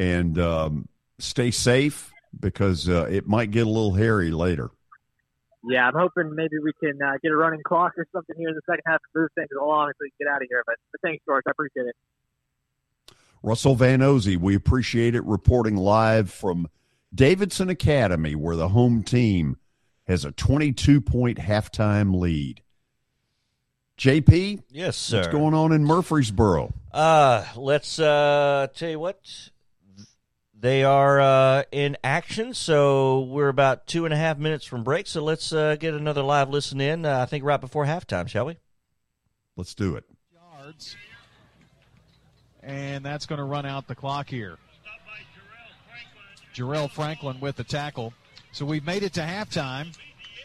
and 0.00 0.36
um, 0.36 0.88
stay 1.20 1.52
safe 1.52 2.09
because 2.38 2.88
uh, 2.88 3.06
it 3.10 3.26
might 3.26 3.50
get 3.50 3.66
a 3.66 3.70
little 3.70 3.94
hairy 3.94 4.30
later. 4.30 4.70
Yeah, 5.68 5.86
I'm 5.86 5.94
hoping 5.94 6.34
maybe 6.34 6.56
we 6.62 6.72
can 6.82 7.00
uh, 7.02 7.14
get 7.22 7.32
a 7.32 7.36
running 7.36 7.62
clock 7.62 7.92
or 7.98 8.06
something 8.12 8.34
here 8.38 8.48
in 8.48 8.54
the 8.54 8.62
second 8.66 8.82
half 8.86 9.00
to 9.00 9.20
move 9.20 9.28
things 9.34 9.48
along 9.60 9.88
so 9.88 9.96
we 10.00 10.10
can 10.10 10.26
get 10.26 10.34
out 10.34 10.42
of 10.42 10.48
here. 10.48 10.62
But, 10.66 10.76
but 10.90 11.00
thanks, 11.02 11.22
George. 11.26 11.42
I 11.46 11.50
appreciate 11.50 11.86
it. 11.86 11.96
Russell 13.42 13.74
Van 13.74 14.00
Ozey, 14.00 14.36
we 14.36 14.54
appreciate 14.54 15.14
it 15.14 15.24
reporting 15.24 15.76
live 15.76 16.30
from 16.30 16.68
Davidson 17.14 17.68
Academy, 17.68 18.34
where 18.34 18.56
the 18.56 18.68
home 18.68 19.02
team 19.02 19.56
has 20.06 20.24
a 20.24 20.32
22 20.32 21.00
point 21.00 21.38
halftime 21.38 22.18
lead. 22.18 22.62
JP? 23.98 24.62
Yes, 24.70 24.96
sir. 24.96 25.18
What's 25.18 25.28
going 25.28 25.54
on 25.54 25.72
in 25.72 25.84
Murfreesboro? 25.84 26.72
Uh, 26.92 27.44
let's 27.56 27.98
uh, 27.98 28.68
tell 28.74 28.90
you 28.90 28.98
what. 28.98 29.50
They 30.60 30.84
are 30.84 31.18
uh, 31.20 31.62
in 31.72 31.96
action, 32.04 32.52
so 32.52 33.20
we're 33.20 33.48
about 33.48 33.86
two 33.86 34.04
and 34.04 34.12
a 34.12 34.16
half 34.18 34.36
minutes 34.36 34.66
from 34.66 34.84
break. 34.84 35.06
So 35.06 35.24
let's 35.24 35.54
uh, 35.54 35.76
get 35.76 35.94
another 35.94 36.22
live 36.22 36.50
listen 36.50 36.82
in. 36.82 37.06
Uh, 37.06 37.20
I 37.20 37.24
think 37.24 37.44
right 37.44 37.60
before 37.60 37.86
halftime, 37.86 38.28
shall 38.28 38.44
we? 38.44 38.58
Let's 39.56 39.74
do 39.74 39.96
it. 39.96 40.04
Yards, 40.34 40.96
and 42.62 43.02
that's 43.02 43.24
going 43.24 43.38
to 43.38 43.44
run 43.44 43.64
out 43.64 43.88
the 43.88 43.94
clock 43.94 44.28
here. 44.28 44.58
Jarrell 46.54 46.90
Franklin 46.90 47.40
with 47.40 47.56
the 47.56 47.64
tackle. 47.64 48.12
So 48.52 48.66
we've 48.66 48.84
made 48.84 49.02
it 49.02 49.14
to 49.14 49.20
halftime 49.20 49.96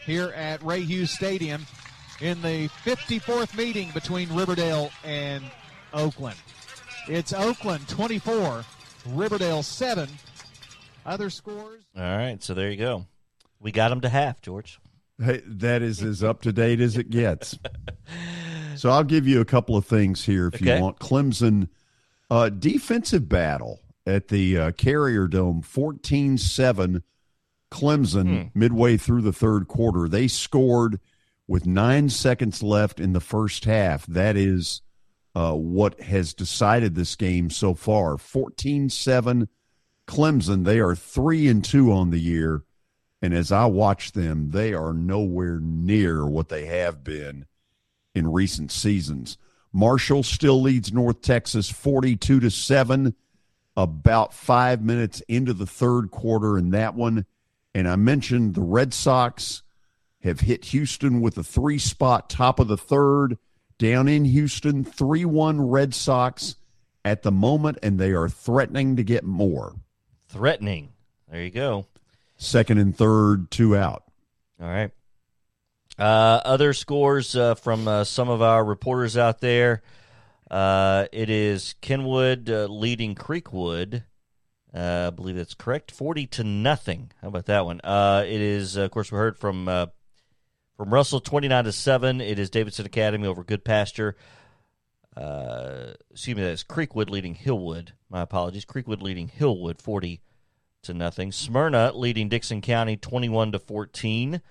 here 0.06 0.28
at 0.30 0.62
Ray 0.62 0.80
Hughes 0.80 1.10
Stadium 1.10 1.66
in 2.22 2.40
the 2.40 2.68
54th 2.86 3.54
meeting 3.54 3.90
between 3.92 4.34
Riverdale 4.34 4.90
and 5.04 5.44
Oakland. 5.92 6.38
It's 7.06 7.34
Oakland 7.34 7.86
24, 7.88 8.64
Riverdale 9.10 9.62
7. 9.62 10.08
Other 11.04 11.30
scores? 11.30 11.84
All 11.96 12.02
right, 12.02 12.42
so 12.42 12.54
there 12.54 12.70
you 12.70 12.76
go. 12.76 13.06
We 13.60 13.72
got 13.72 13.88
them 13.90 14.00
to 14.02 14.08
half, 14.08 14.40
George. 14.42 14.78
Hey, 15.22 15.40
that 15.46 15.82
is 15.82 16.02
as 16.02 16.22
up 16.22 16.42
to 16.42 16.52
date 16.52 16.80
as 16.80 16.96
it 16.96 17.08
gets. 17.10 17.58
so 18.76 18.90
I'll 18.90 19.04
give 19.04 19.26
you 19.26 19.40
a 19.40 19.44
couple 19.46 19.76
of 19.76 19.86
things 19.86 20.24
here 20.24 20.48
if 20.48 20.54
Okay. 20.56 20.76
you 20.76 20.82
want. 20.82 20.98
Clemson 20.98 21.68
uh, 22.30 22.48
defensive 22.50 23.28
battle 23.28 23.80
at 24.06 24.28
the 24.28 24.58
uh, 24.58 24.70
Carrier 24.72 25.26
Dome, 25.28 25.62
14 25.62 26.36
7 26.38 27.02
Clemson 27.70 28.50
midway 28.54 28.96
through 28.96 29.22
the 29.22 29.32
third 29.32 29.68
quarter. 29.68 30.08
They 30.08 30.28
scored 30.28 31.00
with 31.48 31.66
nine 31.66 32.08
seconds 32.08 32.62
left 32.62 33.00
in 33.00 33.12
the 33.12 33.20
first 33.20 33.64
half. 33.64 34.04
That 34.06 34.36
is 34.36 34.82
uh, 35.36 35.52
what 35.52 36.00
has 36.00 36.32
decided 36.32 36.94
this 36.94 37.14
game 37.14 37.50
so 37.50 37.74
far. 37.74 38.16
14 38.16 38.88
7 38.88 39.48
Clemson. 40.08 40.64
They 40.64 40.80
are 40.80 40.96
3 40.96 41.48
and 41.48 41.62
2 41.62 41.92
on 41.92 42.08
the 42.08 42.18
year. 42.18 42.64
And 43.20 43.34
as 43.34 43.52
I 43.52 43.66
watch 43.66 44.12
them, 44.12 44.50
they 44.50 44.72
are 44.72 44.94
nowhere 44.94 45.60
near 45.60 46.24
what 46.24 46.48
they 46.48 46.64
have 46.64 47.04
been 47.04 47.44
in 48.14 48.32
recent 48.32 48.72
seasons. 48.72 49.36
Marshall 49.74 50.22
still 50.22 50.62
leads 50.62 50.90
North 50.90 51.20
Texas 51.20 51.68
42 51.68 52.40
to 52.40 52.50
7 52.50 53.14
about 53.76 54.32
5 54.32 54.82
minutes 54.82 55.20
into 55.28 55.52
the 55.52 55.66
third 55.66 56.10
quarter 56.10 56.56
in 56.56 56.70
that 56.70 56.94
one. 56.94 57.26
And 57.74 57.86
I 57.86 57.96
mentioned 57.96 58.54
the 58.54 58.62
Red 58.62 58.94
Sox 58.94 59.62
have 60.22 60.40
hit 60.40 60.64
Houston 60.66 61.20
with 61.20 61.36
a 61.36 61.44
three 61.44 61.78
spot 61.78 62.30
top 62.30 62.58
of 62.58 62.68
the 62.68 62.78
third 62.78 63.36
down 63.78 64.08
in 64.08 64.24
Houston 64.24 64.84
3-1 64.84 65.56
Red 65.60 65.94
Sox 65.94 66.56
at 67.04 67.22
the 67.22 67.32
moment 67.32 67.78
and 67.82 67.98
they 67.98 68.12
are 68.12 68.28
threatening 68.28 68.96
to 68.96 69.04
get 69.04 69.24
more. 69.24 69.74
Threatening. 70.28 70.90
There 71.30 71.42
you 71.42 71.50
go. 71.50 71.86
Second 72.36 72.78
and 72.78 72.96
third, 72.96 73.50
two 73.50 73.76
out. 73.76 74.04
All 74.60 74.68
right. 74.68 74.90
Uh, 75.98 76.40
other 76.44 76.72
scores 76.72 77.34
uh, 77.34 77.54
from 77.54 77.88
uh, 77.88 78.04
some 78.04 78.28
of 78.28 78.42
our 78.42 78.64
reporters 78.64 79.16
out 79.16 79.40
there. 79.40 79.82
Uh, 80.50 81.06
it 81.12 81.30
is 81.30 81.74
Kenwood 81.80 82.50
uh, 82.50 82.66
leading 82.66 83.14
Creekwood. 83.14 84.04
Uh, 84.74 85.06
I 85.06 85.10
believe 85.10 85.36
that's 85.36 85.54
correct. 85.54 85.90
Forty 85.90 86.26
to 86.28 86.44
nothing. 86.44 87.10
How 87.22 87.28
about 87.28 87.46
that 87.46 87.64
one? 87.64 87.80
it 87.82 88.40
is, 88.40 88.76
of 88.76 88.90
course, 88.90 89.10
we 89.10 89.16
heard 89.16 89.38
from 89.38 89.64
from 90.76 90.92
Russell, 90.92 91.20
twenty 91.20 91.48
nine 91.48 91.64
to 91.64 91.72
seven. 91.72 92.20
It 92.20 92.38
is 92.38 92.50
Davidson 92.50 92.86
Academy 92.86 93.26
over 93.26 93.42
good 93.42 93.64
Goodpasture. 93.64 94.14
excuse 96.10 96.36
me, 96.36 96.42
that's 96.42 96.64
Creekwood 96.64 97.10
leading 97.10 97.34
Hillwood. 97.34 97.90
My 98.10 98.22
apologies. 98.22 98.64
Creekwood 98.64 99.02
leading 99.02 99.28
Hillwood, 99.28 99.80
forty 99.80 100.20
to 100.82 100.94
nothing. 100.94 101.32
Smyrna 101.32 101.92
leading 101.94 102.28
Dickson 102.28 102.60
County, 102.60 102.96
twenty-one 102.96 103.52
to 103.52 103.58
fourteen. 103.58 104.42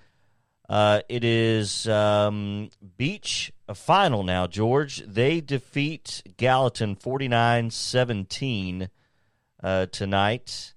Uh, 0.68 1.00
it 1.08 1.22
is 1.22 1.86
um, 1.88 2.70
Beech 2.96 3.52
a 3.68 3.74
final 3.74 4.24
now, 4.24 4.46
George. 4.48 5.02
They 5.06 5.40
defeat 5.40 6.22
Gallatin 6.36 6.96
49 6.96 7.70
17 7.70 8.88
uh, 9.62 9.86
tonight. 9.86 10.74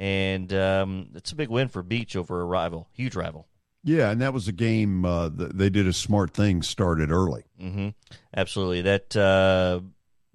And 0.00 0.52
um, 0.52 1.10
it's 1.14 1.30
a 1.30 1.36
big 1.36 1.48
win 1.48 1.68
for 1.68 1.82
Beech 1.82 2.16
over 2.16 2.40
a 2.40 2.44
rival, 2.44 2.88
huge 2.92 3.14
rival. 3.14 3.46
Yeah, 3.82 4.10
and 4.10 4.20
that 4.20 4.34
was 4.34 4.46
a 4.46 4.52
game 4.52 5.04
uh, 5.04 5.30
they 5.32 5.70
did 5.70 5.86
a 5.86 5.92
smart 5.92 6.32
thing, 6.32 6.62
started 6.62 7.10
early. 7.10 7.44
Mm-hmm. 7.60 7.88
Absolutely. 8.36 8.82
That 8.82 9.16
uh, 9.16 9.80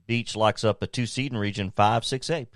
Beech 0.07 0.35
locks 0.35 0.63
up 0.63 0.81
a 0.81 0.87
two 0.87 1.05
seed 1.05 1.31
in 1.31 1.37
Region 1.37 1.71
5 1.75 2.03
6A. 2.03 2.47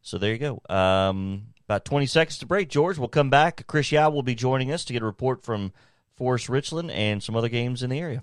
So 0.00 0.16
there 0.16 0.32
you 0.32 0.38
go. 0.38 0.62
Um, 0.74 1.48
about 1.66 1.84
20 1.84 2.06
seconds 2.06 2.38
to 2.38 2.46
break, 2.46 2.70
George. 2.70 2.98
We'll 2.98 3.08
come 3.08 3.28
back. 3.28 3.66
Chris 3.66 3.92
Yao 3.92 4.08
will 4.08 4.22
be 4.22 4.34
joining 4.34 4.72
us 4.72 4.84
to 4.86 4.94
get 4.94 5.02
a 5.02 5.06
report 5.06 5.42
from 5.42 5.72
Forest 6.16 6.48
Richland 6.48 6.90
and 6.90 7.22
some 7.22 7.36
other 7.36 7.50
games 7.50 7.82
in 7.82 7.90
the 7.90 7.98
area. 7.98 8.22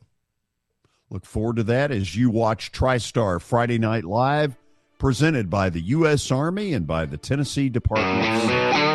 Look 1.12 1.26
forward 1.26 1.58
to 1.58 1.64
that 1.66 1.92
as 1.92 2.16
you 2.16 2.32
watch 2.32 2.72
TriStar 2.72 3.40
Friday 3.40 3.78
Night 3.78 4.04
Live, 4.04 4.56
presented 4.98 5.52
by 5.52 5.70
the 5.70 5.82
U.S. 5.82 6.32
Army 6.32 6.74
and 6.74 6.88
by 6.88 7.06
the 7.06 7.18
Tennessee 7.18 7.70
Department 7.70 8.95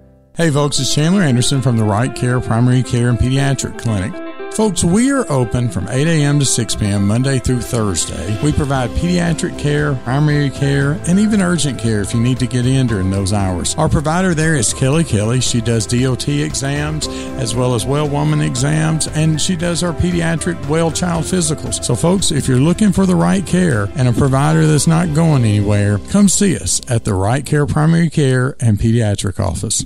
Hey 0.41 0.49
folks, 0.49 0.79
it's 0.79 0.91
Chandler 0.91 1.21
Anderson 1.21 1.61
from 1.61 1.77
the 1.77 1.83
Right 1.83 2.15
Care 2.15 2.41
Primary 2.41 2.81
Care 2.81 3.09
and 3.09 3.19
Pediatric 3.19 3.77
Clinic. 3.77 4.11
Folks, 4.55 4.83
we 4.83 5.11
are 5.11 5.31
open 5.31 5.69
from 5.69 5.87
8 5.87 6.07
a.m. 6.07 6.39
to 6.39 6.45
6 6.45 6.75
p.m. 6.77 7.05
Monday 7.05 7.37
through 7.37 7.61
Thursday. 7.61 8.43
We 8.43 8.51
provide 8.51 8.89
pediatric 8.89 9.59
care, 9.59 9.93
primary 9.93 10.49
care, 10.49 10.93
and 11.05 11.19
even 11.19 11.43
urgent 11.43 11.77
care 11.77 12.01
if 12.01 12.15
you 12.15 12.19
need 12.19 12.39
to 12.39 12.47
get 12.47 12.65
in 12.65 12.87
during 12.87 13.11
those 13.11 13.33
hours. 13.33 13.75
Our 13.75 13.87
provider 13.87 14.33
there 14.33 14.55
is 14.55 14.73
Kelly 14.73 15.03
Kelly. 15.03 15.41
She 15.41 15.61
does 15.61 15.85
DOT 15.85 16.27
exams 16.27 17.07
as 17.37 17.53
well 17.53 17.75
as 17.75 17.85
well 17.85 18.09
woman 18.09 18.41
exams, 18.41 19.07
and 19.09 19.39
she 19.39 19.55
does 19.55 19.83
our 19.83 19.93
pediatric 19.93 20.67
well 20.67 20.91
child 20.91 21.25
physicals. 21.25 21.83
So, 21.83 21.93
folks, 21.93 22.31
if 22.31 22.47
you're 22.47 22.57
looking 22.57 22.91
for 22.91 23.05
the 23.05 23.15
right 23.15 23.45
care 23.45 23.89
and 23.93 24.07
a 24.07 24.11
provider 24.11 24.65
that's 24.65 24.87
not 24.87 25.13
going 25.13 25.43
anywhere, 25.43 25.99
come 26.09 26.27
see 26.27 26.55
us 26.55 26.81
at 26.89 27.03
the 27.03 27.13
Right 27.13 27.45
Care 27.45 27.67
Primary 27.67 28.09
Care 28.09 28.55
and 28.59 28.79
Pediatric 28.79 29.39
Office. 29.39 29.85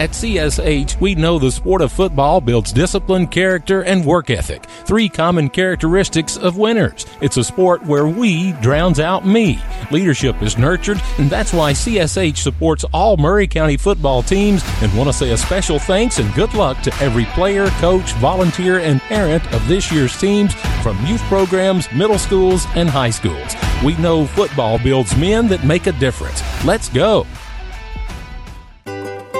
At 0.00 0.12
CSH, 0.12 0.98
we 0.98 1.14
know 1.14 1.38
the 1.38 1.50
sport 1.50 1.82
of 1.82 1.92
football 1.92 2.40
builds 2.40 2.72
discipline, 2.72 3.26
character, 3.26 3.82
and 3.82 4.02
work 4.02 4.30
ethic, 4.30 4.64
three 4.64 5.10
common 5.10 5.50
characteristics 5.50 6.38
of 6.38 6.56
winners. 6.56 7.04
It's 7.20 7.36
a 7.36 7.44
sport 7.44 7.84
where 7.84 8.06
we 8.06 8.52
drowns 8.62 8.98
out 8.98 9.26
me. 9.26 9.58
Leadership 9.90 10.40
is 10.40 10.56
nurtured, 10.56 11.02
and 11.18 11.28
that's 11.28 11.52
why 11.52 11.74
CSH 11.74 12.38
supports 12.38 12.82
all 12.94 13.18
Maury 13.18 13.46
County 13.46 13.76
football 13.76 14.22
teams 14.22 14.62
and 14.80 14.90
want 14.96 15.10
to 15.10 15.12
say 15.12 15.32
a 15.32 15.36
special 15.36 15.78
thanks 15.78 16.18
and 16.18 16.32
good 16.32 16.54
luck 16.54 16.80
to 16.80 16.94
every 17.02 17.26
player, 17.26 17.68
coach, 17.72 18.14
volunteer, 18.14 18.78
and 18.78 19.02
parent 19.02 19.52
of 19.52 19.68
this 19.68 19.92
year's 19.92 20.18
teams 20.18 20.54
from 20.82 20.96
youth 21.04 21.20
programs, 21.24 21.92
middle 21.92 22.18
schools, 22.18 22.64
and 22.74 22.88
high 22.88 23.10
schools. 23.10 23.54
We 23.84 23.98
know 23.98 24.24
football 24.24 24.78
builds 24.78 25.14
men 25.18 25.46
that 25.48 25.64
make 25.64 25.86
a 25.88 25.92
difference. 25.92 26.42
Let's 26.64 26.88
go. 26.88 27.26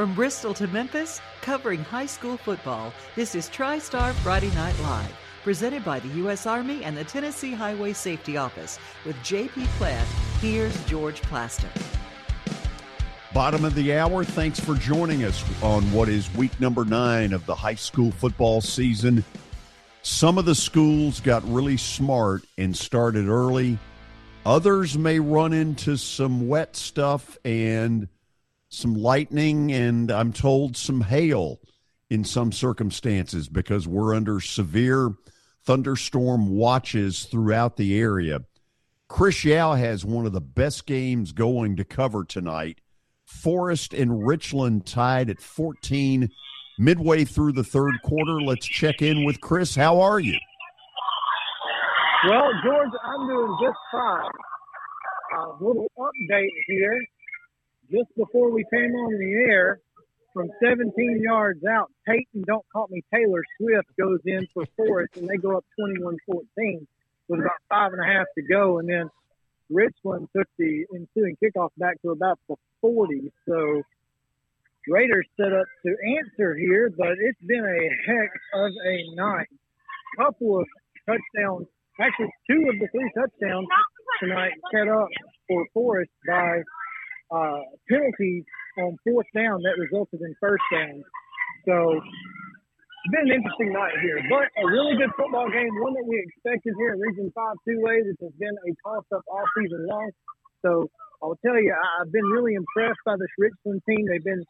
From 0.00 0.14
Bristol 0.14 0.54
to 0.54 0.66
Memphis, 0.66 1.20
covering 1.42 1.84
high 1.84 2.06
school 2.06 2.38
football, 2.38 2.90
this 3.16 3.34
is 3.34 3.50
TriStar 3.50 4.14
Friday 4.14 4.50
Night 4.54 4.74
Live, 4.80 5.14
presented 5.44 5.84
by 5.84 6.00
the 6.00 6.08
U.S. 6.20 6.46
Army 6.46 6.82
and 6.84 6.96
the 6.96 7.04
Tennessee 7.04 7.52
Highway 7.52 7.92
Safety 7.92 8.38
Office. 8.38 8.78
With 9.04 9.22
J.P. 9.22 9.66
Platt, 9.76 10.06
here's 10.40 10.74
George 10.86 11.20
Plaster. 11.20 11.68
Bottom 13.34 13.62
of 13.62 13.74
the 13.74 13.94
hour, 13.94 14.24
thanks 14.24 14.58
for 14.58 14.74
joining 14.74 15.24
us 15.24 15.44
on 15.62 15.82
what 15.92 16.08
is 16.08 16.34
week 16.34 16.58
number 16.58 16.86
nine 16.86 17.34
of 17.34 17.44
the 17.44 17.54
high 17.54 17.74
school 17.74 18.10
football 18.10 18.62
season. 18.62 19.22
Some 20.00 20.38
of 20.38 20.46
the 20.46 20.54
schools 20.54 21.20
got 21.20 21.46
really 21.46 21.76
smart 21.76 22.42
and 22.56 22.74
started 22.74 23.28
early. 23.28 23.78
Others 24.46 24.96
may 24.96 25.20
run 25.20 25.52
into 25.52 25.98
some 25.98 26.48
wet 26.48 26.74
stuff 26.74 27.36
and– 27.44 28.08
some 28.70 28.94
lightning, 28.94 29.72
and 29.72 30.10
I'm 30.10 30.32
told 30.32 30.76
some 30.76 31.02
hail 31.02 31.60
in 32.08 32.24
some 32.24 32.52
circumstances 32.52 33.48
because 33.48 33.86
we're 33.86 34.14
under 34.14 34.40
severe 34.40 35.10
thunderstorm 35.64 36.48
watches 36.48 37.24
throughout 37.24 37.76
the 37.76 37.98
area. 37.98 38.40
Chris 39.08 39.44
Yao 39.44 39.74
has 39.74 40.04
one 40.04 40.24
of 40.24 40.32
the 40.32 40.40
best 40.40 40.86
games 40.86 41.32
going 41.32 41.76
to 41.76 41.84
cover 41.84 42.24
tonight. 42.24 42.80
Forest 43.24 43.92
and 43.92 44.26
Richland 44.26 44.86
tied 44.86 45.30
at 45.30 45.40
14 45.40 46.28
midway 46.78 47.24
through 47.24 47.52
the 47.52 47.64
third 47.64 47.94
quarter. 48.04 48.40
Let's 48.40 48.66
check 48.66 49.02
in 49.02 49.24
with 49.24 49.40
Chris. 49.40 49.74
How 49.74 50.00
are 50.00 50.20
you? 50.20 50.38
Well, 52.28 52.50
George, 52.64 52.90
I'm 53.04 53.28
doing 53.28 53.56
just 53.62 53.78
fine. 53.90 54.30
A 55.38 55.64
little 55.64 55.90
update 55.98 56.48
here. 56.66 57.00
Just 57.90 58.14
before 58.16 58.50
we 58.52 58.64
came 58.72 58.92
on 58.92 59.18
the 59.18 59.50
air, 59.50 59.80
from 60.32 60.48
17 60.62 61.20
yards 61.22 61.64
out, 61.64 61.90
Peyton, 62.06 62.44
don't 62.46 62.64
call 62.72 62.86
me 62.88 63.02
Taylor 63.12 63.42
Swift, 63.58 63.88
goes 63.98 64.20
in 64.24 64.46
for 64.54 64.64
Forest, 64.76 65.16
and 65.16 65.28
they 65.28 65.36
go 65.36 65.56
up 65.56 65.64
21 65.78 66.16
14 66.26 66.86
with 67.28 67.40
about 67.40 67.60
five 67.68 67.92
and 67.92 68.00
a 68.00 68.06
half 68.06 68.26
to 68.36 68.42
go. 68.42 68.78
And 68.78 68.88
then 68.88 69.10
Richland 69.68 70.28
took 70.36 70.46
the 70.58 70.86
ensuing 70.94 71.36
kickoff 71.42 71.70
back 71.78 72.00
to 72.02 72.10
about 72.10 72.38
the 72.48 72.56
40. 72.80 73.32
So 73.48 73.82
Raiders 74.88 75.26
set 75.36 75.52
up 75.52 75.66
to 75.84 75.96
answer 76.18 76.54
here, 76.54 76.90
but 76.96 77.18
it's 77.18 77.42
been 77.42 77.64
a 77.64 78.10
heck 78.10 78.30
of 78.54 78.72
a 78.86 79.14
night. 79.16 79.48
Couple 80.16 80.60
of 80.60 80.66
touchdowns, 81.06 81.66
actually 82.00 82.30
two 82.48 82.68
of 82.68 82.78
the 82.78 82.88
three 82.92 83.10
touchdowns 83.16 83.66
tonight 84.20 84.52
set 84.72 84.88
up 84.88 85.08
for 85.48 85.66
Forest 85.72 86.10
by 86.26 86.62
uh, 87.30 87.60
penalties 87.88 88.44
on 88.78 88.96
fourth 89.04 89.26
down 89.34 89.62
that 89.62 89.78
resulted 89.78 90.20
in 90.20 90.34
first 90.40 90.62
down. 90.72 91.02
So 91.66 92.00
it's 92.00 93.12
been 93.12 93.30
an 93.30 93.34
interesting 93.40 93.72
night 93.72 93.94
here, 94.02 94.20
but 94.28 94.50
a 94.60 94.66
really 94.66 94.96
good 94.96 95.10
football 95.16 95.48
game, 95.50 95.70
one 95.80 95.94
that 95.94 96.06
we 96.06 96.20
expected 96.20 96.74
here 96.76 96.94
in 96.94 97.00
Region 97.00 97.32
5 97.34 97.56
2A, 97.68 97.94
which 98.06 98.20
has 98.20 98.34
been 98.38 98.56
a 98.56 98.70
toss 98.84 99.04
up 99.14 99.22
all 99.28 99.44
season 99.56 99.86
long. 99.88 100.10
So 100.62 100.90
I'll 101.22 101.38
tell 101.44 101.60
you, 101.60 101.74
I've 102.00 102.12
been 102.12 102.26
really 102.26 102.54
impressed 102.54 103.00
by 103.04 103.16
this 103.16 103.32
Richland 103.38 103.82
team. 103.88 104.06
They've 104.08 104.24
been 104.24 104.44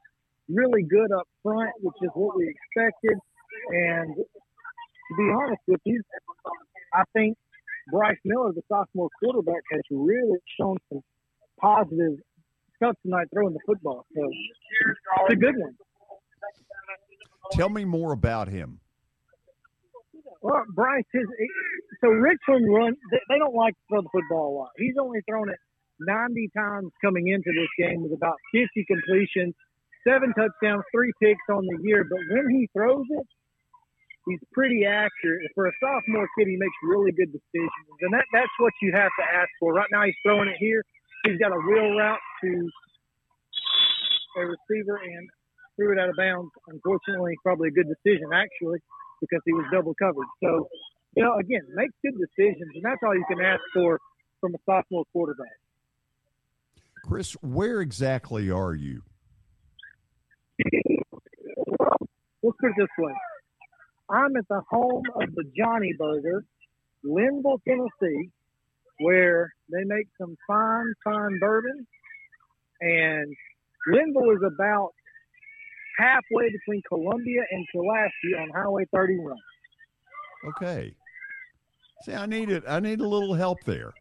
really 0.48 0.82
good 0.82 1.12
up 1.12 1.28
front, 1.43 1.70
which 1.81 1.97
is 2.02 2.11
what 2.15 2.36
we 2.36 2.48
expected. 2.48 3.19
And 3.70 4.15
to 4.16 5.12
be 5.16 5.31
honest 5.31 5.62
with 5.66 5.81
you, 5.85 6.02
I 6.94 7.02
think 7.12 7.36
Bryce 7.90 8.19
Miller, 8.24 8.52
the 8.52 8.62
sophomore 8.69 9.11
quarterback, 9.23 9.62
has 9.73 9.82
really 9.90 10.39
shown 10.59 10.77
some 10.89 11.02
positive 11.61 12.19
stuff 12.81 12.97
tonight 13.02 13.28
throwing 13.32 13.52
the 13.52 13.61
football. 13.66 14.07
So 14.15 14.23
it's 14.24 15.32
a 15.32 15.36
good 15.36 15.55
one. 15.57 15.77
Tell 17.52 17.69
me 17.69 17.85
more 17.85 18.12
about 18.12 18.48
him. 18.48 18.81
Well, 20.43 20.65
Bryce 20.74 21.05
is 21.12 21.27
so 22.01 22.09
Richland 22.09 22.73
run. 22.73 22.97
They, 23.11 23.20
they 23.28 23.39
don't 23.39 23.55
like 23.55 23.74
to 23.74 23.81
throw 23.89 24.01
the 24.02 24.09
football 24.09 24.48
a 24.48 24.55
lot. 24.61 24.70
He's 24.78 24.94
only 24.98 25.20
thrown 25.28 25.51
it 25.51 25.59
90 26.01 26.48
times 26.57 26.90
coming 27.05 27.28
into 27.28 27.52
this 27.52 27.69
game 27.77 28.02
with 28.02 28.12
about 28.12 28.36
50 28.52 28.85
completions, 28.89 29.55
seven 30.07 30.32
touchdowns, 30.32 30.85
three 30.94 31.12
picks 31.20 31.44
on 31.51 31.66
the 31.66 31.78
year. 31.82 32.05
But 32.09 32.20
when 32.31 32.48
he 32.48 32.69
throws 32.73 33.05
it, 33.11 33.27
he's 34.27 34.40
pretty 34.52 34.86
accurate. 34.86 35.44
For 35.55 35.66
a 35.66 35.73
sophomore 35.77 36.28
kid, 36.39 36.48
he 36.48 36.57
makes 36.57 36.77
really 36.89 37.12
good 37.12 37.32
decisions, 37.32 37.97
and 38.01 38.15
that 38.15 38.24
that's 38.32 38.55
what 38.59 38.73
you 38.81 38.93
have 38.94 39.12
to 39.19 39.24
ask 39.28 39.51
for. 39.61 39.74
Right 39.74 39.89
now, 39.93 40.05
he's 40.05 40.16
throwing 40.24 40.48
it 40.48 40.57
here. 40.59 40.82
He's 41.25 41.39
got 41.39 41.53
a 41.53 41.61
wheel 41.61 41.97
route 41.97 42.19
to 42.43 42.71
a 44.37 44.47
receiver 44.47 44.97
and 44.97 45.29
threw 45.77 45.93
it 45.93 45.99
out 45.99 46.09
of 46.09 46.17
bounds. 46.17 46.51
Unfortunately, 46.69 47.35
probably 47.43 47.69
a 47.69 47.73
good 47.73 47.89
decision 47.89 48.29
actually 48.33 48.79
because 49.21 49.41
he 49.45 49.53
was 49.53 49.67
double 49.73 49.95
covered. 49.95 50.27
So, 50.43 50.69
you 51.17 51.23
know, 51.23 51.37
again, 51.39 51.63
make 51.75 51.91
good 52.03 52.15
decisions, 52.19 52.71
and 52.75 52.85
that's 52.85 53.01
all 53.05 53.15
you 53.15 53.25
can 53.29 53.41
ask 53.41 53.61
for 53.75 53.99
from 54.41 54.55
a 54.55 54.59
sophomore 54.65 55.05
quarterback. 55.13 55.49
Chris, 57.05 57.33
where 57.43 57.81
exactly 57.81 58.51
are 58.51 58.75
you? 58.75 59.03
Let's 62.43 62.57
put 62.61 62.71
it 62.71 62.77
this 62.79 62.89
way. 62.99 63.13
I'm 64.11 64.37
at 64.37 64.49
the 64.49 64.63
home 64.69 65.03
of 65.15 65.35
the 65.35 65.45
Johnny 65.57 65.93
Burger, 65.99 66.45
Lynnville, 67.05 67.61
Tennessee, 67.67 68.31
where 69.01 69.52
they 69.70 69.85
make 69.85 70.06
some 70.20 70.36
fine, 70.47 70.93
fine 71.02 71.39
bourbon. 71.40 71.86
And 72.81 73.35
Lynnville 73.89 74.36
is 74.36 74.43
about 74.47 74.90
halfway 75.98 76.51
between 76.51 76.82
Columbia 76.89 77.43
and 77.51 77.66
Pulaski 77.72 78.35
on 78.39 78.51
Highway 78.55 78.85
31. 78.93 79.36
Okay. 80.48 80.94
See, 82.02 82.14
I 82.14 82.27
need 82.27 82.51
it. 82.51 82.64
I 82.66 82.81
need 82.81 83.01
a 83.01 83.09
little 83.09 83.35
help 83.35 83.59
there. 83.64 83.93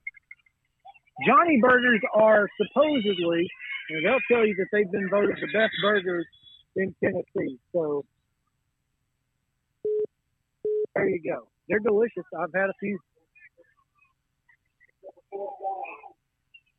Johnny 1.26 1.59
Burgers 1.61 1.99
are 2.13 2.47
supposedly, 2.57 3.49
and 3.89 4.05
they'll 4.05 4.23
tell 4.31 4.45
you 4.47 4.55
that 4.55 4.67
they've 4.71 4.89
been 4.89 5.09
voted 5.09 5.35
the 5.35 5.47
best 5.47 5.73
burgers 5.81 6.26
in 6.77 6.95
Tennessee. 7.03 7.59
So 7.73 8.05
there 10.95 11.09
you 11.09 11.21
go. 11.21 11.47
They're 11.67 11.80
delicious. 11.80 12.23
I've 12.38 12.53
had 12.53 12.69
a 12.69 12.73
few. 12.80 12.97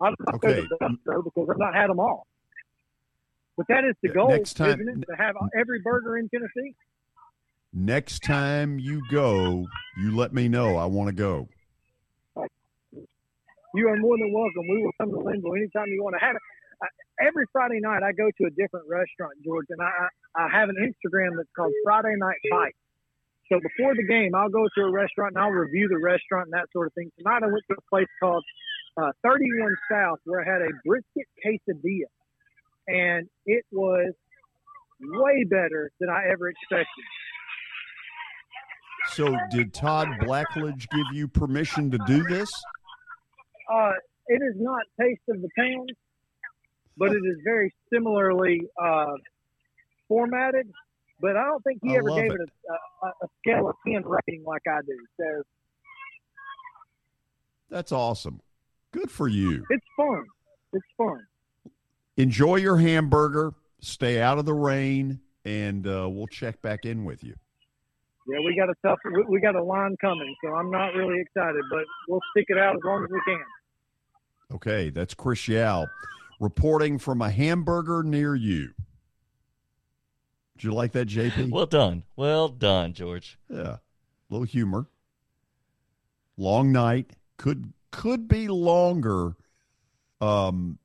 I'm 0.00 0.14
not 0.20 0.34
okay. 0.36 0.60
the 0.60 0.76
best, 0.80 0.94
though, 1.04 1.22
because 1.22 1.48
I've 1.50 1.58
not 1.58 1.74
had 1.74 1.90
them 1.90 2.00
all. 2.00 2.26
But 3.56 3.66
that 3.68 3.84
is 3.84 3.94
the 4.02 4.08
goal, 4.08 4.28
Next 4.30 4.54
time- 4.54 4.80
isn't 4.80 5.02
it? 5.02 5.06
To 5.06 5.16
have 5.16 5.36
every 5.54 5.80
burger 5.80 6.16
in 6.16 6.28
Tennessee. 6.28 6.74
Next 7.72 8.24
time 8.24 8.78
you 8.78 9.02
go, 9.10 9.66
you 9.98 10.16
let 10.16 10.32
me 10.32 10.48
know. 10.48 10.76
I 10.76 10.86
want 10.86 11.08
to 11.08 11.14
go. 11.14 11.48
You 13.72 13.88
are 13.88 13.96
more 13.96 14.18
than 14.18 14.32
welcome. 14.32 14.66
We 14.68 14.82
will 14.82 14.92
come 14.98 15.10
to 15.10 15.18
Lynnville 15.18 15.56
anytime 15.56 15.86
you 15.88 16.02
want 16.02 16.16
to 16.18 16.26
have 16.26 16.34
it. 16.34 16.42
I, 16.82 16.86
every 17.24 17.44
Friday 17.52 17.78
night, 17.78 18.02
I 18.02 18.10
go 18.10 18.28
to 18.28 18.44
a 18.46 18.50
different 18.50 18.88
restaurant, 18.88 19.34
George, 19.44 19.66
and 19.70 19.80
I, 19.80 19.86
I 19.86 20.08
I 20.34 20.48
have 20.48 20.68
an 20.68 20.76
Instagram 20.76 21.36
that's 21.36 21.50
called 21.56 21.72
Friday 21.84 22.14
Night 22.16 22.38
Bite. 22.50 22.76
So 23.50 23.58
before 23.58 23.94
the 23.96 24.06
game, 24.06 24.34
I'll 24.34 24.48
go 24.48 24.62
to 24.62 24.80
a 24.82 24.90
restaurant 24.90 25.34
and 25.34 25.42
I'll 25.42 25.50
review 25.50 25.88
the 25.88 25.98
restaurant 25.98 26.46
and 26.46 26.54
that 26.54 26.70
sort 26.72 26.86
of 26.86 26.92
thing. 26.94 27.10
Tonight, 27.18 27.42
I 27.42 27.50
went 27.50 27.64
to 27.68 27.76
a 27.78 27.84
place 27.90 28.06
called 28.22 28.44
uh, 28.96 29.12
31 29.22 29.74
South 29.90 30.18
where 30.24 30.40
I 30.40 30.52
had 30.52 30.62
a 30.62 30.70
brisket 30.84 31.26
quesadilla, 31.44 32.08
and 32.88 33.28
it 33.46 33.64
was 33.72 34.12
way 35.00 35.44
better 35.44 35.90
than 36.00 36.10
I 36.10 36.30
ever 36.32 36.48
expected. 36.48 37.04
So, 39.12 39.36
did 39.50 39.72
Todd 39.72 40.08
Blackledge 40.20 40.88
give 40.90 41.06
you 41.12 41.26
permission 41.26 41.90
to 41.90 41.98
do 42.06 42.22
this? 42.24 42.50
Uh, 43.72 43.92
it 44.26 44.42
is 44.42 44.54
not 44.56 44.82
Taste 45.00 45.22
of 45.28 45.40
the 45.40 45.48
Town, 45.58 45.86
but 46.96 47.12
it 47.12 47.22
is 47.24 47.38
very 47.44 47.72
similarly 47.92 48.60
uh, 48.80 49.12
formatted. 50.06 50.70
But 51.20 51.36
I 51.36 51.44
don't 51.44 51.62
think 51.62 51.80
he 51.82 51.94
I 51.94 51.98
ever 51.98 52.10
gave 52.10 52.32
it. 52.32 52.40
it, 52.40 52.50
a, 52.68 53.06
a, 53.06 53.10
a 53.22 53.28
scale 53.40 53.68
of 53.68 53.76
10 53.86 54.02
rating 54.06 54.42
like 54.46 54.62
I 54.68 54.80
do. 54.86 54.96
So 55.18 55.42
That's 57.68 57.92
awesome. 57.92 58.40
Good 58.92 59.10
for 59.10 59.28
you. 59.28 59.64
it's 59.70 59.86
fun. 59.96 60.24
It's 60.72 60.86
fun. 60.96 61.26
Enjoy 62.16 62.56
your 62.56 62.76
hamburger. 62.76 63.52
Stay 63.80 64.20
out 64.20 64.38
of 64.38 64.44
the 64.44 64.54
rain, 64.54 65.20
and 65.44 65.86
uh, 65.86 66.08
we'll 66.10 66.26
check 66.26 66.60
back 66.60 66.84
in 66.84 67.04
with 67.04 67.24
you. 67.24 67.34
Yeah, 68.28 68.38
we 68.44 68.54
got 68.54 68.68
a 68.68 68.74
tough, 68.86 68.98
we, 69.04 69.24
we 69.28 69.40
got 69.40 69.56
a 69.56 69.62
line 69.62 69.96
coming, 70.00 70.34
so 70.44 70.54
I'm 70.54 70.70
not 70.70 70.94
really 70.94 71.18
excited, 71.20 71.62
but 71.70 71.84
we'll 72.08 72.20
stick 72.32 72.46
it 72.48 72.58
out 72.58 72.74
as 72.74 72.80
long 72.84 73.04
as 73.04 73.10
we 73.10 73.20
can. 73.26 73.42
Okay, 74.56 74.90
that's 74.90 75.14
Chris 75.14 75.48
Yao 75.48 75.86
reporting 76.40 76.98
from 76.98 77.22
a 77.22 77.30
hamburger 77.30 78.02
near 78.02 78.34
you. 78.34 78.70
Did 80.56 80.64
you 80.64 80.72
like 80.72 80.92
that, 80.92 81.06
JP? 81.06 81.50
Well 81.50 81.66
done. 81.66 82.02
Well 82.16 82.48
done, 82.48 82.92
George. 82.92 83.38
Yeah. 83.48 83.76
little 84.28 84.46
humor. 84.46 84.86
Long 86.36 86.72
night. 86.72 87.10
Could 87.36 87.72
could 87.90 88.28
be 88.28 88.48
longer. 88.48 89.36
Um 90.20 90.78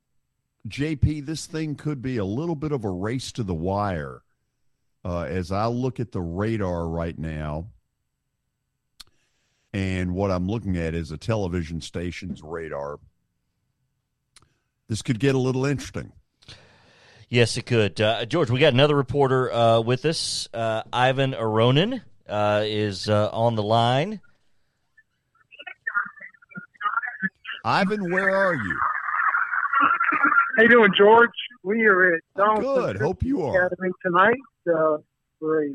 JP, 0.68 1.26
this 1.26 1.46
thing 1.46 1.76
could 1.76 2.02
be 2.02 2.18
a 2.18 2.26
little 2.26 2.56
bit 2.56 2.72
of 2.72 2.84
a 2.86 2.90
race 2.90 3.32
to 3.34 3.44
the 3.44 3.54
wire. 3.54 4.22
Uh, 5.04 5.22
as 5.22 5.52
I 5.52 5.68
look 5.68 6.00
at 6.00 6.12
the 6.12 6.22
radar 6.22 6.88
right 6.88 7.18
now, 7.18 7.68
and 9.72 10.16
what 10.16 10.32
I'm 10.32 10.48
looking 10.48 10.78
at 10.78 10.96
is 10.96 11.12
a 11.12 11.18
television 11.18 11.82
station's 11.82 12.42
radar. 12.42 13.00
This 14.88 15.02
could 15.04 15.20
get 15.20 15.36
a 15.36 15.38
little 15.38 15.66
interesting. 15.66 16.12
Yes, 17.30 17.58
it 17.58 17.66
could. 17.66 18.00
Uh, 18.00 18.26
George, 18.26 18.50
we 18.50 18.60
got 18.60 18.74
another 18.74 18.96
reporter 18.96 19.52
uh, 19.52 19.82
with 19.82 20.06
us. 20.06 20.48
Uh, 20.54 20.84
Ivan 20.94 21.34
Aronin 21.34 22.02
uh, 22.28 22.64
is 22.66 23.10
uh, 23.10 23.30
on 23.32 23.56
the 23.56 23.64
line. 23.64 24.22
Ivan, 27.66 28.12
where 28.12 28.30
are 28.30 28.54
you? 28.54 28.80
How 30.56 30.64
you 30.64 30.70
doing, 30.70 30.92
George? 30.96 31.32
We 31.64 31.84
are 31.88 32.14
at 32.14 32.22
Donelson 32.38 32.62
Good. 32.62 33.02
Hope 33.02 33.24
you 33.24 33.42
are. 33.42 33.66
Academy 33.66 33.90
tonight 34.06 34.40
uh, 34.70 34.98
for 35.40 35.64
a 35.64 35.70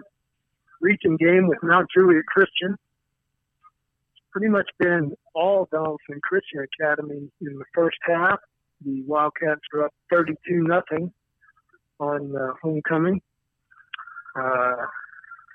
region 0.80 1.16
game 1.16 1.48
with 1.48 1.58
Mount 1.64 1.88
Juliet 1.92 2.24
Christian. 2.26 2.74
It's 2.74 4.24
pretty 4.30 4.46
much 4.46 4.70
been 4.78 5.14
all 5.34 5.66
Donelson 5.74 6.20
Christian 6.22 6.64
Academy 6.80 7.28
in 7.40 7.58
the 7.58 7.64
first 7.74 7.98
half. 8.06 8.38
The 8.84 9.02
Wildcats 9.02 9.60
are 9.74 9.86
up 9.86 9.94
32 10.12 10.36
nothing 10.62 11.12
on 11.98 12.36
uh, 12.36 12.52
homecoming. 12.62 13.20
Uh, 14.36 14.76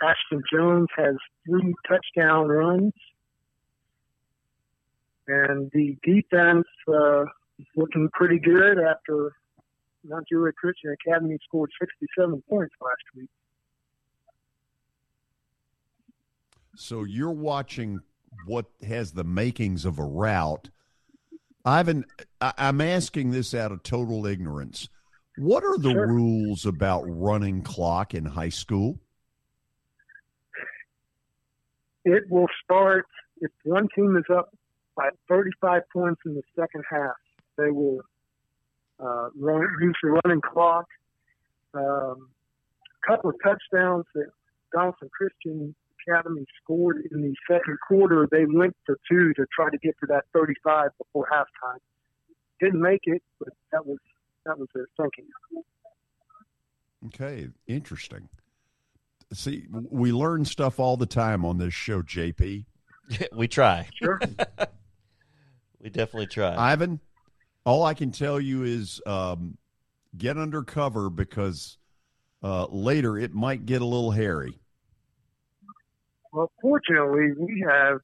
Ashton 0.03 0.43
Jones 0.51 0.89
has 0.97 1.15
three 1.47 1.73
touchdown 1.87 2.49
runs, 2.49 2.91
and 5.27 5.69
the 5.73 5.97
defense 6.03 6.65
uh, 6.87 7.23
is 7.59 7.65
looking 7.75 8.09
pretty 8.13 8.39
good 8.39 8.77
after 8.79 9.31
Mount 10.03 10.25
Juliet 10.31 10.55
Christian 10.55 10.95
Academy 11.05 11.37
scored 11.43 11.71
67 11.79 12.43
points 12.49 12.75
last 12.81 13.01
week. 13.15 13.29
So 16.75 17.03
you're 17.03 17.31
watching 17.31 17.99
what 18.45 18.65
has 18.85 19.13
the 19.13 19.23
makings 19.23 19.85
of 19.85 19.97
a 19.97 20.03
route. 20.03 20.69
Ivan, 21.63 22.05
I- 22.41 22.53
I'm 22.57 22.81
asking 22.81 23.31
this 23.31 23.53
out 23.53 23.71
of 23.71 23.81
total 23.81 24.27
ignorance. 24.27 24.89
What 25.37 25.63
are 25.63 25.77
the 25.77 25.91
Sure. 25.91 26.07
rules 26.07 26.65
about 26.65 27.03
running 27.07 27.61
clock 27.61 28.13
in 28.13 28.25
high 28.25 28.49
school? 28.49 28.99
It 32.03 32.29
will 32.29 32.47
start 32.63 33.07
if 33.41 33.51
one 33.63 33.87
team 33.95 34.15
is 34.15 34.25
up 34.29 34.53
by 34.95 35.09
35 35.29 35.81
points 35.91 36.21
in 36.25 36.35
the 36.35 36.41
second 36.55 36.83
half. 36.89 37.15
They 37.57 37.71
were 37.71 38.03
uh, 38.99 39.29
run, 39.37 39.67
use 39.81 39.95
the 40.01 40.19
running 40.23 40.41
clock. 40.41 40.85
Um, 41.73 42.29
a 43.03 43.07
couple 43.07 43.29
of 43.29 43.35
touchdowns 43.43 44.05
that 44.15 44.27
Donelson 44.73 45.09
Christian 45.11 45.75
Academy 46.07 46.45
scored 46.61 47.07
in 47.11 47.21
the 47.21 47.33
second 47.49 47.77
quarter. 47.87 48.27
They 48.31 48.45
went 48.45 48.75
for 48.85 48.97
two 49.09 49.33
to 49.33 49.45
try 49.53 49.69
to 49.69 49.77
get 49.77 49.95
to 50.01 50.07
that 50.07 50.23
35 50.33 50.89
before 50.97 51.27
halftime. 51.31 51.79
Didn't 52.59 52.81
make 52.81 53.01
it, 53.03 53.21
but 53.39 53.49
that 53.71 53.85
was 53.85 53.97
that 54.45 54.57
was 54.57 54.69
their 54.73 54.87
thinking. 54.97 55.25
Okay, 57.07 57.49
interesting. 57.67 58.29
See, 59.33 59.65
we 59.69 60.11
learn 60.11 60.45
stuff 60.45 60.79
all 60.79 60.97
the 60.97 61.05
time 61.05 61.43
on 61.43 61.57
this 61.57 61.73
show, 61.73 62.01
JP. 62.01 62.65
we 63.33 63.47
try. 63.47 63.89
Sure. 63.95 64.19
we 65.85 65.91
definitely 65.91 66.25
try. 66.25 66.55
Ivan, 66.57 66.99
all 67.63 67.83
I 67.83 67.93
can 67.93 68.11
tell 68.11 68.41
you 68.41 68.63
is 68.63 68.99
um, 69.05 69.55
get 70.17 70.35
under 70.35 70.63
cover 70.63 71.11
because 71.11 71.77
uh, 72.41 72.65
later 72.71 73.19
it 73.19 73.35
might 73.35 73.67
get 73.67 73.83
a 73.83 73.85
little 73.85 74.09
hairy. 74.09 74.57
Well, 76.33 76.51
fortunately, 76.59 77.33
we 77.37 77.63
have, 77.69 77.99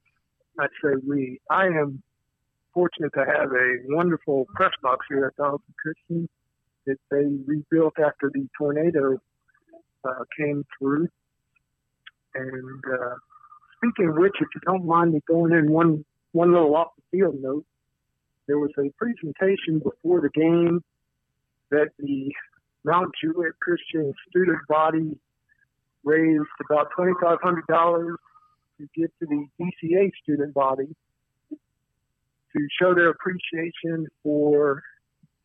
I'd 0.60 0.68
say 0.82 0.90
we, 1.06 1.40
I 1.50 1.66
am 1.66 2.00
fortunate 2.72 3.12
to 3.14 3.24
have 3.26 3.50
a 3.50 3.76
wonderful 3.88 4.46
press 4.54 4.70
box 4.80 5.04
here 5.08 5.26
at 5.26 5.36
Donelson 5.36 5.74
Christian 5.82 6.28
that 6.86 6.98
they 7.10 7.24
rebuilt 7.46 7.94
after 7.98 8.30
the 8.32 8.46
tornado 8.56 9.18
uh, 10.04 10.22
came 10.38 10.64
through. 10.78 11.08
And 12.36 12.82
uh, 12.94 13.14
speaking 13.76 14.10
of 14.10 14.16
which, 14.18 14.36
if 14.40 14.46
you 14.54 14.60
don't 14.66 14.86
mind 14.86 15.14
me 15.14 15.20
going 15.28 15.52
in 15.52 15.72
one, 15.72 16.04
one 16.30 16.52
little 16.52 16.76
off 16.76 16.88
the 16.96 17.18
field 17.18 17.34
note, 17.40 17.64
there 18.46 18.58
was 18.58 18.70
a 18.78 18.90
presentation 18.98 19.78
before 19.78 20.20
the 20.20 20.30
game 20.30 20.82
that 21.70 21.88
the 21.98 22.32
Mount 22.84 23.10
Juliet 23.22 23.52
Christian 23.60 24.12
student 24.28 24.58
body 24.68 25.18
raised 26.04 26.42
about 26.68 26.88
$2,500 26.98 28.16
to 28.78 28.88
give 28.94 29.10
to 29.20 29.26
the 29.26 29.46
DCA 29.60 30.10
student 30.22 30.52
body 30.54 30.94
to 31.50 32.68
show 32.80 32.94
their 32.94 33.10
appreciation 33.10 34.06
for 34.22 34.82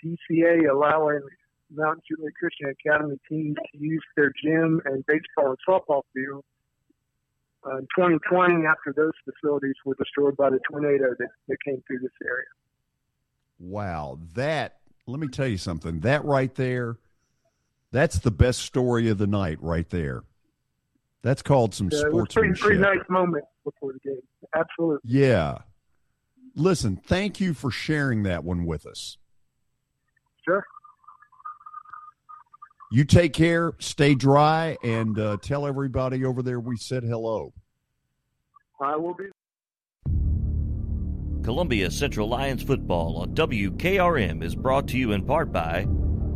DCA 0.03 0.69
allowing 0.69 1.21
Mount 1.73 2.01
Juliet 2.07 2.33
Christian 2.39 2.69
Academy 2.69 3.19
teams 3.29 3.55
to 3.71 3.77
use 3.77 4.03
their 4.15 4.31
gym 4.43 4.81
and 4.85 5.05
baseball 5.05 5.55
and 5.55 5.57
softball 5.67 6.01
field. 6.13 6.43
Uh, 7.65 7.77
in 7.77 7.87
2020, 7.95 8.65
after 8.65 8.93
those 8.95 9.11
facilities 9.25 9.75
were 9.85 9.95
destroyed 9.95 10.37
by 10.37 10.49
the 10.49 10.59
tornado 10.69 11.13
that, 11.19 11.29
that 11.47 11.57
came 11.65 11.83
through 11.87 11.99
this 11.99 12.11
area. 12.23 12.45
Wow, 13.59 14.19
that 14.35 14.77
let 15.07 15.19
me 15.19 15.27
tell 15.27 15.47
you 15.47 15.57
something. 15.57 16.01
That 16.01 16.23
right 16.25 16.53
there, 16.55 16.97
that's 17.91 18.19
the 18.19 18.31
best 18.31 18.61
story 18.61 19.09
of 19.09 19.17
the 19.17 19.27
night, 19.27 19.57
right 19.61 19.89
there. 19.89 20.23
That's 21.23 21.41
called 21.41 21.73
some 21.73 21.87
it 21.87 21.93
was 21.93 22.01
pretty, 22.01 22.13
sportsmanship. 22.55 22.63
pretty 22.63 22.81
nice 22.81 23.09
moment 23.09 23.45
before 23.63 23.93
the 23.93 23.99
game. 23.99 24.21
Absolutely. 24.55 24.99
Yeah. 25.03 25.59
Listen, 26.55 26.95
thank 26.95 27.39
you 27.39 27.53
for 27.53 27.71
sharing 27.71 28.23
that 28.23 28.43
one 28.43 28.65
with 28.65 28.85
us. 28.85 29.17
Sure. 30.45 30.65
You 32.91 33.03
take 33.03 33.33
care, 33.33 33.73
stay 33.79 34.15
dry, 34.15 34.77
and 34.83 35.19
uh, 35.19 35.37
tell 35.41 35.67
everybody 35.67 36.23
over 36.23 36.41
there 36.41 36.59
we 36.59 36.77
said 36.77 37.03
hello. 37.03 37.53
I 38.79 38.95
will 38.95 39.13
be. 39.13 39.25
Columbia 41.47 41.89
Central 41.89 42.27
Lions 42.27 42.61
football 42.61 43.19
on 43.19 43.33
WKRM 43.33 44.43
is 44.43 44.53
brought 44.53 44.85
to 44.89 44.97
you 44.97 45.13
in 45.13 45.23
part 45.23 45.49
by 45.49 45.87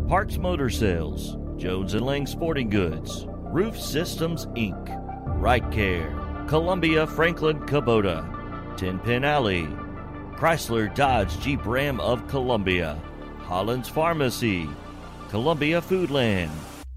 Parks 0.08 0.38
Motor 0.38 0.70
Sales, 0.70 1.36
Jones 1.58 1.96
and 1.96 2.06
Lang 2.06 2.26
Sporting 2.26 2.70
Goods, 2.70 3.26
Roof 3.28 3.78
Systems 3.78 4.46
Inc., 4.56 4.88
Right 5.38 5.70
Care, 5.70 6.10
Columbia 6.48 7.06
Franklin 7.06 7.60
Kubota, 7.60 8.24
10 8.78 9.00
Pin 9.00 9.26
Alley, 9.26 9.68
Chrysler 10.38 10.96
Dodge 10.96 11.38
Jeep 11.42 11.66
Ram 11.66 12.00
of 12.00 12.26
Columbia, 12.30 12.98
Holland's 13.40 13.90
Pharmacy, 13.90 14.70
Columbia 15.28 15.82
Foodland, 15.82 16.52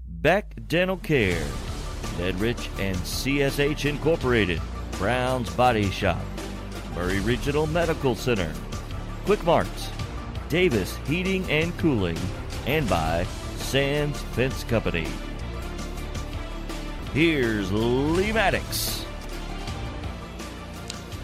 Beck 0.07 0.55
Dental 0.69 0.95
Care, 0.95 1.45
Nedrich 2.15 2.69
and 2.79 2.95
CSH 2.95 3.83
Incorporated, 3.83 4.61
Brown's 4.93 5.49
Body 5.49 5.91
Shop, 5.91 6.25
Maury 6.95 7.19
Regional 7.19 7.67
Medical 7.67 8.15
Center, 8.15 8.51
Quick 9.25 9.43
Marts, 9.43 9.89
Davis 10.47 10.97
Heating 11.07 11.49
and 11.51 11.77
Cooling, 11.77 12.17
and 12.67 12.87
by 12.87 13.25
Sands 13.57 14.21
Fence 14.33 14.63
Company. 14.63 15.05
Here's 17.13 17.69
Lee 17.71 18.31
Maddox. 18.31 19.05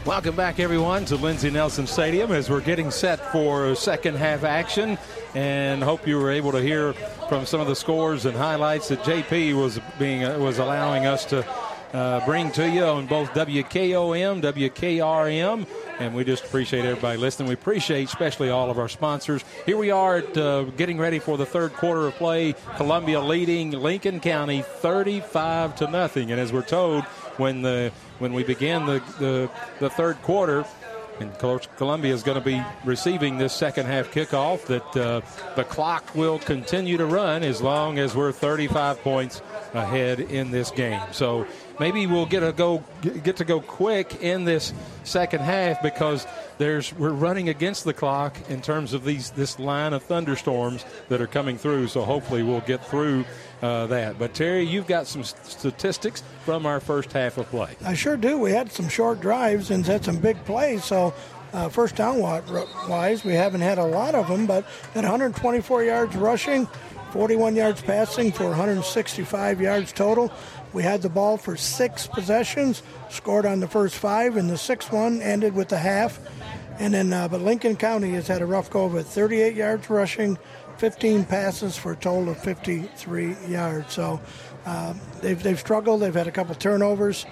Welcome 0.05 0.35
back, 0.35 0.59
everyone, 0.59 1.05
to 1.05 1.15
Lindsey 1.15 1.49
Nelson 1.49 1.87
Stadium 1.87 2.31
as 2.31 2.49
we're 2.49 2.59
getting 2.59 2.91
set 2.91 3.31
for 3.31 3.73
second 3.75 4.15
half 4.15 4.43
action. 4.43 4.97
And 5.35 5.81
hope 5.81 6.05
you 6.05 6.17
were 6.17 6.31
able 6.31 6.51
to 6.51 6.61
hear 6.61 6.93
from 7.29 7.45
some 7.45 7.61
of 7.61 7.67
the 7.67 7.75
scores 7.75 8.25
and 8.25 8.35
highlights 8.35 8.89
that 8.89 8.99
JP 9.03 9.61
was 9.61 9.79
being 9.97 10.21
was 10.41 10.59
allowing 10.59 11.05
us 11.05 11.23
to 11.25 11.45
uh, 11.93 12.25
bring 12.25 12.51
to 12.51 12.69
you 12.69 12.83
on 12.83 13.05
both 13.07 13.31
WKOM, 13.33 14.41
WKRM, 14.41 15.67
and 15.99 16.15
we 16.15 16.23
just 16.23 16.45
appreciate 16.45 16.85
everybody 16.85 17.17
listening. 17.17 17.47
We 17.49 17.53
appreciate 17.53 18.05
especially 18.05 18.49
all 18.49 18.69
of 18.69 18.79
our 18.79 18.89
sponsors. 18.89 19.43
Here 19.65 19.77
we 19.77 19.91
are 19.91 20.17
at 20.17 20.37
uh, 20.37 20.63
getting 20.63 20.97
ready 20.97 21.19
for 21.19 21.37
the 21.37 21.45
third 21.45 21.73
quarter 21.73 22.07
of 22.07 22.15
play. 22.15 22.55
Columbia 22.77 23.19
leading 23.19 23.71
Lincoln 23.71 24.19
County 24.19 24.61
35 24.61 25.75
to 25.77 25.87
nothing, 25.89 26.31
and 26.31 26.39
as 26.39 26.53
we're 26.53 26.61
told, 26.61 27.03
when 27.37 27.61
the 27.61 27.91
when 28.19 28.33
we 28.33 28.43
began 28.43 28.85
the 28.85 29.01
the, 29.19 29.49
the 29.79 29.89
third 29.89 30.21
quarter. 30.21 30.65
And 31.19 31.37
Columbia 31.77 32.15
is 32.15 32.23
going 32.23 32.39
to 32.39 32.43
be 32.43 32.63
receiving 32.83 33.37
this 33.37 33.53
second 33.53 33.85
half 33.85 34.11
kickoff. 34.11 34.65
That 34.65 34.97
uh, 34.97 35.21
the 35.55 35.63
clock 35.63 36.15
will 36.15 36.39
continue 36.39 36.97
to 36.97 37.05
run 37.05 37.43
as 37.43 37.61
long 37.61 37.99
as 37.99 38.15
we're 38.15 38.31
35 38.31 39.01
points 39.01 39.43
ahead 39.75 40.19
in 40.19 40.49
this 40.49 40.71
game. 40.71 40.99
So 41.11 41.45
maybe 41.81 42.05
we'll 42.05 42.27
get 42.27 42.43
a 42.43 42.51
go 42.51 42.83
get 43.23 43.35
to 43.37 43.43
go 43.43 43.59
quick 43.59 44.21
in 44.21 44.45
this 44.45 44.71
second 45.03 45.41
half 45.41 45.81
because 45.81 46.27
there's 46.59 46.93
we're 46.93 47.09
running 47.09 47.49
against 47.49 47.85
the 47.85 47.93
clock 47.93 48.37
in 48.49 48.61
terms 48.61 48.93
of 48.93 49.03
these 49.03 49.31
this 49.31 49.57
line 49.57 49.91
of 49.91 50.03
thunderstorms 50.03 50.85
that 51.09 51.19
are 51.19 51.27
coming 51.27 51.57
through. 51.57 51.87
So 51.87 52.03
hopefully 52.03 52.43
we'll 52.43 52.61
get 52.61 52.85
through 52.85 53.25
uh, 53.63 53.87
that. 53.87 54.19
But 54.19 54.35
Terry, 54.35 54.61
you've 54.63 54.85
got 54.85 55.07
some 55.07 55.23
statistics 55.23 56.21
from 56.45 56.67
our 56.67 56.79
first 56.79 57.11
half 57.11 57.39
of 57.39 57.47
play. 57.47 57.75
I 57.83 57.95
sure 57.95 58.15
do. 58.15 58.37
We 58.37 58.51
had 58.51 58.71
some 58.71 58.87
short 58.87 59.19
drives 59.19 59.71
and 59.71 59.83
had 59.83 60.05
some 60.05 60.17
big 60.17 60.37
plays. 60.45 60.85
So, 60.85 61.15
uh, 61.51 61.69
first 61.69 61.95
down 61.95 62.19
wise, 62.19 63.25
we 63.25 63.33
haven't 63.33 63.61
had 63.61 63.79
a 63.79 63.85
lot 63.85 64.13
of 64.13 64.27
them, 64.27 64.45
but 64.45 64.65
at 64.93 65.03
124 65.03 65.83
yards 65.83 66.15
rushing, 66.15 66.67
41 67.11 67.55
yards 67.55 67.81
passing 67.81 68.31
for 68.31 68.45
165 68.45 69.59
yards 69.59 69.91
total. 69.91 70.31
We 70.73 70.83
had 70.83 71.01
the 71.01 71.09
ball 71.09 71.37
for 71.37 71.57
six 71.57 72.07
possessions, 72.07 72.81
scored 73.09 73.45
on 73.45 73.59
the 73.59 73.67
first 73.67 73.95
five, 73.95 74.37
and 74.37 74.49
the 74.49 74.57
sixth 74.57 74.91
one 74.91 75.21
ended 75.21 75.53
with 75.53 75.69
the 75.69 75.77
half. 75.77 76.19
And 76.79 76.93
then, 76.93 77.13
uh, 77.13 77.27
but 77.27 77.41
Lincoln 77.41 77.75
County 77.75 78.11
has 78.11 78.27
had 78.27 78.41
a 78.41 78.45
rough 78.45 78.69
go 78.69 78.85
of 78.85 78.95
it 78.95 79.03
38 79.03 79.55
yards 79.55 79.89
rushing, 79.89 80.37
15 80.77 81.25
passes 81.25 81.77
for 81.77 81.91
a 81.91 81.95
total 81.95 82.29
of 82.29 82.37
53 82.39 83.35
yards. 83.47 83.93
So 83.93 84.21
uh, 84.65 84.93
they've, 85.21 85.41
they've 85.41 85.59
struggled. 85.59 86.01
They've 86.01 86.13
had 86.13 86.27
a 86.27 86.31
couple 86.31 86.55
turnovers. 86.55 87.25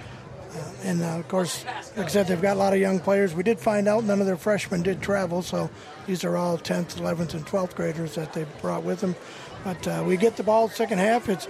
and 0.84 1.02
uh, 1.02 1.18
of 1.20 1.28
course, 1.30 1.64
like 1.96 2.08
I 2.08 2.10
said, 2.10 2.28
they've 2.28 2.42
got 2.42 2.58
a 2.58 2.60
lot 2.60 2.74
of 2.74 2.80
young 2.80 3.00
players. 3.00 3.34
We 3.34 3.44
did 3.44 3.60
find 3.60 3.88
out 3.88 4.04
none 4.04 4.20
of 4.20 4.28
their 4.28 4.38
freshmen 4.38 4.84
did 4.84 5.02
travel, 5.02 5.42
so 5.42 5.70
these 6.08 6.24
are 6.24 6.36
all 6.36 6.58
10th, 6.58 6.98
11th, 6.98 7.34
and 7.34 7.46
12th 7.46 7.76
graders 7.76 8.16
that 8.16 8.34
they 8.34 8.46
brought 8.62 8.84
with 8.84 9.00
them. 9.00 9.16
But 9.64 9.88
uh, 9.88 10.04
we 10.06 10.18
get 10.18 10.38
the 10.38 10.44
ball 10.44 10.70
second 10.70 11.00
half. 11.00 11.30
It's 11.30 11.48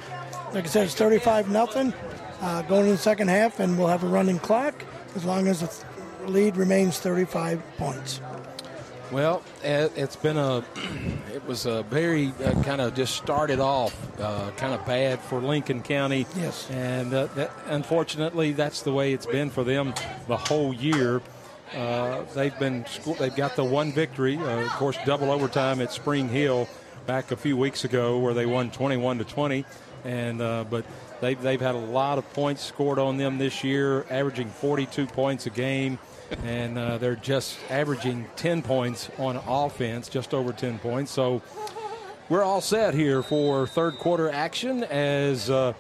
like 0.54 0.66
I 0.66 0.68
said, 0.68 0.86
it's 0.86 0.96
35 0.96 1.50
nothing 1.50 1.94
uh, 2.42 2.62
going 2.64 2.86
in 2.86 2.92
the 2.92 2.98
second 2.98 3.30
half, 3.30 3.60
and 3.60 3.78
we'll 3.78 3.88
have 3.88 4.04
a 4.04 4.08
running 4.08 4.40
clock 4.40 4.74
as 5.16 5.26
long 5.26 5.48
as 5.48 5.62
the 5.62 6.30
lead 6.30 6.58
remains 6.58 7.00
35 7.00 7.62
points. 7.78 8.22
Well, 9.12 9.44
it's 9.64 10.16
been 10.16 10.38
a, 10.38 10.64
it 11.34 11.46
was 11.46 11.66
a 11.66 11.84
very 11.84 12.32
uh, 12.44 12.62
kind 12.64 12.80
of 12.80 12.94
just 12.94 13.16
started 13.16 13.60
off 13.60 13.96
uh, 14.20 14.52
kind 14.52 14.74
of 14.74 14.86
bad 14.86 15.20
for 15.20 15.40
Lincoln 15.40 15.82
County. 15.82 16.28
Yes. 16.36 16.70
And 16.70 17.14
uh, 17.14 17.26
that, 17.36 17.52
unfortunately, 17.66 18.52
that's 18.52 18.84
the 18.84 18.94
way 18.94 19.14
it's 19.14 19.26
been 19.26 19.50
for 19.50 19.64
them 19.64 19.94
the 20.28 20.38
whole 20.38 20.74
year. 20.74 21.22
Uh, 21.76 22.24
they've 22.34 22.58
been 22.58 22.86
they've 23.20 23.36
got 23.36 23.56
the 23.56 23.64
one 23.64 23.92
victory, 23.92 24.38
uh, 24.38 24.62
of 24.62 24.70
course, 24.70 24.98
double 25.06 25.32
overtime 25.32 25.82
at 25.82 25.92
Spring 25.92 26.28
Hill 26.28 26.68
back 27.06 27.32
a 27.32 27.36
few 27.36 27.58
weeks 27.58 27.86
ago 27.86 28.20
where 28.20 28.34
they 28.34 28.46
won 28.46 28.70
21 28.70 29.18
to 29.20 29.24
20, 29.24 29.66
and 30.04 30.42
uh, 30.42 30.66
but 30.70 30.86
they've 31.22 31.42
they've 31.42 31.62
had 31.62 31.76
a 31.76 31.80
lot 31.80 32.18
of 32.18 32.34
points 32.34 32.64
scored 32.64 33.00
on 33.00 33.18
them 33.18 33.38
this 33.38 33.64
year, 33.64 34.06
averaging 34.10 34.50
42 34.50 35.08
points 35.08 35.46
a 35.46 35.50
game 35.50 36.00
and 36.44 36.78
uh, 36.78 36.98
they're 36.98 37.16
just 37.16 37.58
averaging 37.70 38.26
10 38.36 38.62
points 38.62 39.10
on 39.18 39.38
offense, 39.48 40.10
just 40.10 40.34
over 40.34 40.54
10 40.54 40.80
points. 40.80 41.12
So 41.12 41.42
we're 42.28 42.44
all 42.44 42.62
set 42.62 42.94
here 42.94 43.24
for 43.24 43.68
third 43.68 43.98
quarter 43.98 44.30
action 44.30 44.84
as 44.84 45.50
uh, 45.50 45.74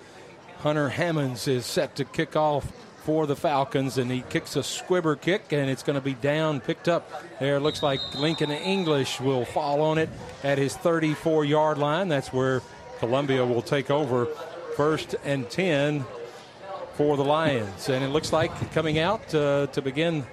Hunter 0.59 0.89
Hammonds 0.89 1.47
is 1.47 1.65
set 1.65 1.95
to 1.97 2.05
kick 2.05 2.35
off 2.35 2.71
for 3.03 3.25
the 3.25 3.35
Falcons, 3.35 3.97
and 3.97 4.11
he 4.11 4.23
kicks 4.29 4.55
a 4.55 4.63
squibber 4.63 5.15
kick, 5.15 5.51
and 5.51 5.69
it's 5.69 5.83
going 5.83 5.95
to 5.95 6.01
be 6.01 6.15
down, 6.15 6.59
picked 6.59 6.87
up 6.87 7.09
there. 7.39 7.59
Looks 7.59 7.81
like 7.81 7.99
Lincoln 8.13 8.51
English 8.51 9.21
will 9.21 9.45
fall 9.45 9.81
on 9.81 9.97
it 9.97 10.09
at 10.43 10.57
his 10.57 10.75
34 10.75 11.45
yard 11.45 11.77
line. 11.77 12.07
That's 12.07 12.33
where 12.33 12.61
Columbia 12.99 13.45
will 13.45 13.61
take 13.61 13.89
over 13.89 14.27
first 14.76 15.15
and 15.23 15.49
10 15.49 16.05
for 16.93 17.17
the 17.17 17.23
Lions. 17.23 17.89
And 17.89 18.03
it 18.03 18.09
looks 18.09 18.31
like 18.34 18.71
coming 18.71 18.99
out 18.99 19.34
uh, 19.34 19.67
to 19.67 19.81
begin 19.81 20.26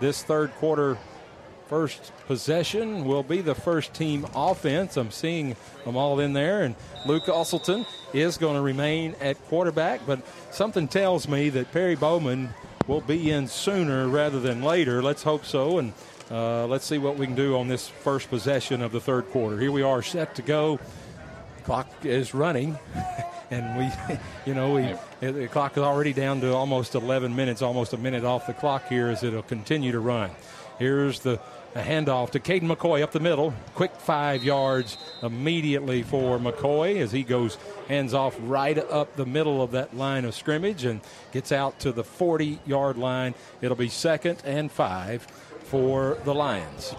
this 0.00 0.22
third 0.22 0.52
quarter 0.56 0.98
first 1.68 2.12
possession 2.26 3.04
will 3.04 3.22
be 3.22 3.42
the 3.42 3.54
first 3.54 3.92
team 3.92 4.26
offense. 4.34 4.96
I'm 4.96 5.10
seeing 5.10 5.54
them 5.84 5.96
all 5.96 6.18
in 6.18 6.32
there, 6.32 6.62
and 6.62 6.74
Luke 7.06 7.26
Usselton 7.26 7.86
is 8.14 8.38
going 8.38 8.54
to 8.54 8.62
remain 8.62 9.14
at 9.20 9.42
quarterback, 9.48 10.00
but 10.06 10.20
something 10.50 10.88
tells 10.88 11.28
me 11.28 11.50
that 11.50 11.70
Perry 11.70 11.94
Bowman 11.94 12.48
will 12.86 13.02
be 13.02 13.30
in 13.30 13.48
sooner 13.48 14.08
rather 14.08 14.40
than 14.40 14.62
later. 14.62 15.02
Let's 15.02 15.22
hope 15.22 15.44
so, 15.44 15.78
and 15.78 15.92
uh, 16.30 16.66
let's 16.66 16.86
see 16.86 16.96
what 16.96 17.16
we 17.16 17.26
can 17.26 17.34
do 17.34 17.58
on 17.58 17.68
this 17.68 17.86
first 17.86 18.30
possession 18.30 18.80
of 18.80 18.90
the 18.90 19.00
third 19.00 19.30
quarter. 19.30 19.60
Here 19.60 19.72
we 19.72 19.82
are 19.82 20.02
set 20.02 20.34
to 20.36 20.42
go. 20.42 20.80
Clock 21.68 21.86
is 22.02 22.32
running. 22.32 22.78
and 23.50 23.76
we, 23.76 24.16
you 24.46 24.54
know, 24.54 24.72
we 24.72 24.94
the 25.20 25.48
clock 25.48 25.76
is 25.76 25.82
already 25.82 26.14
down 26.14 26.40
to 26.40 26.54
almost 26.54 26.94
11 26.94 27.36
minutes, 27.36 27.60
almost 27.60 27.92
a 27.92 27.98
minute 27.98 28.24
off 28.24 28.46
the 28.46 28.54
clock 28.54 28.88
here 28.88 29.08
as 29.08 29.22
it'll 29.22 29.42
continue 29.42 29.92
to 29.92 30.00
run. 30.00 30.30
Here's 30.78 31.20
the 31.20 31.38
a 31.74 31.82
handoff 31.82 32.30
to 32.30 32.40
Caden 32.40 32.74
McCoy 32.74 33.02
up 33.02 33.12
the 33.12 33.20
middle. 33.20 33.52
Quick 33.74 33.94
five 33.96 34.42
yards 34.42 34.96
immediately 35.22 36.02
for 36.02 36.38
McCoy 36.38 36.96
as 37.02 37.12
he 37.12 37.22
goes 37.22 37.58
hands 37.86 38.14
off 38.14 38.34
right 38.40 38.78
up 38.78 39.14
the 39.16 39.26
middle 39.26 39.62
of 39.62 39.72
that 39.72 39.94
line 39.94 40.24
of 40.24 40.34
scrimmage 40.34 40.86
and 40.86 41.02
gets 41.32 41.52
out 41.52 41.78
to 41.80 41.92
the 41.92 42.02
40 42.02 42.60
yard 42.64 42.96
line. 42.96 43.34
It'll 43.60 43.76
be 43.76 43.90
second 43.90 44.40
and 44.46 44.72
five 44.72 45.26
for 45.64 46.16
the 46.24 46.34
Lions. 46.34 46.94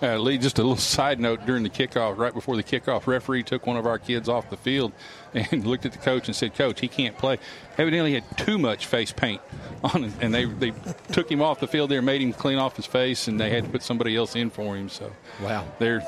Uh, 0.00 0.16
Lee, 0.16 0.38
just 0.38 0.58
a 0.58 0.62
little 0.62 0.76
side 0.76 1.18
note 1.18 1.44
during 1.44 1.64
the 1.64 1.70
kickoff, 1.70 2.16
right 2.16 2.32
before 2.32 2.54
the 2.54 2.62
kickoff, 2.62 3.06
referee 3.08 3.42
took 3.42 3.66
one 3.66 3.76
of 3.76 3.84
our 3.84 3.98
kids 3.98 4.28
off 4.28 4.48
the 4.48 4.56
field 4.56 4.92
and 5.34 5.66
looked 5.66 5.84
at 5.86 5.92
the 5.92 5.98
coach 5.98 6.28
and 6.28 6.36
said, 6.36 6.54
"Coach, 6.54 6.80
he 6.80 6.86
can't 6.86 7.18
play." 7.18 7.38
Evidently, 7.76 8.10
he 8.10 8.14
had 8.14 8.38
too 8.38 8.58
much 8.58 8.86
face 8.86 9.10
paint 9.10 9.40
on 9.82 10.04
him, 10.04 10.12
and 10.20 10.32
they 10.32 10.44
they 10.44 10.72
took 11.10 11.30
him 11.30 11.42
off 11.42 11.58
the 11.58 11.66
field 11.66 11.90
there, 11.90 12.00
made 12.00 12.22
him 12.22 12.32
clean 12.32 12.58
off 12.58 12.76
his 12.76 12.86
face, 12.86 13.26
and 13.26 13.40
they 13.40 13.50
had 13.50 13.64
to 13.64 13.70
put 13.70 13.82
somebody 13.82 14.14
else 14.14 14.36
in 14.36 14.50
for 14.50 14.76
him. 14.76 14.88
So, 14.88 15.10
wow, 15.42 15.66
they're 15.80 16.02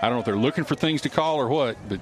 I 0.00 0.06
don't 0.06 0.14
know 0.14 0.20
if 0.20 0.24
they're 0.24 0.36
looking 0.36 0.64
for 0.64 0.74
things 0.74 1.02
to 1.02 1.10
call 1.10 1.36
or 1.36 1.48
what, 1.48 1.76
but 1.88 2.00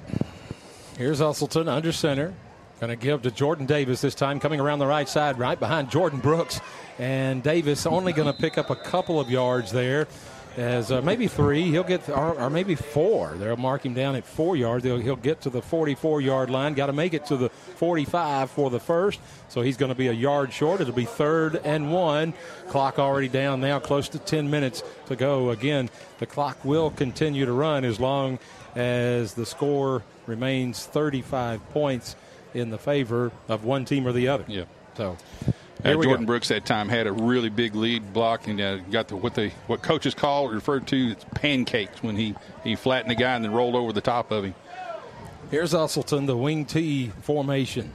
here's 0.97 1.19
Usselton 1.19 1.67
under 1.67 1.91
center. 1.91 2.33
Going 2.79 2.89
to 2.89 2.95
give 2.95 3.21
to 3.21 3.31
Jordan 3.31 3.67
Davis 3.67 4.01
this 4.01 4.15
time, 4.15 4.39
coming 4.39 4.59
around 4.59 4.79
the 4.79 4.87
right 4.87 5.07
side, 5.07 5.37
right 5.37 5.59
behind 5.59 5.91
Jordan 5.91 6.19
Brooks. 6.19 6.59
And 6.97 7.43
Davis 7.43 7.85
only 7.85 8.11
going 8.11 8.25
to 8.25 8.33
pick 8.33 8.57
up 8.57 8.71
a 8.71 8.75
couple 8.75 9.19
of 9.19 9.29
yards 9.29 9.71
there 9.71 10.07
as 10.57 10.91
uh, 10.91 11.01
maybe 11.01 11.27
three. 11.27 11.63
He'll 11.63 11.83
get, 11.83 12.09
or, 12.09 12.33
or, 12.33 12.49
maybe 12.49 12.75
four. 12.75 13.33
They'll 13.37 13.57
mark 13.57 13.85
him 13.85 13.93
down 13.93 14.15
at 14.15 14.25
four 14.25 14.55
yards. 14.55 14.83
He'll, 14.83 14.99
he'll 14.99 15.15
get 15.15 15.41
to 15.41 15.49
the 15.49 15.61
44 15.61 16.21
yard 16.21 16.49
line. 16.49 16.73
Got 16.73 16.87
to 16.87 16.93
make 16.93 17.13
it 17.13 17.25
to 17.27 17.37
the 17.37 17.49
45 17.49 18.51
for 18.51 18.69
the 18.69 18.79
first. 18.79 19.19
So 19.49 19.61
he's 19.61 19.77
going 19.77 19.89
to 19.89 19.95
be 19.95 20.07
a 20.07 20.13
yard 20.13 20.51
short. 20.53 20.81
It'll 20.81 20.93
be 20.93 21.05
third 21.05 21.55
and 21.63 21.91
one. 21.91 22.33
Clock 22.67 22.99
already 22.99 23.27
down 23.27 23.61
now, 23.61 23.79
close 23.79 24.09
to 24.09 24.19
10 24.19 24.49
minutes 24.49 24.83
to 25.07 25.15
go. 25.15 25.49
Again, 25.51 25.89
the 26.19 26.25
clock 26.25 26.63
will 26.65 26.91
continue 26.91 27.45
to 27.45 27.53
run 27.53 27.85
as 27.85 27.99
long 27.99 28.39
as 28.75 29.33
the 29.33 29.45
score 29.45 30.03
remains 30.27 30.85
35 30.85 31.67
points 31.71 32.15
in 32.53 32.69
the 32.69 32.77
favor 32.77 33.31
of 33.47 33.63
one 33.63 33.85
team 33.85 34.05
or 34.05 34.11
the 34.11 34.27
other. 34.27 34.43
Yeah. 34.47 34.65
So 34.95 35.17
uh, 35.83 35.93
Jordan 35.93 36.21
go. 36.21 36.25
Brooks 36.25 36.49
that 36.49 36.65
time 36.65 36.89
had 36.89 37.07
a 37.07 37.11
really 37.11 37.49
big 37.49 37.75
lead 37.75 38.13
block 38.13 38.47
and 38.47 38.59
uh, 38.59 38.77
got 38.77 39.07
the 39.07 39.15
what 39.15 39.35
they 39.35 39.49
what 39.67 39.81
coaches 39.81 40.13
call 40.13 40.49
referred 40.49 40.87
to 40.87 41.11
as 41.11 41.23
pancakes 41.35 42.01
when 42.03 42.15
he 42.15 42.35
he 42.63 42.75
flattened 42.75 43.11
the 43.11 43.15
guy 43.15 43.35
and 43.35 43.43
then 43.43 43.51
rolled 43.51 43.75
over 43.75 43.93
the 43.93 44.01
top 44.01 44.31
of 44.31 44.45
him. 44.45 44.55
Here's 45.49 45.73
Usselton, 45.73 46.27
the 46.27 46.37
wing 46.37 46.65
T 46.65 47.11
formation. 47.21 47.91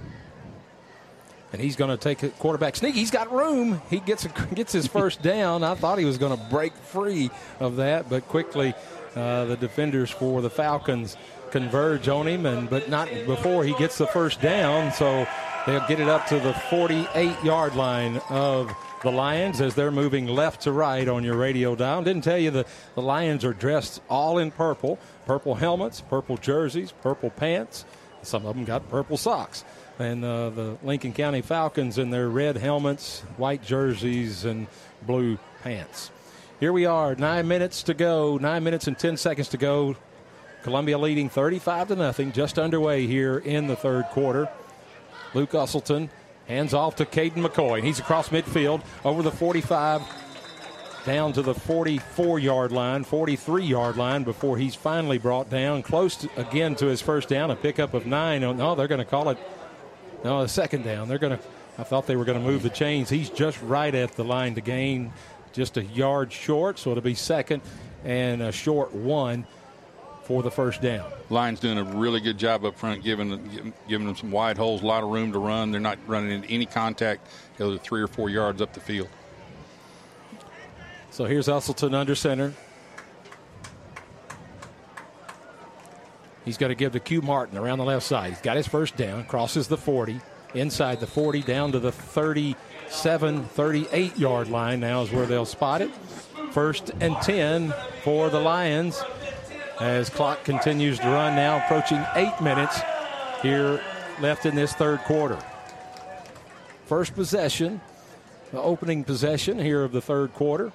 And 1.53 1.63
he's 1.63 1.77
going 1.77 1.91
to 1.91 1.97
take 1.97 2.23
a 2.23 2.29
quarterback 2.31 2.77
sneak. 2.77 2.95
He's 2.95 3.11
got 3.11 3.33
room. 3.33 3.81
He 3.89 4.01
gets 4.01 4.27
a, 4.27 4.29
gets 4.55 4.73
his 4.73 4.87
first 4.87 5.23
down. 5.23 5.65
I 5.65 5.75
thought 5.75 5.99
he 5.99 6.05
was 6.05 6.19
going 6.19 6.37
to 6.37 6.45
break 6.51 6.75
free 6.75 7.31
of 7.61 7.77
that, 7.77 8.11
but 8.11 8.29
quickly 8.29 8.75
uh, 9.15 9.47
the 9.47 9.57
defenders 9.57 10.11
for 10.11 10.43
the 10.43 10.51
Falcons 10.51 11.17
converge 11.51 12.09
on 12.09 12.27
him, 12.29 12.45
and 12.45 12.69
but 12.69 12.91
not 12.91 13.09
before 13.27 13.65
he 13.65 13.73
gets 13.75 13.97
the 13.97 14.07
first 14.07 14.43
down. 14.43 14.93
So 14.93 15.27
They'll 15.67 15.87
get 15.89 15.99
it 15.99 16.09
up 16.09 16.29
to 16.29 16.39
the 16.39 16.55
48 16.55 17.43
yard 17.43 17.75
line 17.75 18.19
of 18.31 18.73
the 19.03 19.11
Lions 19.11 19.61
as 19.61 19.75
they're 19.75 19.91
moving 19.91 20.29
left 20.29 20.61
to 20.63 20.73
right 20.73 21.09
on 21.09 21.25
your 21.25 21.37
radio 21.37 21.75
dial. 21.75 22.05
Didn't 22.05 22.23
tell 22.23 22.39
you 22.39 22.53
the, 22.53 22.67
the 22.95 23.03
Lions 23.03 23.45
are 23.45 23.53
dressed 23.53 24.01
all 24.09 24.39
in 24.39 24.53
purple 24.53 24.97
purple 25.27 25.57
helmets, 25.57 26.01
purple 26.01 26.37
jerseys, 26.37 26.93
purple 26.93 27.31
pants. 27.31 27.85
Some 28.23 28.47
of 28.47 28.55
them 28.55 28.65
got 28.65 28.89
purple 28.89 29.17
socks. 29.17 29.65
And 29.99 30.25
uh, 30.25 30.51
the 30.51 30.79
Lincoln 30.85 31.13
County 31.13 31.43
Falcons 31.43 31.99
in 31.99 32.11
their 32.11 32.29
red 32.29 32.57
helmets, 32.57 33.23
white 33.37 33.65
jerseys, 33.65 34.45
and 34.45 34.69
blue 35.03 35.37
pants. 35.65 36.13
Here 36.61 36.73
we 36.73 36.87
are, 36.87 37.17
nine 37.17 37.49
minutes 37.49 37.83
to 37.85 37.95
go, 37.95 38.39
nine 38.39 38.63
minutes 38.63 38.87
and 38.87 38.97
10 38.97 39.17
seconds 39.17 39.49
to 39.49 39.57
go. 39.57 39.97
Columbia 40.63 40.97
leading 40.97 41.29
35 41.29 41.89
to 41.89 41.97
nothing, 41.97 42.31
just 42.31 42.57
underway 42.57 43.07
here 43.07 43.39
in 43.39 43.67
the 43.67 43.77
third 43.77 44.05
quarter. 44.07 44.49
Luke 45.37 45.51
Usselton 45.51 46.09
hands 46.49 46.73
off 46.73 46.97
to 46.97 47.05
Caden 47.05 47.45
McCoy. 47.45 47.83
He's 47.83 47.99
across 47.99 48.31
midfield 48.31 48.83
over 49.05 49.23
the 49.23 49.31
45 49.31 50.01
down 51.05 51.35
to 51.35 51.43
the 51.43 51.53
44 51.53 52.39
yard 52.39 52.73
line, 52.73 53.05
43 53.05 53.63
yard 53.63 53.99
line 53.99 54.25
before 54.25 54.57
he's 54.57 54.75
finally 54.75 55.19
brought 55.19 55.51
down 55.51 55.83
close 55.83 56.17
to, 56.17 56.31
again 56.41 56.75
to 56.77 56.87
his 56.87 57.03
first 57.03 57.29
down, 57.29 57.51
a 57.51 57.57
pickup 57.57 57.93
of 57.93 58.07
nine. 58.07 58.43
Oh, 58.45 58.55
no, 58.55 58.75
they're 58.75 58.89
going 58.89 58.99
to 58.99 59.05
call 59.05 59.29
it 59.29 59.37
no, 60.25 60.41
a 60.41 60.49
second 60.49 60.85
down. 60.85 61.07
They're 61.07 61.19
going 61.19 61.37
to. 61.37 61.45
I 61.79 61.83
thought 61.83 62.07
they 62.07 62.17
were 62.17 62.25
going 62.25 62.39
to 62.39 62.45
move 62.45 62.63
the 62.63 62.71
chains. 62.71 63.11
He's 63.11 63.29
just 63.29 63.61
right 63.61 63.95
at 63.95 64.13
the 64.13 64.25
line 64.25 64.55
to 64.55 64.63
gain, 64.63 65.13
just 65.53 65.77
a 65.77 65.85
yard 65.85 66.33
short, 66.33 66.79
so 66.79 66.93
it'll 66.93 67.03
be 67.03 67.15
second 67.15 67.61
and 68.05 68.41
a 68.41 68.53
short 68.53 68.95
one 68.95 69.47
for 70.27 70.43
the 70.43 70.51
first 70.51 70.83
down. 70.83 71.09
Lions 71.31 71.61
doing 71.61 71.79
a 71.79 71.85
really 71.85 72.21
good 72.21 72.37
job 72.37 72.65
up 72.65 72.77
front, 72.77 73.05
giving 73.05 73.73
giving 73.89 74.09
them 74.09 74.17
some 74.17 74.33
wide 74.33 74.59
holes, 74.59 74.83
a 74.83 74.87
lot 74.87 75.05
of 75.05 75.11
room 75.11 75.31
to 75.31 75.39
run. 75.39 75.71
They're 75.71 75.81
not 75.81 75.99
running 76.09 76.33
into 76.33 76.49
any 76.49 76.67
contact, 76.67 77.29
to 77.59 77.79
three 77.79 78.03
or 78.03 78.09
four 78.09 78.29
yards 78.29 78.61
up 78.61 78.73
the 78.73 78.81
field. 78.81 79.09
So 81.11 81.27
here's 81.27 81.47
Usselton 81.47 81.95
under 81.95 82.17
center. 82.17 82.53
He's 86.45 86.57
got 86.57 86.69
to 86.69 86.75
give 86.75 86.93
to 86.93 87.01
Q 87.01 87.23
Martin 87.23 87.57
around 87.57 87.79
the 87.79 87.85
left 87.85 88.05
side. 88.05 88.31
He's 88.31 88.41
got 88.41 88.57
his 88.57 88.67
first 88.67 88.97
down, 88.97 89.25
crosses 89.27 89.69
the 89.69 89.77
40, 89.77 90.21
inside 90.55 90.99
the 90.99 91.07
40, 91.07 91.43
down 91.43 91.71
to 91.71 91.79
the 91.79 91.93
37, 91.93 93.45
38 93.45 94.19
yard 94.19 94.49
line. 94.49 94.81
Now 94.81 95.03
is 95.03 95.13
where 95.13 95.27
they'll 95.27 95.47
spot 95.47 95.83
it. 95.83 95.91
First 96.51 96.91
and 97.01 97.17
10 97.23 97.73
for 98.03 98.29
the 98.29 98.41
Lions 98.41 99.03
as 99.81 100.11
clock 100.11 100.45
continues 100.45 100.99
to 100.99 101.07
run 101.07 101.37
now, 101.37 101.59
approaching 101.65 102.05
eight 102.15 102.41
minutes 102.41 102.81
here 103.43 103.81
left 104.21 104.47
in 104.47 104.55
this 104.55 104.73
third 104.73 105.01
quarter. 105.01 105.39
First 106.87 107.15
possession 107.15 107.81
the 108.53 108.61
opening 108.61 109.05
possession 109.05 109.59
here 109.59 109.83
of 109.83 109.93
the 109.93 110.01
third 110.01 110.33
quarter. 110.33 110.73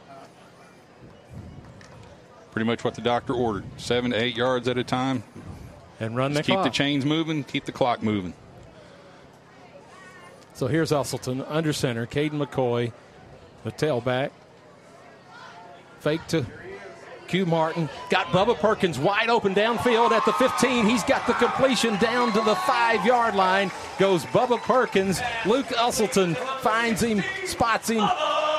Pretty 2.51 2.65
much 2.65 2.83
what 2.83 2.95
the 2.95 3.01
doctor 3.01 3.33
ordered: 3.33 3.63
seven 3.77 4.11
to 4.11 4.21
eight 4.21 4.35
yards 4.35 4.67
at 4.67 4.77
a 4.77 4.83
time, 4.83 5.23
and 5.99 6.15
run 6.15 6.33
the 6.33 6.39
Just 6.39 6.47
keep 6.47 6.55
clock. 6.55 6.65
the 6.65 6.69
chains 6.69 7.05
moving, 7.05 7.43
keep 7.43 7.65
the 7.65 7.71
clock 7.71 8.03
moving. 8.03 8.33
So 10.53 10.67
here's 10.67 10.91
Usselton 10.91 11.45
under 11.47 11.71
center. 11.71 12.05
Caden 12.05 12.33
McCoy, 12.33 12.91
the 13.63 13.71
tailback. 13.71 14.31
Fake 16.01 16.25
to 16.27 16.45
Q 17.31 17.45
Martin. 17.45 17.89
Got 18.09 18.27
Bubba 18.27 18.59
Perkins 18.59 18.99
wide 18.99 19.29
open 19.29 19.55
downfield 19.55 20.11
at 20.11 20.25
the 20.25 20.33
15. 20.33 20.85
He's 20.85 21.03
got 21.05 21.25
the 21.25 21.33
completion 21.33 21.95
down 21.95 22.33
to 22.33 22.41
the 22.41 22.55
five 22.55 23.05
yard 23.05 23.35
line. 23.35 23.71
Goes 23.97 24.25
Bubba 24.25 24.61
Perkins. 24.61 25.21
Luke 25.45 25.67
Usselton 25.67 26.35
finds 26.59 27.01
him, 27.01 27.23
spots 27.45 27.89
him, 27.89 28.05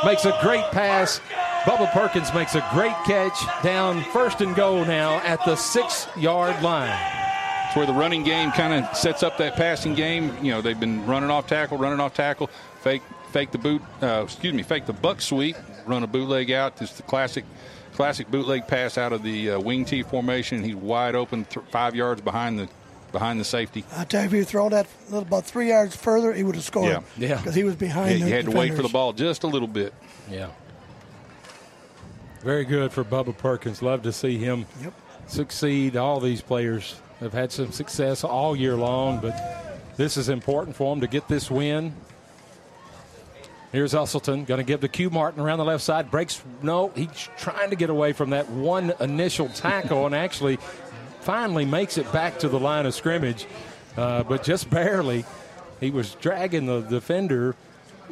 makes 0.06 0.24
a 0.24 0.36
great 0.40 0.64
pass. 0.72 1.20
Bubba 1.64 1.92
Perkins 1.92 2.32
makes 2.32 2.54
a 2.54 2.66
great 2.72 2.96
catch 3.04 3.38
down 3.62 4.02
first 4.04 4.40
and 4.40 4.56
goal 4.56 4.86
now 4.86 5.18
at 5.18 5.44
the 5.44 5.54
six 5.54 6.08
yard 6.16 6.60
line. 6.62 6.98
It's 7.66 7.76
where 7.76 7.84
the 7.84 7.92
running 7.92 8.22
game 8.24 8.52
kind 8.52 8.72
of 8.72 8.96
sets 8.96 9.22
up 9.22 9.36
that 9.36 9.54
passing 9.54 9.94
game. 9.94 10.34
You 10.42 10.52
know, 10.52 10.62
they've 10.62 10.80
been 10.80 11.04
running 11.04 11.28
off 11.28 11.46
tackle, 11.46 11.76
running 11.76 12.00
off 12.00 12.14
tackle, 12.14 12.48
fake, 12.80 13.02
fake 13.32 13.50
the 13.50 13.58
boot. 13.58 13.82
Uh, 14.00 14.22
excuse 14.24 14.54
me, 14.54 14.62
fake 14.62 14.86
the 14.86 14.94
buck 14.94 15.20
sweep, 15.20 15.56
run 15.86 16.02
a 16.02 16.06
bootleg 16.06 16.50
out. 16.50 16.78
Just 16.78 16.96
the 16.96 17.02
classic, 17.02 17.44
classic 17.92 18.30
bootleg 18.30 18.66
pass 18.66 18.98
out 18.98 19.12
of 19.12 19.22
the 19.22 19.52
uh, 19.52 19.60
wing 19.60 19.84
T 19.84 20.02
formation. 20.02 20.62
He's 20.62 20.74
wide 20.74 21.14
open, 21.14 21.44
th- 21.44 21.64
five 21.70 21.94
yards 21.94 22.20
behind 22.20 22.58
the 22.58 22.68
behind 23.12 23.38
the 23.38 23.44
safety. 23.44 23.84
I 23.94 24.04
tell 24.04 24.22
you, 24.22 24.26
if 24.26 24.32
you 24.32 24.44
throw 24.44 24.68
that 24.70 24.86
little, 25.04 25.20
about 25.22 25.44
three 25.44 25.68
yards 25.68 25.94
further, 25.94 26.32
he 26.32 26.42
would 26.42 26.54
have 26.54 26.64
scored. 26.64 26.90
Yeah. 26.90 27.00
Yeah. 27.16 27.36
Because 27.36 27.54
he 27.54 27.64
was 27.64 27.76
behind. 27.76 28.18
Yeah, 28.18 28.24
the 28.24 28.30
you 28.30 28.36
had 28.36 28.44
to 28.46 28.50
wait 28.52 28.74
for 28.74 28.82
the 28.82 28.88
ball 28.88 29.12
just 29.12 29.44
a 29.44 29.46
little 29.46 29.68
bit. 29.68 29.92
Yeah. 30.30 30.48
Very 32.42 32.64
good 32.64 32.90
for 32.92 33.04
Bubba 33.04 33.36
Perkins. 33.36 33.82
Love 33.82 34.02
to 34.02 34.12
see 34.12 34.36
him 34.38 34.66
succeed. 35.26 35.96
All 35.96 36.18
these 36.18 36.42
players 36.42 36.96
have 37.20 37.32
had 37.32 37.52
some 37.52 37.70
success 37.70 38.24
all 38.24 38.56
year 38.56 38.74
long, 38.74 39.20
but 39.20 39.92
this 39.96 40.16
is 40.16 40.28
important 40.28 40.74
for 40.74 40.92
them 40.92 41.00
to 41.02 41.06
get 41.06 41.28
this 41.28 41.50
win. 41.50 41.94
Here's 43.72 43.94
Usselton, 43.94 44.44
going 44.46 44.58
to 44.58 44.64
give 44.64 44.82
the 44.82 44.88
Q 44.88 45.08
Martin 45.08 45.40
around 45.40 45.58
the 45.58 45.64
left 45.64 45.82
side. 45.82 46.10
Breaks, 46.10 46.42
no, 46.62 46.88
he's 46.94 47.30
trying 47.38 47.70
to 47.70 47.76
get 47.76 47.88
away 47.88 48.12
from 48.12 48.30
that 48.30 48.50
one 48.50 48.92
initial 49.00 49.48
tackle 49.48 50.04
and 50.04 50.14
actually 50.14 50.58
finally 51.22 51.64
makes 51.64 51.96
it 51.96 52.10
back 52.12 52.38
to 52.40 52.48
the 52.48 52.60
line 52.60 52.84
of 52.84 52.94
scrimmage, 52.94 53.46
uh, 53.96 54.24
but 54.24 54.42
just 54.42 54.68
barely. 54.68 55.24
He 55.80 55.90
was 55.90 56.14
dragging 56.16 56.66
the 56.66 56.80
defender, 56.82 57.56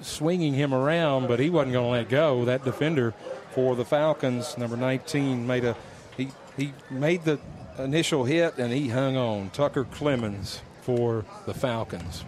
swinging 0.01 0.55
him 0.55 0.73
around, 0.73 1.29
but 1.29 1.39
he 1.39 1.51
wasn't 1.51 1.75
going 1.75 1.87
to 1.87 1.91
let 1.91 2.09
go. 2.09 2.47
That 2.47 2.65
defender 2.65 3.13
for 3.51 3.77
the 3.77 3.85
Falcons, 3.85 4.57
number 4.57 4.79
19, 4.79 5.47
made 5.47 5.65
a 5.65 5.77
he 6.17 6.31
he 6.57 6.73
made 6.91 7.25
the 7.25 7.39
initial 7.79 8.25
hit 8.25 8.57
and 8.59 8.73
he 8.73 8.89
hung 8.89 9.17
on. 9.17 9.51
Tucker 9.51 9.85
Clemens 9.85 10.63
for 10.83 11.25
the 11.47 11.55
Falcons. 11.55 12.25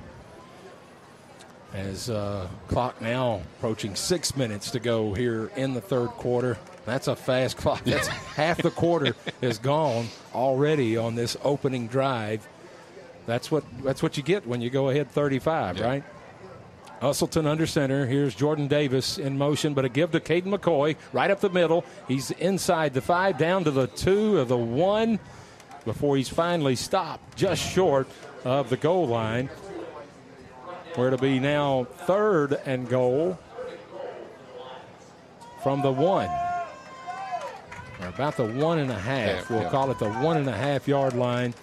As 1.74 2.10
uh, 2.10 2.48
clock 2.68 3.00
now 3.00 3.40
approaching 3.58 3.94
six 3.94 4.36
minutes 4.36 4.70
to 4.72 4.80
go 4.80 5.14
here 5.14 5.50
in 5.56 5.72
the 5.72 5.80
third 5.80 6.08
quarter. 6.08 6.58
That's 6.84 7.08
a 7.08 7.16
fast 7.16 7.56
clock. 7.58 7.82
That's 7.84 8.06
half 8.36 8.58
the 8.60 8.70
quarter 8.70 9.14
is 9.40 9.58
gone 9.58 10.08
already 10.34 10.96
on 10.96 11.14
this 11.14 11.36
opening 11.42 11.88
drive. 11.88 12.46
That's 13.26 13.50
what 13.50 13.64
that's 13.82 14.02
what 14.02 14.16
you 14.16 14.22
get 14.22 14.46
when 14.46 14.60
you 14.60 14.68
go 14.68 14.90
ahead 14.90 15.10
35, 15.10 15.80
right? 15.80 16.04
Usselton 17.00 17.46
under 17.46 17.66
center. 17.66 18.06
Here's 18.06 18.34
Jordan 18.34 18.68
Davis 18.68 19.18
in 19.18 19.36
motion, 19.36 19.74
but 19.74 19.84
a 19.84 19.88
give 19.88 20.12
to 20.12 20.20
Caden 20.20 20.56
McCoy 20.56 20.96
right 21.12 21.30
up 21.30 21.40
the 21.40 21.50
middle. 21.50 21.84
He's 22.06 22.30
inside 22.32 22.94
the 22.94 23.00
five, 23.00 23.38
down 23.38 23.64
to 23.64 23.72
the 23.72 23.88
two 23.88 24.38
of 24.38 24.46
the 24.46 24.56
one 24.56 25.18
before 25.84 26.16
he's 26.16 26.28
finally 26.28 26.76
stopped 26.76 27.36
just 27.36 27.60
short 27.60 28.06
of 28.44 28.70
the 28.70 28.76
goal 28.76 29.08
line. 29.08 29.50
Where 30.94 31.06
it'll 31.08 31.18
be 31.18 31.38
now 31.38 31.86
third 32.06 32.60
and 32.66 32.88
goal 32.88 33.38
from 35.62 35.80
the 35.82 35.92
one. 35.92 36.28
Or 38.00 38.08
about 38.08 38.36
the 38.36 38.44
one 38.46 38.78
and 38.78 38.90
a 38.90 38.98
half. 38.98 39.48
Yeah, 39.48 39.56
we'll 39.56 39.62
yeah. 39.64 39.70
call 39.70 39.90
it 39.90 39.98
the 39.98 40.10
one 40.10 40.36
and 40.36 40.48
a 40.48 40.56
half 40.56 40.86
yard 40.88 41.14
line. 41.14 41.54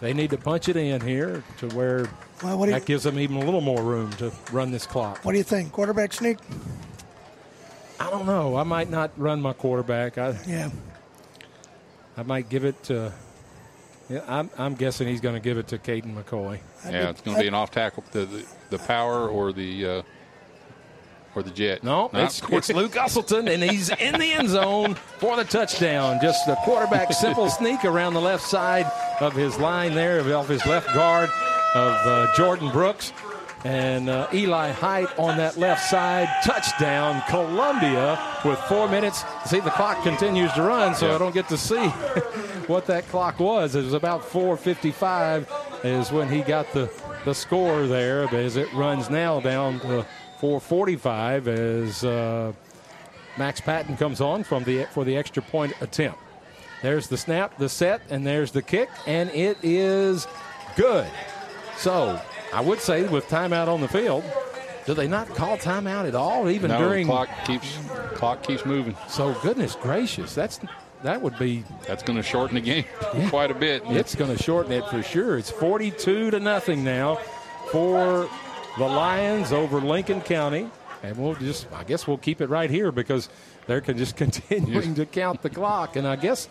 They 0.00 0.12
need 0.12 0.30
to 0.30 0.36
punch 0.38 0.68
it 0.68 0.76
in 0.76 1.00
here 1.00 1.42
to 1.58 1.68
where 1.68 2.08
Well, 2.42 2.58
what 2.58 2.66
do 2.66 2.72
you- 2.72 2.78
that 2.78 2.86
gives 2.86 3.02
them 3.04 3.18
even 3.18 3.36
a 3.36 3.44
little 3.44 3.60
more 3.60 3.82
room 3.82 4.10
to 4.14 4.32
run 4.52 4.70
this 4.70 4.86
clock. 4.86 5.24
What 5.24 5.32
do 5.32 5.38
you 5.38 5.44
think? 5.44 5.72
Quarterback 5.72 6.12
sneak? 6.12 6.38
I 8.00 8.10
don't 8.10 8.26
know. 8.26 8.56
I 8.56 8.62
might 8.62 8.88
not 8.90 9.10
run 9.16 9.40
my 9.40 9.52
quarterback. 9.52 10.18
I 10.18 10.34
Yeah. 10.46 10.70
I 12.16 12.22
might 12.22 12.48
give 12.48 12.64
it 12.64 12.82
to. 12.84 13.12
Yeah, 14.08 14.22
I'm, 14.26 14.50
I'm 14.56 14.74
guessing 14.74 15.06
he's 15.06 15.20
going 15.20 15.34
to 15.34 15.40
give 15.40 15.58
it 15.58 15.68
to 15.68 15.78
Caden 15.78 16.14
McCoy. 16.14 16.60
Yeah, 16.84 17.10
it's 17.10 17.20
going 17.20 17.36
to 17.36 17.42
be 17.42 17.48
an 17.48 17.54
off 17.54 17.70
tackle, 17.70 18.04
the, 18.12 18.24
the 18.24 18.46
the 18.70 18.78
power 18.78 19.28
or 19.28 19.52
the 19.52 19.86
uh, 19.86 20.02
or 21.34 21.42
the 21.42 21.50
jet. 21.50 21.82
No, 21.82 22.10
it's, 22.12 22.42
it's 22.50 22.72
Luke 22.72 22.92
Usselton, 22.92 23.52
and 23.52 23.62
he's 23.62 23.90
in 23.90 24.18
the 24.18 24.32
end 24.32 24.48
zone 24.48 24.94
for 24.94 25.36
the 25.36 25.44
touchdown. 25.44 26.18
Just 26.22 26.48
a 26.48 26.56
quarterback 26.56 27.12
simple 27.12 27.48
sneak 27.50 27.84
around 27.84 28.14
the 28.14 28.20
left 28.20 28.44
side 28.44 28.86
of 29.20 29.34
his 29.34 29.58
line 29.58 29.94
there, 29.94 30.20
of 30.20 30.48
his 30.48 30.64
left 30.66 30.86
guard 30.94 31.30
of 31.74 31.92
uh, 32.06 32.34
Jordan 32.34 32.70
Brooks. 32.70 33.12
And 33.64 34.08
uh, 34.08 34.28
Eli 34.32 34.70
Height 34.70 35.08
on 35.18 35.36
that 35.38 35.56
left 35.56 35.90
side. 35.90 36.28
Touchdown, 36.44 37.20
Columbia, 37.28 38.16
with 38.44 38.58
four 38.60 38.88
minutes. 38.88 39.24
See, 39.46 39.58
the 39.58 39.70
clock 39.70 40.00
continues 40.04 40.52
to 40.52 40.62
run, 40.62 40.94
so 40.94 41.12
I 41.12 41.18
don't 41.18 41.34
get 41.34 41.48
to 41.48 41.58
see 41.58 41.92
what 42.68 42.86
that 42.86 43.08
clock 43.08 43.38
was. 43.40 43.74
It 43.74 43.84
was 43.84 43.94
about 43.94 44.22
4.55 44.22 45.84
is 45.84 46.12
when 46.12 46.28
he 46.28 46.42
got 46.42 46.72
the, 46.72 46.90
the 47.24 47.34
score 47.34 47.86
there, 47.86 48.32
as 48.34 48.56
it 48.56 48.72
runs 48.72 49.10
now 49.10 49.40
down 49.40 49.80
to 49.80 50.06
4.45 50.40 51.46
as 51.46 52.04
uh, 52.04 52.52
Max 53.36 53.60
Patton 53.60 53.96
comes 53.96 54.20
on 54.20 54.44
from 54.44 54.64
the 54.64 54.84
for 54.86 55.04
the 55.04 55.16
extra 55.16 55.42
point 55.42 55.72
attempt. 55.80 56.18
There's 56.82 57.08
the 57.08 57.16
snap, 57.16 57.58
the 57.58 57.68
set, 57.68 58.00
and 58.08 58.26
there's 58.26 58.52
the 58.52 58.62
kick, 58.62 58.88
and 59.06 59.30
it 59.30 59.58
is 59.62 60.28
good. 60.76 61.10
So 61.76 62.20
I 62.52 62.60
would 62.60 62.80
say 62.80 63.06
with 63.08 63.26
timeout 63.28 63.68
on 63.68 63.80
the 63.80 63.88
field, 63.88 64.24
do 64.86 64.94
they 64.94 65.08
not 65.08 65.28
call 65.28 65.58
timeout 65.58 66.06
at 66.06 66.14
all, 66.14 66.48
even 66.48 66.70
No, 66.70 66.78
during 66.78 67.06
clock 67.06 67.28
keeps 67.44 67.78
clock 68.14 68.42
keeps 68.42 68.64
moving. 68.64 68.96
So 69.08 69.34
goodness 69.42 69.74
gracious, 69.74 70.34
that's 70.34 70.60
that 71.02 71.20
would 71.22 71.38
be 71.38 71.64
that's 71.86 72.02
going 72.02 72.16
to 72.16 72.22
shorten 72.22 72.54
the 72.56 72.60
game 72.60 72.84
quite 73.28 73.50
a 73.50 73.54
bit. 73.54 73.82
It's 73.86 74.14
going 74.14 74.36
to 74.36 74.42
shorten 74.42 74.72
it 74.72 74.84
for 74.86 75.02
sure. 75.02 75.38
It's 75.38 75.50
42 75.50 76.30
to 76.32 76.40
nothing 76.40 76.84
now 76.84 77.16
for 77.70 78.28
the 78.78 78.84
Lions 78.84 79.52
over 79.52 79.80
Lincoln 79.80 80.20
County. 80.20 80.68
And 81.02 81.16
we'll 81.16 81.34
just, 81.36 81.70
I 81.72 81.84
guess 81.84 82.06
we'll 82.08 82.18
keep 82.18 82.40
it 82.40 82.48
right 82.48 82.68
here 82.70 82.90
because 82.90 83.28
they're 83.66 83.80
just 83.80 84.16
continuing 84.16 84.94
to 84.96 85.06
count 85.06 85.42
the 85.42 85.50
clock. 85.50 85.94
And 85.94 86.06
I 86.08 86.16
guess, 86.16 86.48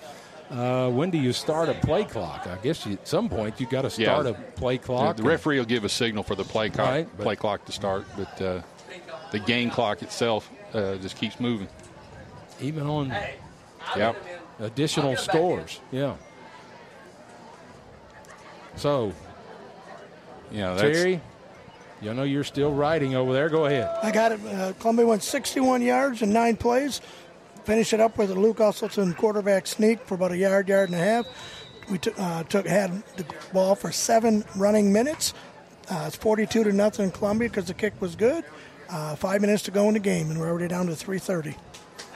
uh, 0.49 0.89
when 0.89 1.09
do 1.09 1.17
you 1.17 1.33
start 1.33 1.67
a 1.67 1.73
play 1.73 2.05
clock? 2.05 2.47
I 2.47 2.55
guess 2.63 2.85
you, 2.85 2.93
at 2.93 3.07
some 3.07 3.27
point 3.27 3.59
you 3.59 3.67
got 3.67 3.81
to 3.81 3.89
start 3.89 4.25
Yeah. 4.25 4.31
a 4.31 4.33
play 4.33 4.77
clock. 4.77 5.17
The, 5.17 5.23
the 5.23 5.27
referee 5.29 5.57
will 5.57 5.65
give 5.65 5.83
a 5.83 5.89
signal 5.89 6.23
for 6.23 6.35
the 6.35 6.45
play 6.45 6.69
clock, 6.69 6.89
Right, 6.89 7.17
play 7.17 7.35
clock 7.35 7.65
to 7.65 7.73
start, 7.73 8.05
but 8.15 8.41
uh, 8.41 8.61
the 9.33 9.39
game 9.39 9.69
clock 9.69 10.01
itself 10.01 10.49
uh, 10.73 10.95
just 10.95 11.17
keeps 11.17 11.39
moving. 11.41 11.67
Even 12.61 12.87
on 12.87 13.13
Yep. 13.95 14.15
additional 14.59 15.15
scores. 15.15 15.79
Yeah. 15.91 16.15
So, 18.75 19.13
Yeah, 20.51 20.73
that's, 20.75 20.81
Terry, 20.81 21.21
you 22.01 22.13
know 22.13 22.23
you're 22.23 22.43
still 22.43 22.71
riding 22.71 23.15
over 23.15 23.33
there. 23.33 23.49
Go 23.49 23.65
ahead. 23.65 23.89
I 24.03 24.11
got 24.11 24.31
it. 24.31 24.39
Uh, 24.45 24.73
Columbia 24.79 25.05
went 25.05 25.23
61 25.23 25.81
yards 25.81 26.21
in 26.21 26.31
nine 26.31 26.55
plays. 26.55 27.01
Finish 27.65 27.91
it 27.91 27.99
up 27.99 28.17
with 28.17 28.31
a 28.31 28.35
Luke 28.35 28.57
Usselton 28.57 29.15
quarterback 29.17 29.67
sneak 29.67 29.99
for 30.05 30.15
about 30.15 30.31
a 30.31 30.37
yard, 30.37 30.69
yard 30.69 30.89
and 30.89 30.95
a 30.95 31.03
half. 31.03 31.25
We 31.89 31.97
took 31.97 32.17
uh, 32.19 32.43
took 32.43 32.65
had 32.67 33.03
the 33.17 33.25
ball 33.51 33.75
for 33.75 33.91
seven 33.91 34.45
running 34.55 34.93
minutes. 34.93 35.33
Uh, 35.89 36.05
it's 36.07 36.15
42 36.15 36.65
to 36.65 36.71
nothing 36.71 37.05
in 37.05 37.11
Columbia 37.11 37.49
because 37.49 37.65
the 37.65 37.73
kick 37.73 37.99
was 38.01 38.15
good. 38.15 38.43
Uh, 38.89 39.15
five 39.15 39.41
minutes 39.41 39.63
to 39.63 39.71
go 39.71 39.87
in 39.87 39.93
the 39.95 39.99
game, 39.99 40.29
and 40.29 40.39
we're 40.39 40.47
already 40.49 40.67
down 40.67 40.85
to 40.87 40.93
3:30. 40.93 41.55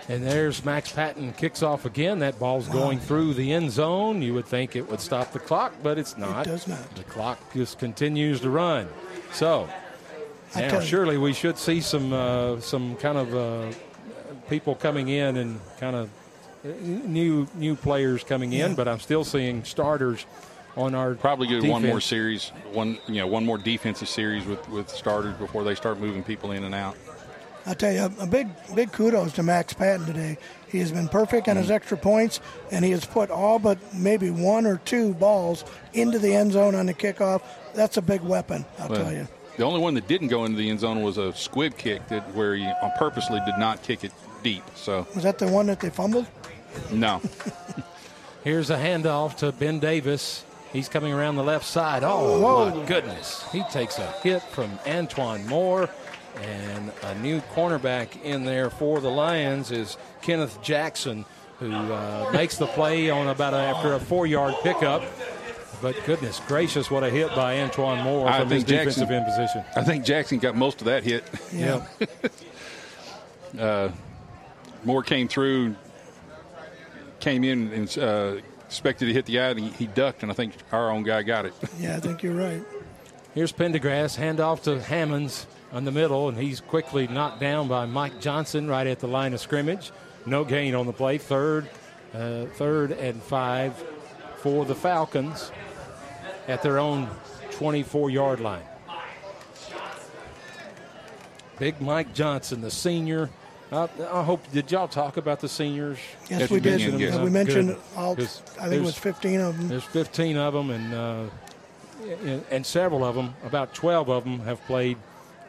And 0.09 0.23
there's 0.23 0.65
Max 0.65 0.91
Patton 0.91 1.33
kicks 1.33 1.63
off 1.63 1.85
again. 1.85 2.19
That 2.19 2.39
ball's 2.39 2.67
going 2.67 2.99
through 2.99 3.35
the 3.35 3.53
end 3.53 3.71
zone. 3.71 4.21
You 4.21 4.33
would 4.33 4.45
think 4.45 4.75
it 4.75 4.89
would 4.89 4.99
stop 4.99 5.31
the 5.31 5.39
clock, 5.39 5.73
but 5.83 5.97
it's 5.97 6.17
not. 6.17 6.45
It 6.45 6.49
does 6.49 6.67
not. 6.67 6.95
The 6.95 7.03
clock 7.03 7.39
just 7.53 7.79
continues 7.79 8.41
to 8.41 8.49
run. 8.49 8.87
So 9.31 9.69
now 10.55 10.79
surely 10.79 11.17
we 11.17 11.33
should 11.33 11.57
see 11.57 11.81
some 11.81 12.11
uh, 12.13 12.59
some 12.59 12.95
kind 12.97 13.17
of 13.17 13.35
uh, 13.35 13.77
people 14.49 14.75
coming 14.75 15.07
in 15.07 15.37
and 15.37 15.59
kind 15.79 15.95
of 15.95 16.09
uh, 16.65 16.69
new 16.81 17.47
new 17.55 17.75
players 17.75 18.23
coming 18.23 18.53
in. 18.53 18.71
Yeah. 18.71 18.75
But 18.75 18.87
I'm 18.87 18.99
still 18.99 19.23
seeing 19.23 19.63
starters 19.63 20.25
on 20.75 20.95
our 20.95 21.15
Probably 21.15 21.47
get 21.47 21.63
one 21.63 21.85
more 21.85 22.01
series, 22.01 22.49
one 22.71 22.97
you 23.07 23.15
know, 23.15 23.27
one 23.27 23.45
more 23.45 23.57
defensive 23.57 24.09
series 24.09 24.45
with 24.45 24.67
with 24.69 24.89
starters 24.89 25.35
before 25.35 25.63
they 25.63 25.75
start 25.75 25.99
moving 25.99 26.23
people 26.23 26.51
in 26.51 26.63
and 26.63 26.75
out. 26.75 26.97
I 27.65 27.73
tell 27.75 27.91
you, 27.93 28.11
a 28.19 28.25
big 28.27 28.47
big 28.73 28.91
kudos 28.91 29.33
to 29.33 29.43
Max 29.43 29.73
Patton 29.73 30.05
today. 30.07 30.37
He 30.67 30.79
has 30.79 30.91
been 30.91 31.07
perfect 31.07 31.47
on 31.47 31.57
his 31.57 31.65
Mm-hmm. 31.65 31.73
extra 31.75 31.97
points, 31.97 32.39
and 32.71 32.83
he 32.83 32.91
has 32.91 33.05
put 33.05 33.29
all 33.29 33.59
but 33.59 33.77
maybe 33.93 34.29
one 34.31 34.65
or 34.65 34.77
two 34.77 35.13
balls 35.15 35.63
into 35.93 36.17
the 36.17 36.33
end 36.33 36.53
zone 36.53 36.73
on 36.75 36.85
the 36.87 36.93
kickoff. 36.93 37.41
That's 37.75 37.97
a 37.97 38.01
big 38.01 38.21
weapon, 38.21 38.65
I'll 38.79 38.89
Well, 38.89 39.03
tell 39.03 39.13
you. 39.13 39.27
The 39.57 39.63
only 39.63 39.79
one 39.81 39.93
that 39.95 40.07
didn't 40.07 40.29
go 40.29 40.45
into 40.45 40.57
the 40.57 40.69
end 40.69 40.79
zone 40.79 41.01
was 41.03 41.17
a 41.17 41.33
squib 41.33 41.77
kick 41.77 42.07
that 42.07 42.33
where 42.33 42.55
he 42.55 42.67
purposely 42.97 43.39
did 43.45 43.57
not 43.59 43.83
kick 43.83 44.03
it 44.03 44.11
deep. 44.43 44.63
So 44.75 45.05
Was 45.13 45.23
that 45.23 45.37
the 45.37 45.47
one 45.47 45.67
that 45.67 45.79
they 45.81 45.89
fumbled? 45.89 46.25
no. 46.91 47.21
Here's 48.43 48.69
a 48.71 48.77
handoff 48.77 49.35
to 49.37 49.51
Ben 49.51 49.79
Davis. 49.79 50.43
He's 50.73 50.89
coming 50.89 51.13
around 51.13 51.35
the 51.35 51.43
left 51.43 51.65
side. 51.65 52.01
Oh, 52.03 52.39
Whoa. 52.39 52.75
my 52.79 52.85
goodness. 52.85 53.45
He 53.51 53.61
takes 53.71 53.99
a 53.99 54.07
hit 54.23 54.41
from 54.41 54.79
Antoine 54.87 55.45
Moore. 55.47 55.89
And 56.37 56.91
a 57.03 57.15
new 57.15 57.41
cornerback 57.53 58.21
in 58.23 58.45
there 58.45 58.69
for 58.69 58.99
the 58.99 59.09
Lions 59.09 59.71
is 59.71 59.97
Kenneth 60.21 60.61
Jackson, 60.61 61.25
who 61.59 61.71
uh, 61.73 62.29
makes 62.33 62.57
the 62.57 62.67
play 62.67 63.09
on 63.09 63.27
about 63.27 63.53
a, 63.53 63.57
after 63.57 63.93
a 63.93 63.99
four 63.99 64.25
yard 64.25 64.55
pickup. 64.63 65.03
But 65.81 65.95
goodness 66.05 66.39
gracious, 66.47 66.91
what 66.91 67.03
a 67.03 67.09
hit 67.09 67.33
by 67.35 67.59
Antoine 67.61 68.03
Moore 68.03 68.27
I 68.27 68.39
from 68.39 68.49
his 68.49 68.63
think 68.63 68.85
Jackson- 68.85 69.07
defensive 69.07 69.11
end 69.11 69.25
position. 69.25 69.63
I 69.75 69.83
think 69.83 70.05
Jackson 70.05 70.37
got 70.39 70.55
most 70.55 70.81
of 70.81 70.85
that 70.85 71.03
hit. 71.03 71.23
Yeah. 71.51 71.85
uh, 73.59 73.89
Moore 74.83 75.03
came 75.03 75.27
through, 75.27 75.75
came 77.19 77.43
in 77.43 77.73
and 77.73 77.97
uh, 77.97 78.35
expected 78.65 79.07
to 79.07 79.13
hit 79.13 79.25
the 79.25 79.39
eye, 79.39 79.49
and 79.49 79.59
he, 79.59 79.69
he 79.69 79.87
ducked, 79.87 80.23
and 80.23 80.31
I 80.31 80.35
think 80.35 80.53
our 80.71 80.91
own 80.91 81.03
guy 81.03 81.23
got 81.23 81.45
it. 81.45 81.53
Yeah, 81.79 81.97
I 81.97 81.99
think 81.99 82.23
you're 82.23 82.35
right. 82.35 82.63
Here's 83.33 83.51
Pendergrass, 83.51 84.17
handoff 84.17 84.63
to 84.63 84.81
Hammonds 84.81 85.45
on 85.71 85.85
the 85.85 85.91
middle, 85.91 86.27
and 86.29 86.37
he's 86.37 86.59
quickly 86.59 87.07
knocked 87.07 87.39
down 87.39 87.67
by 87.67 87.85
Mike 87.85 88.19
Johnson 88.19 88.67
right 88.67 88.87
at 88.87 88.99
the 88.99 89.07
line 89.07 89.33
of 89.33 89.39
scrimmage. 89.39 89.91
No 90.25 90.43
gain 90.43 90.75
on 90.75 90.85
the 90.85 90.93
play. 90.93 91.17
Third, 91.17 91.69
uh, 92.13 92.45
third 92.55 92.91
and 92.91 93.21
five 93.23 93.73
for 94.37 94.65
the 94.65 94.75
Falcons 94.75 95.51
at 96.47 96.61
their 96.61 96.77
own 96.79 97.09
24-yard 97.51 98.39
line. 98.39 98.63
Big 101.59 101.79
Mike 101.79 102.13
Johnson, 102.13 102.61
the 102.61 102.71
senior. 102.71 103.29
I, 103.71 103.87
I 104.11 104.23
hope 104.23 104.41
did 104.51 104.69
y'all 104.71 104.87
talk 104.87 105.17
about 105.17 105.39
the 105.39 105.47
seniors? 105.47 105.97
Yes, 106.29 106.49
we 106.49 106.59
the 106.59 106.69
did. 106.71 106.77
beginning? 106.79 106.99
Yeah, 106.99 107.15
Uh, 107.17 107.23
we 107.23 107.29
mentioned 107.29 107.69
good. 107.69 107.77
all. 107.95 108.15
'Cause 108.15 108.41
I 108.59 108.63
think 108.67 108.81
it 108.81 108.85
was 108.85 108.97
15 108.97 109.39
of 109.39 109.57
them. 109.57 109.67
there's 109.69 109.83
15 109.83 110.37
of 110.37 110.53
them, 110.53 110.69
and 110.71 110.93
uh, 110.93 111.23
and, 112.25 112.43
and 112.49 112.65
several 112.65 113.05
of 113.05 113.15
them, 113.15 113.33
about 113.45 113.73
12 113.75 114.09
of 114.09 114.23
them, 114.23 114.39
have 114.41 114.59
played 114.65 114.97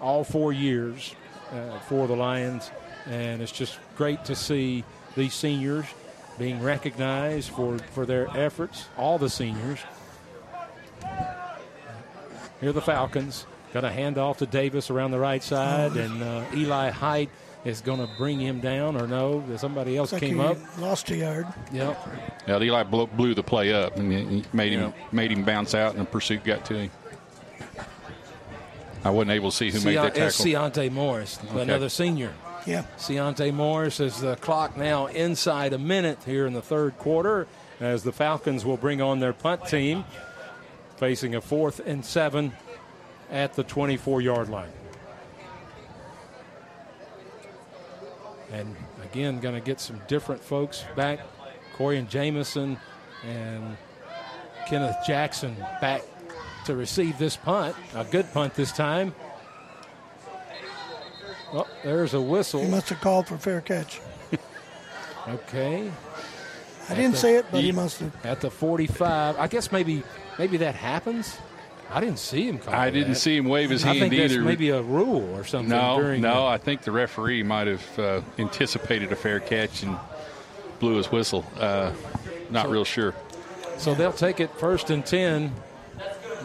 all 0.02 0.24
four 0.24 0.52
years 0.52 1.14
uh, 1.52 1.78
for 1.80 2.06
the 2.06 2.16
Lions, 2.16 2.70
and 3.06 3.40
it's 3.40 3.52
just 3.52 3.78
great 3.96 4.24
to 4.26 4.34
see 4.36 4.84
these 5.16 5.32
seniors 5.32 5.86
being 6.38 6.62
recognized 6.62 7.50
for, 7.50 7.78
for 7.78 8.04
their 8.04 8.28
efforts. 8.36 8.86
All 8.98 9.18
the 9.18 9.30
seniors. 9.30 9.78
Here 12.60 12.70
are 12.70 12.72
the 12.72 12.80
Falcons. 12.80 13.46
Got 13.72 13.84
a 13.84 13.88
handoff 13.88 14.38
to 14.38 14.46
Davis 14.46 14.90
around 14.90 15.12
the 15.12 15.18
right 15.18 15.42
side, 15.42 15.96
and 15.96 16.22
uh, 16.22 16.44
Eli 16.54 16.90
Height 16.90 17.30
is 17.64 17.80
going 17.80 18.00
to 18.00 18.08
bring 18.18 18.40
him 18.40 18.60
down, 18.60 19.00
or 19.00 19.06
no? 19.06 19.42
Somebody 19.56 19.96
else 19.96 20.12
Like 20.12 20.20
came 20.20 20.38
he 20.38 20.44
up. 20.44 20.58
Lost 20.78 21.10
a 21.10 21.16
yard. 21.16 21.46
Yep. 21.72 22.08
Yeah, 22.46 22.60
Eli 22.60 22.82
blew, 22.82 23.06
blew 23.06 23.34
the 23.34 23.42
play 23.42 23.72
up 23.72 23.96
and 23.96 24.12
he 24.12 24.44
made 24.52 24.72
him 24.72 24.92
made 25.12 25.30
him 25.30 25.44
bounce 25.44 25.74
out, 25.74 25.92
and 25.94 26.00
the 26.02 26.10
pursuit 26.10 26.42
got 26.44 26.64
to 26.66 26.74
him. 26.74 26.90
I 29.04 29.10
wasn't 29.10 29.32
able 29.32 29.50
to 29.50 29.56
see 29.56 29.70
who 29.70 29.80
made 29.80 29.96
that 29.96 30.16
It's 30.16 30.36
tackle. 30.38 30.52
Ciante 30.70 30.90
Morris, 30.90 31.38
Okay. 31.50 31.62
another 31.62 31.88
senior. 31.88 32.32
Yeah. 32.66 32.84
Ciante 32.98 33.50
Morris 33.52 33.98
is 33.98 34.20
the 34.20 34.36
clock 34.36 34.76
now 34.76 35.06
inside 35.06 35.72
a 35.72 35.78
minute 35.78 36.18
here 36.24 36.46
in 36.46 36.52
the 36.52 36.62
third 36.62 36.96
quarter 36.98 37.48
as 37.80 38.04
the 38.04 38.12
Falcons 38.12 38.64
will 38.64 38.76
bring 38.76 39.02
on 39.02 39.18
their 39.18 39.32
punt 39.32 39.66
team 39.66 40.04
facing 40.96 41.34
a 41.34 41.40
fourth 41.40 41.80
and 41.84 42.04
seven 42.04 42.52
at 43.30 43.54
the 43.54 43.64
24 43.64 44.20
yard 44.20 44.48
line. 44.48 44.70
And 48.52 48.76
again, 49.02 49.40
going 49.40 49.54
to 49.54 49.60
get 49.60 49.80
some 49.80 50.00
different 50.08 50.42
folks 50.42 50.84
back. 50.94 51.20
Corey 51.76 51.98
and 51.98 52.08
Jamison 52.08 52.78
and 53.26 53.76
Kenneth 54.68 54.96
Jackson 55.06 55.56
back 55.80 56.02
to 56.66 56.76
receive 56.76 57.18
this 57.18 57.36
punt. 57.36 57.74
A 57.94 58.04
good 58.04 58.32
punt 58.32 58.54
this 58.54 58.72
time. 58.72 59.14
Oh, 61.52 61.66
there's 61.84 62.14
a 62.14 62.20
whistle. 62.20 62.62
He 62.62 62.68
must 62.70 62.88
have 62.88 63.00
called 63.00 63.26
for 63.26 63.36
fair 63.38 63.60
catch. 63.60 64.00
Okay. 65.28 65.88
I 66.88 66.94
didn't 66.96 67.16
say 67.16 67.36
it, 67.36 67.46
but 67.52 67.62
he 67.62 67.70
must 67.70 68.00
have. 68.00 68.26
At 68.26 68.40
the 68.40 68.50
45. 68.50 69.38
I 69.38 69.46
guess 69.46 69.70
maybe 69.70 70.02
maybe 70.36 70.56
that 70.56 70.74
happens. 70.74 71.38
I 71.92 72.00
didn't 72.00 72.18
see 72.18 72.48
him 72.48 72.58
call 72.58 72.74
I 72.74 72.90
didn't 72.90 73.10
that. 73.12 73.14
see 73.20 73.36
him 73.36 73.44
wave 73.44 73.70
his 73.70 73.84
I 73.84 73.88
hand 73.94 74.00
think 74.00 74.16
that's 74.16 74.32
either. 74.32 74.42
maybe 74.42 74.70
a 74.70 74.82
rule 74.82 75.32
or 75.36 75.44
something. 75.44 75.68
No, 75.68 75.96
during 76.00 76.22
no, 76.22 76.34
the- 76.40 76.46
I 76.48 76.58
think 76.58 76.82
the 76.82 76.90
referee 76.90 77.44
might 77.44 77.68
have 77.68 77.98
uh, 78.00 78.20
anticipated 78.36 79.12
a 79.12 79.16
fair 79.16 79.38
catch 79.38 79.84
and 79.84 79.96
blew 80.80 80.96
his 80.96 81.12
whistle. 81.12 81.44
Uh, 81.56 81.92
not 82.50 82.68
real 82.68 82.84
sure. 82.84 83.14
So 83.78 83.94
they'll 83.94 84.12
take 84.12 84.40
it 84.40 84.50
first 84.58 84.90
and 84.90 85.06
10. 85.06 85.52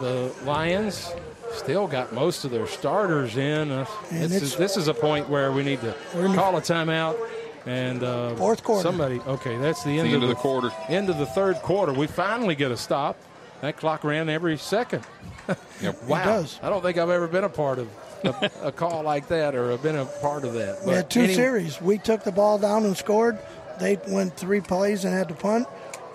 The 0.00 0.32
Lions 0.44 1.12
still 1.52 1.86
got 1.86 2.12
most 2.12 2.44
of 2.44 2.50
their 2.50 2.66
starters 2.66 3.36
in. 3.36 3.70
Uh, 3.70 3.86
And 4.10 4.30
this, 4.30 4.42
is, 4.42 4.56
this 4.56 4.76
is 4.76 4.88
a 4.88 4.94
point 4.94 5.28
where 5.28 5.50
we 5.52 5.62
need 5.62 5.80
to 5.80 5.94
We're 6.14 6.26
in 6.26 6.32
the- 6.32 6.38
call 6.38 6.56
a 6.56 6.60
timeout. 6.60 7.16
And 7.66 8.02
uh, 8.02 8.34
Fourth 8.36 8.62
quarter. 8.62 8.82
Somebody, 8.82 9.20
okay, 9.26 9.58
that's 9.58 9.84
the 9.84 9.98
end, 9.98 10.08
the 10.08 10.14
end 10.14 10.22
of 10.22 10.28
the 10.30 10.34
quarter. 10.34 10.70
End 10.88 11.10
of 11.10 11.18
the 11.18 11.26
third 11.26 11.56
quarter. 11.56 11.92
We 11.92 12.06
finally 12.06 12.54
get 12.54 12.70
a 12.70 12.76
stop. 12.76 13.18
That 13.60 13.76
clock 13.76 14.04
ran 14.04 14.28
every 14.28 14.56
second. 14.56 15.04
Yep. 15.80 16.02
wow. 16.04 16.24
does. 16.24 16.58
I 16.62 16.68
don't 16.70 16.82
think 16.82 16.98
I've 16.98 17.08
ever 17.08 17.26
been 17.28 17.44
a 17.44 17.48
part 17.48 17.78
of 17.78 17.88
a, 18.24 18.50
a 18.64 18.72
call 18.72 19.02
like 19.02 19.28
that 19.28 19.54
or 19.54 19.70
have 19.70 19.82
been 19.82 19.96
a 19.96 20.04
part 20.04 20.44
of 20.44 20.52
that. 20.54 20.84
We 20.84 20.92
had 20.92 21.08
two 21.08 21.22
any- 21.22 21.34
series. 21.34 21.80
We 21.80 21.96
took 21.98 22.22
the 22.24 22.32
ball 22.32 22.58
down 22.58 22.84
and 22.84 22.94
scored. 22.96 23.38
They 23.80 23.96
went 24.08 24.36
three 24.36 24.60
plays 24.60 25.04
and 25.04 25.14
had 25.14 25.28
to 25.28 25.34
punt, 25.34 25.66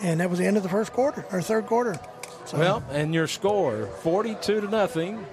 and 0.01 0.19
that 0.19 0.29
was 0.29 0.37
the 0.39 0.45
end 0.45 0.57
of 0.57 0.63
the 0.63 0.69
first 0.69 0.91
quarter 0.93 1.25
or 1.31 1.41
third 1.41 1.65
quarter. 1.65 1.97
So 2.45 2.57
Well, 2.57 2.83
and 2.91 3.13
your 3.13 3.27
score 3.27 3.87
42 4.01 4.61
to 4.61 4.67
nothing. 4.67 5.25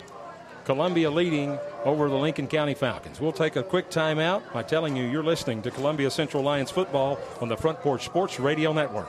Columbia 0.64 1.10
leading 1.10 1.58
over 1.84 2.08
the 2.08 2.16
Lincoln 2.16 2.46
County 2.46 2.74
Falcons. 2.74 3.20
We'll 3.20 3.32
take 3.32 3.56
a 3.56 3.62
quick 3.62 3.90
timeout 3.90 4.42
by 4.52 4.62
telling 4.62 4.94
you 4.94 5.04
you're 5.04 5.24
listening 5.24 5.62
to 5.62 5.70
Columbia 5.70 6.10
Central 6.10 6.42
Lions 6.42 6.70
football 6.70 7.18
on 7.40 7.48
the 7.48 7.56
Front 7.56 7.80
Porch 7.80 8.04
Sports 8.04 8.38
Radio 8.38 8.72
Network. 8.72 9.08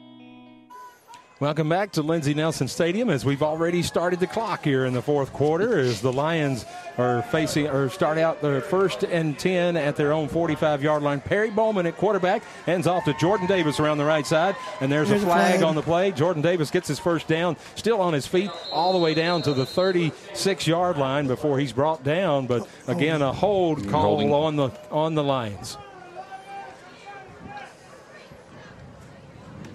Welcome 1.41 1.69
back 1.69 1.93
to 1.93 2.03
Lindsey 2.03 2.35
Nelson 2.35 2.67
Stadium 2.67 3.09
as 3.09 3.25
we've 3.25 3.41
already 3.41 3.81
started 3.81 4.19
the 4.19 4.27
clock 4.27 4.63
here 4.63 4.85
in 4.85 4.93
the 4.93 5.01
fourth 5.01 5.33
quarter 5.33 5.79
as 5.79 5.99
the 5.99 6.13
Lions 6.13 6.67
are 6.99 7.23
facing 7.23 7.65
or 7.67 7.89
start 7.89 8.19
out 8.19 8.43
their 8.43 8.61
first 8.61 9.01
and 9.03 9.39
10 9.39 9.75
at 9.75 9.95
their 9.95 10.13
own 10.13 10.27
45 10.27 10.83
yard 10.83 11.01
line. 11.01 11.19
Perry 11.19 11.49
Bowman 11.49 11.87
at 11.87 11.97
quarterback 11.97 12.43
hands 12.67 12.85
off 12.85 13.05
to 13.05 13.15
Jordan 13.15 13.47
Davis 13.47 13.79
around 13.79 13.97
the 13.97 14.05
right 14.05 14.23
side, 14.23 14.55
and 14.81 14.91
there's, 14.91 15.09
There's 15.09 15.23
a 15.23 15.25
a 15.25 15.29
flag, 15.29 15.51
flag. 15.55 15.63
on 15.63 15.73
the 15.73 15.81
play. 15.81 16.11
Jordan 16.11 16.43
Davis 16.43 16.69
gets 16.69 16.87
his 16.87 16.99
first 16.99 17.27
down, 17.27 17.57
still 17.73 17.99
on 18.01 18.13
his 18.13 18.27
feet, 18.27 18.51
all 18.71 18.93
the 18.93 18.99
way 18.99 19.15
down 19.15 19.41
to 19.41 19.55
the 19.55 19.65
36 19.65 20.67
yard 20.67 20.99
line 20.99 21.25
before 21.25 21.57
he's 21.57 21.73
brought 21.73 22.03
down. 22.03 22.45
But 22.45 22.67
again, 22.87 23.23
a 23.23 23.33
hold 23.33 23.89
call 23.89 24.17
Holding. 24.19 24.31
on 24.31 24.55
the 24.57 24.69
on 24.91 25.15
the 25.15 25.23
Lions. 25.23 25.75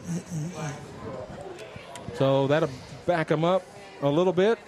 Uh-uh. 0.09 0.71
So 2.17 2.47
that'll 2.47 2.71
back 3.05 3.29
them 3.29 3.45
up 3.45 3.63
a 4.03 4.09
little 4.09 4.33
bit. 4.33 4.59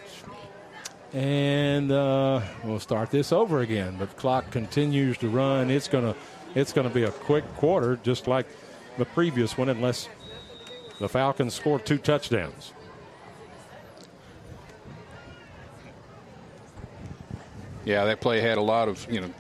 And 1.15 1.91
uh, 1.91 2.43
we'll 2.63 2.81
start 2.81 3.11
this 3.11 3.33
over 3.33 3.61
again. 3.61 3.97
But 3.99 4.11
the 4.11 4.17
clock 4.17 4.51
continues 4.51 5.17
to 5.19 5.29
run. 5.31 5.71
It's 5.71 5.89
gonna 5.89 6.15
it's 6.55 6.73
gonna 6.73 6.91
be 6.91 7.05
a 7.05 7.11
quick 7.11 7.45
quarter, 7.57 7.99
just 8.03 8.29
like 8.29 8.47
the 8.99 9.07
previous 9.07 9.57
one, 9.57 9.71
unless 9.71 10.09
the 10.99 11.09
Falcons 11.09 11.55
score 11.55 11.79
two 11.79 11.97
touchdowns. 11.97 12.75
Yeah, 17.87 18.05
that 18.05 18.21
play 18.21 18.43
had 18.43 18.59
a 18.59 18.63
lot 18.63 18.89
of 18.89 19.11
you 19.11 19.23
know 19.23 19.31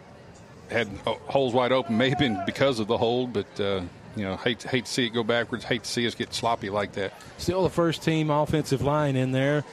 had 0.70 0.88
holes 1.04 1.52
wide 1.52 1.72
open. 1.72 1.98
maybe 1.98 2.34
because 2.46 2.78
of 2.78 2.86
the 2.86 2.96
hold, 2.96 3.34
but 3.34 3.60
uh, 3.60 3.82
you 4.16 4.24
know, 4.24 4.36
hate 4.36 4.62
hate 4.62 4.84
to 4.84 4.90
see 4.90 5.06
it 5.06 5.10
go 5.10 5.22
backwards. 5.22 5.64
Hate 5.64 5.84
to 5.84 5.88
see 5.88 6.06
us 6.06 6.14
get 6.14 6.32
sloppy 6.34 6.70
like 6.70 6.92
that. 6.92 7.12
Still 7.38 7.62
the 7.62 7.70
first 7.70 8.02
team 8.02 8.30
offensive 8.30 8.82
line 8.82 9.16
in 9.16 9.32
there. 9.32 9.64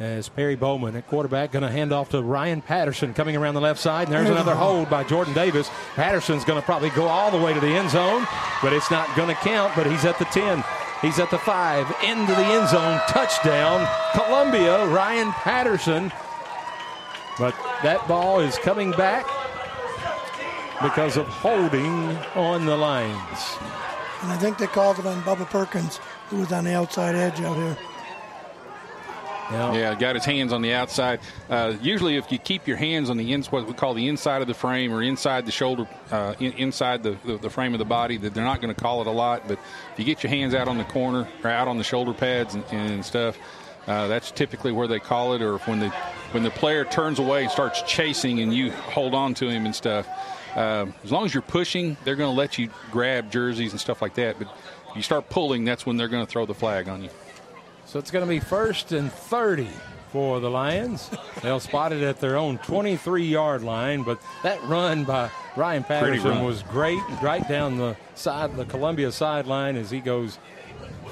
As 0.00 0.28
Perry 0.28 0.56
Bowman 0.56 0.96
at 0.96 1.06
quarterback 1.06 1.52
going 1.52 1.62
to 1.62 1.70
hand 1.70 1.92
off 1.92 2.10
to 2.10 2.20
Ryan 2.20 2.60
Patterson 2.60 3.14
coming 3.14 3.36
around 3.36 3.54
the 3.54 3.60
left 3.60 3.78
side. 3.78 4.08
And 4.08 4.16
there's 4.16 4.28
another 4.28 4.56
hold 4.56 4.90
by 4.90 5.04
Jordan 5.04 5.34
Davis. 5.34 5.70
Patterson's 5.94 6.44
going 6.44 6.60
to 6.60 6.66
probably 6.66 6.90
go 6.90 7.04
all 7.06 7.30
the 7.30 7.38
way 7.38 7.54
to 7.54 7.60
the 7.60 7.68
end 7.68 7.90
zone, 7.90 8.26
but 8.60 8.72
it's 8.72 8.90
not 8.90 9.14
going 9.16 9.28
to 9.28 9.36
count. 9.36 9.72
But 9.76 9.86
he's 9.86 10.04
at 10.04 10.18
the 10.18 10.24
10. 10.24 10.64
He's 11.00 11.20
at 11.20 11.30
the 11.30 11.38
5. 11.38 11.94
Into 12.02 12.32
the 12.32 12.44
end 12.44 12.68
zone. 12.70 13.00
Touchdown. 13.06 13.86
Columbia. 14.14 14.84
Ryan 14.86 15.30
Patterson. 15.30 16.10
But 17.38 17.54
that 17.84 18.04
ball 18.08 18.40
is 18.40 18.58
coming 18.58 18.90
back 18.92 19.26
because 20.84 21.16
of 21.16 21.26
holding 21.26 22.14
on 22.36 22.66
the 22.66 22.76
lines. 22.76 23.56
And 24.20 24.30
I 24.30 24.36
think 24.36 24.58
they 24.58 24.66
called 24.66 24.98
it 24.98 25.06
on 25.06 25.22
Bubba 25.22 25.46
Perkins, 25.46 25.96
who 26.28 26.36
was 26.36 26.52
on 26.52 26.64
the 26.64 26.74
outside 26.74 27.14
edge 27.14 27.40
out 27.40 27.56
here. 27.56 27.76
Yeah. 29.50 29.74
yeah, 29.74 29.94
got 29.94 30.14
his 30.14 30.26
hands 30.26 30.52
on 30.52 30.60
the 30.60 30.74
outside. 30.74 31.20
Uh, 31.48 31.74
usually, 31.80 32.16
if 32.16 32.30
you 32.30 32.38
keep 32.38 32.66
your 32.66 32.76
hands 32.76 33.08
on 33.08 33.16
the 33.16 33.32
ins, 33.32 33.50
what 33.50 33.66
we 33.66 33.72
call 33.72 33.94
the 33.94 34.08
inside 34.08 34.42
of 34.42 34.48
the 34.48 34.54
frame 34.54 34.92
or 34.92 35.02
inside 35.02 35.46
the 35.46 35.52
shoulder, 35.52 35.88
uh, 36.10 36.34
in, 36.38 36.52
inside 36.52 37.02
the, 37.02 37.16
the, 37.24 37.38
the, 37.38 37.50
frame 37.50 37.72
of 37.72 37.78
the 37.78 37.84
body, 37.86 38.18
that 38.18 38.34
they're 38.34 38.44
not 38.44 38.60
going 38.60 38.74
to 38.74 38.80
call 38.80 39.00
it 39.00 39.06
a 39.06 39.10
lot. 39.10 39.48
But 39.48 39.58
if 39.92 39.98
you 39.98 40.04
get 40.04 40.22
your 40.22 40.30
hands 40.30 40.54
out 40.54 40.68
on 40.68 40.76
the 40.76 40.84
corner 40.84 41.26
or 41.42 41.50
out 41.50 41.68
on 41.68 41.78
the 41.78 41.84
shoulder 41.84 42.12
pads 42.12 42.54
and, 42.54 42.64
and 42.70 43.04
stuff, 43.04 43.38
uh, 43.86 44.06
that's 44.08 44.30
typically 44.30 44.72
where 44.72 44.88
they 44.88 44.98
call 44.98 45.34
it. 45.34 45.40
Or 45.40 45.58
when 45.58 45.80
the 45.80 45.88
when 46.32 46.42
the 46.42 46.50
player 46.50 46.84
turns 46.84 47.18
away 47.18 47.42
and 47.42 47.50
starts 47.50 47.82
chasing 47.82 48.40
and 48.40 48.52
you 48.52 48.70
hold 48.70 49.14
on 49.14 49.32
to 49.34 49.48
him 49.48 49.64
and 49.64 49.74
stuff. 49.74 50.06
Uh, 50.54 50.86
as 51.02 51.10
long 51.10 51.24
as 51.24 51.34
you're 51.34 51.42
pushing, 51.42 51.96
they're 52.04 52.16
going 52.16 52.30
to 52.30 52.38
let 52.38 52.58
you 52.58 52.70
grab 52.90 53.30
jerseys 53.30 53.72
and 53.72 53.80
stuff 53.80 54.00
like 54.00 54.14
that. 54.14 54.38
But 54.38 54.48
if 54.90 54.96
you 54.96 55.02
start 55.02 55.28
pulling, 55.28 55.64
that's 55.64 55.84
when 55.84 55.96
they're 55.96 56.08
going 56.08 56.24
to 56.24 56.30
throw 56.30 56.46
the 56.46 56.54
flag 56.54 56.88
on 56.88 57.02
you. 57.02 57.10
So 57.86 57.98
it's 57.98 58.10
going 58.10 58.24
to 58.24 58.28
be 58.28 58.40
first 58.40 58.92
and 58.92 59.12
30 59.12 59.68
for 60.10 60.38
the 60.38 60.48
Lions. 60.48 61.10
They'll 61.42 61.58
spot 61.58 61.92
it 61.92 62.02
at 62.02 62.20
their 62.20 62.36
own 62.36 62.58
23 62.58 63.24
yard 63.24 63.64
line, 63.64 64.04
but 64.04 64.20
that 64.44 64.62
run 64.64 65.04
by 65.04 65.28
Ryan 65.56 65.82
Patterson 65.82 66.44
was 66.44 66.62
great, 66.62 67.00
right 67.20 67.46
down 67.48 67.78
the 67.78 67.96
side, 68.14 68.56
the 68.56 68.64
Columbia 68.64 69.10
sideline 69.10 69.76
as 69.76 69.90
he 69.90 69.98
goes 69.98 70.38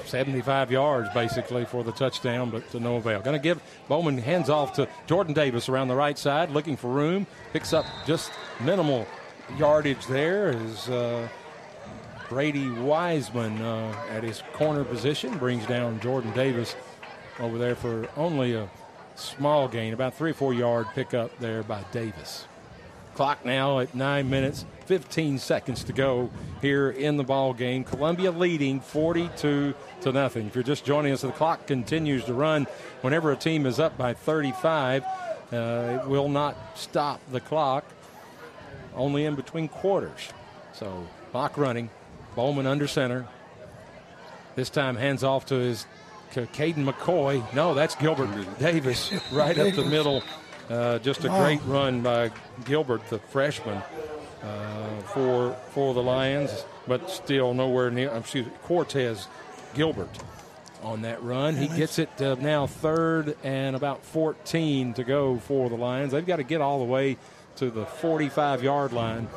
75 0.05 0.70
yards 0.70 1.09
basically 1.14 1.64
for 1.64 1.82
the 1.82 1.93
touchdown, 1.93 2.51
but 2.51 2.69
to 2.70 2.81
no 2.81 2.97
avail. 2.97 3.20
Going 3.20 3.36
to 3.36 3.43
give 3.43 3.60
Bowman 3.89 4.19
hands 4.19 4.48
off 4.48 4.73
to 4.74 4.89
Jordan 5.06 5.35
Davis 5.35 5.69
around 5.69 5.89
the 5.89 5.97
right 5.97 6.16
side, 6.16 6.51
looking 6.51 6.77
for 6.77 6.89
room, 6.89 7.27
picks 7.52 7.73
up 7.73 7.85
just 8.06 8.31
minimal 8.60 9.06
yardage 9.59 10.07
there 10.07 10.49
as 10.49 10.89
uh, 10.89 11.29
Brady 12.29 12.69
Wiseman 12.70 13.61
uh, 13.61 13.95
at 14.11 14.23
his 14.23 14.43
corner 14.53 14.85
position 14.85 15.37
brings 15.39 15.66
down 15.66 16.01
Jordan 16.01 16.33
Davis 16.33 16.74
over 17.39 17.59
there 17.59 17.74
for 17.74 18.09
only 18.16 18.55
a 18.55 18.69
small 19.15 19.69
gain, 19.69 19.93
about 19.93 20.15
three 20.15 20.31
or 20.31 20.35
four 20.35 20.55
yard 20.55 20.87
pickup 20.95 21.37
there 21.39 21.62
by 21.62 21.85
Davis. 21.93 22.47
Clock 23.15 23.45
now 23.45 23.81
at 23.81 23.95
nine 23.95 24.31
minutes, 24.31 24.65
15 24.87 25.39
seconds 25.39 25.85
to 25.85 25.93
go 25.93 26.31
here 26.62 26.91
in 26.91 27.19
the 27.19 27.24
ball 27.24 27.53
game. 27.53 27.85
Columbia 27.85 28.31
leading 28.31 28.81
42 28.81 29.74
to 30.01 30.12
nothing. 30.12 30.47
If 30.47 30.55
you're 30.55 30.65
just 30.65 30.87
joining 30.87 31.12
us, 31.12 31.20
the 31.20 31.31
clock 31.33 31.66
continues 31.66 32.24
to 32.24 32.33
run. 32.33 32.66
Whenever 33.03 33.31
a 33.31 33.37
team 33.37 33.66
is 33.66 33.79
up 33.79 33.99
by 33.99 34.15
35, 34.15 35.05
uh, 35.53 36.01
it 36.03 36.09
will 36.09 36.31
not 36.31 36.57
stop 36.74 37.20
the 37.31 37.41
clock. 37.41 37.85
Only 38.94 39.24
in 39.24 39.35
between 39.35 39.69
quarters. 39.69 40.28
So 40.73 41.06
clock 41.31 41.56
running. 41.56 41.90
Bowman 42.35 42.66
under 42.66 42.86
center. 42.86 43.27
This 44.55 44.70
time 44.70 44.97
hands 44.97 45.24
off 45.24 45.47
to 45.47 45.55
his 45.55 45.86
Caden 46.32 46.85
McCoy. 46.90 47.52
No, 47.55 47.74
that's 47.74 47.94
Gilbert 47.94 48.31
Davis 48.59 49.12
right 49.32 49.59
up 49.59 49.74
the 49.74 49.85
middle. 49.85 50.23
Uh, 50.70 50.98
just 50.98 51.24
a 51.24 51.28
great 51.28 51.60
run 51.66 52.01
by 52.01 52.31
Gilbert, 52.64 53.06
the 53.10 53.19
freshman, 53.19 53.82
uh, 54.43 55.01
for 55.12 55.55
for 55.70 55.93
the 55.93 56.02
Lions, 56.02 56.64
but 56.86 57.10
still 57.10 57.52
nowhere 57.52 57.90
near. 57.90 58.10
Excuse 58.10 58.47
me, 58.47 58.52
Cortez 58.62 59.28
Gilbert 59.74 60.09
on 60.82 61.02
that 61.02 61.23
run. 61.23 61.56
He 61.56 61.69
gets 61.69 61.98
it 61.98 62.09
uh, 62.20 62.36
now 62.36 62.66
third 62.66 63.36
and 63.43 63.77
about 63.77 64.05
14 64.05 64.94
to 64.94 65.05
go 65.05 65.39
for 65.39 65.69
the 65.69 65.77
Lions. 65.77 66.12
They've 66.12 66.27
got 66.27 66.36
to 66.36 66.43
get 66.43 66.60
all 66.60 66.78
the 66.78 66.85
way 66.85 67.16
to 67.57 67.70
the 67.70 67.87
45 67.87 68.62
yard 68.62 68.93
line 68.93 69.29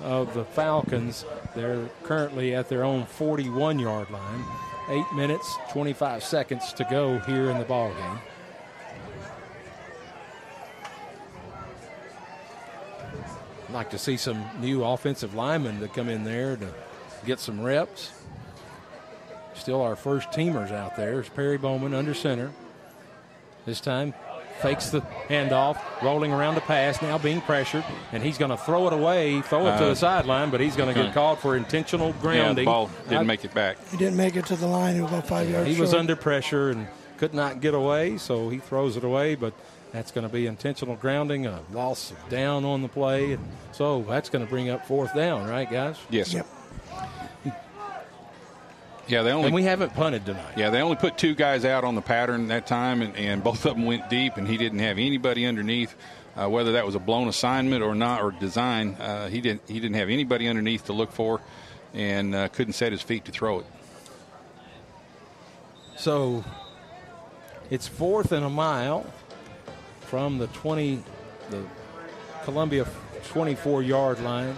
of 0.00 0.34
the 0.34 0.44
Falcons. 0.44 1.24
They're 1.54 1.88
currently 2.02 2.54
at 2.54 2.68
their 2.68 2.84
own 2.84 3.06
41 3.06 3.78
yard 3.78 4.10
line. 4.10 4.44
Eight 4.90 5.12
minutes, 5.14 5.56
25 5.70 6.24
seconds 6.24 6.72
to 6.74 6.84
go 6.84 7.18
here 7.20 7.50
in 7.50 7.58
the 7.58 7.64
ball 7.64 7.92
game. 7.92 8.18
Like 13.70 13.90
to 13.90 13.98
see 13.98 14.16
some 14.16 14.42
new 14.60 14.82
offensive 14.82 15.34
linemen 15.34 15.80
to 15.80 15.88
come 15.88 16.08
in 16.08 16.24
there 16.24 16.56
to 16.56 16.68
get 17.26 17.38
some 17.38 17.60
reps. 17.60 18.12
Still 19.54 19.82
our 19.82 19.96
first 19.96 20.30
teamers 20.30 20.72
out 20.72 20.96
there 20.96 21.20
is 21.20 21.28
Perry 21.28 21.58
Bowman 21.58 21.92
under 21.92 22.14
center. 22.14 22.50
This 23.66 23.80
time 23.80 24.14
fakes 24.58 24.90
the 24.90 25.00
handoff, 25.28 25.78
rolling 26.02 26.32
around 26.32 26.54
the 26.54 26.60
pass, 26.62 27.00
now 27.00 27.18
being 27.18 27.40
pressured, 27.40 27.84
and 28.12 28.22
he's 28.22 28.38
going 28.38 28.50
to 28.50 28.56
throw 28.56 28.86
it 28.86 28.92
away, 28.92 29.40
throw 29.42 29.66
it 29.66 29.70
uh, 29.70 29.78
to 29.78 29.84
the 29.86 29.90
uh, 29.92 29.94
sideline, 29.94 30.50
but 30.50 30.60
he's 30.60 30.76
going 30.76 30.92
to 30.92 31.00
get 31.00 31.14
called 31.14 31.38
for 31.38 31.56
intentional 31.56 32.12
grounding. 32.14 32.46
Yeah, 32.46 32.54
the 32.54 32.64
ball 32.64 32.90
didn't 33.04 33.18
I, 33.18 33.22
make 33.22 33.44
it 33.44 33.54
back. 33.54 33.76
He 33.90 33.96
didn't 33.96 34.16
make 34.16 34.36
it 34.36 34.46
to 34.46 34.56
the 34.56 34.66
line. 34.66 34.94
He 34.94 35.00
was 35.00 35.10
about 35.10 35.26
five 35.26 35.48
yards 35.48 35.66
short. 35.66 35.68
He 35.68 35.74
short. 35.74 35.86
was 35.86 35.94
under 35.94 36.16
pressure 36.16 36.70
and 36.70 36.86
could 37.16 37.34
not 37.34 37.60
get 37.60 37.74
away, 37.74 38.18
so 38.18 38.48
he 38.48 38.58
throws 38.58 38.96
it 38.96 39.04
away, 39.04 39.34
but 39.34 39.52
that's 39.92 40.10
going 40.10 40.26
to 40.26 40.32
be 40.32 40.46
intentional 40.46 40.96
grounding, 40.96 41.46
a 41.46 41.60
loss 41.72 42.12
down 42.28 42.64
on 42.64 42.82
the 42.82 42.88
play. 42.88 43.32
And 43.32 43.48
so 43.72 44.02
that's 44.02 44.28
going 44.28 44.44
to 44.44 44.50
bring 44.50 44.68
up 44.68 44.86
fourth 44.86 45.14
down, 45.14 45.48
right, 45.48 45.70
guys? 45.70 45.98
Yes. 46.10 46.32
Yep. 46.32 46.46
Yeah, 49.08 49.22
they 49.22 49.32
only 49.32 49.46
and 49.46 49.54
we 49.54 49.62
haven't 49.62 49.94
punted 49.94 50.26
tonight. 50.26 50.52
Yeah, 50.56 50.70
they 50.70 50.82
only 50.82 50.96
put 50.96 51.16
two 51.16 51.34
guys 51.34 51.64
out 51.64 51.82
on 51.82 51.94
the 51.94 52.02
pattern 52.02 52.48
that 52.48 52.66
time, 52.66 53.00
and, 53.00 53.16
and 53.16 53.42
both 53.42 53.64
of 53.64 53.74
them 53.74 53.86
went 53.86 54.10
deep, 54.10 54.36
and 54.36 54.46
he 54.46 54.58
didn't 54.58 54.80
have 54.80 54.98
anybody 54.98 55.46
underneath. 55.46 55.94
Uh, 56.36 56.48
whether 56.48 56.72
that 56.72 56.86
was 56.86 56.94
a 56.94 57.00
blown 57.00 57.26
assignment 57.26 57.82
or 57.82 57.94
not, 57.94 58.22
or 58.22 58.30
design, 58.30 58.94
uh, 59.00 59.28
he 59.28 59.40
didn't 59.40 59.62
he 59.66 59.80
didn't 59.80 59.96
have 59.96 60.08
anybody 60.08 60.46
underneath 60.46 60.84
to 60.84 60.92
look 60.92 61.10
for, 61.10 61.40
and 61.94 62.34
uh, 62.34 62.48
couldn't 62.48 62.74
set 62.74 62.92
his 62.92 63.02
feet 63.02 63.24
to 63.24 63.32
throw 63.32 63.60
it. 63.60 63.66
So 65.96 66.44
it's 67.70 67.88
fourth 67.88 68.30
and 68.30 68.44
a 68.44 68.50
mile 68.50 69.04
from 70.02 70.38
the 70.38 70.46
20, 70.48 71.02
the 71.50 71.64
Columbia 72.44 72.86
24 73.24 73.82
yard 73.82 74.20
line. 74.20 74.54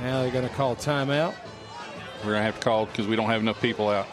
Now 0.00 0.22
they're 0.22 0.32
going 0.32 0.48
to 0.48 0.54
call 0.54 0.76
timeout. 0.76 1.34
We're 2.24 2.32
going 2.32 2.40
to 2.40 2.46
have 2.46 2.58
to 2.58 2.64
call 2.64 2.86
because 2.86 3.06
we 3.06 3.16
don't 3.16 3.28
have 3.28 3.42
enough 3.42 3.60
people 3.60 3.90
out. 3.90 4.06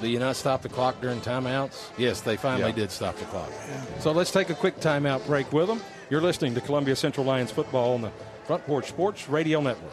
Do 0.00 0.08
you 0.08 0.18
not 0.18 0.36
stop 0.36 0.62
the 0.62 0.68
clock 0.68 1.00
during 1.00 1.20
timeouts? 1.20 1.90
Yes, 1.98 2.20
they 2.20 2.36
finally 2.36 2.70
yeah. 2.70 2.76
did 2.76 2.90
stop 2.90 3.16
the 3.16 3.24
clock. 3.26 3.50
So 3.98 4.12
let's 4.12 4.30
take 4.30 4.50
a 4.50 4.54
quick 4.54 4.78
timeout 4.80 5.26
break 5.26 5.52
with 5.52 5.68
them. 5.68 5.80
You're 6.08 6.20
listening 6.20 6.54
to 6.54 6.60
Columbia 6.60 6.96
Central 6.96 7.26
Lions 7.26 7.50
football 7.50 7.94
on 7.94 8.02
the 8.02 8.10
Front 8.44 8.64
Porch 8.66 8.88
Sports 8.88 9.28
Radio 9.28 9.60
Network. 9.60 9.92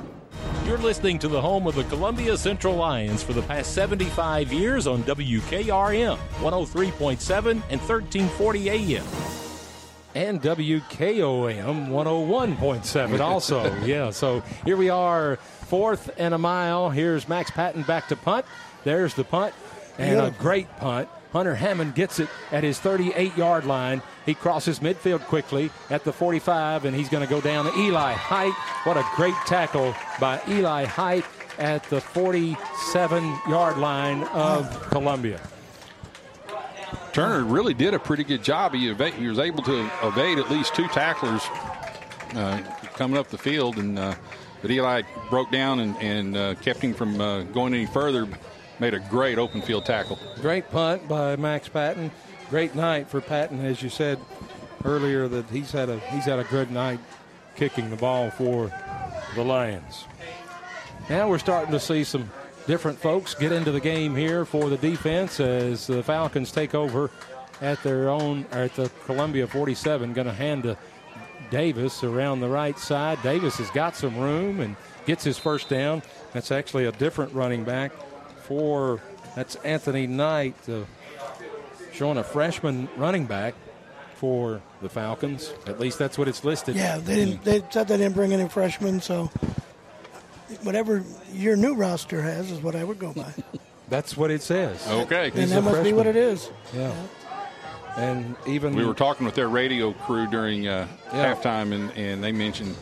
You're 0.65 0.77
listening 0.77 1.17
to 1.19 1.27
the 1.27 1.41
home 1.41 1.65
of 1.65 1.75
the 1.75 1.83
Columbia 1.85 2.37
Central 2.37 2.75
Lions 2.75 3.23
for 3.23 3.33
the 3.33 3.41
past 3.41 3.73
75 3.73 4.53
years 4.53 4.85
on 4.85 5.03
WKRM 5.03 6.17
103.7 6.17 7.51
and 7.51 7.81
1340 7.81 8.69
AM. 8.69 9.05
And 10.13 10.41
WKOM 10.41 11.89
101.7 11.89 13.19
also. 13.21 13.75
yeah, 13.79 14.11
so 14.11 14.43
here 14.63 14.77
we 14.77 14.89
are, 14.89 15.37
fourth 15.37 16.11
and 16.17 16.33
a 16.33 16.37
mile. 16.37 16.89
Here's 16.91 17.27
Max 17.27 17.49
Patton 17.49 17.81
back 17.83 18.07
to 18.09 18.15
punt. 18.15 18.45
There's 18.83 19.15
the 19.15 19.23
punt, 19.23 19.55
and 19.97 20.19
a 20.19 20.31
great 20.31 20.69
punt 20.77 21.09
Hunter 21.31 21.55
Hammond 21.55 21.95
gets 21.95 22.19
it 22.19 22.27
at 22.51 22.63
his 22.63 22.79
38 22.79 23.37
yard 23.37 23.65
line. 23.65 24.01
He 24.25 24.33
crosses 24.33 24.79
midfield 24.79 25.21
quickly 25.21 25.71
at 25.89 26.03
the 26.03 26.11
45, 26.11 26.85
and 26.85 26.95
he's 26.95 27.09
going 27.09 27.25
to 27.25 27.29
go 27.29 27.41
down 27.41 27.65
to 27.65 27.79
Eli 27.79 28.13
Height. 28.13 28.53
What 28.83 28.97
a 28.97 29.05
great 29.15 29.35
tackle 29.45 29.95
by 30.19 30.41
Eli 30.47 30.85
Height 30.85 31.25
at 31.57 31.83
the 31.85 32.01
47 32.01 33.23
yard 33.47 33.77
line 33.77 34.23
of 34.25 34.89
Columbia. 34.89 35.39
Turner 37.13 37.43
really 37.43 37.73
did 37.73 37.93
a 37.93 37.99
pretty 37.99 38.23
good 38.23 38.43
job. 38.43 38.73
He, 38.73 38.93
he 39.11 39.27
was 39.27 39.39
able 39.39 39.63
to 39.63 39.89
evade 40.03 40.39
at 40.39 40.49
least 40.49 40.75
two 40.75 40.87
tacklers 40.87 41.41
uh, 42.35 42.61
coming 42.93 43.17
up 43.17 43.27
the 43.27 43.37
field, 43.37 43.77
and 43.77 43.99
uh, 43.99 44.15
but 44.61 44.71
Eli 44.71 45.01
broke 45.29 45.51
down 45.51 45.79
and, 45.79 45.97
and 45.97 46.37
uh, 46.37 46.55
kept 46.55 46.81
him 46.81 46.93
from 46.93 47.19
uh, 47.19 47.43
going 47.43 47.73
any 47.73 47.85
further. 47.85 48.27
Made 48.81 48.95
a 48.95 48.99
great 48.99 49.37
open 49.37 49.61
field 49.61 49.85
tackle. 49.85 50.17
Great 50.41 50.71
punt 50.71 51.07
by 51.07 51.35
Max 51.35 51.69
Patton. 51.69 52.09
Great 52.49 52.73
night 52.73 53.07
for 53.07 53.21
Patton, 53.21 53.63
as 53.63 53.83
you 53.83 53.89
said 53.89 54.17
earlier 54.83 55.27
that 55.27 55.45
he's 55.51 55.71
had 55.71 55.87
a 55.87 55.99
he's 55.99 56.25
had 56.25 56.39
a 56.39 56.43
good 56.45 56.71
night 56.71 56.99
kicking 57.55 57.91
the 57.91 57.95
ball 57.95 58.31
for 58.31 58.71
the 59.35 59.43
Lions. 59.43 60.05
Now 61.11 61.29
we're 61.29 61.37
starting 61.37 61.71
to 61.73 61.79
see 61.79 62.03
some 62.03 62.31
different 62.65 62.97
folks 62.97 63.35
get 63.35 63.51
into 63.51 63.71
the 63.71 63.79
game 63.79 64.15
here 64.15 64.45
for 64.45 64.67
the 64.67 64.77
defense 64.77 65.39
as 65.39 65.85
the 65.85 66.01
Falcons 66.01 66.51
take 66.51 66.73
over 66.73 67.11
at 67.61 67.83
their 67.83 68.09
own 68.09 68.47
at 68.51 68.73
the 68.73 68.89
Columbia 69.05 69.45
47. 69.45 70.11
Going 70.13 70.25
to 70.25 70.33
hand 70.33 70.63
to 70.63 70.75
Davis 71.51 72.03
around 72.03 72.39
the 72.39 72.49
right 72.49 72.79
side. 72.79 73.21
Davis 73.21 73.57
has 73.57 73.69
got 73.69 73.95
some 73.95 74.17
room 74.17 74.59
and 74.59 74.75
gets 75.05 75.23
his 75.23 75.37
first 75.37 75.69
down. 75.69 76.01
That's 76.33 76.51
actually 76.51 76.85
a 76.85 76.91
different 76.93 77.31
running 77.35 77.63
back 77.63 77.91
for 78.51 78.99
that's 79.33 79.55
Anthony 79.63 80.07
Knight, 80.07 80.55
uh, 80.67 80.81
showing 81.93 82.17
a 82.17 82.23
freshman 82.23 82.89
running 82.97 83.25
back 83.25 83.53
for 84.15 84.61
the 84.81 84.89
Falcons. 84.89 85.53
At 85.67 85.79
least 85.79 85.97
that's 85.97 86.17
what 86.17 86.27
it's 86.27 86.43
listed. 86.43 86.75
Yeah, 86.75 86.97
they 86.97 87.15
didn't. 87.15 87.43
They 87.45 87.63
said 87.69 87.87
they 87.87 87.95
didn't 87.95 88.13
bring 88.13 88.33
any 88.33 88.49
freshmen, 88.49 88.99
so 88.99 89.31
whatever 90.63 91.01
your 91.33 91.55
new 91.55 91.75
roster 91.75 92.21
has 92.21 92.51
is 92.51 92.61
what 92.61 92.75
I 92.75 92.83
would 92.83 92.99
go 92.99 93.13
by. 93.13 93.33
That's 93.89 94.15
what 94.17 94.31
it 94.31 94.41
says. 94.41 94.85
Okay. 94.87 95.27
and 95.27 95.33
He's 95.35 95.49
that 95.51 95.59
a 95.59 95.61
must 95.61 95.83
be 95.83 95.91
what 95.93 96.03
freshman. 96.05 96.23
it 96.23 96.27
is. 96.29 96.49
Yeah. 96.73 96.93
And 97.97 98.35
even 98.47 98.73
We 98.75 98.85
were 98.85 98.93
talking 98.93 99.25
with 99.25 99.35
their 99.35 99.49
radio 99.49 99.91
crew 99.93 100.27
during 100.27 100.65
uh, 100.67 100.87
Yeah. 101.13 101.33
halftime, 101.35 101.73
and, 101.73 101.91
and 101.97 102.23
they 102.23 102.31
mentioned. 102.33 102.75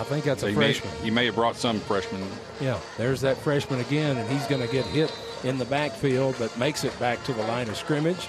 I 0.00 0.04
think 0.04 0.24
that's 0.24 0.42
a 0.42 0.46
they 0.46 0.52
may- 0.54 0.72
freshman. 0.74 1.02
he 1.04 1.10
may 1.10 1.26
have 1.26 1.34
brought 1.34 1.56
some 1.56 1.80
freshmen. 1.80 2.22
Yeah, 2.60 2.78
there's 2.98 3.20
that 3.22 3.36
freshman 3.38 3.80
again, 3.80 4.16
and 4.16 4.28
he's 4.30 4.46
going 4.46 4.60
to 4.66 4.72
get 4.72 4.84
hit 4.86 5.12
in 5.44 5.58
the 5.58 5.64
backfield, 5.64 6.36
but 6.38 6.56
makes 6.58 6.84
it 6.84 6.98
back 6.98 7.22
to 7.24 7.32
the 7.32 7.42
line 7.42 7.68
of 7.68 7.76
scrimmage. 7.76 8.28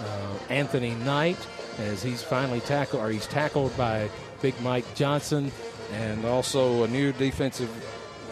Uh, 0.00 0.38
Anthony 0.50 0.94
Knight, 0.96 1.38
as 1.78 2.02
he's 2.02 2.22
finally 2.22 2.60
tackled, 2.60 3.02
or 3.02 3.10
he's 3.10 3.26
tackled 3.26 3.76
by 3.76 4.08
Big 4.42 4.58
Mike 4.60 4.84
Johnson, 4.94 5.50
and 5.92 6.24
also 6.24 6.84
a 6.84 6.88
new 6.88 7.12
defensive 7.12 7.70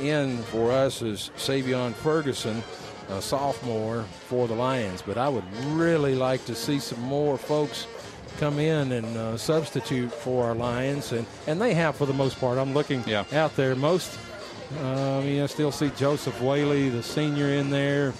end 0.01 0.45
for 0.47 0.73
us 0.73 1.03
is 1.03 1.31
Savion 1.37 1.95
Ferguson, 1.95 2.63
a 3.11 3.23
sophomore 3.23 4.05
for 4.29 4.47
the 4.49 4.55
Lions. 4.55 5.03
But 5.03 5.17
I 5.19 5.29
would 5.29 5.45
really 5.67 6.15
like 6.15 6.45
to 6.47 6.55
see 6.55 6.79
some 6.79 7.01
more 7.01 7.39
folks 7.39 7.87
come 8.39 8.59
in 8.59 8.93
and 8.93 9.17
uh, 9.17 9.37
substitute 9.37 10.13
for 10.13 10.45
our 10.45 10.55
Lions, 10.55 11.13
and, 11.13 11.27
and 11.47 11.61
they 11.61 11.75
have 11.75 11.97
for 11.97 12.07
the 12.07 12.13
most 12.13 12.39
part. 12.39 12.59
I'm 12.59 12.75
looking 12.75 13.03
out 13.15 13.57
there. 13.57 13.75
Most, 13.75 14.19
uh, 14.81 15.19
I 15.19 15.23
mean, 15.23 15.43
I 15.43 15.47
still 15.47 15.73
see 15.73 15.91
Joseph 15.97 16.41
Whaley, 16.41 16.89
the 16.89 17.03
senior, 17.03 17.49
in 17.49 17.71
there, 17.71 18.13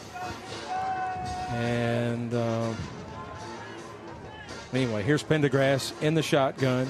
and 1.51 2.33
um, 2.35 2.77
anyway, 4.73 5.03
here's 5.03 5.23
Pendergrass 5.23 5.93
in 6.03 6.15
the 6.15 6.23
shotgun. 6.23 6.89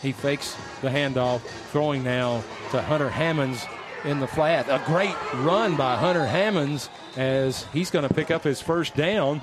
He 0.00 0.12
fakes 0.12 0.56
the 0.80 0.88
handoff, 0.88 1.40
throwing 1.70 2.02
now 2.02 2.42
to 2.72 2.82
Hunter 2.82 3.08
Hammonds 3.08 3.64
in 4.04 4.20
the 4.20 4.26
flat. 4.26 4.68
A 4.68 4.82
great 4.86 5.14
run 5.36 5.76
by 5.76 5.96
Hunter 5.96 6.26
Hammonds 6.26 6.88
as 7.16 7.64
he's 7.72 7.90
going 7.90 8.06
to 8.06 8.14
pick 8.14 8.30
up 8.30 8.44
his 8.44 8.60
first 8.60 8.94
down 8.94 9.42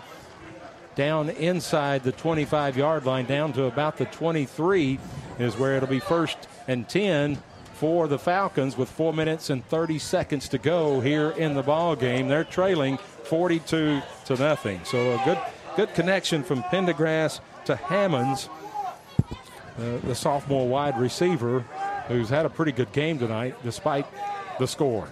down 0.96 1.30
inside 1.30 2.04
the 2.04 2.12
25 2.12 2.76
yard 2.76 3.06
line, 3.06 3.26
down 3.26 3.54
to 3.54 3.66
about 3.66 3.98
the 3.98 4.06
23 4.06 5.00
is 5.40 5.58
where 5.58 5.78
it'll 5.78 5.88
be 5.88 6.00
first 6.00 6.38
and 6.68 6.90
10 6.90 7.38
for 7.76 8.10
the 8.10 8.20
Falcons 8.20 8.78
with 8.78 8.90
four 8.90 9.14
minutes 9.14 9.50
and 9.50 9.66
30 9.68 9.98
seconds 10.00 10.50
to 10.50 10.58
go 10.58 11.00
here 11.00 11.30
in 11.32 11.54
the 11.54 11.64
ball 11.64 11.96
game. 11.96 12.28
They're 12.28 12.44
trailing 12.44 12.98
42 12.98 14.02
to 14.26 14.36
nothing. 14.36 14.82
So 14.84 15.14
a 15.14 15.22
good 15.24 15.40
good 15.78 15.94
connection 15.94 16.44
from 16.44 16.62
Pendergrass 16.64 17.40
to 17.64 17.78
Hammonds, 17.78 18.50
uh, 19.78 19.98
the 20.04 20.16
sophomore 20.16 20.68
wide 20.68 21.00
receiver, 21.00 21.62
who's 22.10 22.28
had 22.28 22.46
a 22.46 22.50
pretty 22.50 22.74
good 22.74 22.92
game 22.92 23.18
tonight 23.18 23.56
despite 23.64 24.06
the 24.60 24.68
score. 24.68 25.08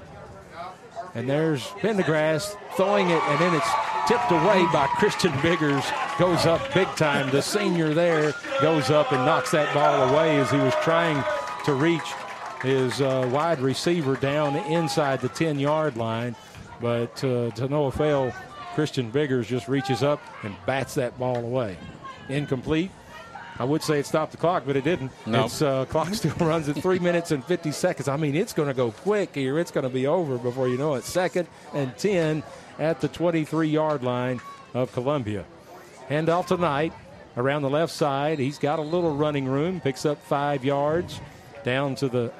And 1.15 1.27
there's 1.27 1.63
Pendergrass 1.81 2.55
throwing 2.75 3.09
it, 3.09 3.23
and 3.23 3.39
then 3.39 3.55
it's 3.55 3.69
tipped 4.07 4.31
away 4.31 4.65
by 4.71 4.87
Christian 4.97 5.33
Biggers. 5.41 5.83
Goes 6.19 6.45
up 6.45 6.61
big 6.73 6.87
time. 6.89 7.31
The 7.31 7.41
senior 7.41 7.93
there 7.93 8.33
goes 8.61 8.91
up 8.91 9.11
and 9.11 9.25
knocks 9.25 9.51
that 9.51 9.73
ball 9.73 10.09
away 10.09 10.37
as 10.37 10.51
he 10.51 10.57
was 10.57 10.73
trying 10.83 11.23
to 11.65 11.73
reach 11.73 12.13
his 12.61 13.01
uh, 13.01 13.29
wide 13.31 13.59
receiver 13.59 14.15
down 14.15 14.55
inside 14.55 15.21
the 15.21 15.29
10 15.29 15.59
yard 15.59 15.97
line. 15.97 16.35
But 16.79 17.23
uh, 17.23 17.51
to 17.51 17.67
no 17.67 17.85
avail, 17.85 18.33
Christian 18.75 19.09
Biggers 19.09 19.47
just 19.47 19.67
reaches 19.67 20.03
up 20.03 20.21
and 20.43 20.55
bats 20.65 20.93
that 20.95 21.17
ball 21.17 21.37
away. 21.37 21.77
Incomplete. 22.29 22.91
I 23.59 23.63
would 23.63 23.81
say 23.81 23.99
it 23.99 24.05
stopped 24.05 24.31
the 24.31 24.37
clock, 24.37 24.63
but 24.65 24.75
it 24.75 24.83
didn't. 24.83 25.11
No. 25.25 25.45
It's 25.45 25.61
uh, 25.61 25.85
clock 25.85 26.13
still 26.13 26.33
runs 26.39 26.69
at 26.69 26.75
three 26.77 26.99
minutes 26.99 27.31
and 27.31 27.43
50 27.43 27.71
seconds. 27.71 28.07
I 28.07 28.17
mean, 28.17 28.35
it's 28.35 28.53
going 28.53 28.67
to 28.67 28.73
go 28.73 28.91
quick 28.91 29.35
here. 29.35 29.59
It's 29.59 29.71
going 29.71 29.83
to 29.83 29.89
be 29.89 30.07
over 30.07 30.37
before 30.37 30.67
you 30.67 30.77
know 30.77 30.95
it. 30.95 31.03
Second 31.03 31.47
and 31.73 31.97
10 31.97 32.43
at 32.79 33.01
the 33.01 33.07
23 33.07 33.67
yard 33.67 34.03
line 34.03 34.39
of 34.73 34.91
Columbia. 34.93 35.45
Handoff 36.09 36.47
to 36.47 36.57
Knight 36.57 36.93
around 37.35 37.63
the 37.63 37.69
left 37.69 37.93
side. 37.93 38.39
He's 38.39 38.59
got 38.59 38.79
a 38.79 38.83
little 38.83 39.15
running 39.15 39.45
room, 39.45 39.81
picks 39.81 40.05
up 40.05 40.21
five 40.23 40.63
yards 40.63 41.19
down 41.63 41.95
to 41.95 42.07
the 42.07 42.31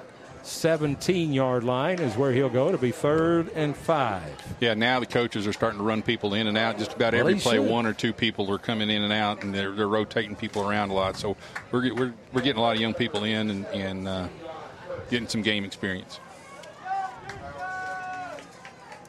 17 0.47 1.33
yard 1.33 1.63
line 1.63 1.99
is 1.99 2.15
where 2.15 2.31
he'll 2.31 2.49
go 2.49 2.71
to 2.71 2.77
be 2.77 2.91
third 2.91 3.49
and 3.53 3.75
five. 3.75 4.31
Yeah, 4.59 4.73
now 4.73 4.99
the 4.99 5.05
coaches 5.05 5.45
are 5.45 5.53
starting 5.53 5.79
to 5.79 5.83
run 5.83 6.01
people 6.01 6.33
in 6.33 6.47
and 6.47 6.57
out. 6.57 6.77
Just 6.77 6.93
about 6.93 7.13
every 7.13 7.35
play, 7.35 7.55
should. 7.55 7.69
one 7.69 7.85
or 7.85 7.93
two 7.93 8.13
people 8.13 8.49
are 8.51 8.57
coming 8.57 8.89
in 8.89 9.03
and 9.03 9.11
out, 9.11 9.43
and 9.43 9.53
they're, 9.53 9.71
they're 9.71 9.87
rotating 9.87 10.35
people 10.35 10.67
around 10.67 10.89
a 10.89 10.93
lot. 10.93 11.17
So 11.17 11.35
we're, 11.71 11.93
we're, 11.93 12.13
we're 12.33 12.41
getting 12.41 12.59
a 12.59 12.61
lot 12.61 12.75
of 12.75 12.81
young 12.81 12.93
people 12.93 13.23
in 13.23 13.49
and, 13.49 13.65
and 13.67 14.07
uh, 14.07 14.27
getting 15.09 15.27
some 15.27 15.41
game 15.41 15.63
experience. 15.65 16.19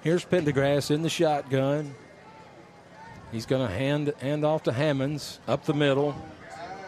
Here's 0.03 0.25
Pendergrass 0.25 0.91
in 0.91 1.03
the 1.03 1.11
shotgun. 1.11 1.95
He's 3.31 3.47
going 3.47 3.67
to 3.67 3.73
hand 3.73 4.13
hand 4.21 4.45
off 4.45 4.63
to 4.65 4.73
Hammonds 4.73 5.39
up 5.47 5.65
the 5.65 5.75
middle. 5.75 6.17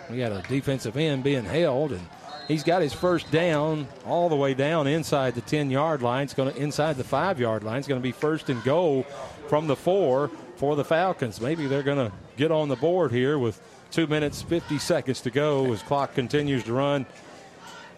We 0.09 0.19
got 0.19 0.33
a 0.33 0.43
defensive 0.49 0.97
end 0.97 1.23
being 1.23 1.45
held, 1.45 1.93
and 1.93 2.07
he's 2.49 2.63
got 2.63 2.83
his 2.83 2.93
first 2.93 3.31
down 3.31 3.89
all 4.07 4.29
the 4.29 4.37
way 4.37 4.55
down 4.55 4.87
inside 4.87 5.35
the 5.35 5.41
10 5.41 5.71
yard 5.71 6.03
line. 6.03 6.25
It's 6.25 6.35
going 6.35 6.53
to 6.53 6.61
inside 6.61 6.97
the 6.97 7.05
five 7.05 7.39
yard 7.41 7.63
line. 7.65 7.79
It's 7.79 7.89
going 7.89 8.01
to 8.01 8.03
be 8.03 8.13
first 8.13 8.49
and 8.51 8.63
goal 8.65 9.05
from 9.49 9.67
the 9.67 9.77
four 9.77 10.31
for 10.57 10.77
the 10.77 10.85
Falcons. 10.85 11.41
Maybe 11.41 11.67
they're 11.67 11.83
going 11.83 12.11
to 12.11 12.15
get 12.37 12.51
on 12.51 12.69
the 12.69 12.77
board 12.77 13.13
here 13.13 13.39
with 13.39 13.61
two 13.91 14.07
minutes 14.07 14.43
50 14.43 14.79
seconds 14.79 15.21
to 15.23 15.31
go 15.31 15.73
as 15.73 15.83
clock 15.83 16.15
continues 16.15 16.63
to 16.65 16.73
run 16.73 17.07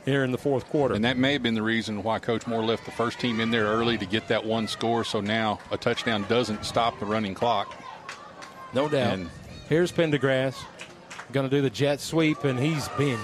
here 0.04 0.24
in 0.24 0.32
the 0.32 0.38
fourth 0.38 0.64
quarter. 0.66 0.94
And 0.94 1.04
that 1.04 1.16
may 1.16 1.32
have 1.34 1.42
been 1.42 1.54
the 1.54 1.62
reason 1.62 2.02
why 2.02 2.18
Coach 2.18 2.46
Moore 2.46 2.64
left 2.64 2.84
the 2.84 2.90
first 2.90 3.20
team 3.20 3.40
in 3.40 3.50
there 3.50 3.66
early 3.66 3.98
to 3.98 4.06
get 4.06 4.26
that 4.28 4.44
one 4.44 4.66
score. 4.66 5.04
So 5.04 5.20
now 5.20 5.58
a 5.70 5.76
touchdown 5.76 6.24
doesn't 6.28 6.64
stop 6.64 6.98
the 6.98 7.06
running 7.06 7.34
clock. 7.34 7.74
No 8.74 8.88
doubt. 8.88 9.14
And- 9.14 9.30
Here's 9.68 9.92
Pendergrass. 9.92 10.56
Going 11.32 11.48
to 11.48 11.56
do 11.56 11.62
the 11.62 11.70
jet 11.70 11.98
sweep, 12.00 12.44
and 12.44 12.58
he's 12.58 12.88
being 12.90 13.18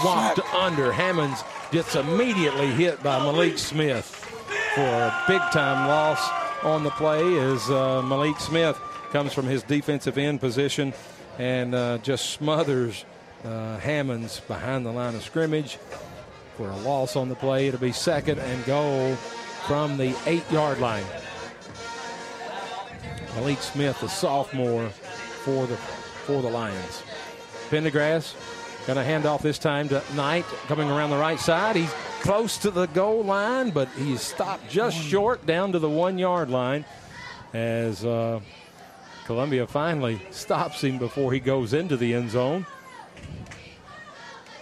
swamped 0.00 0.40
under. 0.54 0.92
Hammonds 0.92 1.42
gets 1.70 1.94
immediately 1.94 2.68
hit 2.68 3.02
by 3.02 3.18
Malik 3.18 3.58
Smith 3.58 4.06
for 4.74 4.82
a 4.82 5.24
big 5.28 5.40
time 5.52 5.88
loss 5.88 6.20
on 6.62 6.84
the 6.84 6.90
play 6.90 7.38
as 7.38 7.70
uh, 7.70 8.02
Malik 8.02 8.38
Smith 8.38 8.78
comes 9.10 9.32
from 9.32 9.46
his 9.46 9.62
defensive 9.62 10.18
end 10.18 10.40
position 10.40 10.92
and 11.38 11.74
uh, 11.74 11.98
just 11.98 12.30
smothers 12.30 13.04
uh, 13.44 13.78
Hammonds 13.78 14.40
behind 14.40 14.84
the 14.84 14.92
line 14.92 15.14
of 15.14 15.22
scrimmage 15.22 15.78
for 16.56 16.68
a 16.68 16.76
loss 16.78 17.16
on 17.16 17.28
the 17.28 17.34
play. 17.34 17.68
It'll 17.68 17.80
be 17.80 17.92
second 17.92 18.38
and 18.38 18.64
goal 18.64 19.14
from 19.66 19.96
the 19.96 20.14
eight 20.26 20.48
yard 20.50 20.78
line. 20.78 21.04
Malik 23.36 23.58
Smith, 23.58 24.00
the 24.00 24.08
sophomore 24.08 24.88
for 24.88 25.66
the 25.66 25.76
for 25.76 26.42
the 26.42 26.50
Lions. 26.50 27.02
Pendergrass 27.70 28.34
going 28.86 28.96
to 28.96 29.04
hand 29.04 29.26
off 29.26 29.42
this 29.42 29.58
time 29.58 29.88
to 29.90 30.02
Knight 30.14 30.44
coming 30.66 30.90
around 30.90 31.10
the 31.10 31.16
right 31.18 31.38
side. 31.38 31.76
He's 31.76 31.92
close 32.22 32.58
to 32.58 32.70
the 32.70 32.86
goal 32.86 33.22
line, 33.24 33.70
but 33.70 33.88
he's 33.90 34.20
stopped 34.20 34.68
just 34.68 34.96
short 34.96 35.44
down 35.46 35.72
to 35.72 35.78
the 35.78 35.88
one 35.88 36.18
yard 36.18 36.50
line 36.50 36.84
as 37.52 38.04
uh, 38.04 38.40
Columbia 39.26 39.66
finally 39.66 40.20
stops 40.30 40.82
him 40.82 40.98
before 40.98 41.32
he 41.32 41.40
goes 41.40 41.72
into 41.74 41.96
the 41.96 42.14
end 42.14 42.30
zone. 42.30 42.66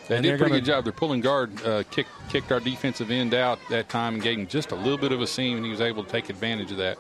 They 0.08 0.16
And 0.16 0.24
did 0.24 0.34
a 0.34 0.38
pretty 0.38 0.50
gonna- 0.50 0.60
good 0.60 0.66
job. 0.66 0.84
Their 0.84 0.92
pulling 0.92 1.20
guard 1.20 1.62
uh, 1.64 1.82
kicked 1.90 2.10
kicked 2.30 2.50
our 2.52 2.60
defensive 2.60 3.10
end 3.10 3.32
out 3.34 3.58
that 3.70 3.88
time 3.88 4.14
and 4.14 4.22
gave 4.22 4.38
him 4.38 4.46
just 4.46 4.70
a 4.72 4.74
little 4.74 4.98
bit 4.98 5.12
of 5.12 5.20
a 5.22 5.26
seam, 5.26 5.56
and 5.56 5.64
he 5.64 5.70
was 5.70 5.80
able 5.80 6.04
to 6.04 6.10
take 6.10 6.28
advantage 6.28 6.70
of 6.70 6.76
that. 6.78 6.98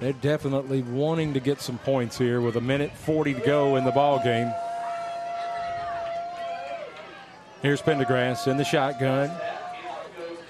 They're 0.00 0.12
definitely 0.14 0.82
wanting 0.82 1.32
to 1.34 1.40
get 1.40 1.60
some 1.60 1.78
points 1.78 2.18
here 2.18 2.40
with 2.40 2.56
a 2.56 2.60
minute 2.60 2.90
40 2.92 3.34
to 3.34 3.40
go 3.40 3.76
in 3.76 3.84
the 3.84 3.92
ball 3.92 4.20
game. 4.22 4.52
Here's 7.62 7.80
Pendergrass 7.80 8.48
in 8.48 8.56
the 8.56 8.64
shotgun. 8.64 9.30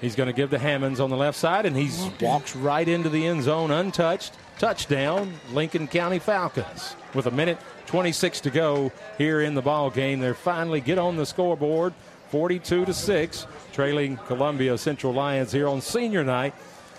He's 0.01 0.15
going 0.15 0.27
to 0.27 0.33
give 0.33 0.49
to 0.49 0.57
Hammonds 0.57 0.99
on 0.99 1.11
the 1.11 1.15
left 1.15 1.37
side, 1.37 1.65
and 1.65 1.77
he 1.77 1.89
walks 2.19 2.55
right 2.55 2.87
into 2.87 3.07
the 3.07 3.25
end 3.25 3.43
zone 3.43 3.69
untouched. 3.69 4.33
Touchdown, 4.57 5.31
Lincoln 5.51 5.87
County 5.87 6.17
Falcons. 6.17 6.95
With 7.13 7.27
a 7.27 7.31
minute 7.31 7.59
26 7.85 8.41
to 8.41 8.49
go 8.49 8.91
here 9.19 9.41
in 9.41 9.53
the 9.53 9.61
ball 9.61 9.91
game, 9.91 10.19
they 10.19 10.33
finally 10.33 10.81
get 10.81 10.97
on 10.97 11.15
the 11.15 11.25
scoreboard, 11.25 11.93
42 12.29 12.85
to 12.85 12.93
six, 12.93 13.45
trailing 13.71 14.17
Columbia 14.17 14.77
Central 14.77 15.13
Lions 15.13 15.51
here 15.51 15.67
on 15.67 15.81
senior 15.81 16.23
night 16.23 16.55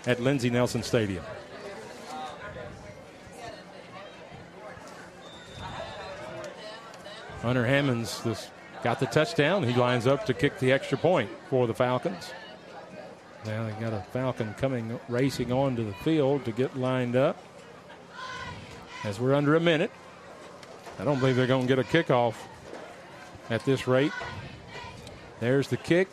at 0.07 0.21
Lindsey 0.21 0.49
Nelson 0.49 0.83
Stadium. 0.85 1.25
Hunter 7.43 7.67
Hammonds 7.67 8.23
this, 8.23 8.49
got 8.85 9.01
the 9.01 9.07
touchdown. 9.07 9.63
He 9.63 9.75
lines 9.75 10.07
up 10.07 10.27
to 10.27 10.35
kick 10.35 10.59
the 10.59 10.71
extra 10.71 10.99
point 10.99 11.31
for 11.49 11.67
the 11.67 11.75
Falcons. 11.75 12.33
Now 13.47 13.67
they 13.67 13.73
got 13.81 13.95
a 13.95 14.05
Falcon 14.13 14.55
coming 14.55 15.01
racing 15.09 15.51
onto 15.51 15.85
the 15.85 15.95
field 15.95 16.45
to 16.45 16.53
get 16.53 16.77
lined 16.77 17.17
up. 17.17 17.43
As 19.03 19.19
we're 19.19 19.35
under 19.35 19.55
a 19.55 19.61
minute, 19.61 19.91
I 20.99 21.05
don't 21.05 21.19
believe 21.19 21.35
they're 21.35 21.47
going 21.47 21.67
to 21.67 21.77
get 21.77 21.79
a 21.79 21.83
kickoff 21.83 22.35
at 23.49 23.65
this 23.65 23.89
rate. 23.89 24.13
There's 25.41 25.69
the 25.69 25.77
kick, 25.79 26.09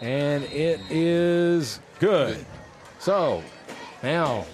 and 0.00 0.44
it 0.44 0.80
is 0.90 1.78
good. 2.00 2.44
So 2.98 3.42
now 4.02 4.46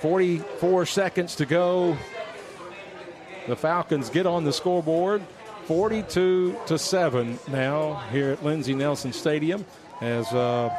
44 0.00 0.86
seconds 0.86 1.34
to 1.36 1.46
go. 1.46 1.96
The 3.48 3.56
Falcons 3.56 4.10
get 4.10 4.26
on 4.26 4.44
the 4.44 4.52
scoreboard 4.52 5.22
42 5.66 6.56
to 6.66 6.78
7 6.78 7.38
now 7.48 7.94
here 8.10 8.30
at 8.30 8.44
Lindsey 8.44 8.74
Nelson 8.74 9.12
Stadium 9.12 9.64
as 10.00 10.26
uh, 10.32 10.74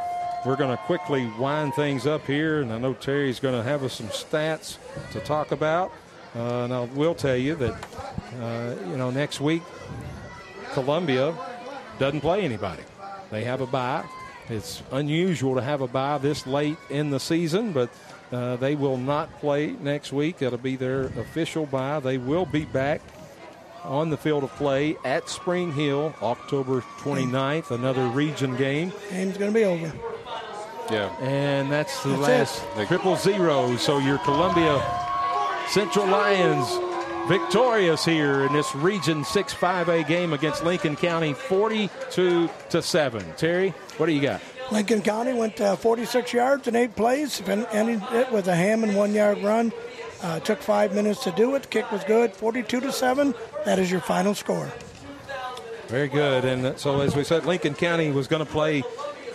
we're 0.46 0.58
going 0.58 0.76
to 0.76 0.84
quickly 0.84 1.26
wind 1.40 1.74
things 1.74 2.06
up 2.06 2.26
here. 2.26 2.62
And 2.62 2.72
I 2.72 2.78
know 2.78 2.94
Terry's 2.94 3.40
going 3.40 3.56
to 3.56 3.64
have 3.64 3.84
us 3.84 3.94
some 3.94 4.08
stats 4.08 4.78
to 5.12 5.20
talk 5.22 5.52
about. 5.52 5.92
Uh, 6.36 6.64
and 6.64 6.74
I 6.74 6.82
will 6.86 7.16
tell 7.16 7.38
you 7.38 7.56
that, 7.56 7.74
uh, 8.42 8.76
you 8.90 8.98
know, 8.98 9.10
next 9.10 9.40
week, 9.40 9.62
Columbia 10.74 11.34
doesn't 12.00 12.22
play 12.22 12.42
anybody. 12.42 12.84
They 13.32 13.44
have 13.44 13.62
a 13.62 13.68
bye. 13.68 14.04
It's 14.50 14.84
unusual 14.92 15.56
to 15.56 15.62
have 15.62 15.82
a 15.82 15.88
bye 15.88 16.18
this 16.18 16.46
late 16.46 16.78
in 16.90 17.10
the 17.10 17.20
season, 17.20 17.72
but 17.72 17.90
uh, 18.32 18.58
they 18.58 18.76
will 18.76 18.98
not 18.98 19.40
play 19.40 19.68
next 19.80 20.12
week. 20.12 20.40
That'll 20.40 20.58
be 20.58 20.76
their 20.76 21.04
official 21.04 21.66
bye. 21.66 22.00
They 22.00 22.18
will 22.18 22.46
be 22.46 22.66
back 22.66 23.02
on 23.84 24.10
the 24.10 24.18
field 24.18 24.44
of 24.44 24.54
play 24.56 24.98
at 25.04 25.30
Spring 25.30 25.72
Hill 25.72 26.14
October 26.22 26.82
29th, 27.00 27.72
another 27.72 28.08
region 28.08 28.56
game. 28.56 28.92
Game's 29.10 29.38
going 29.38 29.54
to 29.54 29.60
be 29.60 29.66
over. 29.66 29.92
Yeah. 30.92 31.16
And 31.22 31.72
that's 31.72 32.04
the 32.04 32.10
That's 32.10 32.62
last 32.62 32.88
triple 32.88 33.16
zero. 33.16 33.76
So 33.78 34.00
your 34.00 34.18
Columbia 34.20 34.82
Central 35.70 36.06
Lions 36.08 36.68
victorious 37.28 38.04
here 38.04 38.46
in 38.46 38.54
this 38.54 38.76
Region 38.76 39.24
6 39.24 39.54
5A 39.54 40.08
game 40.08 40.34
against 40.34 40.64
Lincoln 40.64 40.96
County 40.96 41.34
42 41.34 42.50
to 42.70 42.82
7. 42.82 43.34
Terry, 43.38 43.70
what 43.98 44.08
do 44.08 44.12
you 44.12 44.22
got? 44.22 44.42
Lincoln 44.72 45.02
County 45.02 45.34
went 45.34 45.60
uh, 45.62 45.76
46 45.76 46.34
yards 46.34 46.68
in 46.68 46.76
eight 46.76 46.96
plays, 46.96 47.40
fin- 47.40 47.66
ended 47.72 48.02
it 48.12 48.32
with 48.32 48.48
a 48.48 48.56
Hammond 48.56 48.96
one 48.96 49.14
yard 49.14 49.38
run. 49.40 49.72
Uh, 50.24 50.40
took 50.40 50.60
five 50.60 50.95
minutes 50.95 51.22
to 51.26 51.32
do 51.32 51.54
it. 51.56 51.64
The 51.64 51.68
Kick 51.68 51.91
was 51.91 52.04
good, 52.06 52.34
42 52.34 52.80
to 52.80 52.91
7. 52.94 53.36
That 53.66 53.78
is 53.78 53.91
your 53.91 54.00
final 54.00 54.34
score. 54.34 54.72
Very 55.88 56.08
good. 56.08 56.45
And 56.45 56.80
so, 56.80 57.02
as 57.02 57.14
we 57.14 57.26
said, 57.26 57.45
Lincoln 57.45 57.74
County 57.74 58.10
was 58.10 58.28
going 58.28 58.44
to 58.44 58.50
play. 58.50 58.84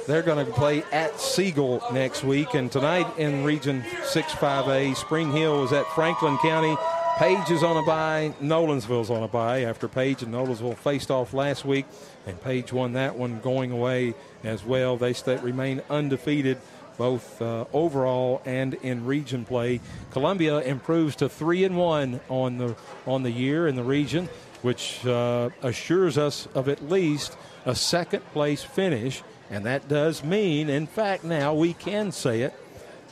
They're 0.06 0.22
going 0.22 0.44
to 0.44 0.50
play 0.50 0.82
at 0.90 1.20
Siegel 1.20 1.82
next 1.92 2.24
week. 2.24 2.54
And 2.54 2.72
tonight 2.72 3.06
in 3.18 3.44
Region 3.44 3.84
6 4.04 4.32
5A, 4.32 4.96
Spring 4.96 5.30
Hill 5.30 5.64
is 5.64 5.72
at 5.72 5.86
Franklin 5.88 6.38
County. 6.38 6.74
Page 7.18 7.50
is 7.50 7.62
on 7.62 7.76
a 7.76 7.82
bye. 7.82 8.32
Nolensville's 8.40 9.10
on 9.10 9.22
a 9.22 9.28
bye 9.28 9.64
after 9.64 9.88
Page 9.88 10.22
and 10.22 10.32
Nolensville 10.32 10.76
faced 10.76 11.10
off 11.10 11.34
last 11.34 11.64
week. 11.64 11.84
And 12.26 12.40
Page 12.40 12.72
won 12.72 12.94
that 12.94 13.16
one 13.16 13.40
going 13.40 13.72
away 13.72 14.14
as 14.42 14.64
well. 14.64 14.96
They 14.96 15.12
remain 15.42 15.82
undefeated 15.90 16.58
both 16.98 17.40
uh, 17.40 17.64
overall 17.72 18.42
and 18.44 18.74
in 18.74 19.06
region 19.06 19.44
play. 19.44 19.80
Columbia 20.10 20.58
improves 20.58 21.16
to 21.16 21.28
three 21.28 21.64
and 21.64 21.76
one 21.76 22.20
on 22.28 22.58
the 22.58 22.76
on 23.06 23.22
the 23.22 23.30
year 23.30 23.66
in 23.66 23.76
the 23.76 23.84
region, 23.84 24.28
which 24.60 25.06
uh, 25.06 25.48
assures 25.62 26.18
us 26.18 26.48
of 26.54 26.68
at 26.68 26.90
least 26.90 27.38
a 27.64 27.74
second 27.74 28.24
place 28.32 28.62
finish, 28.62 29.22
and 29.50 29.64
that 29.64 29.88
does 29.88 30.22
mean, 30.22 30.68
in 30.68 30.86
fact, 30.86 31.24
now 31.24 31.54
we 31.54 31.72
can 31.72 32.12
say 32.12 32.42
it 32.42 32.52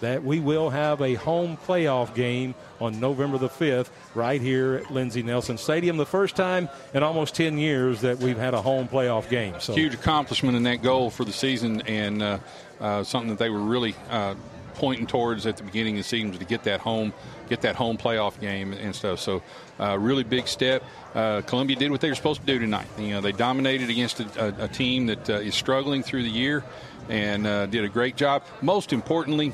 that 0.00 0.22
we 0.22 0.40
will 0.40 0.70
have 0.70 1.00
a 1.00 1.14
home 1.14 1.56
playoff 1.56 2.14
game 2.14 2.54
on 2.80 3.00
November 3.00 3.38
the 3.38 3.48
5th 3.48 3.88
right 4.14 4.40
here 4.40 4.74
at 4.74 4.90
Lindsey 4.90 5.22
Nelson 5.22 5.58
Stadium. 5.58 5.96
The 5.96 6.06
first 6.06 6.36
time 6.36 6.68
in 6.94 7.02
almost 7.02 7.34
10 7.34 7.58
years 7.58 8.00
that 8.02 8.18
we've 8.18 8.36
had 8.36 8.54
a 8.54 8.60
home 8.60 8.88
playoff 8.88 9.28
game. 9.28 9.54
So 9.60 9.74
Huge 9.74 9.94
accomplishment 9.94 10.56
in 10.56 10.62
that 10.64 10.82
goal 10.82 11.10
for 11.10 11.24
the 11.24 11.32
season, 11.32 11.82
and 11.82 12.22
uh, 12.22 12.38
uh, 12.80 13.04
something 13.04 13.30
that 13.30 13.38
they 13.38 13.50
were 13.50 13.60
really 13.60 13.94
uh, 14.10 14.34
pointing 14.74 15.06
towards 15.06 15.46
at 15.46 15.56
the 15.56 15.62
beginning 15.62 15.94
of 15.94 16.00
the 16.00 16.08
season 16.08 16.32
to 16.32 16.44
get 16.44 16.64
that 16.64 16.80
home, 16.80 17.14
get 17.48 17.62
that 17.62 17.76
home 17.76 17.96
playoff 17.96 18.38
game 18.40 18.74
and 18.74 18.94
stuff. 18.94 19.18
So, 19.18 19.42
uh, 19.80 19.98
really 19.98 20.24
big 20.24 20.46
step. 20.48 20.82
Uh, 21.14 21.40
Columbia 21.42 21.76
did 21.76 21.90
what 21.90 22.02
they 22.02 22.10
were 22.10 22.14
supposed 22.14 22.40
to 22.40 22.46
do 22.46 22.58
tonight. 22.58 22.86
You 22.98 23.12
know, 23.12 23.20
they 23.22 23.32
dominated 23.32 23.88
against 23.88 24.20
a, 24.20 24.46
a, 24.62 24.64
a 24.64 24.68
team 24.68 25.06
that 25.06 25.30
uh, 25.30 25.34
is 25.34 25.54
struggling 25.54 26.02
through 26.02 26.24
the 26.24 26.30
year, 26.30 26.62
and 27.08 27.44
did 27.70 27.84
a 27.84 27.88
great 27.88 28.16
job. 28.16 28.42
Most 28.60 28.92
importantly, 28.92 29.52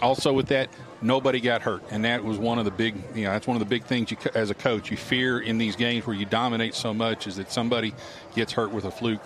also 0.00 0.32
with 0.32 0.48
that 0.48 0.68
nobody 1.02 1.40
got 1.40 1.62
hurt. 1.62 1.82
And 1.90 2.04
that 2.04 2.24
was 2.24 2.38
one 2.38 2.58
of 2.58 2.64
the 2.64 2.70
big 2.70 2.94
you 3.14 3.24
know 3.24 3.30
that's 3.30 3.46
one 3.46 3.56
of 3.56 3.60
the 3.60 3.66
big 3.66 3.84
things 3.84 4.10
you 4.10 4.16
as 4.34 4.50
a 4.50 4.54
coach 4.54 4.90
you 4.90 4.96
fear 4.96 5.40
in 5.40 5.58
these 5.58 5.76
games 5.76 6.06
where 6.06 6.16
you 6.16 6.26
dominate 6.26 6.74
so 6.74 6.94
much 6.94 7.26
is 7.26 7.36
that 7.36 7.50
somebody 7.50 7.94
gets 8.34 8.52
hurt 8.52 8.70
with 8.70 8.84
a 8.84 8.90
fluke 8.90 9.22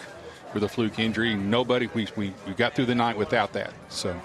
with 0.55 0.63
a 0.63 0.69
fluke 0.69 0.99
injury. 0.99 1.35
Nobody 1.35 1.89
we, 1.93 2.09
we, 2.17 2.33
we 2.47 2.55
got 2.55 2.75
through 2.75 2.87
the 2.87 2.95
night 2.95 3.17
without 3.17 3.53
that. 3.53 3.73
So. 3.89 4.19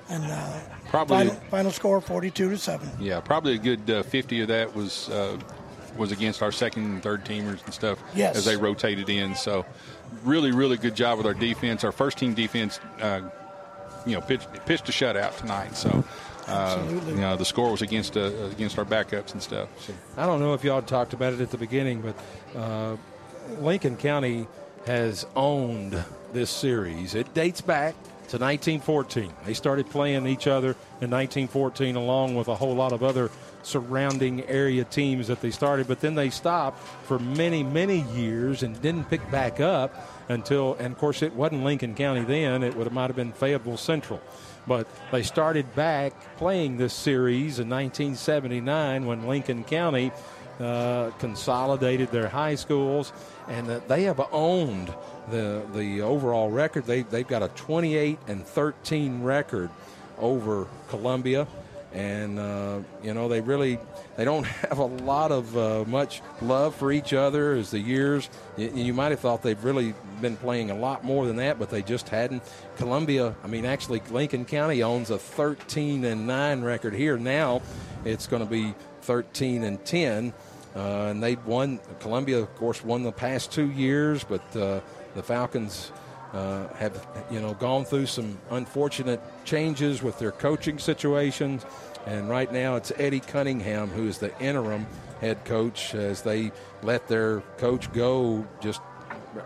And 0.10 0.24
uh, 0.26 0.60
Probably- 0.90 1.18
final, 1.18 1.34
final 1.50 1.72
score 1.72 2.02
42 2.02 2.50
to 2.52 2.58
7. 2.58 2.90
yeah 3.00 3.20
probably 3.20 3.56
a 3.56 3.58
good 3.58 3.90
uh, 3.90 4.04
50 4.04 4.42
of 4.42 4.48
that 4.48 4.76
was 4.76 5.10
uh, 5.10 5.38
was 5.98 6.12
against 6.12 6.42
our 6.42 6.52
second 6.52 6.84
and 6.86 7.04
third 7.04 7.26
teamers 7.26 7.64
and 7.66 7.74
stuff 7.74 8.00
Yes. 8.16 8.36
as 8.38 8.46
they 8.46 8.56
rotated 8.56 9.10
in 9.10 9.36
so 9.36 9.66
really 10.24 10.52
really 10.52 10.78
good 10.78 10.96
job 10.96 11.18
with 11.18 11.26
our 11.28 11.34
defense 11.34 11.84
our 11.84 11.92
first 11.92 12.18
team 12.18 12.34
defense 12.34 12.80
uh, 13.02 13.22
you 14.06 14.14
know 14.14 14.22
pitched, 14.22 14.48
pitched 14.66 14.88
a 14.90 14.92
shutout 14.92 15.36
tonight 15.38 15.76
so 15.76 16.04
uh, 16.48 16.78
Absolutely. 16.80 17.14
you 17.16 17.20
know 17.22 17.36
the 17.36 17.44
score 17.46 17.72
was 17.72 17.82
against 17.82 18.16
uh, 18.16 18.32
against 18.52 18.78
our 18.78 18.86
backups 18.86 19.34
and 19.34 19.42
stuff 19.44 19.68
so. 19.86 19.94
I 20.16 20.26
don't 20.26 20.40
know 20.40 20.54
if 20.54 20.64
y'all 20.64 20.82
talked 20.82 21.12
about 21.14 21.34
it 21.34 21.42
at 21.42 21.52
the 21.52 21.58
beginning, 21.58 22.02
but 22.02 22.16
uh, 22.58 22.96
Lincoln 23.60 23.98
County 23.98 24.48
has 24.86 25.26
owned 25.36 26.02
this 26.32 26.50
series. 26.50 27.16
It 27.16 27.34
dates 27.34 27.60
back 27.60 27.96
to 28.30 28.38
1914. 28.38 29.32
They 29.46 29.54
started 29.54 29.90
playing 29.90 30.28
each 30.28 30.48
other 30.48 30.70
in 31.02 31.10
1914, 31.10 31.96
along 31.96 32.36
with 32.36 32.48
a 32.48 32.56
whole 32.56 32.76
lot 32.76 32.92
of 32.92 33.04
other 33.04 33.32
surrounding 33.64 34.44
area 34.46 34.84
teams 34.84 35.28
that 35.28 35.42
they 35.42 35.52
started, 35.52 35.88
but 35.88 36.00
then 36.00 36.16
they 36.16 36.30
stopped 36.30 36.82
for 37.04 37.20
many, 37.20 37.64
many 37.64 38.02
years 38.14 38.64
and 38.64 38.82
didn't 38.82 39.10
pick 39.10 39.30
back 39.30 39.60
up 39.60 39.94
until, 40.30 40.76
and 40.76 40.94
of 40.94 40.98
course, 40.98 41.22
it 41.22 41.34
wasn't 41.34 41.64
Lincoln 41.64 41.96
County 41.96 42.24
then, 42.24 42.64
it 42.64 42.76
would 42.76 42.86
have 42.86 42.94
might 42.94 43.08
have 43.08 43.16
been 43.16 43.32
Fayetteville 43.32 43.78
Central. 43.78 44.22
But 44.66 44.88
they 45.12 45.24
started 45.24 45.74
back 45.76 46.14
playing 46.38 46.78
this 46.78 46.94
series 46.94 47.60
in 47.60 47.70
1979 47.70 49.06
when 49.06 49.26
Lincoln 49.26 49.64
County 49.64 50.12
uh, 50.60 51.12
consolidated 51.20 52.12
their 52.12 52.28
high 52.28 52.56
schools, 52.56 53.14
and 53.48 53.70
uh, 53.70 53.80
they 53.88 54.04
have 54.04 54.20
owned 54.32 54.94
the 55.32 55.64
the 55.74 56.02
overall 56.02 56.50
record. 56.50 56.86
They 56.86 57.04
they've 57.04 57.28
got 57.28 57.44
a 57.44 57.50
28 57.50 58.20
and 58.28 58.46
13 58.46 59.24
record 59.24 59.70
over 60.18 60.68
Columbia, 60.90 61.48
and 61.94 62.40
uh, 62.40 62.80
you 63.04 63.14
know 63.14 63.28
they 63.28 63.42
really 63.42 63.80
they 64.16 64.26
don't 64.26 64.44
have 64.70 64.80
a 64.80 64.86
lot 64.86 65.32
of 65.32 65.58
uh, 65.58 65.84
much 65.88 66.22
love 66.42 66.76
for 66.76 66.92
each 66.92 67.14
other 67.14 67.54
as 67.54 67.72
the 67.72 67.80
years. 67.80 68.30
You, 68.58 68.72
you 68.74 68.94
might 68.94 69.12
have 69.12 69.20
thought 69.20 69.42
they've 69.42 69.64
really 69.64 69.94
been 70.22 70.38
playing 70.38 70.72
a 70.72 70.76
lot 70.76 71.04
more 71.04 71.26
than 71.26 71.38
that, 71.38 71.60
but 71.60 71.70
they 71.70 71.82
just 71.82 72.10
hadn't. 72.10 72.44
Columbia, 72.78 73.36
I 73.44 73.48
mean, 73.48 73.66
actually, 73.66 74.02
Lincoln 74.10 74.46
County 74.46 74.84
owns 74.84 75.10
a 75.10 75.18
13 75.18 76.06
and 76.06 76.28
9 76.28 76.62
record 76.62 76.94
here. 76.94 77.18
Now 77.18 77.62
it's 78.06 78.28
going 78.28 78.44
to 78.44 78.50
be 78.50 78.74
13 79.02 79.64
and 79.64 79.84
10. 79.86 80.34
Uh, 80.76 81.08
and 81.10 81.24
they've 81.24 81.44
won. 81.46 81.80
Columbia, 82.00 82.38
of 82.38 82.56
course, 82.56 82.84
won 82.84 83.02
the 83.02 83.12
past 83.12 83.52
two 83.52 83.72
years, 83.72 84.24
but 84.24 84.56
uh, 84.56 84.80
the 85.18 85.24
Falcons 85.24 85.92
uh, 86.34 86.68
have, 86.76 87.06
you 87.32 87.42
know, 87.42 87.56
gone 87.56 87.84
through 87.84 88.06
some 88.06 88.38
unfortunate 88.52 89.20
changes 89.44 90.04
with 90.04 90.18
their 90.20 90.32
coaching 90.32 90.78
situations. 90.80 91.66
And 92.06 92.30
right 92.30 92.52
now, 92.54 92.76
it's 92.76 92.92
Eddie 92.96 93.20
Cunningham 93.20 93.90
who 93.90 94.08
is 94.08 94.20
the 94.20 94.38
interim 94.40 94.86
head 95.20 95.44
coach 95.44 95.96
as 95.96 96.22
they 96.22 96.52
let 96.84 97.08
their 97.08 97.42
coach 97.58 97.92
go 97.92 98.46
just 98.62 98.80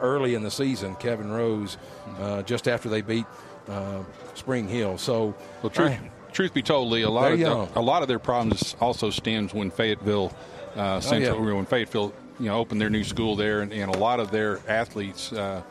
early 0.01 0.35
in 0.35 0.43
the 0.43 0.51
season, 0.51 0.95
Kevin 0.95 1.31
Rose, 1.31 1.77
uh, 2.19 2.41
just 2.43 2.67
after 2.67 2.89
they 2.89 3.01
beat 3.01 3.25
uh, 3.69 4.03
Spring 4.35 4.67
Hill. 4.67 4.97
So, 4.97 5.33
well, 5.63 5.69
truth, 5.69 5.97
truth 6.33 6.53
be 6.53 6.61
told, 6.61 6.91
Lee, 6.91 7.03
a 7.03 7.09
lot 7.09 7.31
of 7.31 7.39
the, 7.39 7.79
a 7.79 7.81
lot 7.81 8.01
of 8.01 8.09
their 8.09 8.19
problems 8.19 8.75
also 8.81 9.09
stems 9.09 9.53
when 9.53 9.71
Fayetteville 9.71 10.35
uh, 10.75 10.99
Central, 10.99 11.39
oh, 11.39 11.47
yeah. 11.47 11.53
when 11.53 11.65
Fayetteville, 11.65 12.13
you 12.41 12.47
know, 12.47 12.57
opened 12.57 12.81
their 12.81 12.89
new 12.89 13.03
school 13.03 13.35
there, 13.35 13.61
and, 13.61 13.71
and 13.71 13.93
a 13.93 13.97
lot 13.99 14.19
of 14.19 14.31
their 14.31 14.59
athletes 14.67 15.31
uh, 15.31 15.61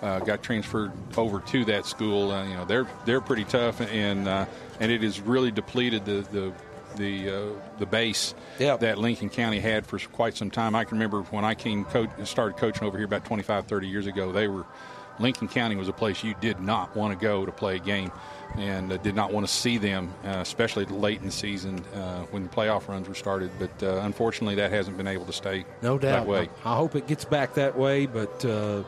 uh, 0.00 0.20
got 0.20 0.42
transferred 0.42 0.92
over 1.16 1.40
to 1.40 1.64
that 1.64 1.84
school. 1.86 2.30
Uh, 2.30 2.46
you 2.46 2.54
know, 2.54 2.64
they're 2.64 2.86
they're 3.04 3.20
pretty 3.20 3.44
tough, 3.44 3.80
and 3.80 4.28
uh, 4.28 4.46
and 4.78 4.92
it 4.92 5.02
has 5.02 5.20
really 5.20 5.50
depleted 5.50 6.04
the 6.04 6.24
the 6.30 6.52
the 6.96 7.30
uh, 7.30 7.48
the 7.78 7.86
base 7.86 8.34
yep. 8.60 8.78
that 8.80 8.98
Lincoln 8.98 9.28
County 9.28 9.58
had 9.58 9.84
for 9.84 9.98
quite 9.98 10.36
some 10.36 10.50
time. 10.50 10.76
I 10.76 10.84
can 10.84 10.98
remember 10.98 11.22
when 11.22 11.44
I 11.44 11.54
came 11.54 11.84
coach, 11.84 12.10
started 12.24 12.56
coaching 12.56 12.84
over 12.84 12.96
here 12.96 13.06
about 13.06 13.24
25, 13.24 13.66
30 13.66 13.88
years 13.88 14.06
ago. 14.06 14.30
They 14.30 14.46
were 14.46 14.64
Lincoln 15.18 15.48
County 15.48 15.76
was 15.76 15.88
a 15.88 15.92
place 15.92 16.22
you 16.22 16.34
did 16.40 16.60
not 16.60 16.96
want 16.96 17.18
to 17.18 17.22
go 17.22 17.44
to 17.44 17.52
play 17.52 17.76
a 17.76 17.80
game 17.80 18.12
and 18.56 18.92
uh, 18.92 18.96
did 18.98 19.14
not 19.14 19.32
want 19.32 19.46
to 19.46 19.52
see 19.52 19.78
them, 19.78 20.12
uh, 20.24 20.38
especially 20.38 20.84
late 20.86 21.20
in 21.20 21.26
the 21.26 21.32
season 21.32 21.82
uh, 21.94 22.22
when 22.30 22.42
the 22.44 22.48
playoff 22.48 22.88
runs 22.88 23.08
were 23.08 23.14
started. 23.14 23.50
But 23.58 23.82
uh, 23.82 24.00
unfortunately, 24.02 24.56
that 24.56 24.70
hasn't 24.70 24.96
been 24.96 25.06
able 25.06 25.26
to 25.26 25.32
stay 25.32 25.64
no 25.82 25.98
doubt. 25.98 26.20
that 26.20 26.26
way. 26.26 26.48
I 26.64 26.76
hope 26.76 26.94
it 26.96 27.06
gets 27.06 27.24
back 27.24 27.54
that 27.54 27.76
way, 27.76 28.06
but 28.06 28.44
uh, 28.44 28.82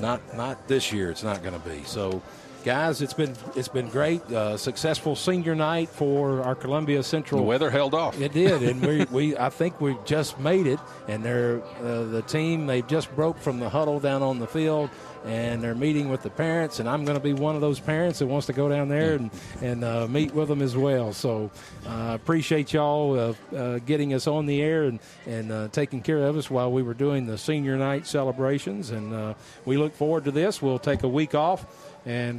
not 0.00 0.20
not 0.36 0.68
this 0.68 0.92
year. 0.92 1.10
It's 1.10 1.22
not 1.22 1.42
going 1.42 1.60
to 1.60 1.68
be. 1.68 1.82
So, 1.84 2.22
guys, 2.66 3.00
it's 3.00 3.14
been 3.14 3.32
it's 3.54 3.68
been 3.68 3.88
great. 3.88 4.20
Uh, 4.30 4.56
successful 4.56 5.14
senior 5.14 5.54
night 5.54 5.88
for 5.88 6.42
our 6.42 6.56
Columbia 6.56 7.00
Central. 7.04 7.40
The 7.40 7.46
weather 7.46 7.70
held 7.70 7.94
off. 7.94 8.20
It 8.20 8.32
did, 8.32 8.60
and 8.64 8.84
we, 8.84 9.04
we 9.12 9.38
I 9.38 9.50
think 9.50 9.80
we 9.80 9.96
just 10.04 10.40
made 10.40 10.66
it. 10.66 10.80
And 11.06 11.24
they're 11.24 11.58
the 11.80 12.24
team 12.26 12.66
They've 12.66 12.86
just 12.86 13.14
broke 13.14 13.38
from 13.38 13.60
the 13.60 13.68
huddle 13.68 14.00
down 14.00 14.22
on 14.22 14.40
the 14.40 14.48
field 14.48 14.90
and 15.26 15.60
they're 15.60 15.74
meeting 15.74 16.08
with 16.08 16.22
the 16.22 16.30
parents, 16.30 16.78
and 16.78 16.88
I'm 16.88 17.04
going 17.04 17.16
to 17.16 17.22
be 17.22 17.32
one 17.32 17.56
of 17.56 17.60
those 17.60 17.80
parents 17.80 18.20
that 18.20 18.26
wants 18.26 18.46
to 18.46 18.52
go 18.52 18.68
down 18.68 18.88
there 18.88 19.14
and 19.14 19.30
and 19.60 19.84
uh, 19.84 20.06
meet 20.06 20.32
with 20.32 20.48
them 20.48 20.62
as 20.62 20.76
well. 20.76 21.12
So 21.12 21.50
uh, 21.86 22.12
appreciate 22.14 22.72
y'all 22.72 23.18
uh, 23.18 23.56
uh 23.56 23.78
getting 23.80 24.14
us 24.14 24.26
on 24.26 24.46
the 24.46 24.62
air 24.62 24.84
and 24.84 25.00
and 25.26 25.50
uh, 25.50 25.68
taking 25.72 26.00
care 26.00 26.18
of 26.18 26.36
us 26.36 26.48
while 26.48 26.70
we 26.70 26.82
were 26.82 26.94
doing 26.94 27.26
the 27.26 27.36
senior 27.38 27.76
night 27.76 28.06
celebrations, 28.06 28.90
and 28.90 29.12
uh, 29.12 29.34
we 29.64 29.76
look 29.76 29.94
forward 29.94 30.24
to 30.24 30.30
this. 30.30 30.62
We'll 30.62 30.78
take 30.78 31.02
a 31.02 31.08
week 31.08 31.34
off 31.34 31.66
and 32.06 32.38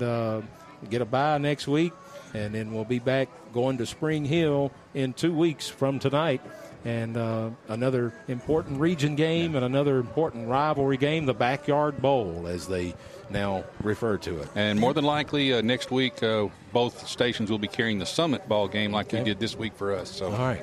get 0.89 1.01
a 1.01 1.05
bye 1.05 1.37
next 1.37 1.67
week, 1.67 1.93
and 2.33 2.55
then 2.55 2.73
we'll 2.73 2.85
be 2.85 2.99
back 2.99 3.29
going 3.53 3.77
to 3.77 3.85
Spring 3.85 4.25
Hill 4.25 4.71
in 4.93 5.13
two 5.13 5.33
weeks 5.33 5.67
from 5.67 5.99
tonight 5.99 6.41
and 6.85 7.17
uh, 7.17 7.49
another 7.67 8.13
important 8.27 8.79
region 8.79 9.15
game 9.15 9.55
and 9.55 9.65
another 9.65 9.97
important 9.97 10.47
rivalry 10.47 10.95
game, 10.95 11.25
the 11.25 11.33
Backyard 11.33 12.01
Bowl, 12.01 12.45
as 12.47 12.67
they 12.67 12.95
now 13.29 13.65
refer 13.83 14.17
to 14.17 14.39
it. 14.39 14.47
And 14.55 14.79
more 14.79 14.93
than 14.93 15.03
likely, 15.03 15.53
uh, 15.53 15.61
next 15.61 15.91
week, 15.91 16.23
uh, 16.23 16.47
both 16.71 17.05
stations 17.07 17.51
will 17.51 17.59
be 17.59 17.67
carrying 17.67 17.99
the 17.99 18.05
Summit 18.05 18.47
Ball 18.47 18.69
game 18.69 18.91
like 18.93 19.07
okay. 19.07 19.17
they 19.17 19.23
did 19.25 19.39
this 19.39 19.57
week 19.57 19.75
for 19.75 19.93
us. 19.93 20.09
So. 20.09 20.27
All 20.27 20.37
right. 20.37 20.61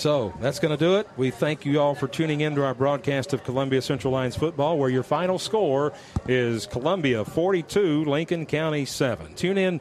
So 0.00 0.32
that's 0.40 0.58
going 0.60 0.74
to 0.74 0.82
do 0.82 0.96
it. 0.96 1.06
We 1.18 1.30
thank 1.30 1.66
you 1.66 1.78
all 1.78 1.94
for 1.94 2.08
tuning 2.08 2.40
in 2.40 2.54
to 2.54 2.64
our 2.64 2.72
broadcast 2.72 3.34
of 3.34 3.44
Columbia 3.44 3.82
Central 3.82 4.14
Lions 4.14 4.34
football, 4.34 4.78
where 4.78 4.88
your 4.88 5.02
final 5.02 5.38
score 5.38 5.92
is 6.26 6.64
Columbia 6.64 7.22
42, 7.22 8.06
Lincoln 8.06 8.46
County 8.46 8.86
7. 8.86 9.34
Tune 9.34 9.58
in 9.58 9.78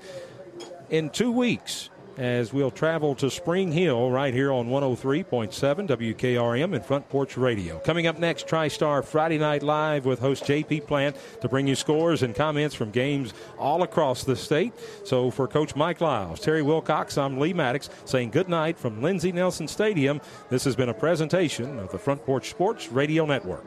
in 0.90 1.10
two 1.10 1.32
weeks 1.32 1.90
as 2.20 2.52
we'll 2.52 2.70
travel 2.70 3.16
to 3.16 3.32
Spring 3.32 3.72
Hill 3.72 4.12
right 4.12 4.34
here 4.34 4.52
on 4.52 4.68
103.7 4.68 5.88
WKRM 5.88 6.76
and 6.76 6.86
Front 6.86 7.08
Porch 7.08 7.38
Radio. 7.38 7.80
Coming 7.80 8.08
up 8.08 8.20
next, 8.20 8.46
TriStar 8.46 9.06
Friday 9.06 9.38
Night 9.38 9.64
Live 9.64 10.06
with 10.06 10.20
host 10.20 10.44
JP 10.44 10.86
Platt 10.86 11.16
to 11.40 11.48
bring 11.48 11.66
you 11.66 11.76
scores 11.76 12.22
and 12.22 12.36
comments 12.36 12.76
from 12.76 12.92
games 12.92 13.34
all 13.58 13.84
across 13.84 14.26
the 14.26 14.36
state. 14.36 14.74
So 15.06 15.32
for 15.32 15.48
Coach 15.48 15.78
Mike 15.78 16.02
Lyles, 16.02 16.42
Terry 16.42 16.62
Wilcox, 16.62 17.18
I'm 17.18 17.40
Lee 17.40 17.54
Maddox 17.54 17.90
saying 18.04 18.32
good 18.32 18.50
night 18.50 18.78
from 18.78 19.02
Lindsey 19.02 19.32
Nelson 19.32 19.70
Stadium. 19.70 20.20
This 20.50 20.66
has 20.66 20.76
been 20.76 20.90
a 20.90 20.94
presentation 20.94 21.80
of 21.80 21.90
the 21.90 21.98
Front 21.98 22.26
Porch 22.26 22.50
Sports 22.50 22.92
Radio 22.92 23.26
Network. 23.26 23.66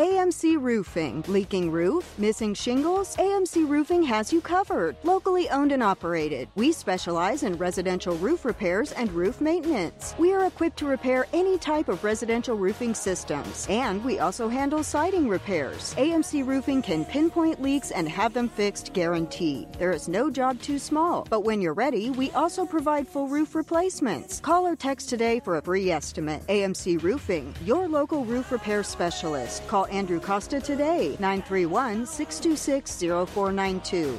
AMC 0.00 0.58
Roofing. 0.58 1.22
Leaking 1.28 1.70
roof? 1.70 2.18
Missing 2.18 2.54
shingles? 2.54 3.14
AMC 3.18 3.68
Roofing 3.68 4.02
has 4.04 4.32
you 4.32 4.40
covered. 4.40 4.96
Locally 5.02 5.50
owned 5.50 5.72
and 5.72 5.82
operated. 5.82 6.48
We 6.54 6.72
specialize 6.72 7.42
in 7.42 7.58
residential 7.58 8.16
roof 8.16 8.46
repairs 8.46 8.92
and 8.92 9.12
roof 9.12 9.42
maintenance. 9.42 10.14
We 10.16 10.32
are 10.32 10.46
equipped 10.46 10.78
to 10.78 10.86
repair 10.86 11.26
any 11.34 11.58
type 11.58 11.90
of 11.90 12.02
residential 12.02 12.56
roofing 12.56 12.94
systems. 12.94 13.66
And 13.68 14.02
we 14.02 14.20
also 14.20 14.48
handle 14.48 14.82
siding 14.82 15.28
repairs. 15.28 15.94
AMC 15.96 16.46
Roofing 16.46 16.80
can 16.80 17.04
pinpoint 17.04 17.60
leaks 17.60 17.90
and 17.90 18.08
have 18.08 18.32
them 18.32 18.48
fixed 18.48 18.94
guaranteed. 18.94 19.70
There 19.74 19.92
is 19.92 20.08
no 20.08 20.30
job 20.30 20.62
too 20.62 20.78
small. 20.78 21.26
But 21.28 21.44
when 21.44 21.60
you're 21.60 21.74
ready, 21.74 22.08
we 22.08 22.30
also 22.30 22.64
provide 22.64 23.06
full 23.06 23.28
roof 23.28 23.54
replacements. 23.54 24.40
Call 24.40 24.66
or 24.66 24.76
text 24.76 25.10
today 25.10 25.40
for 25.40 25.58
a 25.58 25.62
free 25.62 25.90
estimate. 25.90 26.42
AMC 26.46 27.02
Roofing, 27.02 27.54
your 27.66 27.86
local 27.86 28.24
roof 28.24 28.50
repair 28.50 28.82
specialist. 28.82 29.68
Call 29.68 29.88
Andrew 29.90 30.20
Costa 30.20 30.60
today, 30.60 31.16
931 31.18 32.06
626 32.06 33.02
0492. 33.02 34.18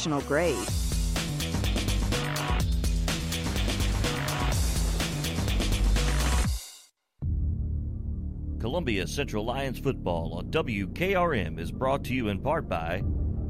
professional 0.01 0.21
grade. 0.21 0.57
Columbia 8.59 9.05
Central 9.05 9.45
Lions 9.45 9.79
football 9.79 10.33
on 10.33 10.45
WKRM 10.49 11.59
is 11.59 11.71
brought 11.71 12.03
to 12.05 12.13
you 12.13 12.29
in 12.29 12.39
part 12.39 12.67
by 12.67 13.03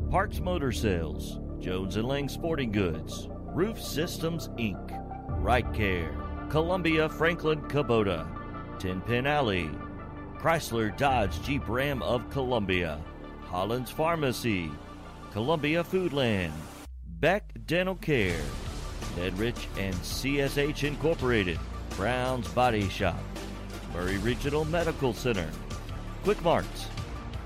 Parks 0.10 0.40
Motor 0.40 0.72
Sales, 0.72 1.40
Jones 1.60 1.96
and 1.96 2.08
Lang 2.08 2.28
Sporting 2.28 2.72
Goods, 2.72 3.30
Roof 3.54 3.82
Systems 3.82 4.50
Inc., 4.58 4.98
Right 5.42 5.72
Care, 5.74 6.14
Columbia 6.50 7.08
Franklin 7.08 7.62
Kubota, 7.62 8.28
Ten 8.80 9.00
Pin 9.02 9.26
Alley, 9.26 9.70
Chrysler 10.38 10.96
Dodge 10.98 11.42
Jeep 11.44 11.68
Ram 11.68 12.02
of 12.02 12.30
Columbia, 12.30 13.00
Holland's 13.42 13.92
Pharmacy, 13.92 14.72
Columbia 15.32 15.82
Foodland, 15.82 16.52
Beck 17.22 17.54
Dental 17.66 17.96
Care, 17.96 18.42
Nedrich 19.16 19.66
and 19.78 19.96
CSH 19.96 20.84
Incorporated, 20.84 21.58
Brown's 21.96 22.50
Body 22.50 22.90
Shop, 22.90 23.18
Maury 23.94 24.18
Regional 24.18 24.66
Medical 24.66 25.14
Center, 25.14 25.50
Quick 26.24 26.44
Marts, 26.44 26.88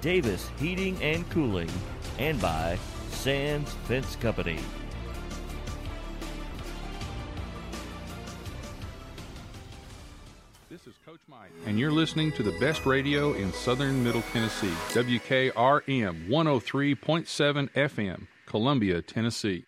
Davis 0.02 0.50
Heating 0.60 1.02
and 1.04 1.30
Cooling, 1.30 1.70
and 2.18 2.42
by 2.42 2.80
Sands 3.12 3.72
Fence 3.88 4.16
Company. 4.16 4.58
And 11.66 11.80
you're 11.80 11.92
listening 11.92 12.32
to 12.34 12.44
the 12.44 12.52
best 12.60 12.86
radio 12.86 13.34
in 13.34 13.52
southern 13.52 14.04
Middle 14.04 14.22
Tennessee, 14.34 14.74
WKRM 14.90 16.28
103.7 16.28 17.70
FM, 17.72 18.28
Columbia, 18.46 19.02
Tennessee. 19.02 19.66